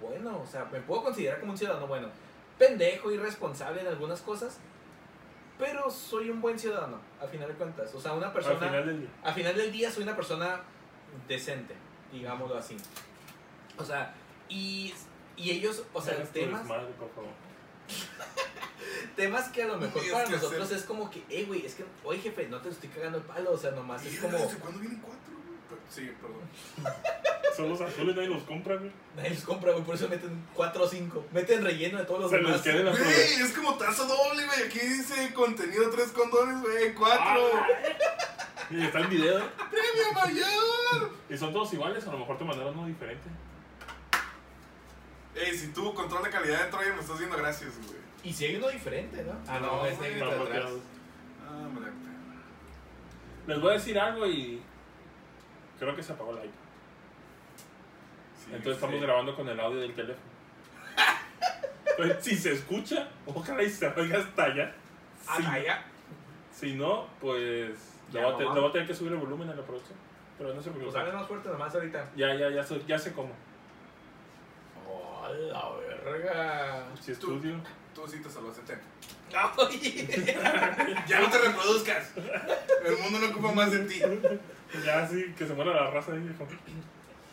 bueno, 0.00 0.40
o 0.42 0.46
sea, 0.46 0.64
me 0.66 0.80
puedo 0.80 1.04
considerar 1.04 1.38
como 1.38 1.52
un 1.52 1.58
ciudadano 1.58 1.86
bueno, 1.86 2.08
pendejo, 2.58 3.12
irresponsable 3.12 3.80
en 3.82 3.86
algunas 3.86 4.20
cosas, 4.22 4.58
pero 5.58 5.88
soy 5.90 6.30
un 6.30 6.40
buen 6.40 6.58
ciudadano, 6.58 6.98
a 7.20 7.26
final 7.28 7.46
de 7.48 7.54
cuentas, 7.54 7.94
o 7.94 8.00
sea, 8.00 8.12
una 8.12 8.26
Al 8.26 8.32
persona, 8.32 8.58
final 8.58 8.86
del 8.86 9.00
día. 9.02 9.08
al 9.22 9.34
final 9.34 9.56
del 9.56 9.70
día 9.72 9.90
soy 9.92 10.02
una 10.02 10.16
persona 10.16 10.60
decente, 11.28 11.74
digámoslo 12.18 12.56
así. 12.56 12.76
O 13.78 13.84
sea, 13.84 14.14
y, 14.48 14.94
y 15.36 15.50
ellos, 15.50 15.82
o 15.92 16.00
sea, 16.00 16.18
los 16.18 16.30
temas... 16.30 16.64
Madre, 16.64 16.92
por 16.98 17.10
favor. 17.10 17.30
temas 19.16 19.48
que 19.48 19.62
a 19.62 19.66
lo 19.66 19.78
mejor 19.78 20.02
para 20.10 20.28
nosotros 20.28 20.70
es 20.72 20.82
como 20.82 21.10
que, 21.10 21.22
hey, 21.28 21.44
güey, 21.46 21.64
es 21.64 21.74
que, 21.74 21.84
oye, 22.04 22.20
jefe, 22.20 22.48
no 22.48 22.60
te 22.60 22.68
estoy 22.68 22.88
cagando 22.88 23.18
el 23.18 23.24
palo, 23.24 23.52
o 23.52 23.58
sea, 23.58 23.70
nomás 23.72 24.04
es 24.04 24.18
como... 24.18 24.38
Cuándo 24.38 24.80
vienen 24.80 25.00
cuatro? 25.00 25.36
Sí, 25.88 26.10
perdón. 26.20 26.92
Son 27.56 27.68
los 27.68 27.80
azules, 27.80 28.14
nadie 28.14 28.28
los 28.28 28.42
compra, 28.42 28.76
güey. 28.76 28.90
Nadie 29.16 29.30
los 29.30 29.44
compra, 29.44 29.72
güey, 29.72 29.84
por 29.84 29.94
eso 29.94 30.08
meten 30.08 30.46
4 30.54 30.84
o 30.84 30.88
5. 30.88 31.26
Meten 31.32 31.64
relleno 31.64 31.98
de 31.98 32.04
todos 32.04 32.22
los 32.22 32.30
Se 32.30 32.36
demás. 32.36 32.60
Se 32.60 32.72
les 32.72 32.98
Güey, 32.98 33.32
es 33.40 33.52
como 33.52 33.76
taza 33.76 34.04
doble, 34.04 34.44
güey. 34.44 34.62
Aquí 34.64 34.78
dice 34.78 35.32
contenido 35.32 35.88
3 35.90 36.08
condones, 36.08 36.60
güey, 36.60 36.94
4. 36.94 37.24
Y 38.70 38.82
está 38.82 39.00
en 39.00 39.10
video. 39.10 39.38
¡Premio 39.70 40.12
mayor! 40.14 41.10
Y 41.30 41.36
son 41.36 41.52
todos 41.52 41.72
iguales, 41.72 42.06
a 42.06 42.12
lo 42.12 42.18
mejor 42.18 42.36
te 42.38 42.44
mandaron 42.44 42.76
uno 42.78 42.86
diferente. 42.88 43.28
Ey, 45.34 45.56
si 45.56 45.68
tuvo 45.68 45.94
control 45.94 46.24
de 46.24 46.30
calidad 46.30 46.64
de 46.64 46.70
Troya, 46.70 46.88
me 46.94 47.00
estás 47.00 47.10
diciendo 47.18 47.36
gracias, 47.36 47.72
güey. 47.86 47.98
Y 48.24 48.32
si 48.32 48.46
hay 48.46 48.56
uno 48.56 48.68
diferente, 48.68 49.22
¿no? 49.22 49.32
Ah, 49.46 49.58
no, 49.60 49.76
No, 49.76 49.86
es 49.86 49.96
güey, 49.98 50.14
atrás. 50.20 50.36
bloqueados. 50.38 50.80
Ah, 51.46 51.66
hombre. 51.66 51.90
Les 53.46 53.60
voy 53.60 53.70
a 53.70 53.74
decir 53.74 53.98
algo 53.98 54.26
y. 54.26 54.60
Creo 55.78 55.94
que 55.94 56.02
se 56.02 56.12
apagó 56.12 56.30
el 56.32 56.38
iPad. 56.38 56.50
Sí, 58.38 58.46
Entonces 58.46 58.74
estamos 58.74 58.96
sí. 58.96 59.02
grabando 59.02 59.36
con 59.36 59.48
el 59.48 59.60
audio 59.60 59.80
del 59.80 59.94
teléfono. 59.94 60.26
Entonces, 61.98 62.24
si 62.24 62.36
se 62.36 62.52
escucha, 62.52 63.08
ojalá 63.26 63.62
y 63.62 63.70
se 63.70 63.86
oiga 63.88 64.18
hasta 64.18 64.44
allá. 64.44 64.74
Ah, 65.28 65.36
Si- 65.36 65.64
ya. 65.64 65.84
Si 66.52 66.74
no, 66.74 67.06
pues. 67.20 67.74
Ya, 68.12 68.24
voy, 68.24 68.34
a 68.34 68.36
te- 68.38 68.42
mamá. 68.44 68.54
le 68.54 68.60
voy 68.60 68.70
a 68.70 68.72
tener 68.72 68.86
que 68.88 68.94
subir 68.94 69.12
el 69.12 69.18
volumen 69.18 69.48
a 69.50 69.54
la 69.54 69.62
producción. 69.62 69.98
Pero 70.38 70.50
no 70.54 70.60
se 70.62 70.70
Pues 70.70 70.76
preocupe. 70.78 70.98
hable 71.00 71.12
más 71.12 71.26
fuerte 71.26 71.48
nomás 71.48 71.74
ahorita. 71.74 72.10
Ya, 72.16 72.34
ya, 72.34 72.50
ya, 72.50 72.62
sé- 72.62 72.82
ya 72.86 72.98
sé 72.98 73.12
cómo. 73.12 73.30
Oh, 74.88 75.26
la 75.28 75.70
verga. 76.04 76.86
Si 77.00 77.12
estudio. 77.12 77.54
Tú 77.94 78.06
sí 78.06 78.20
te 78.20 78.28
salvaste. 78.28 78.78
Ya 81.08 81.20
no 81.20 81.30
te 81.30 81.38
reproduzcas. 81.38 82.12
El 82.84 82.96
mundo 82.98 83.18
no 83.18 83.28
ocupa 83.28 83.52
más 83.52 83.70
de 83.72 83.80
ti. 83.80 84.00
Ya, 84.84 85.06
sí, 85.06 85.34
que 85.36 85.46
se 85.46 85.54
muera 85.54 85.72
la 85.74 85.90
raza 85.90 86.12
ahí, 86.12 86.20
viejo. 86.20 86.46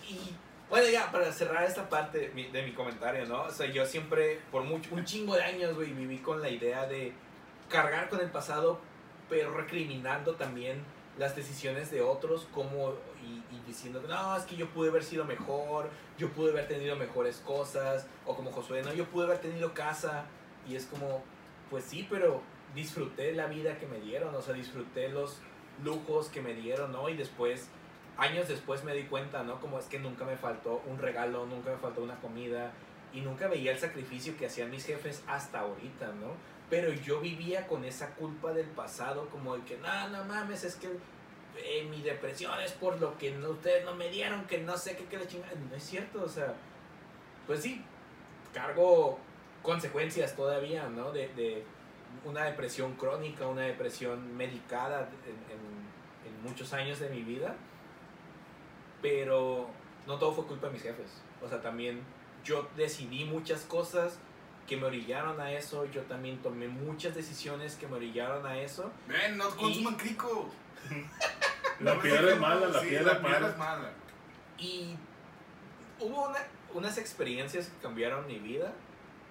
Y 0.07 0.35
bueno, 0.69 0.87
ya 0.89 1.11
para 1.11 1.31
cerrar 1.31 1.63
esta 1.65 1.87
parte 1.89 2.17
de 2.19 2.29
mi, 2.29 2.47
de 2.47 2.63
mi 2.63 2.71
comentario, 2.73 3.25
¿no? 3.25 3.43
O 3.43 3.51
sea, 3.51 3.67
yo 3.67 3.85
siempre, 3.85 4.39
por 4.51 4.63
mucho, 4.63 4.89
un 4.95 5.05
chingo 5.05 5.35
de 5.35 5.43
años, 5.43 5.75
güey, 5.75 5.91
viví 5.93 6.17
con 6.19 6.41
la 6.41 6.49
idea 6.49 6.85
de 6.87 7.13
cargar 7.69 8.09
con 8.09 8.19
el 8.21 8.29
pasado, 8.31 8.79
pero 9.29 9.53
recriminando 9.53 10.35
también 10.35 10.83
las 11.17 11.35
decisiones 11.35 11.91
de 11.91 12.01
otros, 12.01 12.47
como 12.53 12.93
y, 13.21 13.41
diciendo, 13.67 14.03
no, 14.07 14.35
es 14.35 14.43
que 14.43 14.55
yo 14.55 14.67
pude 14.69 14.89
haber 14.89 15.03
sido 15.03 15.25
mejor, 15.25 15.89
yo 16.17 16.29
pude 16.29 16.51
haber 16.51 16.67
tenido 16.67 16.95
mejores 16.95 17.37
cosas, 17.37 18.07
o 18.25 18.35
como 18.35 18.51
Josué, 18.51 18.81
no, 18.83 18.93
yo 18.93 19.05
pude 19.05 19.25
haber 19.25 19.39
tenido 19.39 19.73
casa, 19.73 20.25
y 20.67 20.75
es 20.75 20.85
como, 20.85 21.23
pues 21.69 21.85
sí, 21.85 22.07
pero 22.09 22.41
disfruté 22.75 23.33
la 23.33 23.47
vida 23.47 23.77
que 23.77 23.87
me 23.87 23.99
dieron, 23.99 24.33
o 24.35 24.41
sea, 24.41 24.53
disfruté 24.53 25.09
los 25.09 25.39
lujos 25.83 26.29
que 26.29 26.41
me 26.41 26.53
dieron, 26.53 26.91
¿no? 26.91 27.09
Y 27.09 27.15
después 27.15 27.69
años 28.17 28.47
después 28.47 28.83
me 28.83 28.93
di 28.93 29.03
cuenta, 29.03 29.43
¿no? 29.43 29.59
Como 29.59 29.79
es 29.79 29.85
que 29.85 29.99
nunca 29.99 30.25
me 30.25 30.37
faltó 30.37 30.81
un 30.87 30.99
regalo, 30.99 31.45
nunca 31.45 31.71
me 31.71 31.77
faltó 31.77 32.01
una 32.01 32.19
comida 32.19 32.71
y 33.11 33.21
nunca 33.21 33.47
veía 33.47 33.71
el 33.71 33.79
sacrificio 33.79 34.35
que 34.37 34.47
hacían 34.47 34.69
mis 34.69 34.85
jefes 34.85 35.23
hasta 35.27 35.61
ahorita, 35.61 36.07
¿no? 36.07 36.33
Pero 36.73 36.91
yo 36.91 37.19
vivía 37.19 37.67
con 37.67 37.85
esa 37.85 38.15
culpa 38.15 38.51
del 38.51 38.65
pasado, 38.65 39.29
como 39.29 39.55
de 39.55 39.63
que, 39.63 39.77
no, 39.77 40.09
no 40.09 40.23
mames, 40.25 40.63
es 40.63 40.75
que 40.75 40.87
eh, 41.55 41.83
mi 41.87 42.01
depresión 42.01 42.59
es 42.61 42.71
por 42.71 42.99
lo 42.99 43.15
que 43.19 43.37
ustedes 43.37 43.85
no 43.85 43.93
me 43.93 44.09
dieron, 44.09 44.45
que 44.47 44.57
no 44.57 44.75
sé 44.75 44.97
qué, 44.97 45.05
que 45.05 45.19
la 45.19 45.27
chingada. 45.27 45.53
No 45.69 45.75
es 45.75 45.83
cierto, 45.83 46.23
o 46.23 46.27
sea, 46.27 46.55
pues 47.45 47.61
sí, 47.61 47.83
cargo 48.55 49.19
consecuencias 49.61 50.35
todavía, 50.35 50.89
¿no? 50.89 51.11
De, 51.11 51.63
una 52.25 52.45
depresión 52.45 52.93
crónica, 52.95 53.45
una 53.45 53.61
depresión 53.61 54.35
medicada 54.35 55.07
en- 55.27 56.27
en 56.33 56.41
muchos 56.43 56.73
años 56.73 56.99
de 56.99 57.09
mi 57.09 57.21
vida 57.21 57.55
pero 59.01 59.67
no 60.07 60.17
todo 60.17 60.31
fue 60.31 60.45
culpa 60.45 60.67
de 60.67 60.73
mis 60.73 60.81
jefes. 60.81 61.21
O 61.41 61.47
sea, 61.47 61.61
también 61.61 62.01
yo 62.43 62.67
decidí 62.75 63.25
muchas 63.25 63.61
cosas 63.65 64.17
que 64.67 64.77
me 64.77 64.85
orillaron 64.85 65.39
a 65.41 65.51
eso, 65.51 65.85
yo 65.91 66.01
también 66.03 66.37
tomé 66.41 66.67
muchas 66.67 67.13
decisiones 67.15 67.75
que 67.75 67.87
me 67.87 67.95
orillaron 67.97 68.45
a 68.45 68.57
eso. 68.59 68.91
Ven, 69.07 69.37
no 69.37 69.49
consuman 69.49 69.95
crico. 69.95 70.49
La 71.79 71.95
No, 71.95 72.01
piedra 72.01 72.31
es 72.33 72.39
mala, 72.39 72.67
la 72.67 72.79
sí, 72.79 72.87
piedra 72.87 73.05
la 73.05 73.11
es 73.13 73.19
piedra 73.19 73.39
mala. 73.39 73.49
es 73.51 73.57
mala. 73.57 73.91
Y 74.57 74.95
hubo 75.99 76.27
una- 76.29 76.47
unas 76.73 76.97
experiencias 76.97 77.67
que 77.67 77.77
cambiaron 77.81 78.25
mi 78.27 78.39
vida 78.39 78.71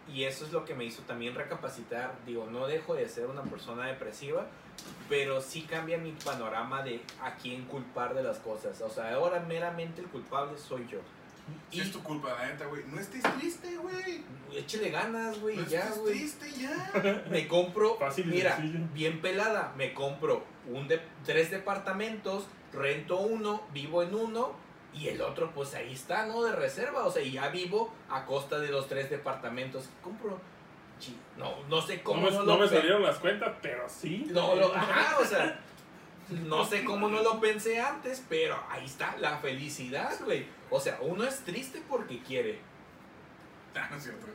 y 0.09 0.24
eso 0.24 0.44
es 0.44 0.52
lo 0.52 0.64
que 0.64 0.74
me 0.74 0.84
hizo 0.84 1.02
también 1.02 1.34
recapacitar. 1.34 2.14
Digo, 2.26 2.46
no 2.50 2.66
dejo 2.66 2.94
de 2.94 3.09
ser 3.09 3.26
una 3.26 3.42
persona 3.42 3.86
depresiva, 3.86 4.46
pero 5.09 5.40
sí 5.40 5.62
cambia 5.62 5.96
mi 5.98 6.12
panorama 6.12 6.82
de 6.82 7.02
a 7.22 7.34
quién 7.36 7.64
culpar 7.66 8.14
de 8.14 8.22
las 8.22 8.38
cosas. 8.38 8.80
O 8.82 8.90
sea, 8.90 9.14
ahora 9.14 9.40
meramente 9.40 10.00
el 10.00 10.09
culpable 10.09 10.59
soy 10.59 10.86
yo. 10.88 10.98
Si 11.70 11.81
es 11.81 11.90
tu 11.90 12.02
culpa, 12.02 12.35
la 12.39 12.47
neta, 12.48 12.66
güey. 12.66 12.82
No 12.86 13.01
estés 13.01 13.23
triste, 13.39 13.77
güey. 13.77 14.23
échale 14.55 14.90
ganas, 14.90 15.40
güey, 15.40 15.56
No 15.56 15.66
ya, 15.66 15.81
estés 15.81 15.98
güey. 15.98 16.12
triste, 16.14 16.52
ya. 16.60 17.24
Me 17.31 17.48
compro, 17.48 17.97
Fácil 17.97 18.27
mira, 18.27 18.56
sencillo. 18.56 18.85
bien 18.93 19.20
pelada, 19.20 19.73
me 19.77 19.94
compro 19.94 20.44
un 20.69 20.86
de, 20.89 21.01
tres 21.24 21.51
departamentos, 21.51 22.47
rento 22.73 23.19
uno, 23.20 23.62
vivo 23.73 24.02
en 24.02 24.14
uno 24.14 24.52
y 24.94 25.09
el 25.09 25.23
otro 25.23 25.51
pues 25.55 25.74
ahí 25.74 25.93
está, 25.94 26.27
¿no? 26.27 26.43
De 26.43 26.52
reserva, 26.52 27.06
o 27.06 27.10
sea, 27.10 27.23
y 27.23 27.32
ya 27.32 27.48
vivo 27.48 27.93
a 28.10 28.24
costa 28.27 28.59
de 28.59 28.69
los 28.70 28.86
tres 28.89 29.09
departamentos 29.10 29.85
que 29.86 30.02
compro. 30.02 30.39
No, 31.36 31.56
no 31.69 31.81
sé 31.82 31.97
No 31.97 32.02
cómo 32.05 32.23
me, 32.23 32.31
no, 32.31 32.39
no 32.40 32.44
lo 32.44 32.59
me 32.59 32.69
salieron 32.69 33.02
las 33.02 33.19
cuentas, 33.19 33.52
pero 33.60 33.89
sí. 33.89 34.27
No, 34.31 34.55
lo- 34.55 34.73
ajá, 34.74 35.19
o 35.19 35.24
sea, 35.24 35.59
no 36.31 36.65
sé 36.65 36.85
cómo 36.85 37.09
no 37.09 37.23
lo 37.23 37.40
pensé 37.40 37.81
antes, 37.81 38.23
pero 38.28 38.59
ahí 38.70 38.85
está 38.86 39.16
la 39.19 39.39
felicidad, 39.39 40.12
güey. 40.24 40.47
O 40.70 40.81
sea, 40.81 40.99
uno 41.03 41.24
es 41.24 41.40
triste 41.40 41.82
porque 41.89 42.19
quiere. 42.23 42.61
Ah, 43.74 43.89
no 43.90 43.97
es 43.97 44.03
cierto. 44.03 44.27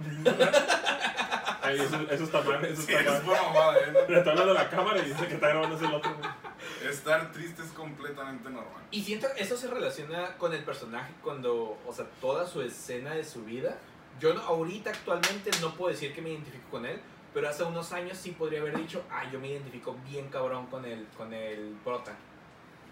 Ay, 1.61 1.79
eso, 1.79 1.95
eso 2.09 2.23
está 2.23 2.41
mal, 2.41 2.63
eso 2.65 2.81
Sí, 2.81 2.91
está 2.93 3.01
es 3.01 3.07
mal. 3.11 3.21
pura 3.21 3.41
mamada, 3.43 3.77
¿eh? 3.77 3.93
Le 4.09 4.17
está 4.17 4.31
hablando 4.31 4.51
a 4.51 4.55
la 4.55 4.69
cámara 4.69 4.99
y 4.99 5.09
dice 5.09 5.27
que 5.27 5.35
está 5.35 5.49
grabando 5.49 5.75
ese 5.75 5.85
el 5.85 5.93
otro. 5.93 6.15
güey. 6.15 6.91
Estar 6.91 7.31
triste 7.31 7.61
es 7.61 7.69
completamente 7.69 8.49
normal. 8.49 8.83
Y 8.89 9.03
siento 9.03 9.27
que 9.35 9.43
eso 9.43 9.55
se 9.55 9.67
relaciona 9.67 10.35
con 10.37 10.53
el 10.55 10.63
personaje 10.63 11.13
cuando, 11.21 11.77
o 11.85 11.93
sea, 11.93 12.05
toda 12.19 12.47
su 12.47 12.61
escena 12.63 13.13
de 13.13 13.23
su 13.23 13.43
vida. 13.43 13.77
Yo 14.19 14.33
no- 14.33 14.41
ahorita 14.41 14.89
actualmente 14.89 15.51
no 15.61 15.75
puedo 15.75 15.91
decir 15.91 16.15
que 16.15 16.21
me 16.23 16.29
identifico 16.31 16.69
con 16.71 16.85
él, 16.87 16.99
pero 17.33 17.49
hace 17.49 17.63
unos 17.63 17.91
años 17.91 18.17
sí 18.17 18.31
podría 18.31 18.61
haber 18.61 18.77
dicho, 18.77 19.03
ah, 19.09 19.29
yo 19.31 19.39
me 19.39 19.49
identifico 19.49 19.95
bien 20.09 20.29
cabrón 20.29 20.67
con 20.67 20.85
el, 20.85 21.05
con 21.17 21.33
el 21.33 21.77
prota. 21.83 22.15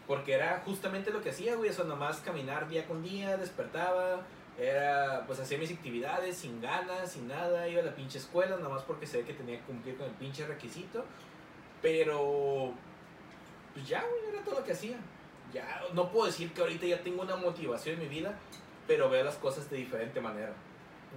Porque 0.08 0.34
era 0.34 0.62
justamente 0.64 1.12
lo 1.12 1.22
que 1.22 1.30
hacía, 1.30 1.56
güey, 1.56 1.70
eso 1.70 1.84
nomás 1.84 2.18
caminar 2.18 2.68
día 2.68 2.86
con 2.86 3.02
día, 3.02 3.38
despertaba, 3.38 4.22
era, 4.58 5.24
pues 5.26 5.40
hacía 5.40 5.58
mis 5.58 5.72
actividades 5.72 6.38
sin 6.38 6.62
ganas, 6.62 7.12
sin 7.12 7.28
nada, 7.28 7.68
iba 7.68 7.82
a 7.82 7.86
la 7.86 7.96
pinche 7.96 8.20
escuela, 8.20 8.56
nomás 8.58 8.84
porque 8.84 9.08
sé 9.08 9.24
que 9.24 9.34
tenía 9.34 9.58
que 9.60 9.66
cumplir 9.66 9.98
con 9.98 10.06
el 10.06 10.14
pinche 10.14 10.46
requisito. 10.46 11.04
Pero, 11.82 12.74
pues 13.74 13.88
ya, 13.88 14.02
güey, 14.02 14.34
era 14.34 14.44
todo 14.44 14.60
lo 14.60 14.64
que 14.64 14.72
hacía. 14.72 14.98
Ya, 15.54 15.82
no 15.94 16.10
puedo 16.12 16.28
decir 16.28 16.54
que 16.54 16.62
ahorita 16.62 16.86
ya 16.86 17.02
tengo 17.02 17.22
una 17.22 17.36
motivación 17.36 17.96
en 17.96 18.02
mi 18.02 18.08
vida, 18.08 18.38
pero 18.88 19.10
veo 19.10 19.24
las 19.24 19.36
cosas 19.36 19.70
de 19.70 19.78
diferente 19.78 20.22
manera. 20.22 20.54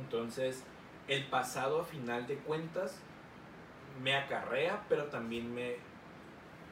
Entonces, 0.01 0.65
el 1.07 1.27
pasado 1.27 1.81
a 1.81 1.85
final 1.85 2.27
de 2.27 2.37
cuentas 2.37 3.01
me 4.03 4.17
acarrea, 4.17 4.85
pero 4.89 5.05
también 5.05 5.55
me 5.55 5.77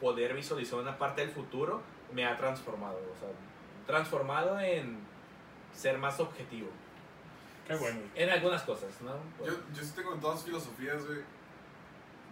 poder 0.00 0.34
visualizar 0.34 0.78
una 0.78 0.98
parte 0.98 1.22
del 1.22 1.30
futuro 1.30 1.82
me 2.12 2.24
ha 2.24 2.36
transformado, 2.36 2.96
o 2.96 3.18
sea, 3.18 3.28
transformado 3.86 4.60
en 4.60 4.98
ser 5.72 5.98
más 5.98 6.20
objetivo 6.20 6.68
Qué 7.66 7.74
bueno. 7.76 8.00
en 8.14 8.30
algunas 8.30 8.62
cosas, 8.62 8.90
¿no? 9.00 9.16
Yo, 9.44 9.52
yo 9.74 9.82
sí 9.82 9.92
tengo 9.94 10.14
todas 10.14 10.44
filosofías, 10.44 11.04
güey, 11.04 11.20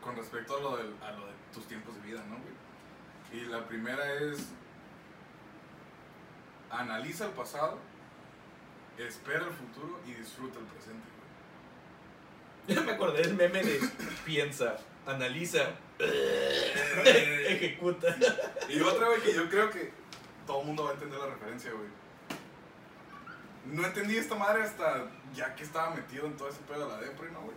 con 0.02 0.16
respecto 0.16 0.56
a 0.56 0.60
lo, 0.60 0.76
del, 0.76 0.94
a 1.02 1.12
lo 1.12 1.26
de 1.26 1.32
tus 1.52 1.66
tiempos 1.66 1.94
de 1.96 2.02
vida, 2.02 2.22
¿no, 2.28 2.36
güey? 2.36 2.54
Y 3.32 3.46
la 3.46 3.66
primera 3.66 4.14
es, 4.14 4.50
analiza 6.70 7.26
el 7.26 7.32
pasado, 7.32 7.78
espera 8.98 9.46
el 9.46 9.52
futuro 9.52 9.98
y 10.06 10.12
disfruta 10.12 10.58
el 10.60 10.66
presente, 10.66 11.08
me 12.84 12.92
acordé 12.92 13.22
del 13.22 13.34
meme 13.34 13.62
de 13.62 13.80
piensa, 14.24 14.76
analiza, 15.06 15.70
ejecuta. 17.04 18.16
Y 18.68 18.80
otra, 18.80 19.06
güey, 19.06 19.20
que 19.20 19.34
yo 19.34 19.48
creo 19.50 19.70
que 19.70 19.92
todo 20.46 20.60
el 20.60 20.66
mundo 20.66 20.84
va 20.84 20.90
a 20.90 20.94
entender 20.94 21.18
la 21.18 21.26
referencia, 21.26 21.72
güey. 21.72 21.88
No 23.66 23.86
entendí 23.86 24.16
esta 24.16 24.34
madre 24.34 24.62
hasta 24.62 25.06
ya 25.34 25.54
que 25.54 25.64
estaba 25.64 25.94
metido 25.94 26.26
en 26.26 26.36
todo 26.36 26.48
ese 26.48 26.60
pedo 26.60 26.86
de 26.86 26.92
la 26.94 27.00
depre, 27.00 27.30
¿no, 27.30 27.40
güey? 27.40 27.56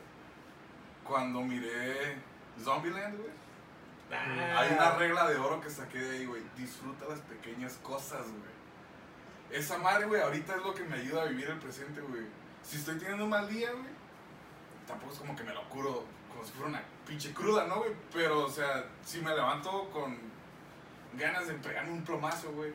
Cuando 1.04 1.42
miré 1.42 2.18
Zombieland, 2.62 3.18
güey. 3.18 3.38
Hay 4.10 4.74
una 4.74 4.96
regla 4.96 5.30
de 5.30 5.36
oro 5.38 5.60
que 5.60 5.70
saqué 5.70 6.00
de 6.00 6.18
ahí, 6.18 6.26
güey. 6.26 6.42
Disfruta 6.58 7.06
las 7.10 7.20
pequeñas 7.20 7.74
cosas, 7.84 8.26
güey. 8.26 8.58
Esa 9.52 9.78
madre, 9.78 10.06
güey, 10.06 10.22
ahorita 10.22 10.56
es 10.56 10.64
lo 10.64 10.74
que 10.74 10.84
me 10.84 10.96
ayuda 10.96 11.24
a 11.24 11.26
vivir 11.26 11.50
el 11.50 11.60
presente, 11.60 12.02
güey. 12.02 12.24
Si 12.64 12.78
estoy 12.78 12.98
teniendo 12.98 13.26
un 13.26 13.30
mal 13.30 13.48
día, 13.50 13.72
güey, 13.72 13.97
tampoco 14.88 15.14
es 15.14 15.20
como 15.20 15.36
que 15.36 15.44
me 15.44 15.54
lo 15.54 15.68
curo 15.70 16.06
como 16.30 16.44
si 16.44 16.52
fuera 16.54 16.70
una 16.70 16.84
pinche 17.06 17.34
cruda, 17.34 17.66
¿no, 17.68 17.78
güey? 17.78 17.92
Pero, 18.14 18.46
o 18.46 18.50
sea, 18.50 18.86
si 19.04 19.22
me 19.22 19.32
levanto 19.32 19.90
con 19.92 20.18
ganas 21.14 21.48
de 21.48 21.54
pegarme 21.56 21.92
un 21.92 22.04
plomazo, 22.04 22.52
güey, 22.52 22.74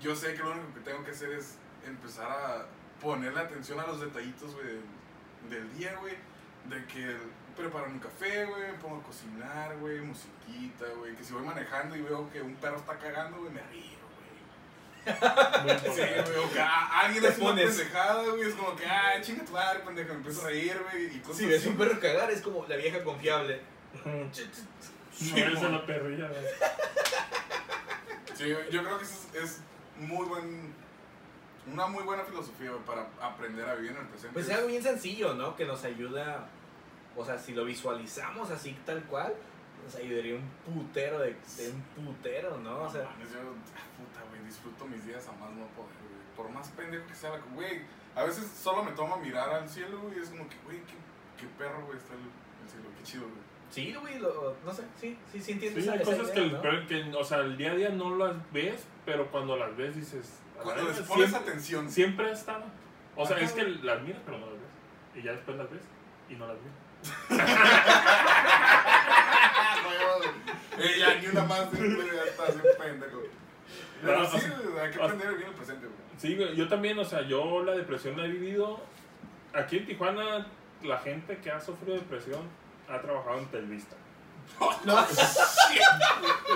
yo 0.00 0.14
sé 0.14 0.34
que 0.34 0.42
lo 0.42 0.52
único 0.52 0.74
que 0.74 0.80
tengo 0.80 1.04
que 1.04 1.12
hacer 1.12 1.32
es 1.32 1.56
empezar 1.86 2.30
a 2.30 2.66
ponerle 3.00 3.40
atención 3.40 3.78
a 3.80 3.86
los 3.86 4.00
detallitos, 4.00 4.54
güey, 4.54 4.66
del, 5.48 5.78
día, 5.78 5.96
güey. 6.00 6.14
De 6.68 6.84
que 6.86 7.16
preparo 7.56 7.86
un 7.86 8.00
café, 8.00 8.44
güey, 8.44 8.76
pongo 8.80 8.96
a 8.96 9.02
cocinar, 9.02 9.76
güey, 9.78 10.00
musiquita, 10.00 10.86
güey. 10.98 11.14
Que 11.14 11.24
si 11.24 11.32
voy 11.32 11.44
manejando 11.44 11.96
y 11.96 12.02
veo 12.02 12.28
que 12.30 12.42
un 12.42 12.56
perro 12.56 12.76
está 12.76 12.98
cagando, 12.98 13.38
güey, 13.38 13.52
me 13.52 13.62
río. 13.62 13.95
Muy 15.06 15.78
Sí, 15.94 16.00
güey, 16.00 16.44
o 16.44 16.52
que 16.52 16.60
a- 16.60 17.00
alguien 17.00 17.24
hace 17.26 17.40
una 17.40 17.54
pendejada, 17.54 18.22
güey, 18.24 18.42
es 18.48 18.54
como 18.54 18.74
que, 18.76 18.86
ah, 18.86 19.20
chinga 19.22 19.44
tu 19.44 19.52
madre, 19.52 19.80
pendejo, 19.80 20.08
me 20.10 20.14
empiezo 20.16 20.42
a 20.42 20.46
reír, 20.46 20.80
güey, 20.90 21.16
y 21.16 21.20
cosas 21.20 21.36
Si 21.38 21.46
ves 21.46 21.60
así. 21.60 21.68
un 21.68 21.76
perro 21.76 22.00
cagar, 22.00 22.30
es 22.30 22.40
como 22.42 22.66
la 22.66 22.76
vieja 22.76 23.02
confiable. 23.04 23.60
Sí, 24.32 25.32
No, 25.32 25.36
esa 25.46 25.60
güey. 25.60 25.72
la 25.72 25.86
perrilla, 25.86 26.28
güey. 26.28 26.44
Sí, 28.34 28.48
yo 28.70 28.82
creo 28.82 28.98
que 28.98 29.04
eso 29.04 29.14
es, 29.34 29.42
es 29.42 29.60
muy 29.98 30.26
buen, 30.26 30.74
una 31.72 31.86
muy 31.86 32.02
buena 32.04 32.22
filosofía, 32.24 32.70
güey, 32.70 32.82
para 32.84 33.06
aprender 33.20 33.66
a 33.68 33.74
vivir 33.76 33.92
en 33.92 33.98
el 33.98 34.06
presente. 34.08 34.34
Pues 34.34 34.48
es 34.48 34.54
algo 34.54 34.68
bien 34.68 34.82
sencillo, 34.82 35.32
¿no? 35.34 35.56
Que 35.56 35.64
nos 35.64 35.82
ayuda, 35.84 36.48
o 37.16 37.24
sea, 37.24 37.38
si 37.38 37.54
lo 37.54 37.64
visualizamos 37.64 38.50
así 38.50 38.76
tal 38.84 39.02
cual, 39.04 39.34
nos 39.84 39.94
ayudaría 39.94 40.34
un 40.34 40.50
putero 40.74 41.20
de, 41.20 41.28
de 41.56 41.70
un 41.96 42.04
putero, 42.06 42.58
¿no? 42.58 42.82
O 42.82 42.90
sea, 42.92 43.02
No 43.04 43.10
mames, 43.10 43.28
yo, 43.32 43.38
puta, 43.40 44.20
disfruto 44.46 44.86
mis 44.86 45.04
días 45.06 45.26
a 45.28 45.32
más 45.32 45.50
no 45.50 45.66
poder, 45.76 45.96
güey. 46.00 46.16
Por 46.36 46.48
más 46.50 46.68
pendejo 46.70 47.06
que 47.06 47.14
sea, 47.14 47.30
la- 47.30 47.38
güey, 47.54 47.82
a 48.14 48.24
veces 48.24 48.46
solo 48.48 48.82
me 48.82 48.92
tomo 48.92 49.14
a 49.14 49.18
mirar 49.18 49.50
al 49.50 49.68
cielo, 49.68 50.00
güey, 50.00 50.18
y 50.18 50.22
es 50.22 50.30
como 50.30 50.48
que, 50.48 50.56
güey, 50.64 50.78
qué, 50.84 50.94
qué 51.40 51.46
perro, 51.58 51.84
güey, 51.86 51.98
está 51.98 52.14
el, 52.14 52.20
el 52.20 52.70
cielo, 52.70 52.88
qué 52.96 53.02
chido, 53.04 53.22
güey. 53.24 53.42
sí, 53.70 53.94
güey, 53.94 54.18
lo- 54.18 54.56
no 54.64 54.72
sé, 54.72 54.84
sí, 55.00 55.18
sí, 55.32 55.40
sí 55.40 55.52
entiendo 55.52 55.80
Sí, 55.80 55.86
esa- 55.88 55.98
hay 55.98 56.04
cosas 56.04 56.30
que, 56.30 56.38
idea, 56.40 56.44
el- 56.46 56.52
¿no? 56.54 56.62
pero 56.62 56.86
que, 56.86 57.14
o 57.16 57.24
sea, 57.24 57.38
el 57.40 57.56
día 57.56 57.72
a 57.72 57.74
día 57.74 57.88
no 57.90 58.16
las 58.16 58.34
ves, 58.52 58.84
pero 59.04 59.30
cuando 59.30 59.56
las 59.56 59.76
ves 59.76 59.96
dices. 59.96 60.40
Cuando 60.62 60.84
les 60.84 61.00
pones 61.00 61.28
siempre, 61.30 61.50
atención. 61.50 61.90
siempre 61.90 62.28
ha 62.28 62.32
estado. 62.32 62.64
O 63.14 63.26
sea, 63.26 63.36
Ajá, 63.36 63.44
es 63.44 63.52
que 63.52 63.62
las 63.64 64.02
miras, 64.02 64.20
pero 64.24 64.38
no 64.38 64.46
las 64.46 64.54
ves. 64.54 64.70
Y 65.16 65.22
ya 65.22 65.32
después 65.32 65.56
las 65.56 65.70
ves 65.70 65.82
y 66.28 66.34
no 66.34 66.46
las 66.46 66.56
ves. 66.56 66.72
Eh, 70.78 70.96
ya, 70.98 71.14
ni 71.20 71.26
una 71.28 71.42
más, 71.44 71.70
ya 71.72 72.24
estás 72.24 72.54
un 72.54 72.62
pendejo. 72.78 73.22
Pero 74.02 74.18
No, 74.18 74.26
sí, 74.28 74.36
o 74.36 74.40
sea, 74.40 74.50
güey, 74.58 74.78
hay 74.84 74.90
que 74.90 75.02
aprender 75.02 75.28
vivir 75.30 75.46
el 75.46 75.52
presente, 75.54 75.86
güey. 75.86 75.98
Sí, 76.18 76.36
güey, 76.36 76.56
yo 76.56 76.68
también, 76.68 76.98
o 76.98 77.04
sea, 77.04 77.22
yo 77.22 77.62
la 77.62 77.72
depresión 77.72 78.16
la 78.16 78.24
he 78.26 78.28
vivido. 78.28 78.80
Aquí 79.54 79.78
en 79.78 79.86
Tijuana, 79.86 80.46
la 80.82 80.98
gente 80.98 81.38
que 81.38 81.50
ha 81.50 81.60
sufrido 81.60 81.94
depresión 81.94 82.40
ha 82.88 83.00
trabajado 83.00 83.38
en 83.38 83.46
Telvista. 83.46 83.96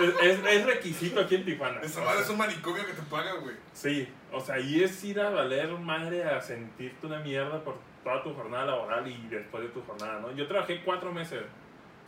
Es, 0.01 0.15
es- 0.23 0.47
es 0.47 0.67
requisito 0.67 1.21
aquí 1.21 1.35
en 1.37 1.45
Tijuana. 1.45 1.81
Esa 1.83 2.03
sea, 2.03 2.21
es 2.21 2.29
un 2.31 2.39
manicomio 2.39 2.85
que 2.87 2.93
te 2.93 3.03
paga, 3.03 3.35
güey. 3.35 3.57
Sí, 3.73 4.09
o 4.33 4.41
sea, 4.41 4.59
y 4.59 4.83
es 4.83 5.03
ir 5.05 5.21
a 5.21 5.31
valer 5.31 5.69
madre 5.73 6.25
a 6.25 6.41
sentirte 6.41 7.07
una 7.07 7.19
mierda 7.21 7.63
por 7.63 7.77
toda 8.05 8.23
tu 8.23 8.33
jornada 8.35 8.67
laboral 8.67 9.07
y 9.09 9.27
después 9.29 9.63
de 9.65 9.69
tu 9.71 9.83
jornada, 9.83 10.21
¿no? 10.21 10.31
Yo 10.33 10.47
trabajé 10.47 10.83
cuatro 10.85 11.13
meses 11.13 11.43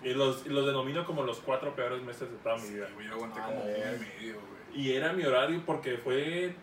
y 0.02 0.14
los, 0.14 0.46
y 0.46 0.50
los 0.50 0.64
denomino 0.66 1.04
como 1.04 1.22
los 1.22 1.38
cuatro 1.40 1.74
peores 1.74 2.00
meses 2.02 2.30
de 2.30 2.36
toda 2.38 2.56
mi 2.56 2.70
vida. 2.70 2.86
Sí, 2.86 2.92
güey, 2.94 3.08
yo 3.08 3.14
aguanté 3.14 3.40
A 3.40 3.44
como 3.46 3.62
un 3.64 3.72
medio, 3.72 4.34
güey. 4.34 4.61
Y 4.74 4.92
era 4.92 5.12
mi 5.12 5.24
horario 5.24 5.62
porque 5.66 5.98
fue, 5.98 6.54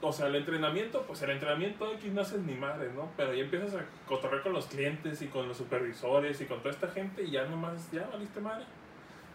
o 0.00 0.12
sea, 0.12 0.26
el 0.26 0.34
entrenamiento, 0.34 1.02
pues 1.02 1.22
el 1.22 1.30
entrenamiento 1.30 1.92
aquí 1.94 2.08
no 2.10 2.22
haces 2.22 2.40
ni 2.40 2.54
madre, 2.54 2.90
¿no? 2.94 3.10
Pero 3.16 3.32
ya 3.32 3.42
empiezas 3.42 3.74
a 3.74 3.84
cotorrear 4.06 4.42
con 4.42 4.52
los 4.52 4.66
clientes 4.66 5.22
y 5.22 5.28
con 5.28 5.46
los 5.46 5.56
supervisores 5.56 6.40
y 6.40 6.46
con 6.46 6.58
toda 6.58 6.70
esta 6.70 6.88
gente 6.88 7.22
y 7.22 7.30
ya 7.30 7.44
nomás, 7.44 7.90
ya 7.92 8.08
valiste 8.12 8.40
madre. 8.40 8.64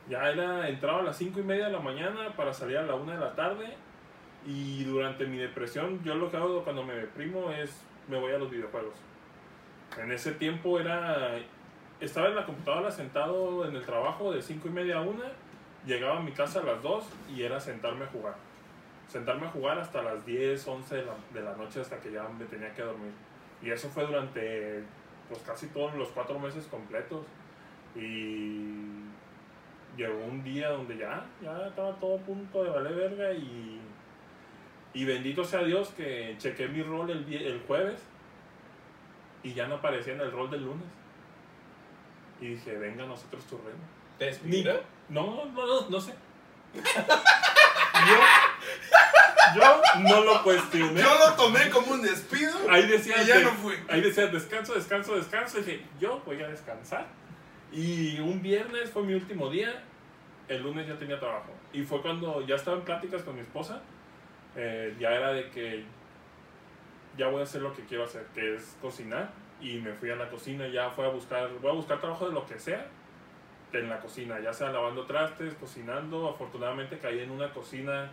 Ya 0.09 0.29
era, 0.29 0.67
entraba 0.67 0.99
a 0.99 1.03
las 1.03 1.17
cinco 1.17 1.39
y 1.39 1.43
media 1.43 1.67
de 1.67 1.71
la 1.71 1.79
mañana 1.79 2.35
para 2.35 2.53
salir 2.53 2.77
a 2.77 2.83
la 2.83 2.95
una 2.95 3.13
de 3.13 3.19
la 3.19 3.35
tarde 3.35 3.67
y 4.45 4.83
durante 4.83 5.25
mi 5.25 5.37
depresión 5.37 6.03
yo 6.03 6.15
lo 6.15 6.29
que 6.29 6.35
hago 6.35 6.63
cuando 6.63 6.83
me 6.83 6.93
deprimo 6.93 7.51
es 7.51 7.85
me 8.09 8.19
voy 8.19 8.33
a 8.33 8.37
los 8.37 8.49
videojuegos. 8.49 8.95
En 10.01 10.11
ese 10.11 10.33
tiempo 10.33 10.79
era, 10.79 11.37
estaba 11.99 12.27
en 12.27 12.35
la 12.35 12.45
computadora 12.45 12.91
sentado 12.91 13.65
en 13.65 13.75
el 13.75 13.85
trabajo 13.85 14.31
de 14.31 14.41
cinco 14.41 14.67
y 14.67 14.71
media 14.71 14.97
a 14.97 15.01
una, 15.01 15.31
llegaba 15.85 16.17
a 16.17 16.21
mi 16.21 16.31
casa 16.31 16.59
a 16.59 16.63
las 16.63 16.81
dos 16.81 17.05
y 17.33 17.43
era 17.43 17.59
sentarme 17.59 18.05
a 18.05 18.07
jugar. 18.07 18.35
sentarme 19.07 19.47
a 19.47 19.49
jugar 19.49 19.77
hasta 19.77 20.01
las 20.01 20.25
10, 20.25 20.67
11 20.67 20.95
de 20.95 21.05
la, 21.05 21.13
de 21.33 21.41
la 21.41 21.55
noche 21.55 21.81
hasta 21.81 21.99
que 21.99 22.11
ya 22.11 22.23
me 22.29 22.45
tenía 22.45 22.73
que 22.73 22.81
dormir. 22.81 23.11
Y 23.61 23.69
eso 23.69 23.89
fue 23.89 24.05
durante 24.05 24.83
pues 25.29 25.41
casi 25.41 25.67
todos 25.67 25.93
los 25.95 26.09
cuatro 26.09 26.39
meses 26.39 26.65
completos. 26.67 27.25
Y 27.95 29.03
llegó 29.95 30.25
un 30.25 30.43
día 30.43 30.69
donde 30.69 30.97
ya, 30.97 31.25
ya 31.41 31.67
estaba 31.67 31.93
todo 31.97 32.15
a 32.15 32.19
punto 32.19 32.63
de 32.63 32.69
valer 32.69 32.95
verga 32.95 33.33
y, 33.33 33.79
y 34.93 35.05
bendito 35.05 35.43
sea 35.43 35.63
Dios 35.63 35.89
que 35.89 36.35
chequé 36.39 36.67
mi 36.67 36.81
rol 36.81 37.11
el, 37.11 37.31
el 37.31 37.61
jueves 37.67 38.01
y 39.43 39.53
ya 39.53 39.67
no 39.67 39.75
aparecía 39.75 40.13
en 40.13 40.21
el 40.21 40.31
rol 40.31 40.49
del 40.49 40.63
lunes. 40.63 40.87
Y 42.41 42.47
dije, 42.47 42.77
venga 42.77 43.03
a 43.03 43.07
nosotros 43.07 43.45
tu 43.45 43.57
reino. 43.57 43.79
¿Te? 44.63 44.81
No, 45.13 45.45
no, 45.45 45.65
no, 45.65 45.89
no 45.89 46.01
sé. 46.01 46.13
yo, 46.73 46.81
yo 49.55 49.81
no 50.09 50.21
lo 50.23 50.43
cuestioné. 50.43 51.01
Yo 51.01 51.09
lo 51.19 51.33
tomé 51.35 51.69
como 51.69 51.91
un 51.93 52.01
despido. 52.01 52.53
Ahí 52.69 52.87
decía, 52.87 53.21
Y 53.23 53.25
ya 53.27 53.37
de- 53.37 53.43
no 53.43 53.51
fui. 53.51 53.75
ahí 53.89 54.01
decía 54.01 54.27
descanso, 54.27 54.73
descanso, 54.73 55.15
descanso. 55.15 55.59
Y 55.59 55.63
dije, 55.63 55.85
yo 55.99 56.21
voy 56.25 56.41
a 56.41 56.47
descansar. 56.47 57.05
Y 57.71 58.19
un 58.19 58.41
viernes 58.41 58.89
fue 58.91 59.03
mi 59.03 59.13
último 59.13 59.49
día. 59.49 59.83
El 60.47 60.61
lunes 60.63 60.87
ya 60.87 60.97
tenía 60.97 61.19
trabajo. 61.19 61.51
Y 61.71 61.83
fue 61.83 62.01
cuando 62.01 62.41
ya 62.45 62.55
estaba 62.55 62.77
en 62.77 62.83
pláticas 62.83 63.21
con 63.23 63.35
mi 63.35 63.41
esposa. 63.41 63.81
eh, 64.55 64.95
ya 64.99 65.09
era 65.09 65.31
de 65.33 65.49
que 65.49 65.83
ya 67.17 67.27
voy 67.27 67.41
a 67.41 67.43
hacer 67.43 67.61
lo 67.61 67.73
que 67.73 67.83
quiero 67.85 68.03
hacer, 68.03 68.25
que 68.35 68.55
es 68.55 68.75
cocinar. 68.81 69.31
Y 69.61 69.79
me 69.79 69.93
fui 69.93 70.11
a 70.11 70.15
la 70.15 70.29
cocina, 70.29 70.67
ya 70.67 70.89
fui 70.91 71.05
a 71.05 71.07
buscar, 71.07 71.49
voy 71.61 71.71
a 71.71 71.73
buscar 71.73 71.99
trabajo 71.99 72.27
de 72.27 72.33
lo 72.33 72.45
que 72.45 72.59
sea 72.59 72.85
en 73.79 73.89
la 73.89 73.99
cocina, 73.99 74.39
ya 74.39 74.53
sea 74.53 74.71
lavando 74.71 75.05
trastes, 75.05 75.53
cocinando. 75.55 76.29
Afortunadamente 76.29 76.97
caí 76.99 77.19
en 77.19 77.31
una 77.31 77.51
cocina 77.51 78.11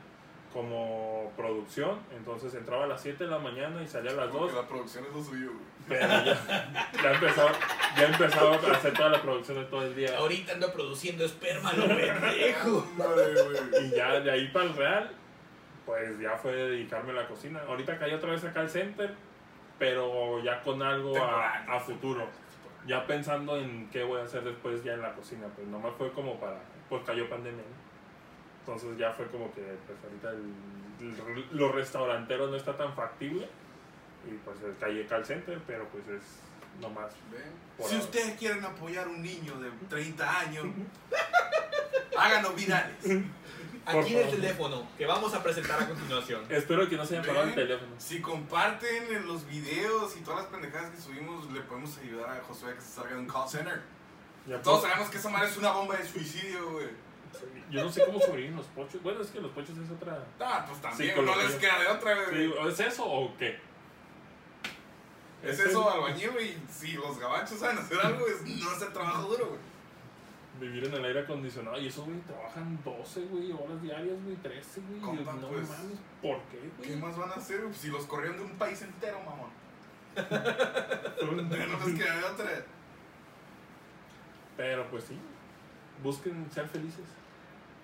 como 0.52 1.32
producción, 1.36 2.00
entonces 2.16 2.54
entraba 2.54 2.84
a 2.84 2.86
las 2.88 3.00
7 3.00 3.22
de 3.22 3.30
la 3.30 3.38
mañana 3.38 3.82
y 3.82 3.86
salía 3.86 4.10
a 4.10 4.14
las 4.14 4.32
2. 4.32 4.52
la 4.52 4.66
producción 4.66 5.04
es 5.04 5.14
lo 5.14 5.22
suyo, 5.22 5.52
güey. 5.52 5.64
Pero 5.88 6.08
ya, 6.08 6.72
ya 7.02 7.12
empezaba, 7.12 7.52
ya 7.96 8.04
empezaba 8.06 8.56
a 8.56 8.72
hacer 8.72 8.92
toda 8.94 9.08
la 9.10 9.22
producción 9.22 9.58
de 9.58 9.64
todo 9.66 9.82
el 9.82 9.94
día. 9.94 10.16
Ahorita 10.18 10.52
ando 10.52 10.72
produciendo 10.72 11.24
esperma, 11.24 11.72
lo 11.72 11.86
pendejo. 11.86 12.86
Y 13.82 13.90
ya 13.90 14.20
de 14.20 14.30
ahí 14.30 14.48
para 14.48 14.66
el 14.66 14.76
Real, 14.76 15.10
pues 15.86 16.18
ya 16.18 16.36
fue 16.36 16.52
dedicarme 16.52 17.12
a 17.12 17.14
la 17.14 17.28
cocina. 17.28 17.60
Ahorita 17.68 17.98
caí 17.98 18.12
otra 18.12 18.30
vez 18.30 18.44
acá 18.44 18.60
al 18.60 18.70
center, 18.70 19.14
pero 19.78 20.42
ya 20.42 20.62
con 20.62 20.82
algo 20.82 21.16
a, 21.16 21.64
a 21.68 21.80
futuro. 21.80 22.26
Ya 22.86 23.06
pensando 23.06 23.56
en 23.56 23.88
qué 23.90 24.02
voy 24.02 24.20
a 24.20 24.24
hacer 24.24 24.42
después 24.44 24.82
ya 24.82 24.94
en 24.94 25.02
la 25.02 25.14
cocina. 25.14 25.46
Pues 25.54 25.66
no 25.68 25.78
me 25.78 25.90
fue 25.92 26.12
como 26.12 26.38
para, 26.40 26.58
pues 26.88 27.02
cayó 27.04 27.28
pandemia. 27.28 27.62
¿no? 27.62 27.80
Entonces 28.60 28.98
ya 28.98 29.12
fue 29.12 29.26
como 29.26 29.52
que 29.52 29.62
pues 29.86 29.98
ahorita 30.04 30.30
el, 30.30 31.06
el- 31.06 31.46
lo 31.58 31.72
restaurantero 31.72 32.46
no 32.48 32.56
está 32.56 32.76
tan 32.76 32.94
factible. 32.94 33.48
Y 34.28 34.32
pues 34.44 34.58
caí 34.78 35.02
acá 35.02 35.16
al 35.16 35.24
center, 35.24 35.58
pero 35.66 35.86
pues 35.88 36.06
es 36.08 36.22
nomás. 36.80 37.12
Si 37.78 37.82
ahora. 37.84 37.98
ustedes 37.98 38.38
quieren 38.38 38.62
apoyar 38.64 39.06
a 39.06 39.10
un 39.10 39.22
niño 39.22 39.54
de 39.60 39.70
30 39.88 40.40
años, 40.40 40.66
háganos 42.18 42.54
virales. 42.54 42.96
Aquí 43.86 44.14
en 44.14 44.28
el 44.28 44.30
teléfono 44.30 44.86
que 44.96 45.06
vamos 45.06 45.32
a 45.34 45.42
presentar 45.42 45.82
a 45.82 45.88
continuación. 45.88 46.44
Espero 46.50 46.88
que 46.88 46.96
no 46.96 47.04
se 47.06 47.18
haya 47.18 47.26
parado 47.26 47.48
el 47.48 47.54
teléfono. 47.54 47.92
Si 47.98 48.20
comparten 48.20 49.12
en 49.12 49.26
los 49.26 49.46
videos 49.46 50.16
y 50.16 50.20
todas 50.20 50.40
las 50.40 50.48
pendejadas 50.48 50.90
que 50.90 51.00
subimos, 51.00 51.50
le 51.52 51.60
podemos 51.62 51.96
ayudar 51.98 52.30
a 52.38 52.42
Josué 52.44 52.72
a 52.72 52.74
que 52.74 52.80
se 52.82 52.92
salga 52.92 53.10
de 53.12 53.18
un 53.18 53.26
call 53.26 53.48
center. 53.48 53.82
Ya 54.46 54.60
Todos 54.62 54.80
pues- 54.80 54.90
sabemos 54.92 55.10
que 55.12 55.18
esa 55.18 55.28
madre 55.30 55.48
es 55.48 55.56
una 55.56 55.72
bomba 55.72 55.96
de 55.96 56.06
suicidio, 56.06 56.70
güey. 56.72 56.88
Yo 57.70 57.84
no 57.84 57.92
sé 57.92 58.04
cómo 58.04 58.18
sobrevivir 58.20 58.52
los 58.56 58.66
pochos. 58.66 59.00
Bueno, 59.02 59.22
es 59.22 59.28
que 59.30 59.40
los 59.40 59.52
pochos 59.52 59.70
es 59.78 59.90
otra. 59.90 60.24
Ah, 60.40 60.64
pues 60.68 60.80
también, 60.82 61.10
Psicología. 61.10 61.42
no 61.42 61.48
les 61.48 61.58
queda 61.58 61.78
de 61.78 61.86
otra, 61.86 62.14
güey. 62.24 62.48
Sí, 62.48 62.54
¿Es 62.68 62.80
eso 62.80 63.04
o 63.06 63.36
qué? 63.38 63.58
Es 65.42 65.58
eso, 65.58 65.90
albañil, 65.90 66.30
güey. 66.32 66.56
Si 66.70 66.92
los 66.92 67.18
gabachos 67.18 67.58
saben 67.58 67.78
hacer 67.78 67.98
algo, 68.00 68.26
es 68.26 68.42
no 68.42 68.70
hacer 68.70 68.92
trabajo 68.92 69.28
duro, 69.28 69.46
güey. 69.46 69.60
Vivir 70.60 70.84
en 70.84 70.94
el 70.94 71.04
aire 71.06 71.20
acondicionado. 71.20 71.80
Y 71.80 71.86
esos, 71.86 72.04
güey, 72.04 72.18
trabajan 72.20 72.78
12, 72.84 73.20
güey, 73.22 73.50
horas 73.50 73.80
diarias, 73.82 74.22
güey, 74.22 74.36
13, 74.36 74.80
güey. 74.88 75.00
Compa, 75.00 75.32
no 75.32 75.48
pues, 75.48 75.68
mames, 75.68 75.98
¿por 76.20 76.36
qué, 76.42 76.70
¿Qué 76.82 76.88
güey? 76.88 77.00
más 77.00 77.16
van 77.16 77.30
a 77.30 77.34
hacer? 77.34 77.62
Si 77.72 77.88
los 77.88 78.04
corrieron 78.04 78.36
de 78.36 78.44
un 78.44 78.58
país 78.58 78.82
entero, 78.82 79.18
mamón. 79.20 79.50
no 81.24 81.86
les 81.86 81.98
queda 81.98 82.16
de 82.16 82.24
otra. 82.24 82.64
Pero 84.56 84.86
pues 84.90 85.04
sí, 85.04 85.18
busquen 86.02 86.50
ser 86.50 86.68
felices. 86.68 87.06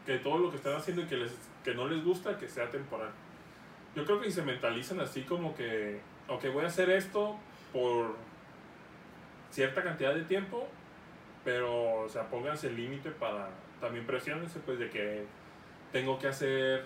Que 0.05 0.19
todo 0.19 0.39
lo 0.39 0.51
que 0.51 0.59
están 0.59 0.77
haciendo 0.77 1.03
y 1.03 1.07
que, 1.07 1.17
les, 1.17 1.33
que 1.65 1.75
no 1.75 1.89
les 1.89 2.05
gusta, 2.05 2.37
que 2.37 2.49
sea 2.49 2.71
temporal. 2.71 3.11
Yo 3.95 4.05
creo 4.05 4.21
que 4.21 4.27
si 4.27 4.33
se 4.33 4.43
mentalizan 4.43 5.01
así 5.01 5.23
como 5.23 5.55
que, 5.55 6.01
ok, 6.29 6.45
voy 6.53 6.65
a 6.65 6.69
hacer 6.69 6.91
esto 6.91 7.37
por 7.73 8.15
cierta 9.51 9.83
cantidad 9.83 10.15
de 10.15 10.23
tiempo, 10.25 10.69
pero, 11.47 12.01
o 12.01 12.09
sea, 12.09 12.29
pónganse 12.29 12.67
el 12.67 12.77
límite 12.77 13.13
para, 13.13 13.49
también 13.81 14.05
presionense, 14.05 14.59
pues, 14.59 14.81
de 14.81 14.91
que 14.91 15.25
tengo 15.93 16.19
que 16.19 16.27
hacer 16.27 16.85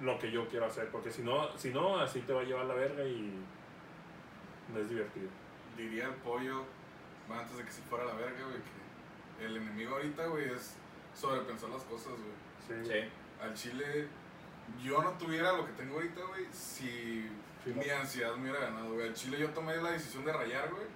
lo 0.00 0.16
que 0.20 0.30
yo 0.30 0.46
quiero 0.48 0.66
hacer, 0.66 0.88
porque 0.90 1.10
si 1.10 1.22
no, 1.22 1.58
si 1.58 1.70
no, 1.72 1.98
así 1.98 2.20
te 2.20 2.32
va 2.32 2.42
a 2.42 2.44
llevar 2.44 2.64
la 2.66 2.74
verga 2.74 3.02
y 3.04 3.34
no 4.72 4.78
es 4.78 4.88
divertido. 4.88 5.28
Diría 5.76 6.04
el 6.06 6.14
pollo, 6.14 6.62
antes 7.28 7.56
de 7.56 7.64
que 7.64 7.72
se 7.72 7.82
fuera 7.82 8.04
a 8.04 8.08
la 8.08 8.14
verga, 8.14 8.44
güey, 8.44 8.58
que 9.38 9.44
el 9.46 9.56
enemigo 9.56 9.96
ahorita, 9.96 10.26
güey, 10.28 10.48
es 10.50 10.76
sobrepensar 11.12 11.68
las 11.70 11.82
cosas, 11.82 12.12
güey. 12.12 12.84
Sí. 12.84 12.88
Sí. 12.88 12.98
Al 13.42 13.52
chile, 13.54 14.06
yo 14.80 15.02
no 15.02 15.10
tuviera 15.18 15.52
lo 15.52 15.66
que 15.66 15.72
tengo 15.72 15.96
ahorita, 15.96 16.20
güey, 16.22 16.46
si 16.52 17.28
Sí, 17.64 17.70
mi 17.74 17.84
no. 17.84 17.96
ansiedad 17.96 18.36
me 18.36 18.42
hubiera 18.50 18.60
ganado, 18.66 18.92
güey. 18.94 19.08
Al 19.08 19.14
chile 19.14 19.40
yo 19.40 19.50
tomé 19.50 19.74
la 19.76 19.90
decisión 19.90 20.24
de 20.24 20.32
rayar, 20.32 20.70
güey, 20.70 20.86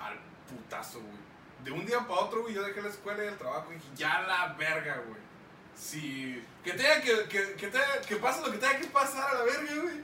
al 0.00 0.18
putazo, 0.48 0.98
güey. 0.98 1.27
De 1.64 1.72
un 1.72 1.84
día 1.84 1.98
para 2.00 2.20
otro, 2.20 2.42
güey, 2.42 2.54
yo 2.54 2.62
dejé 2.62 2.80
la 2.82 2.88
escuela 2.88 3.24
y 3.24 3.28
el 3.28 3.36
trabajo 3.36 3.66
y 3.70 3.74
dije, 3.74 3.86
ya 3.96 4.22
la 4.22 4.54
verga, 4.58 5.02
güey. 5.06 5.20
Si... 5.76 6.42
Que 6.64 6.72
tenga 6.72 7.00
que, 7.00 7.24
que, 7.28 7.54
que, 7.54 7.68
tenga- 7.68 8.00
que 8.06 8.16
pase 8.16 8.40
lo 8.42 8.50
que 8.52 8.58
tenga 8.58 8.78
que 8.78 8.86
pasar 8.88 9.30
a 9.30 9.34
la 9.38 9.42
verga, 9.44 9.74
güey. 9.82 9.96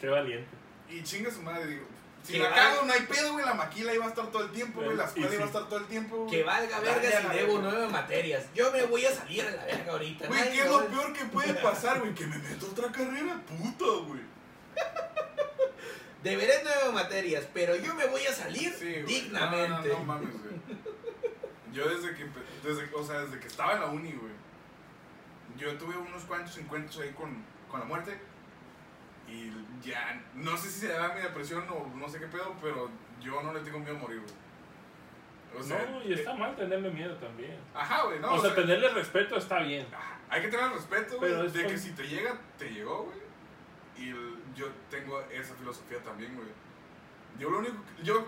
Qué 0.00 0.08
valiente. 0.08 0.48
Y 0.88 1.02
chinga 1.02 1.30
su 1.30 1.42
madre, 1.42 1.66
digo. 1.66 1.86
Si 2.22 2.34
Que 2.34 2.38
la 2.38 2.54
cago, 2.54 2.84
no 2.84 2.92
hay 2.92 3.00
pedo, 3.02 3.32
güey. 3.32 3.44
La 3.44 3.54
maquila 3.54 3.92
iba 3.94 4.04
a 4.04 4.08
estar 4.08 4.30
todo 4.30 4.44
el 4.44 4.52
tiempo, 4.52 4.80
güey. 4.82 4.96
La 4.96 5.04
escuela 5.06 5.28
sí. 5.28 5.34
iba 5.34 5.44
a 5.44 5.46
estar 5.46 5.68
todo 5.68 5.78
el 5.80 5.86
tiempo, 5.86 6.16
güey. 6.18 6.30
Que 6.30 6.44
valga 6.44 6.80
verga 6.80 7.20
si 7.20 7.26
la 7.26 7.34
debo 7.34 7.58
nueve 7.58 7.88
materias. 7.88 8.44
Yo 8.54 8.70
me 8.70 8.84
voy 8.84 9.04
a 9.06 9.12
salir 9.14 9.42
a 9.44 9.50
la 9.50 9.64
verga 9.64 9.92
ahorita. 9.92 10.26
Güey, 10.28 10.52
¿qué 10.52 10.60
es 10.60 10.66
lo 10.68 10.86
peor 10.86 11.12
que 11.12 11.24
puede 11.24 11.54
pasar, 11.54 11.98
güey? 12.00 12.14
Que 12.14 12.26
me 12.26 12.38
meto 12.38 12.66
otra 12.66 12.92
carrera, 12.92 13.40
puta, 13.48 14.06
güey. 14.06 14.20
Deberé 16.22 16.60
nueve 16.62 16.92
materias, 16.92 17.44
pero 17.52 17.74
yo 17.74 17.94
me 17.96 18.06
voy 18.06 18.24
a 18.26 18.32
salir 18.32 18.72
Sí, 18.78 18.86
dignamente. 19.02 19.68
No, 19.88 19.94
no, 19.94 19.98
no 19.98 20.04
mames, 20.04 20.30
güey. 20.30 20.52
Yo 21.72 21.88
desde 21.88 22.14
que, 22.14 22.26
desde, 22.62 22.94
o 22.94 23.02
sea, 23.02 23.20
desde 23.20 23.38
que 23.40 23.46
estaba 23.48 23.74
en 23.74 23.80
la 23.80 23.86
uni, 23.86 24.12
güey. 24.12 24.32
Yo 25.56 25.76
tuve 25.78 25.96
unos 25.96 26.24
cuantos 26.24 26.56
encuentros 26.58 26.98
ahí 27.00 27.10
con, 27.12 27.44
con 27.70 27.80
la 27.80 27.86
muerte. 27.86 28.18
Y 29.28 29.50
ya, 29.82 30.20
no 30.34 30.56
sé 30.56 30.68
si 30.70 30.80
se 30.80 30.88
da 30.88 31.14
mi 31.14 31.20
depresión 31.20 31.64
o 31.70 31.86
no 31.96 32.08
sé 32.08 32.18
qué 32.18 32.26
pedo, 32.26 32.54
pero 32.60 32.90
yo 33.20 33.42
no 33.42 33.52
le 33.54 33.60
tengo 33.60 33.78
miedo 33.78 33.96
a 33.96 33.98
morir, 34.00 34.20
güey. 34.20 34.34
O 35.58 35.62
sea, 35.62 35.84
no, 35.86 36.02
y 36.02 36.12
está 36.14 36.34
mal 36.34 36.56
tenerle 36.56 36.90
miedo 36.90 37.14
también. 37.16 37.58
Ajá, 37.74 38.04
güey, 38.04 38.18
no. 38.20 38.34
o 38.34 38.40
sea, 38.40 38.54
tenerle 38.54 38.88
respeto 38.90 39.36
está 39.36 39.60
bien. 39.60 39.86
Ajá, 39.94 40.18
Hay 40.30 40.42
que 40.42 40.48
tener 40.48 40.70
respeto, 40.70 41.18
güey, 41.18 41.30
de 41.52 41.62
con- 41.62 41.70
que 41.70 41.78
si 41.78 41.92
te 41.92 42.04
llega, 42.08 42.38
te 42.58 42.70
llegó, 42.70 43.04
güey. 43.04 43.18
Y 43.98 44.08
el- 44.10 44.38
yo 44.54 44.66
tengo 44.90 45.20
esa 45.30 45.54
filosofía 45.54 46.02
también, 46.02 46.34
güey. 46.34 46.48
Yo 47.38 47.50
lo 47.50 47.58
único 47.58 47.76
que, 47.96 48.02
yo, 48.02 48.26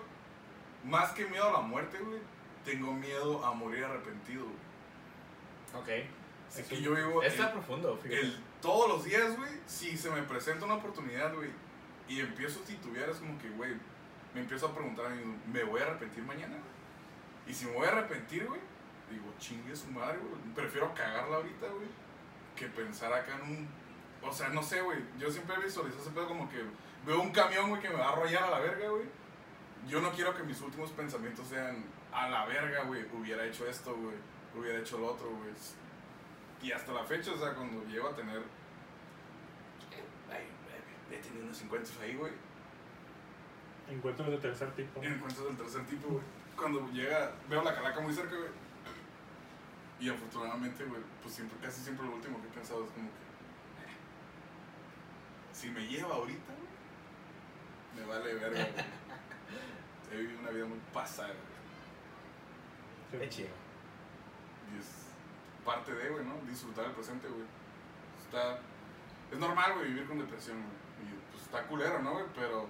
más 0.84 1.12
que 1.12 1.24
miedo 1.26 1.48
a 1.48 1.52
la 1.52 1.60
muerte, 1.60 1.98
güey, 1.98 2.20
tengo 2.64 2.92
miedo 2.92 3.44
a 3.44 3.52
morir 3.52 3.84
arrepentido. 3.84 4.46
Ok. 5.74 5.88
Así 6.48 6.62
que 6.62 6.80
yo 6.80 6.94
vivo 6.94 7.22
Está 7.22 7.46
el- 7.46 7.52
profundo, 7.52 7.96
fíjate. 7.96 8.20
el- 8.20 8.38
todos 8.60 8.88
los 8.88 9.04
días, 9.04 9.36
güey, 9.36 9.50
si 9.66 9.96
se 9.96 10.10
me 10.10 10.22
presenta 10.22 10.64
una 10.64 10.74
oportunidad, 10.76 11.34
güey, 11.34 11.50
y 12.08 12.20
empiezo 12.20 12.60
a 12.60 12.64
titubear, 12.64 13.10
es 13.10 13.16
como 13.18 13.38
que, 13.38 13.50
güey, 13.50 13.72
me 14.34 14.40
empiezo 14.40 14.68
a 14.68 14.74
preguntar 14.74 15.06
a 15.06 15.08
mí, 15.10 15.22
¿me 15.52 15.64
voy 15.64 15.80
a 15.80 15.84
arrepentir 15.84 16.22
mañana? 16.24 16.56
Y 17.46 17.52
si 17.52 17.66
me 17.66 17.72
voy 17.72 17.86
a 17.86 17.90
arrepentir, 17.90 18.46
güey, 18.46 18.60
digo, 19.10 19.24
chingue 19.38 19.74
su 19.76 19.88
madre, 19.90 20.18
güey, 20.18 20.54
prefiero 20.54 20.94
cagarla 20.94 21.36
ahorita, 21.36 21.66
güey, 21.68 21.88
que 22.56 22.66
pensar 22.68 23.12
acá 23.12 23.34
en 23.36 23.42
un... 23.42 23.68
O 24.22 24.32
sea, 24.32 24.48
no 24.48 24.62
sé, 24.62 24.80
güey, 24.80 24.98
yo 25.18 25.30
siempre 25.30 25.56
visualizo 25.62 26.00
ese 26.00 26.10
pedo 26.10 26.26
como 26.28 26.48
que 26.48 26.62
veo 27.06 27.20
un 27.20 27.30
camión, 27.32 27.68
güey, 27.68 27.82
que 27.82 27.90
me 27.90 27.96
va 27.96 28.08
a 28.08 28.12
arrollar 28.12 28.44
a 28.44 28.50
la 28.50 28.58
verga, 28.60 28.88
güey. 28.88 29.04
Yo 29.86 30.00
no 30.00 30.10
quiero 30.12 30.34
que 30.34 30.42
mis 30.44 30.58
últimos 30.62 30.90
pensamientos 30.92 31.46
sean, 31.48 31.84
a 32.14 32.28
la 32.28 32.46
verga, 32.46 32.84
güey, 32.84 33.04
hubiera 33.12 33.44
hecho 33.44 33.66
esto, 33.66 33.94
güey, 33.96 34.14
hubiera 34.56 34.78
hecho 34.78 34.98
lo 34.98 35.12
otro, 35.12 35.30
güey. 35.30 35.50
Y 36.62 36.70
hasta 36.70 36.92
la 36.92 37.04
fecha, 37.04 37.32
o 37.32 37.36
sea, 37.36 37.54
cuando 37.54 37.84
llego 37.86 38.08
a 38.08 38.14
tener. 38.14 38.40
Ay, 40.30 40.46
he 41.10 41.16
tenido 41.18 41.44
unos 41.44 41.60
encuentros 41.60 41.98
ahí, 42.00 42.14
güey. 42.14 42.32
Encuentros 43.90 44.28
de 44.28 44.38
tercer 44.38 44.70
tipo. 44.74 45.02
Encuentros 45.02 45.46
del 45.46 45.56
tercer 45.56 45.84
tipo, 45.86 46.08
güey. 46.08 46.24
Cuando 46.56 46.88
llega, 46.92 47.32
veo 47.48 47.62
la 47.62 47.74
calaca 47.74 48.00
muy 48.00 48.14
cerca, 48.14 48.36
güey. 48.36 48.50
Y 49.98 50.08
afortunadamente, 50.08 50.84
güey, 50.84 51.02
pues 51.20 51.34
siempre, 51.34 51.58
casi 51.58 51.82
siempre 51.82 52.06
lo 52.06 52.14
último 52.14 52.40
que 52.40 52.46
he 52.46 52.50
pensado 52.52 52.84
es 52.84 52.90
como 52.92 53.08
que. 53.08 53.24
Si 55.52 55.68
me 55.70 55.86
lleva 55.86 56.14
ahorita, 56.14 56.52
güey, 56.52 58.06
me 58.06 58.12
vale 58.12 58.34
verga, 58.34 58.62
güey. 58.62 58.84
He 60.12 60.16
vivido 60.18 60.40
una 60.40 60.50
vida 60.50 60.66
muy 60.66 60.78
pasada, 60.92 61.28
güey. 61.28 61.53
Qué 63.18 63.28
chido. 63.28 63.48
Y 64.74 64.80
es 64.80 65.06
parte 65.64 65.92
de, 65.94 66.08
güey, 66.10 66.24
¿no? 66.24 66.34
Disfrutar 66.48 66.86
el 66.86 66.92
presente, 66.92 67.28
güey. 67.28 67.44
Está... 68.24 68.58
Es 69.30 69.38
normal, 69.38 69.74
güey, 69.74 69.88
vivir 69.88 70.06
con 70.06 70.18
depresión, 70.18 70.58
güey. 70.58 71.08
Y 71.10 71.14
pues 71.30 71.42
está 71.42 71.62
culero, 71.66 72.02
¿no, 72.02 72.12
güey? 72.12 72.24
Pero 72.34 72.68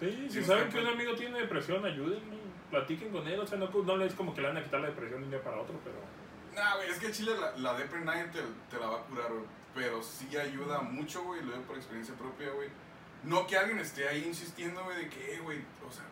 Sí, 0.00 0.28
si 0.28 0.44
saben 0.44 0.68
que 0.68 0.80
un 0.80 0.86
amigo 0.88 1.14
tiene 1.14 1.38
depresión, 1.40 1.84
ayúdenlo. 1.84 2.36
Platiquen 2.70 3.10
con 3.10 3.26
él. 3.28 3.38
O 3.38 3.46
sea, 3.46 3.58
no, 3.58 3.68
no 3.70 3.96
le 3.96 4.06
es 4.06 4.14
como 4.14 4.34
que 4.34 4.40
le 4.40 4.48
van 4.48 4.56
a 4.56 4.62
quitar 4.62 4.80
la 4.80 4.88
depresión 4.88 5.20
de 5.20 5.24
un 5.26 5.30
día 5.30 5.42
para 5.42 5.60
otro, 5.60 5.78
pero. 5.84 5.96
Nah, 6.54 6.76
güey, 6.76 6.90
es 6.90 6.98
que 6.98 7.06
el 7.06 7.12
chile 7.12 7.32
la, 7.38 7.56
la 7.56 7.78
depre 7.78 8.00
nadie 8.00 8.24
te, 8.24 8.40
te 8.70 8.78
la 8.78 8.86
va 8.86 9.00
a 9.00 9.02
curar, 9.04 9.32
güey. 9.32 9.44
Pero 9.74 10.02
sí 10.02 10.36
ayuda 10.36 10.80
mucho, 10.80 11.22
güey, 11.24 11.42
lo 11.42 11.52
digo 11.52 11.64
por 11.64 11.76
experiencia 11.76 12.14
propia, 12.14 12.50
güey. 12.50 12.68
No 13.24 13.46
que 13.46 13.56
alguien 13.56 13.78
esté 13.78 14.08
ahí 14.08 14.24
insistiendo, 14.26 14.84
güey, 14.84 14.98
de 14.98 15.08
que, 15.08 15.34
eh, 15.34 15.38
güey, 15.40 15.58
o 15.86 15.90
sea, 15.90 16.04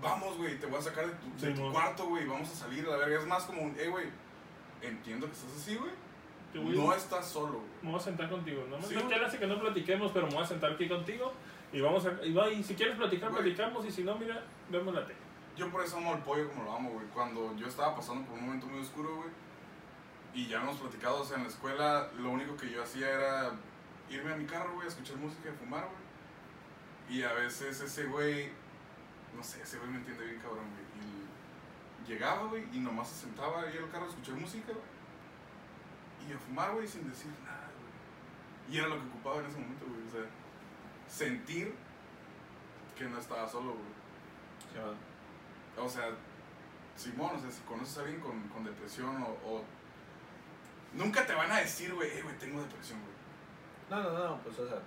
vamos, 0.00 0.36
güey, 0.36 0.58
te 0.58 0.66
voy 0.66 0.78
a 0.78 0.82
sacar 0.82 1.06
de 1.06 1.12
tu, 1.14 1.46
de 1.46 1.70
cuarto, 1.70 2.06
güey, 2.06 2.26
vamos 2.26 2.50
a 2.50 2.54
salir 2.54 2.86
a 2.86 2.90
la 2.90 2.96
verga. 2.98 3.20
Es 3.20 3.26
más 3.26 3.44
como 3.44 3.62
un, 3.62 3.74
eh, 3.78 3.88
güey, 3.88 4.06
entiendo 4.82 5.26
que 5.26 5.32
estás 5.32 5.52
así, 5.56 5.76
güey. 5.76 5.92
No 6.54 6.92
estás 6.94 7.26
solo, 7.26 7.54
güey. 7.58 7.70
me 7.82 7.90
voy 7.90 8.00
a 8.00 8.02
sentar 8.02 8.30
contigo. 8.30 8.64
No 8.70 8.78
me 8.78 8.86
Sí, 8.86 8.94
hace 8.94 9.38
que 9.38 9.46
no 9.46 9.60
platiquemos, 9.60 10.12
pero 10.12 10.26
me 10.26 10.34
voy 10.34 10.42
a 10.42 10.46
sentar 10.46 10.72
aquí 10.72 10.88
contigo. 10.88 11.32
Y 11.72 11.80
vamos 11.80 12.06
a. 12.06 12.24
Y, 12.24 12.32
va, 12.32 12.48
y 12.48 12.62
si 12.62 12.74
quieres 12.74 12.96
platicar, 12.96 13.30
platicamos. 13.30 13.84
Y 13.84 13.90
si 13.90 14.04
no, 14.04 14.16
mira, 14.16 14.42
vemos 14.70 14.94
la 14.94 15.06
tele. 15.06 15.18
Yo 15.56 15.70
por 15.70 15.82
eso 15.82 15.96
amo 15.98 16.14
el 16.14 16.20
pollo 16.20 16.48
como 16.48 16.64
lo 16.64 16.72
amo, 16.72 16.90
güey. 16.90 17.06
Cuando 17.08 17.54
yo 17.56 17.66
estaba 17.66 17.94
pasando 17.94 18.24
por 18.26 18.38
un 18.38 18.46
momento 18.46 18.66
muy 18.66 18.80
oscuro, 18.80 19.16
güey, 19.16 19.30
y 20.34 20.46
ya 20.46 20.60
hemos 20.60 20.76
platicado, 20.76 21.22
o 21.22 21.24
sea, 21.24 21.38
en 21.38 21.44
la 21.44 21.48
escuela, 21.48 22.10
lo 22.18 22.30
único 22.30 22.56
que 22.56 22.70
yo 22.70 22.82
hacía 22.82 23.08
era 23.10 23.52
irme 24.10 24.32
a 24.32 24.36
mi 24.36 24.44
carro, 24.44 24.74
güey, 24.74 24.86
a 24.86 24.88
escuchar 24.88 25.16
música 25.16 25.48
y 25.48 25.52
fumar, 25.52 25.88
güey. 25.88 27.18
Y 27.18 27.22
a 27.22 27.32
veces 27.32 27.80
ese 27.80 28.04
güey, 28.04 28.50
no 29.36 29.42
sé, 29.44 29.62
ese 29.62 29.78
güey 29.78 29.90
me 29.90 29.98
entiende 29.98 30.24
bien 30.24 30.40
cabrón, 30.40 30.64
güey. 30.70 30.86
Y 32.06 32.08
llegaba, 32.08 32.44
güey, 32.48 32.64
y 32.72 32.78
nomás 32.80 33.08
se 33.08 33.26
sentaba 33.26 33.62
ahí 33.62 33.76
el 33.76 33.90
carro 33.90 34.06
a 34.06 34.08
escuchar 34.08 34.34
música, 34.34 34.72
güey. 34.72 34.96
Y 36.28 36.32
a 36.32 36.38
fumar, 36.38 36.72
güey, 36.74 36.86
sin 36.88 37.08
decir 37.08 37.30
nada, 37.44 37.68
güey. 37.78 38.74
Y 38.74 38.78
era 38.78 38.88
lo 38.88 39.00
que 39.00 39.06
ocupaba 39.08 39.40
en 39.40 39.46
ese 39.46 39.58
momento, 39.58 39.84
güey. 39.86 40.06
O 40.06 40.10
sea, 40.10 40.28
sentir 41.08 41.74
que 42.96 43.04
no 43.04 43.18
estaba 43.18 43.48
solo, 43.48 43.72
güey. 43.74 43.96
O 45.78 45.88
sea, 45.88 46.08
Simón, 46.96 47.36
o 47.36 47.40
sea, 47.40 47.50
si 47.50 47.60
conoces 47.62 47.98
a 47.98 48.00
alguien 48.02 48.20
con, 48.20 48.40
con 48.48 48.64
depresión 48.64 49.22
o, 49.22 49.28
o- 49.46 49.64
Nunca 50.94 51.26
te 51.26 51.34
van 51.34 51.50
a 51.52 51.58
decir, 51.58 51.92
güey, 51.94 52.08
eh, 52.10 52.22
güey, 52.22 52.38
tengo 52.38 52.60
depresión, 52.62 52.98
güey. 53.00 53.12
No, 53.90 54.10
no, 54.10 54.18
no, 54.30 54.38
pues 54.42 54.58
o 54.58 54.66
sea, 54.66 54.78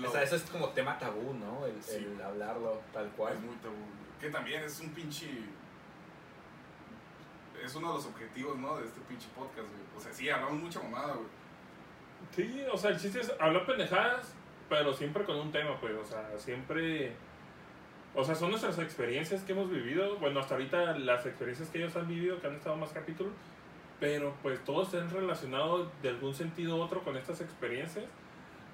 Lo- 0.00 0.08
o 0.08 0.12
sea, 0.12 0.22
eso 0.22 0.36
es 0.36 0.42
como 0.44 0.68
tema 0.70 0.98
tabú, 0.98 1.34
¿no? 1.34 1.66
El, 1.66 1.82
Sí. 1.82 1.96
el 1.96 2.20
hablarlo 2.20 2.80
tal 2.92 3.08
cual. 3.10 3.34
Es 3.34 3.40
muy 3.40 3.54
tabú. 3.56 3.74
Que 4.20 4.30
también 4.30 4.62
es 4.64 4.80
un 4.80 4.90
pinche... 4.90 5.28
Es 7.64 7.74
uno 7.74 7.88
de 7.88 7.94
los 7.94 8.06
objetivos, 8.06 8.56
¿no? 8.58 8.76
De 8.78 8.86
este 8.86 9.00
pinche 9.02 9.28
podcast, 9.34 9.68
güey. 9.68 9.82
O 9.96 10.00
sea, 10.00 10.12
sí, 10.12 10.30
hablamos 10.30 10.60
mucha 10.62 10.80
mamada, 10.82 11.14
güey. 11.14 11.26
Sí, 12.34 12.64
o 12.72 12.76
sea, 12.76 12.90
el 12.90 12.98
chiste 12.98 13.20
es 13.20 13.32
hablar 13.38 13.66
pendejadas, 13.66 14.34
pero 14.68 14.92
siempre 14.94 15.24
con 15.24 15.36
un 15.36 15.52
tema, 15.52 15.78
pues. 15.80 15.92
O 15.94 16.04
sea, 16.04 16.38
siempre. 16.38 17.12
O 18.14 18.24
sea, 18.24 18.34
son 18.34 18.50
nuestras 18.50 18.78
experiencias 18.78 19.42
que 19.42 19.52
hemos 19.52 19.70
vivido. 19.70 20.16
Bueno, 20.18 20.40
hasta 20.40 20.54
ahorita 20.54 20.98
las 20.98 21.26
experiencias 21.26 21.68
que 21.68 21.78
ellos 21.78 21.94
han 21.96 22.08
vivido, 22.08 22.40
que 22.40 22.46
han 22.46 22.54
estado 22.56 22.76
más 22.76 22.90
capítulos. 22.92 23.32
Pero 24.00 24.34
pues 24.42 24.64
todos 24.64 24.92
están 24.94 25.10
relacionados 25.10 25.88
de 26.02 26.08
algún 26.08 26.34
sentido 26.34 26.76
u 26.76 26.80
otro 26.80 27.02
con 27.04 27.16
estas 27.18 27.42
experiencias. 27.42 28.06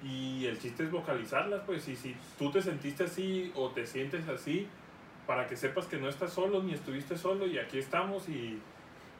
Y 0.03 0.45
el 0.45 0.59
chiste 0.59 0.83
es 0.83 0.91
vocalizarlas, 0.91 1.61
pues. 1.65 1.87
Y 1.87 1.95
si 1.95 2.15
tú 2.37 2.51
te 2.51 2.61
sentiste 2.61 3.05
así 3.05 3.51
o 3.55 3.69
te 3.69 3.85
sientes 3.85 4.27
así, 4.27 4.67
para 5.25 5.47
que 5.47 5.55
sepas 5.55 5.85
que 5.87 5.97
no 5.97 6.07
estás 6.07 6.33
solo 6.33 6.61
ni 6.63 6.73
estuviste 6.73 7.17
solo. 7.17 7.47
Y 7.47 7.57
aquí 7.57 7.79
estamos 7.79 8.29
y 8.29 8.59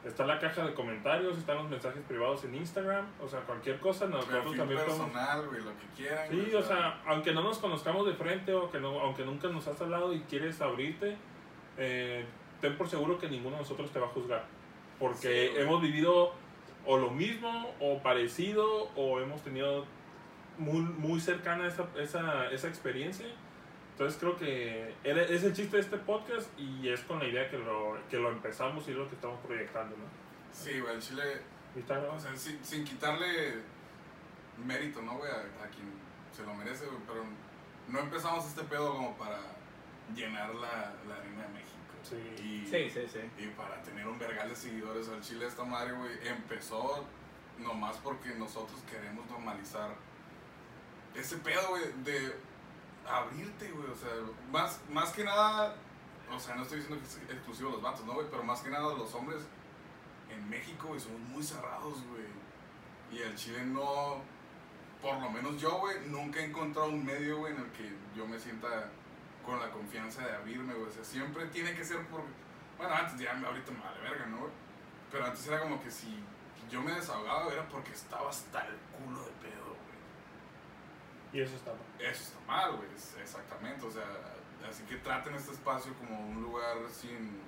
está 0.04 0.24
la 0.24 0.38
caja 0.38 0.64
de 0.64 0.74
comentarios, 0.74 1.36
están 1.36 1.56
los 1.56 1.68
mensajes 1.68 2.02
privados 2.06 2.44
en 2.44 2.54
Instagram. 2.54 3.06
O 3.20 3.28
sea, 3.28 3.40
cualquier 3.40 3.80
cosa, 3.80 4.06
nosotros 4.06 4.56
también 4.56 4.80
podemos 4.80 5.08
personal, 5.10 5.46
güey, 5.46 5.62
lo 5.62 5.70
que 5.70 5.86
quieran. 5.96 6.28
Sí, 6.30 6.54
o 6.54 6.62
sea, 6.62 7.00
aunque 7.06 7.32
no 7.32 7.42
nos 7.42 7.58
conozcamos 7.58 8.06
de 8.06 8.14
frente 8.14 8.54
o 8.54 8.70
que 8.70 8.80
no, 8.80 9.00
aunque 9.00 9.24
nunca 9.24 9.48
nos 9.48 9.66
has 9.68 9.80
hablado 9.80 10.14
y 10.14 10.20
quieres 10.20 10.60
abrirte, 10.60 11.16
eh, 11.76 12.24
ten 12.60 12.76
por 12.76 12.88
seguro 12.88 13.18
que 13.18 13.28
ninguno 13.28 13.56
de 13.56 13.62
nosotros 13.62 13.90
te 13.90 13.98
va 13.98 14.06
a 14.06 14.10
juzgar. 14.10 14.44
Porque 14.98 15.50
Sí, 15.52 15.60
hemos 15.60 15.80
vivido 15.82 16.32
o 16.86 16.96
lo 16.96 17.10
mismo 17.10 17.74
o 17.80 17.98
parecido 17.98 18.88
o 18.96 19.20
hemos 19.20 19.42
tenido 19.42 19.84
muy, 20.58 20.80
muy 20.80 21.20
cercana 21.20 21.66
esa, 21.66 21.86
esa, 21.98 22.50
esa 22.50 22.68
experiencia. 22.68 23.26
Entonces 23.92 24.18
creo 24.20 24.36
que 24.36 24.94
es 25.02 25.42
el 25.42 25.52
chiste 25.54 25.76
de 25.76 25.82
este 25.82 25.96
podcast 25.96 26.48
y 26.58 26.88
es 26.88 27.00
con 27.00 27.18
la 27.18 27.26
idea 27.26 27.50
que 27.50 27.58
lo, 27.58 27.98
que 28.08 28.16
lo 28.16 28.30
empezamos 28.30 28.86
y 28.86 28.92
es 28.92 28.96
lo 28.96 29.08
que 29.08 29.16
estamos 29.16 29.40
proyectando, 29.44 29.96
¿no? 29.96 30.04
Sí, 30.52 30.78
güey, 30.80 30.94
el 30.94 31.02
chile... 31.02 31.22
O 32.12 32.18
sea, 32.18 32.34
sin, 32.36 32.64
sin 32.64 32.84
quitarle 32.84 33.54
mérito, 34.64 35.00
¿no, 35.02 35.18
güey? 35.18 35.30
A, 35.30 35.34
a 35.64 35.68
quien 35.68 35.88
se 36.32 36.44
lo 36.44 36.54
merece, 36.54 36.86
güey. 36.86 36.98
Pero 37.06 37.24
no 37.88 37.98
empezamos 38.00 38.46
este 38.46 38.62
pedo 38.64 38.92
como 38.94 39.16
para 39.16 39.38
llenar 40.14 40.54
la, 40.54 40.94
la 41.08 41.16
arena 41.16 41.42
de 41.42 41.48
México. 41.48 41.78
Sí. 42.02 42.16
Y, 42.42 42.66
Sí, 42.66 42.90
sí, 42.90 43.06
sí. 43.12 43.20
y 43.42 43.46
para 43.48 43.82
tener 43.82 44.06
un 44.06 44.18
vergal 44.18 44.48
de 44.48 44.56
seguidores 44.56 45.08
al 45.08 45.20
chile 45.20 45.46
esta 45.46 45.64
madre, 45.64 45.92
güey, 45.92 46.12
empezó 46.26 47.04
nomás 47.58 47.96
porque 47.98 48.30
nosotros 48.30 48.80
queremos 48.90 49.28
normalizar 49.30 49.90
ese 51.14 51.36
pedo, 51.38 51.68
güey, 51.70 51.82
de 52.04 52.36
abrirte, 53.06 53.70
güey, 53.70 53.88
o 53.90 53.96
sea, 53.96 54.10
más, 54.50 54.80
más 54.90 55.10
que 55.12 55.24
nada, 55.24 55.74
o 56.30 56.38
sea, 56.38 56.54
no 56.54 56.62
estoy 56.62 56.80
diciendo 56.80 57.02
que 57.02 57.08
es 57.08 57.30
exclusivo 57.30 57.70
de 57.70 57.76
los 57.76 57.82
vatos, 57.82 58.04
¿no, 58.04 58.14
güey? 58.14 58.26
Pero 58.30 58.42
más 58.42 58.60
que 58.60 58.70
nada 58.70 58.94
los 58.94 59.14
hombres 59.14 59.42
en 60.30 60.48
México, 60.48 60.88
güey, 60.88 61.00
somos 61.00 61.20
muy 61.20 61.42
cerrados, 61.42 62.04
güey. 62.06 62.26
Y 63.10 63.22
el 63.22 63.34
chile 63.34 63.64
no, 63.64 64.20
por 65.00 65.18
lo 65.20 65.30
menos 65.30 65.60
yo, 65.60 65.78
güey, 65.78 65.96
nunca 66.08 66.40
he 66.40 66.44
encontrado 66.44 66.88
un 66.88 67.04
medio, 67.04 67.38
güey, 67.38 67.54
en 67.54 67.60
el 67.60 67.70
que 67.72 67.90
yo 68.14 68.26
me 68.26 68.38
sienta 68.38 68.90
con 69.44 69.58
la 69.58 69.70
confianza 69.70 70.26
de 70.26 70.36
abrirme, 70.36 70.74
güey. 70.74 70.88
O 70.88 70.92
sea, 70.92 71.04
siempre 71.04 71.46
tiene 71.46 71.74
que 71.74 71.84
ser 71.84 72.06
por... 72.08 72.22
Bueno, 72.76 72.94
antes 72.94 73.18
ya 73.18 73.32
ahorita 73.32 73.72
me 73.72 73.80
vale 73.80 74.00
verga, 74.00 74.26
¿no, 74.26 74.38
güey? 74.38 74.52
Pero 75.10 75.24
antes 75.24 75.46
era 75.46 75.60
como 75.60 75.82
que 75.82 75.90
si 75.90 76.22
yo 76.70 76.82
me 76.82 76.92
desahogaba 76.92 77.50
era 77.52 77.66
porque 77.68 77.92
estaba 77.92 78.28
hasta 78.28 78.66
el 78.66 78.76
culo 78.92 79.24
de. 79.24 79.37
Y 81.32 81.40
eso 81.40 81.56
está 81.56 81.72
mal. 81.72 81.80
Eso 81.98 82.22
está 82.22 82.40
mal, 82.46 82.76
güey, 82.76 82.88
exactamente, 83.20 83.86
o 83.86 83.90
sea, 83.90 84.04
así 84.68 84.82
que 84.84 84.96
traten 84.96 85.34
este 85.34 85.52
espacio 85.52 85.92
como 85.94 86.18
un 86.20 86.42
lugar 86.42 86.76
sin, 86.90 87.40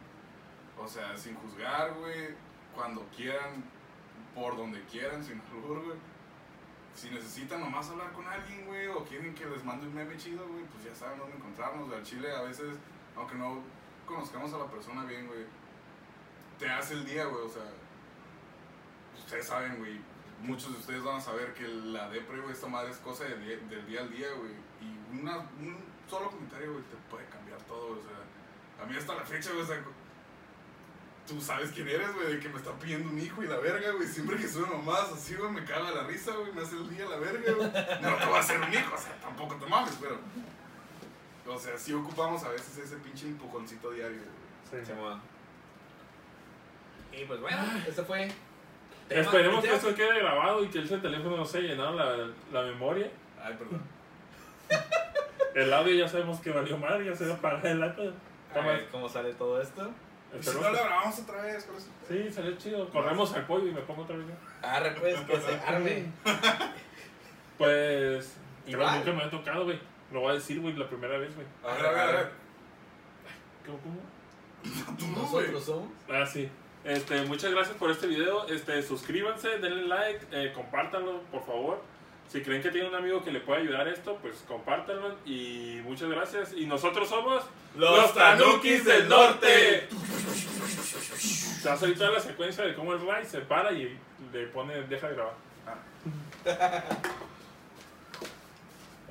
o 0.78 0.86
sea, 0.86 1.16
sin 1.16 1.34
juzgar, 1.36 1.94
güey, 1.94 2.34
cuando 2.74 3.06
quieran, 3.16 3.64
por 4.34 4.56
donde 4.56 4.82
quieran, 4.84 5.24
sin 5.24 5.40
albur, 5.40 5.84
güey. 5.84 5.98
Si 6.94 7.08
necesitan 7.08 7.60
nomás 7.60 7.88
hablar 7.88 8.12
con 8.12 8.26
alguien, 8.26 8.66
güey, 8.66 8.88
o 8.88 9.04
quieren 9.04 9.34
que 9.34 9.46
les 9.46 9.64
mande 9.64 9.86
un 9.86 9.94
meme 9.94 10.16
chido, 10.16 10.46
güey, 10.46 10.64
pues 10.64 10.84
ya 10.84 10.94
saben 10.94 11.18
dónde 11.18 11.36
encontrarnos. 11.36 11.92
Al 11.92 12.02
chile 12.02 12.30
a 12.34 12.42
veces, 12.42 12.76
aunque 13.16 13.36
no 13.36 13.62
conozcamos 14.06 14.52
a 14.52 14.58
la 14.58 14.66
persona 14.66 15.04
bien, 15.04 15.26
güey, 15.26 15.46
te 16.58 16.68
hace 16.68 16.94
el 16.94 17.06
día, 17.06 17.24
güey, 17.24 17.44
o 17.44 17.48
sea, 17.48 17.62
ustedes 19.16 19.46
saben, 19.46 19.78
güey, 19.78 20.00
muchos 20.42 20.72
de 20.72 20.78
ustedes 20.78 21.02
van 21.02 21.16
a 21.16 21.20
saber 21.20 21.54
que 21.54 21.66
la 21.66 22.08
depre, 22.08 22.40
güey, 22.40 22.52
esta 22.52 22.66
madre 22.66 22.90
es 22.90 22.98
cosa 22.98 23.24
del 23.24 23.44
día, 23.44 23.56
del 23.68 23.86
día 23.86 24.00
al 24.00 24.10
día, 24.10 24.28
güey. 24.36 24.52
Y 24.80 25.20
una, 25.20 25.38
un 25.38 25.76
solo 26.08 26.30
comentario, 26.30 26.72
güey, 26.72 26.84
te 26.84 26.96
puede 27.10 27.26
cambiar 27.26 27.60
todo, 27.62 27.92
o 27.92 28.02
sea, 28.02 28.82
a 28.82 28.86
mí 28.86 28.96
hasta 28.96 29.14
la 29.14 29.24
fecha, 29.24 29.50
güey, 29.50 29.62
o 29.62 29.66
sea, 29.66 29.82
tú 31.26 31.40
sabes 31.40 31.70
quién 31.70 31.86
eres, 31.88 32.12
güey, 32.14 32.34
de 32.34 32.40
que 32.40 32.48
me 32.48 32.56
está 32.56 32.72
pidiendo 32.78 33.10
un 33.10 33.18
hijo 33.18 33.42
y 33.42 33.46
la 33.46 33.58
verga, 33.58 33.92
güey. 33.92 34.08
Siempre 34.08 34.36
que 34.36 34.48
sube 34.48 34.66
mamás 34.66 35.12
así, 35.12 35.34
güey, 35.34 35.50
me 35.50 35.64
caga 35.64 35.90
la 35.92 36.04
risa, 36.04 36.32
güey, 36.32 36.52
me 36.52 36.62
hace 36.62 36.76
el 36.76 36.88
día 36.90 37.06
la 37.06 37.16
verga, 37.16 37.52
güey. 37.52 37.68
No 38.02 38.16
te 38.16 38.26
voy 38.26 38.36
a 38.36 38.40
hacer 38.40 38.60
un 38.60 38.72
hijo, 38.72 38.94
o 38.94 38.98
sea, 38.98 39.20
tampoco 39.20 39.54
te 39.56 39.66
mames, 39.66 39.96
pero. 40.00 40.18
O 41.46 41.58
sea, 41.58 41.76
sí 41.76 41.92
ocupamos 41.92 42.42
a 42.44 42.48
veces 42.50 42.78
ese 42.78 42.96
pinche 42.96 43.26
empujoncito 43.26 43.90
diario, 43.90 44.18
güey. 44.18 44.82
Sí. 44.82 44.86
Simón. 44.86 45.20
Y 47.12 47.24
pues 47.24 47.40
bueno, 47.40 47.62
eso 47.86 48.04
fue. 48.04 48.30
Tema- 49.10 49.20
Esperemos 49.22 49.64
que 49.64 49.74
esto 49.74 49.94
quede 49.94 50.18
grabado 50.20 50.64
y 50.64 50.68
que 50.68 50.80
ese 50.82 50.98
teléfono 50.98 51.36
no 51.36 51.44
se 51.44 51.58
haya 51.58 51.68
llenado 51.68 51.92
la, 51.92 52.16
la 52.52 52.62
memoria. 52.62 53.10
Ay, 53.42 53.54
perdón. 53.58 53.82
El 55.54 55.72
audio 55.72 55.94
ya 55.94 56.08
sabemos 56.08 56.40
que 56.40 56.50
valió 56.50 56.76
mal, 56.78 57.04
ya 57.04 57.14
se 57.14 57.26
va 57.26 57.34
a 57.34 57.36
apagar 57.36 57.66
el 57.66 57.78
iPad. 57.84 58.12
A 58.54 58.60
ver 58.66 58.88
cómo 58.90 59.08
sale 59.08 59.32
todo 59.34 59.60
esto. 59.60 59.90
Si 60.40 60.50
no 60.54 60.60
lo 60.60 60.72
grabamos 60.72 61.18
otra 61.18 61.42
vez, 61.42 61.64
por 61.64 61.76
eso. 61.76 61.88
Sí, 62.08 62.30
salió 62.32 62.56
chido. 62.56 62.88
Corremos 62.90 63.32
al 63.34 63.46
pollo 63.46 63.66
y 63.66 63.72
me 63.72 63.80
pongo 63.80 64.02
otra 64.02 64.16
vez. 64.16 64.26
Arre, 64.62 64.92
pues, 64.92 65.20
que 65.22 65.40
se 65.40 65.54
arme. 65.66 66.04
Pues. 67.58 68.36
Igual. 68.66 68.98
nunca 68.98 69.12
me 69.12 69.22
ha 69.24 69.30
tocado, 69.30 69.64
güey. 69.64 69.78
Lo 70.12 70.20
voy 70.20 70.30
a 70.30 70.34
decir, 70.34 70.60
güey, 70.60 70.74
la 70.74 70.88
primera 70.88 71.18
vez, 71.18 71.34
güey. 71.34 71.46
A 71.64 71.74
ver, 71.76 71.86
a 71.86 71.90
ver, 71.90 72.00
a 72.00 72.12
ver. 72.12 72.30
¿Cómo. 73.66 74.00
Nosotros 75.22 75.64
somos. 75.64 75.88
Ah, 76.08 76.24
sí. 76.24 76.48
Este, 76.84 77.22
muchas 77.24 77.52
gracias 77.52 77.76
por 77.76 77.90
este 77.90 78.06
video. 78.06 78.46
Este, 78.48 78.82
suscríbanse, 78.82 79.58
denle 79.58 79.86
like, 79.86 80.26
eh, 80.32 80.52
compártanlo, 80.54 81.22
por 81.30 81.44
favor. 81.44 81.82
Si 82.28 82.42
creen 82.42 82.62
que 82.62 82.70
tiene 82.70 82.88
un 82.88 82.94
amigo 82.94 83.22
que 83.24 83.32
le 83.32 83.40
puede 83.40 83.62
ayudar 83.62 83.88
a 83.88 83.90
esto, 83.90 84.16
pues 84.22 84.36
compártanlo. 84.46 85.16
Y 85.26 85.80
muchas 85.84 86.08
gracias. 86.08 86.52
Y 86.54 86.66
nosotros 86.66 87.08
somos 87.08 87.44
Los 87.76 88.14
Tanukis 88.14 88.84
del 88.84 89.08
Norte. 89.08 89.88
Se 91.18 91.68
hace 91.68 91.92
toda 91.92 92.10
la 92.12 92.20
secuencia 92.20 92.64
de 92.64 92.74
cómo 92.74 92.94
el 92.94 93.06
Ray 93.06 93.26
se 93.26 93.40
para 93.40 93.72
y 93.72 93.98
le 94.32 94.46
pone, 94.46 94.82
deja 94.82 95.08
de 95.08 95.14
grabar. 95.14 95.34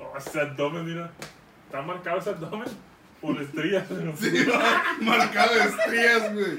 Oh, 0.02 0.16
ese 0.16 0.40
abdomen, 0.40 0.86
mira. 0.86 1.10
Está 1.66 1.82
marcado 1.82 2.20
ese 2.20 2.30
abdomen 2.30 2.64
por 3.20 3.40
estrías. 3.40 3.84
Marcado 5.00 5.54
de 5.54 5.60
estrías, 5.60 6.32
güey. 6.32 6.58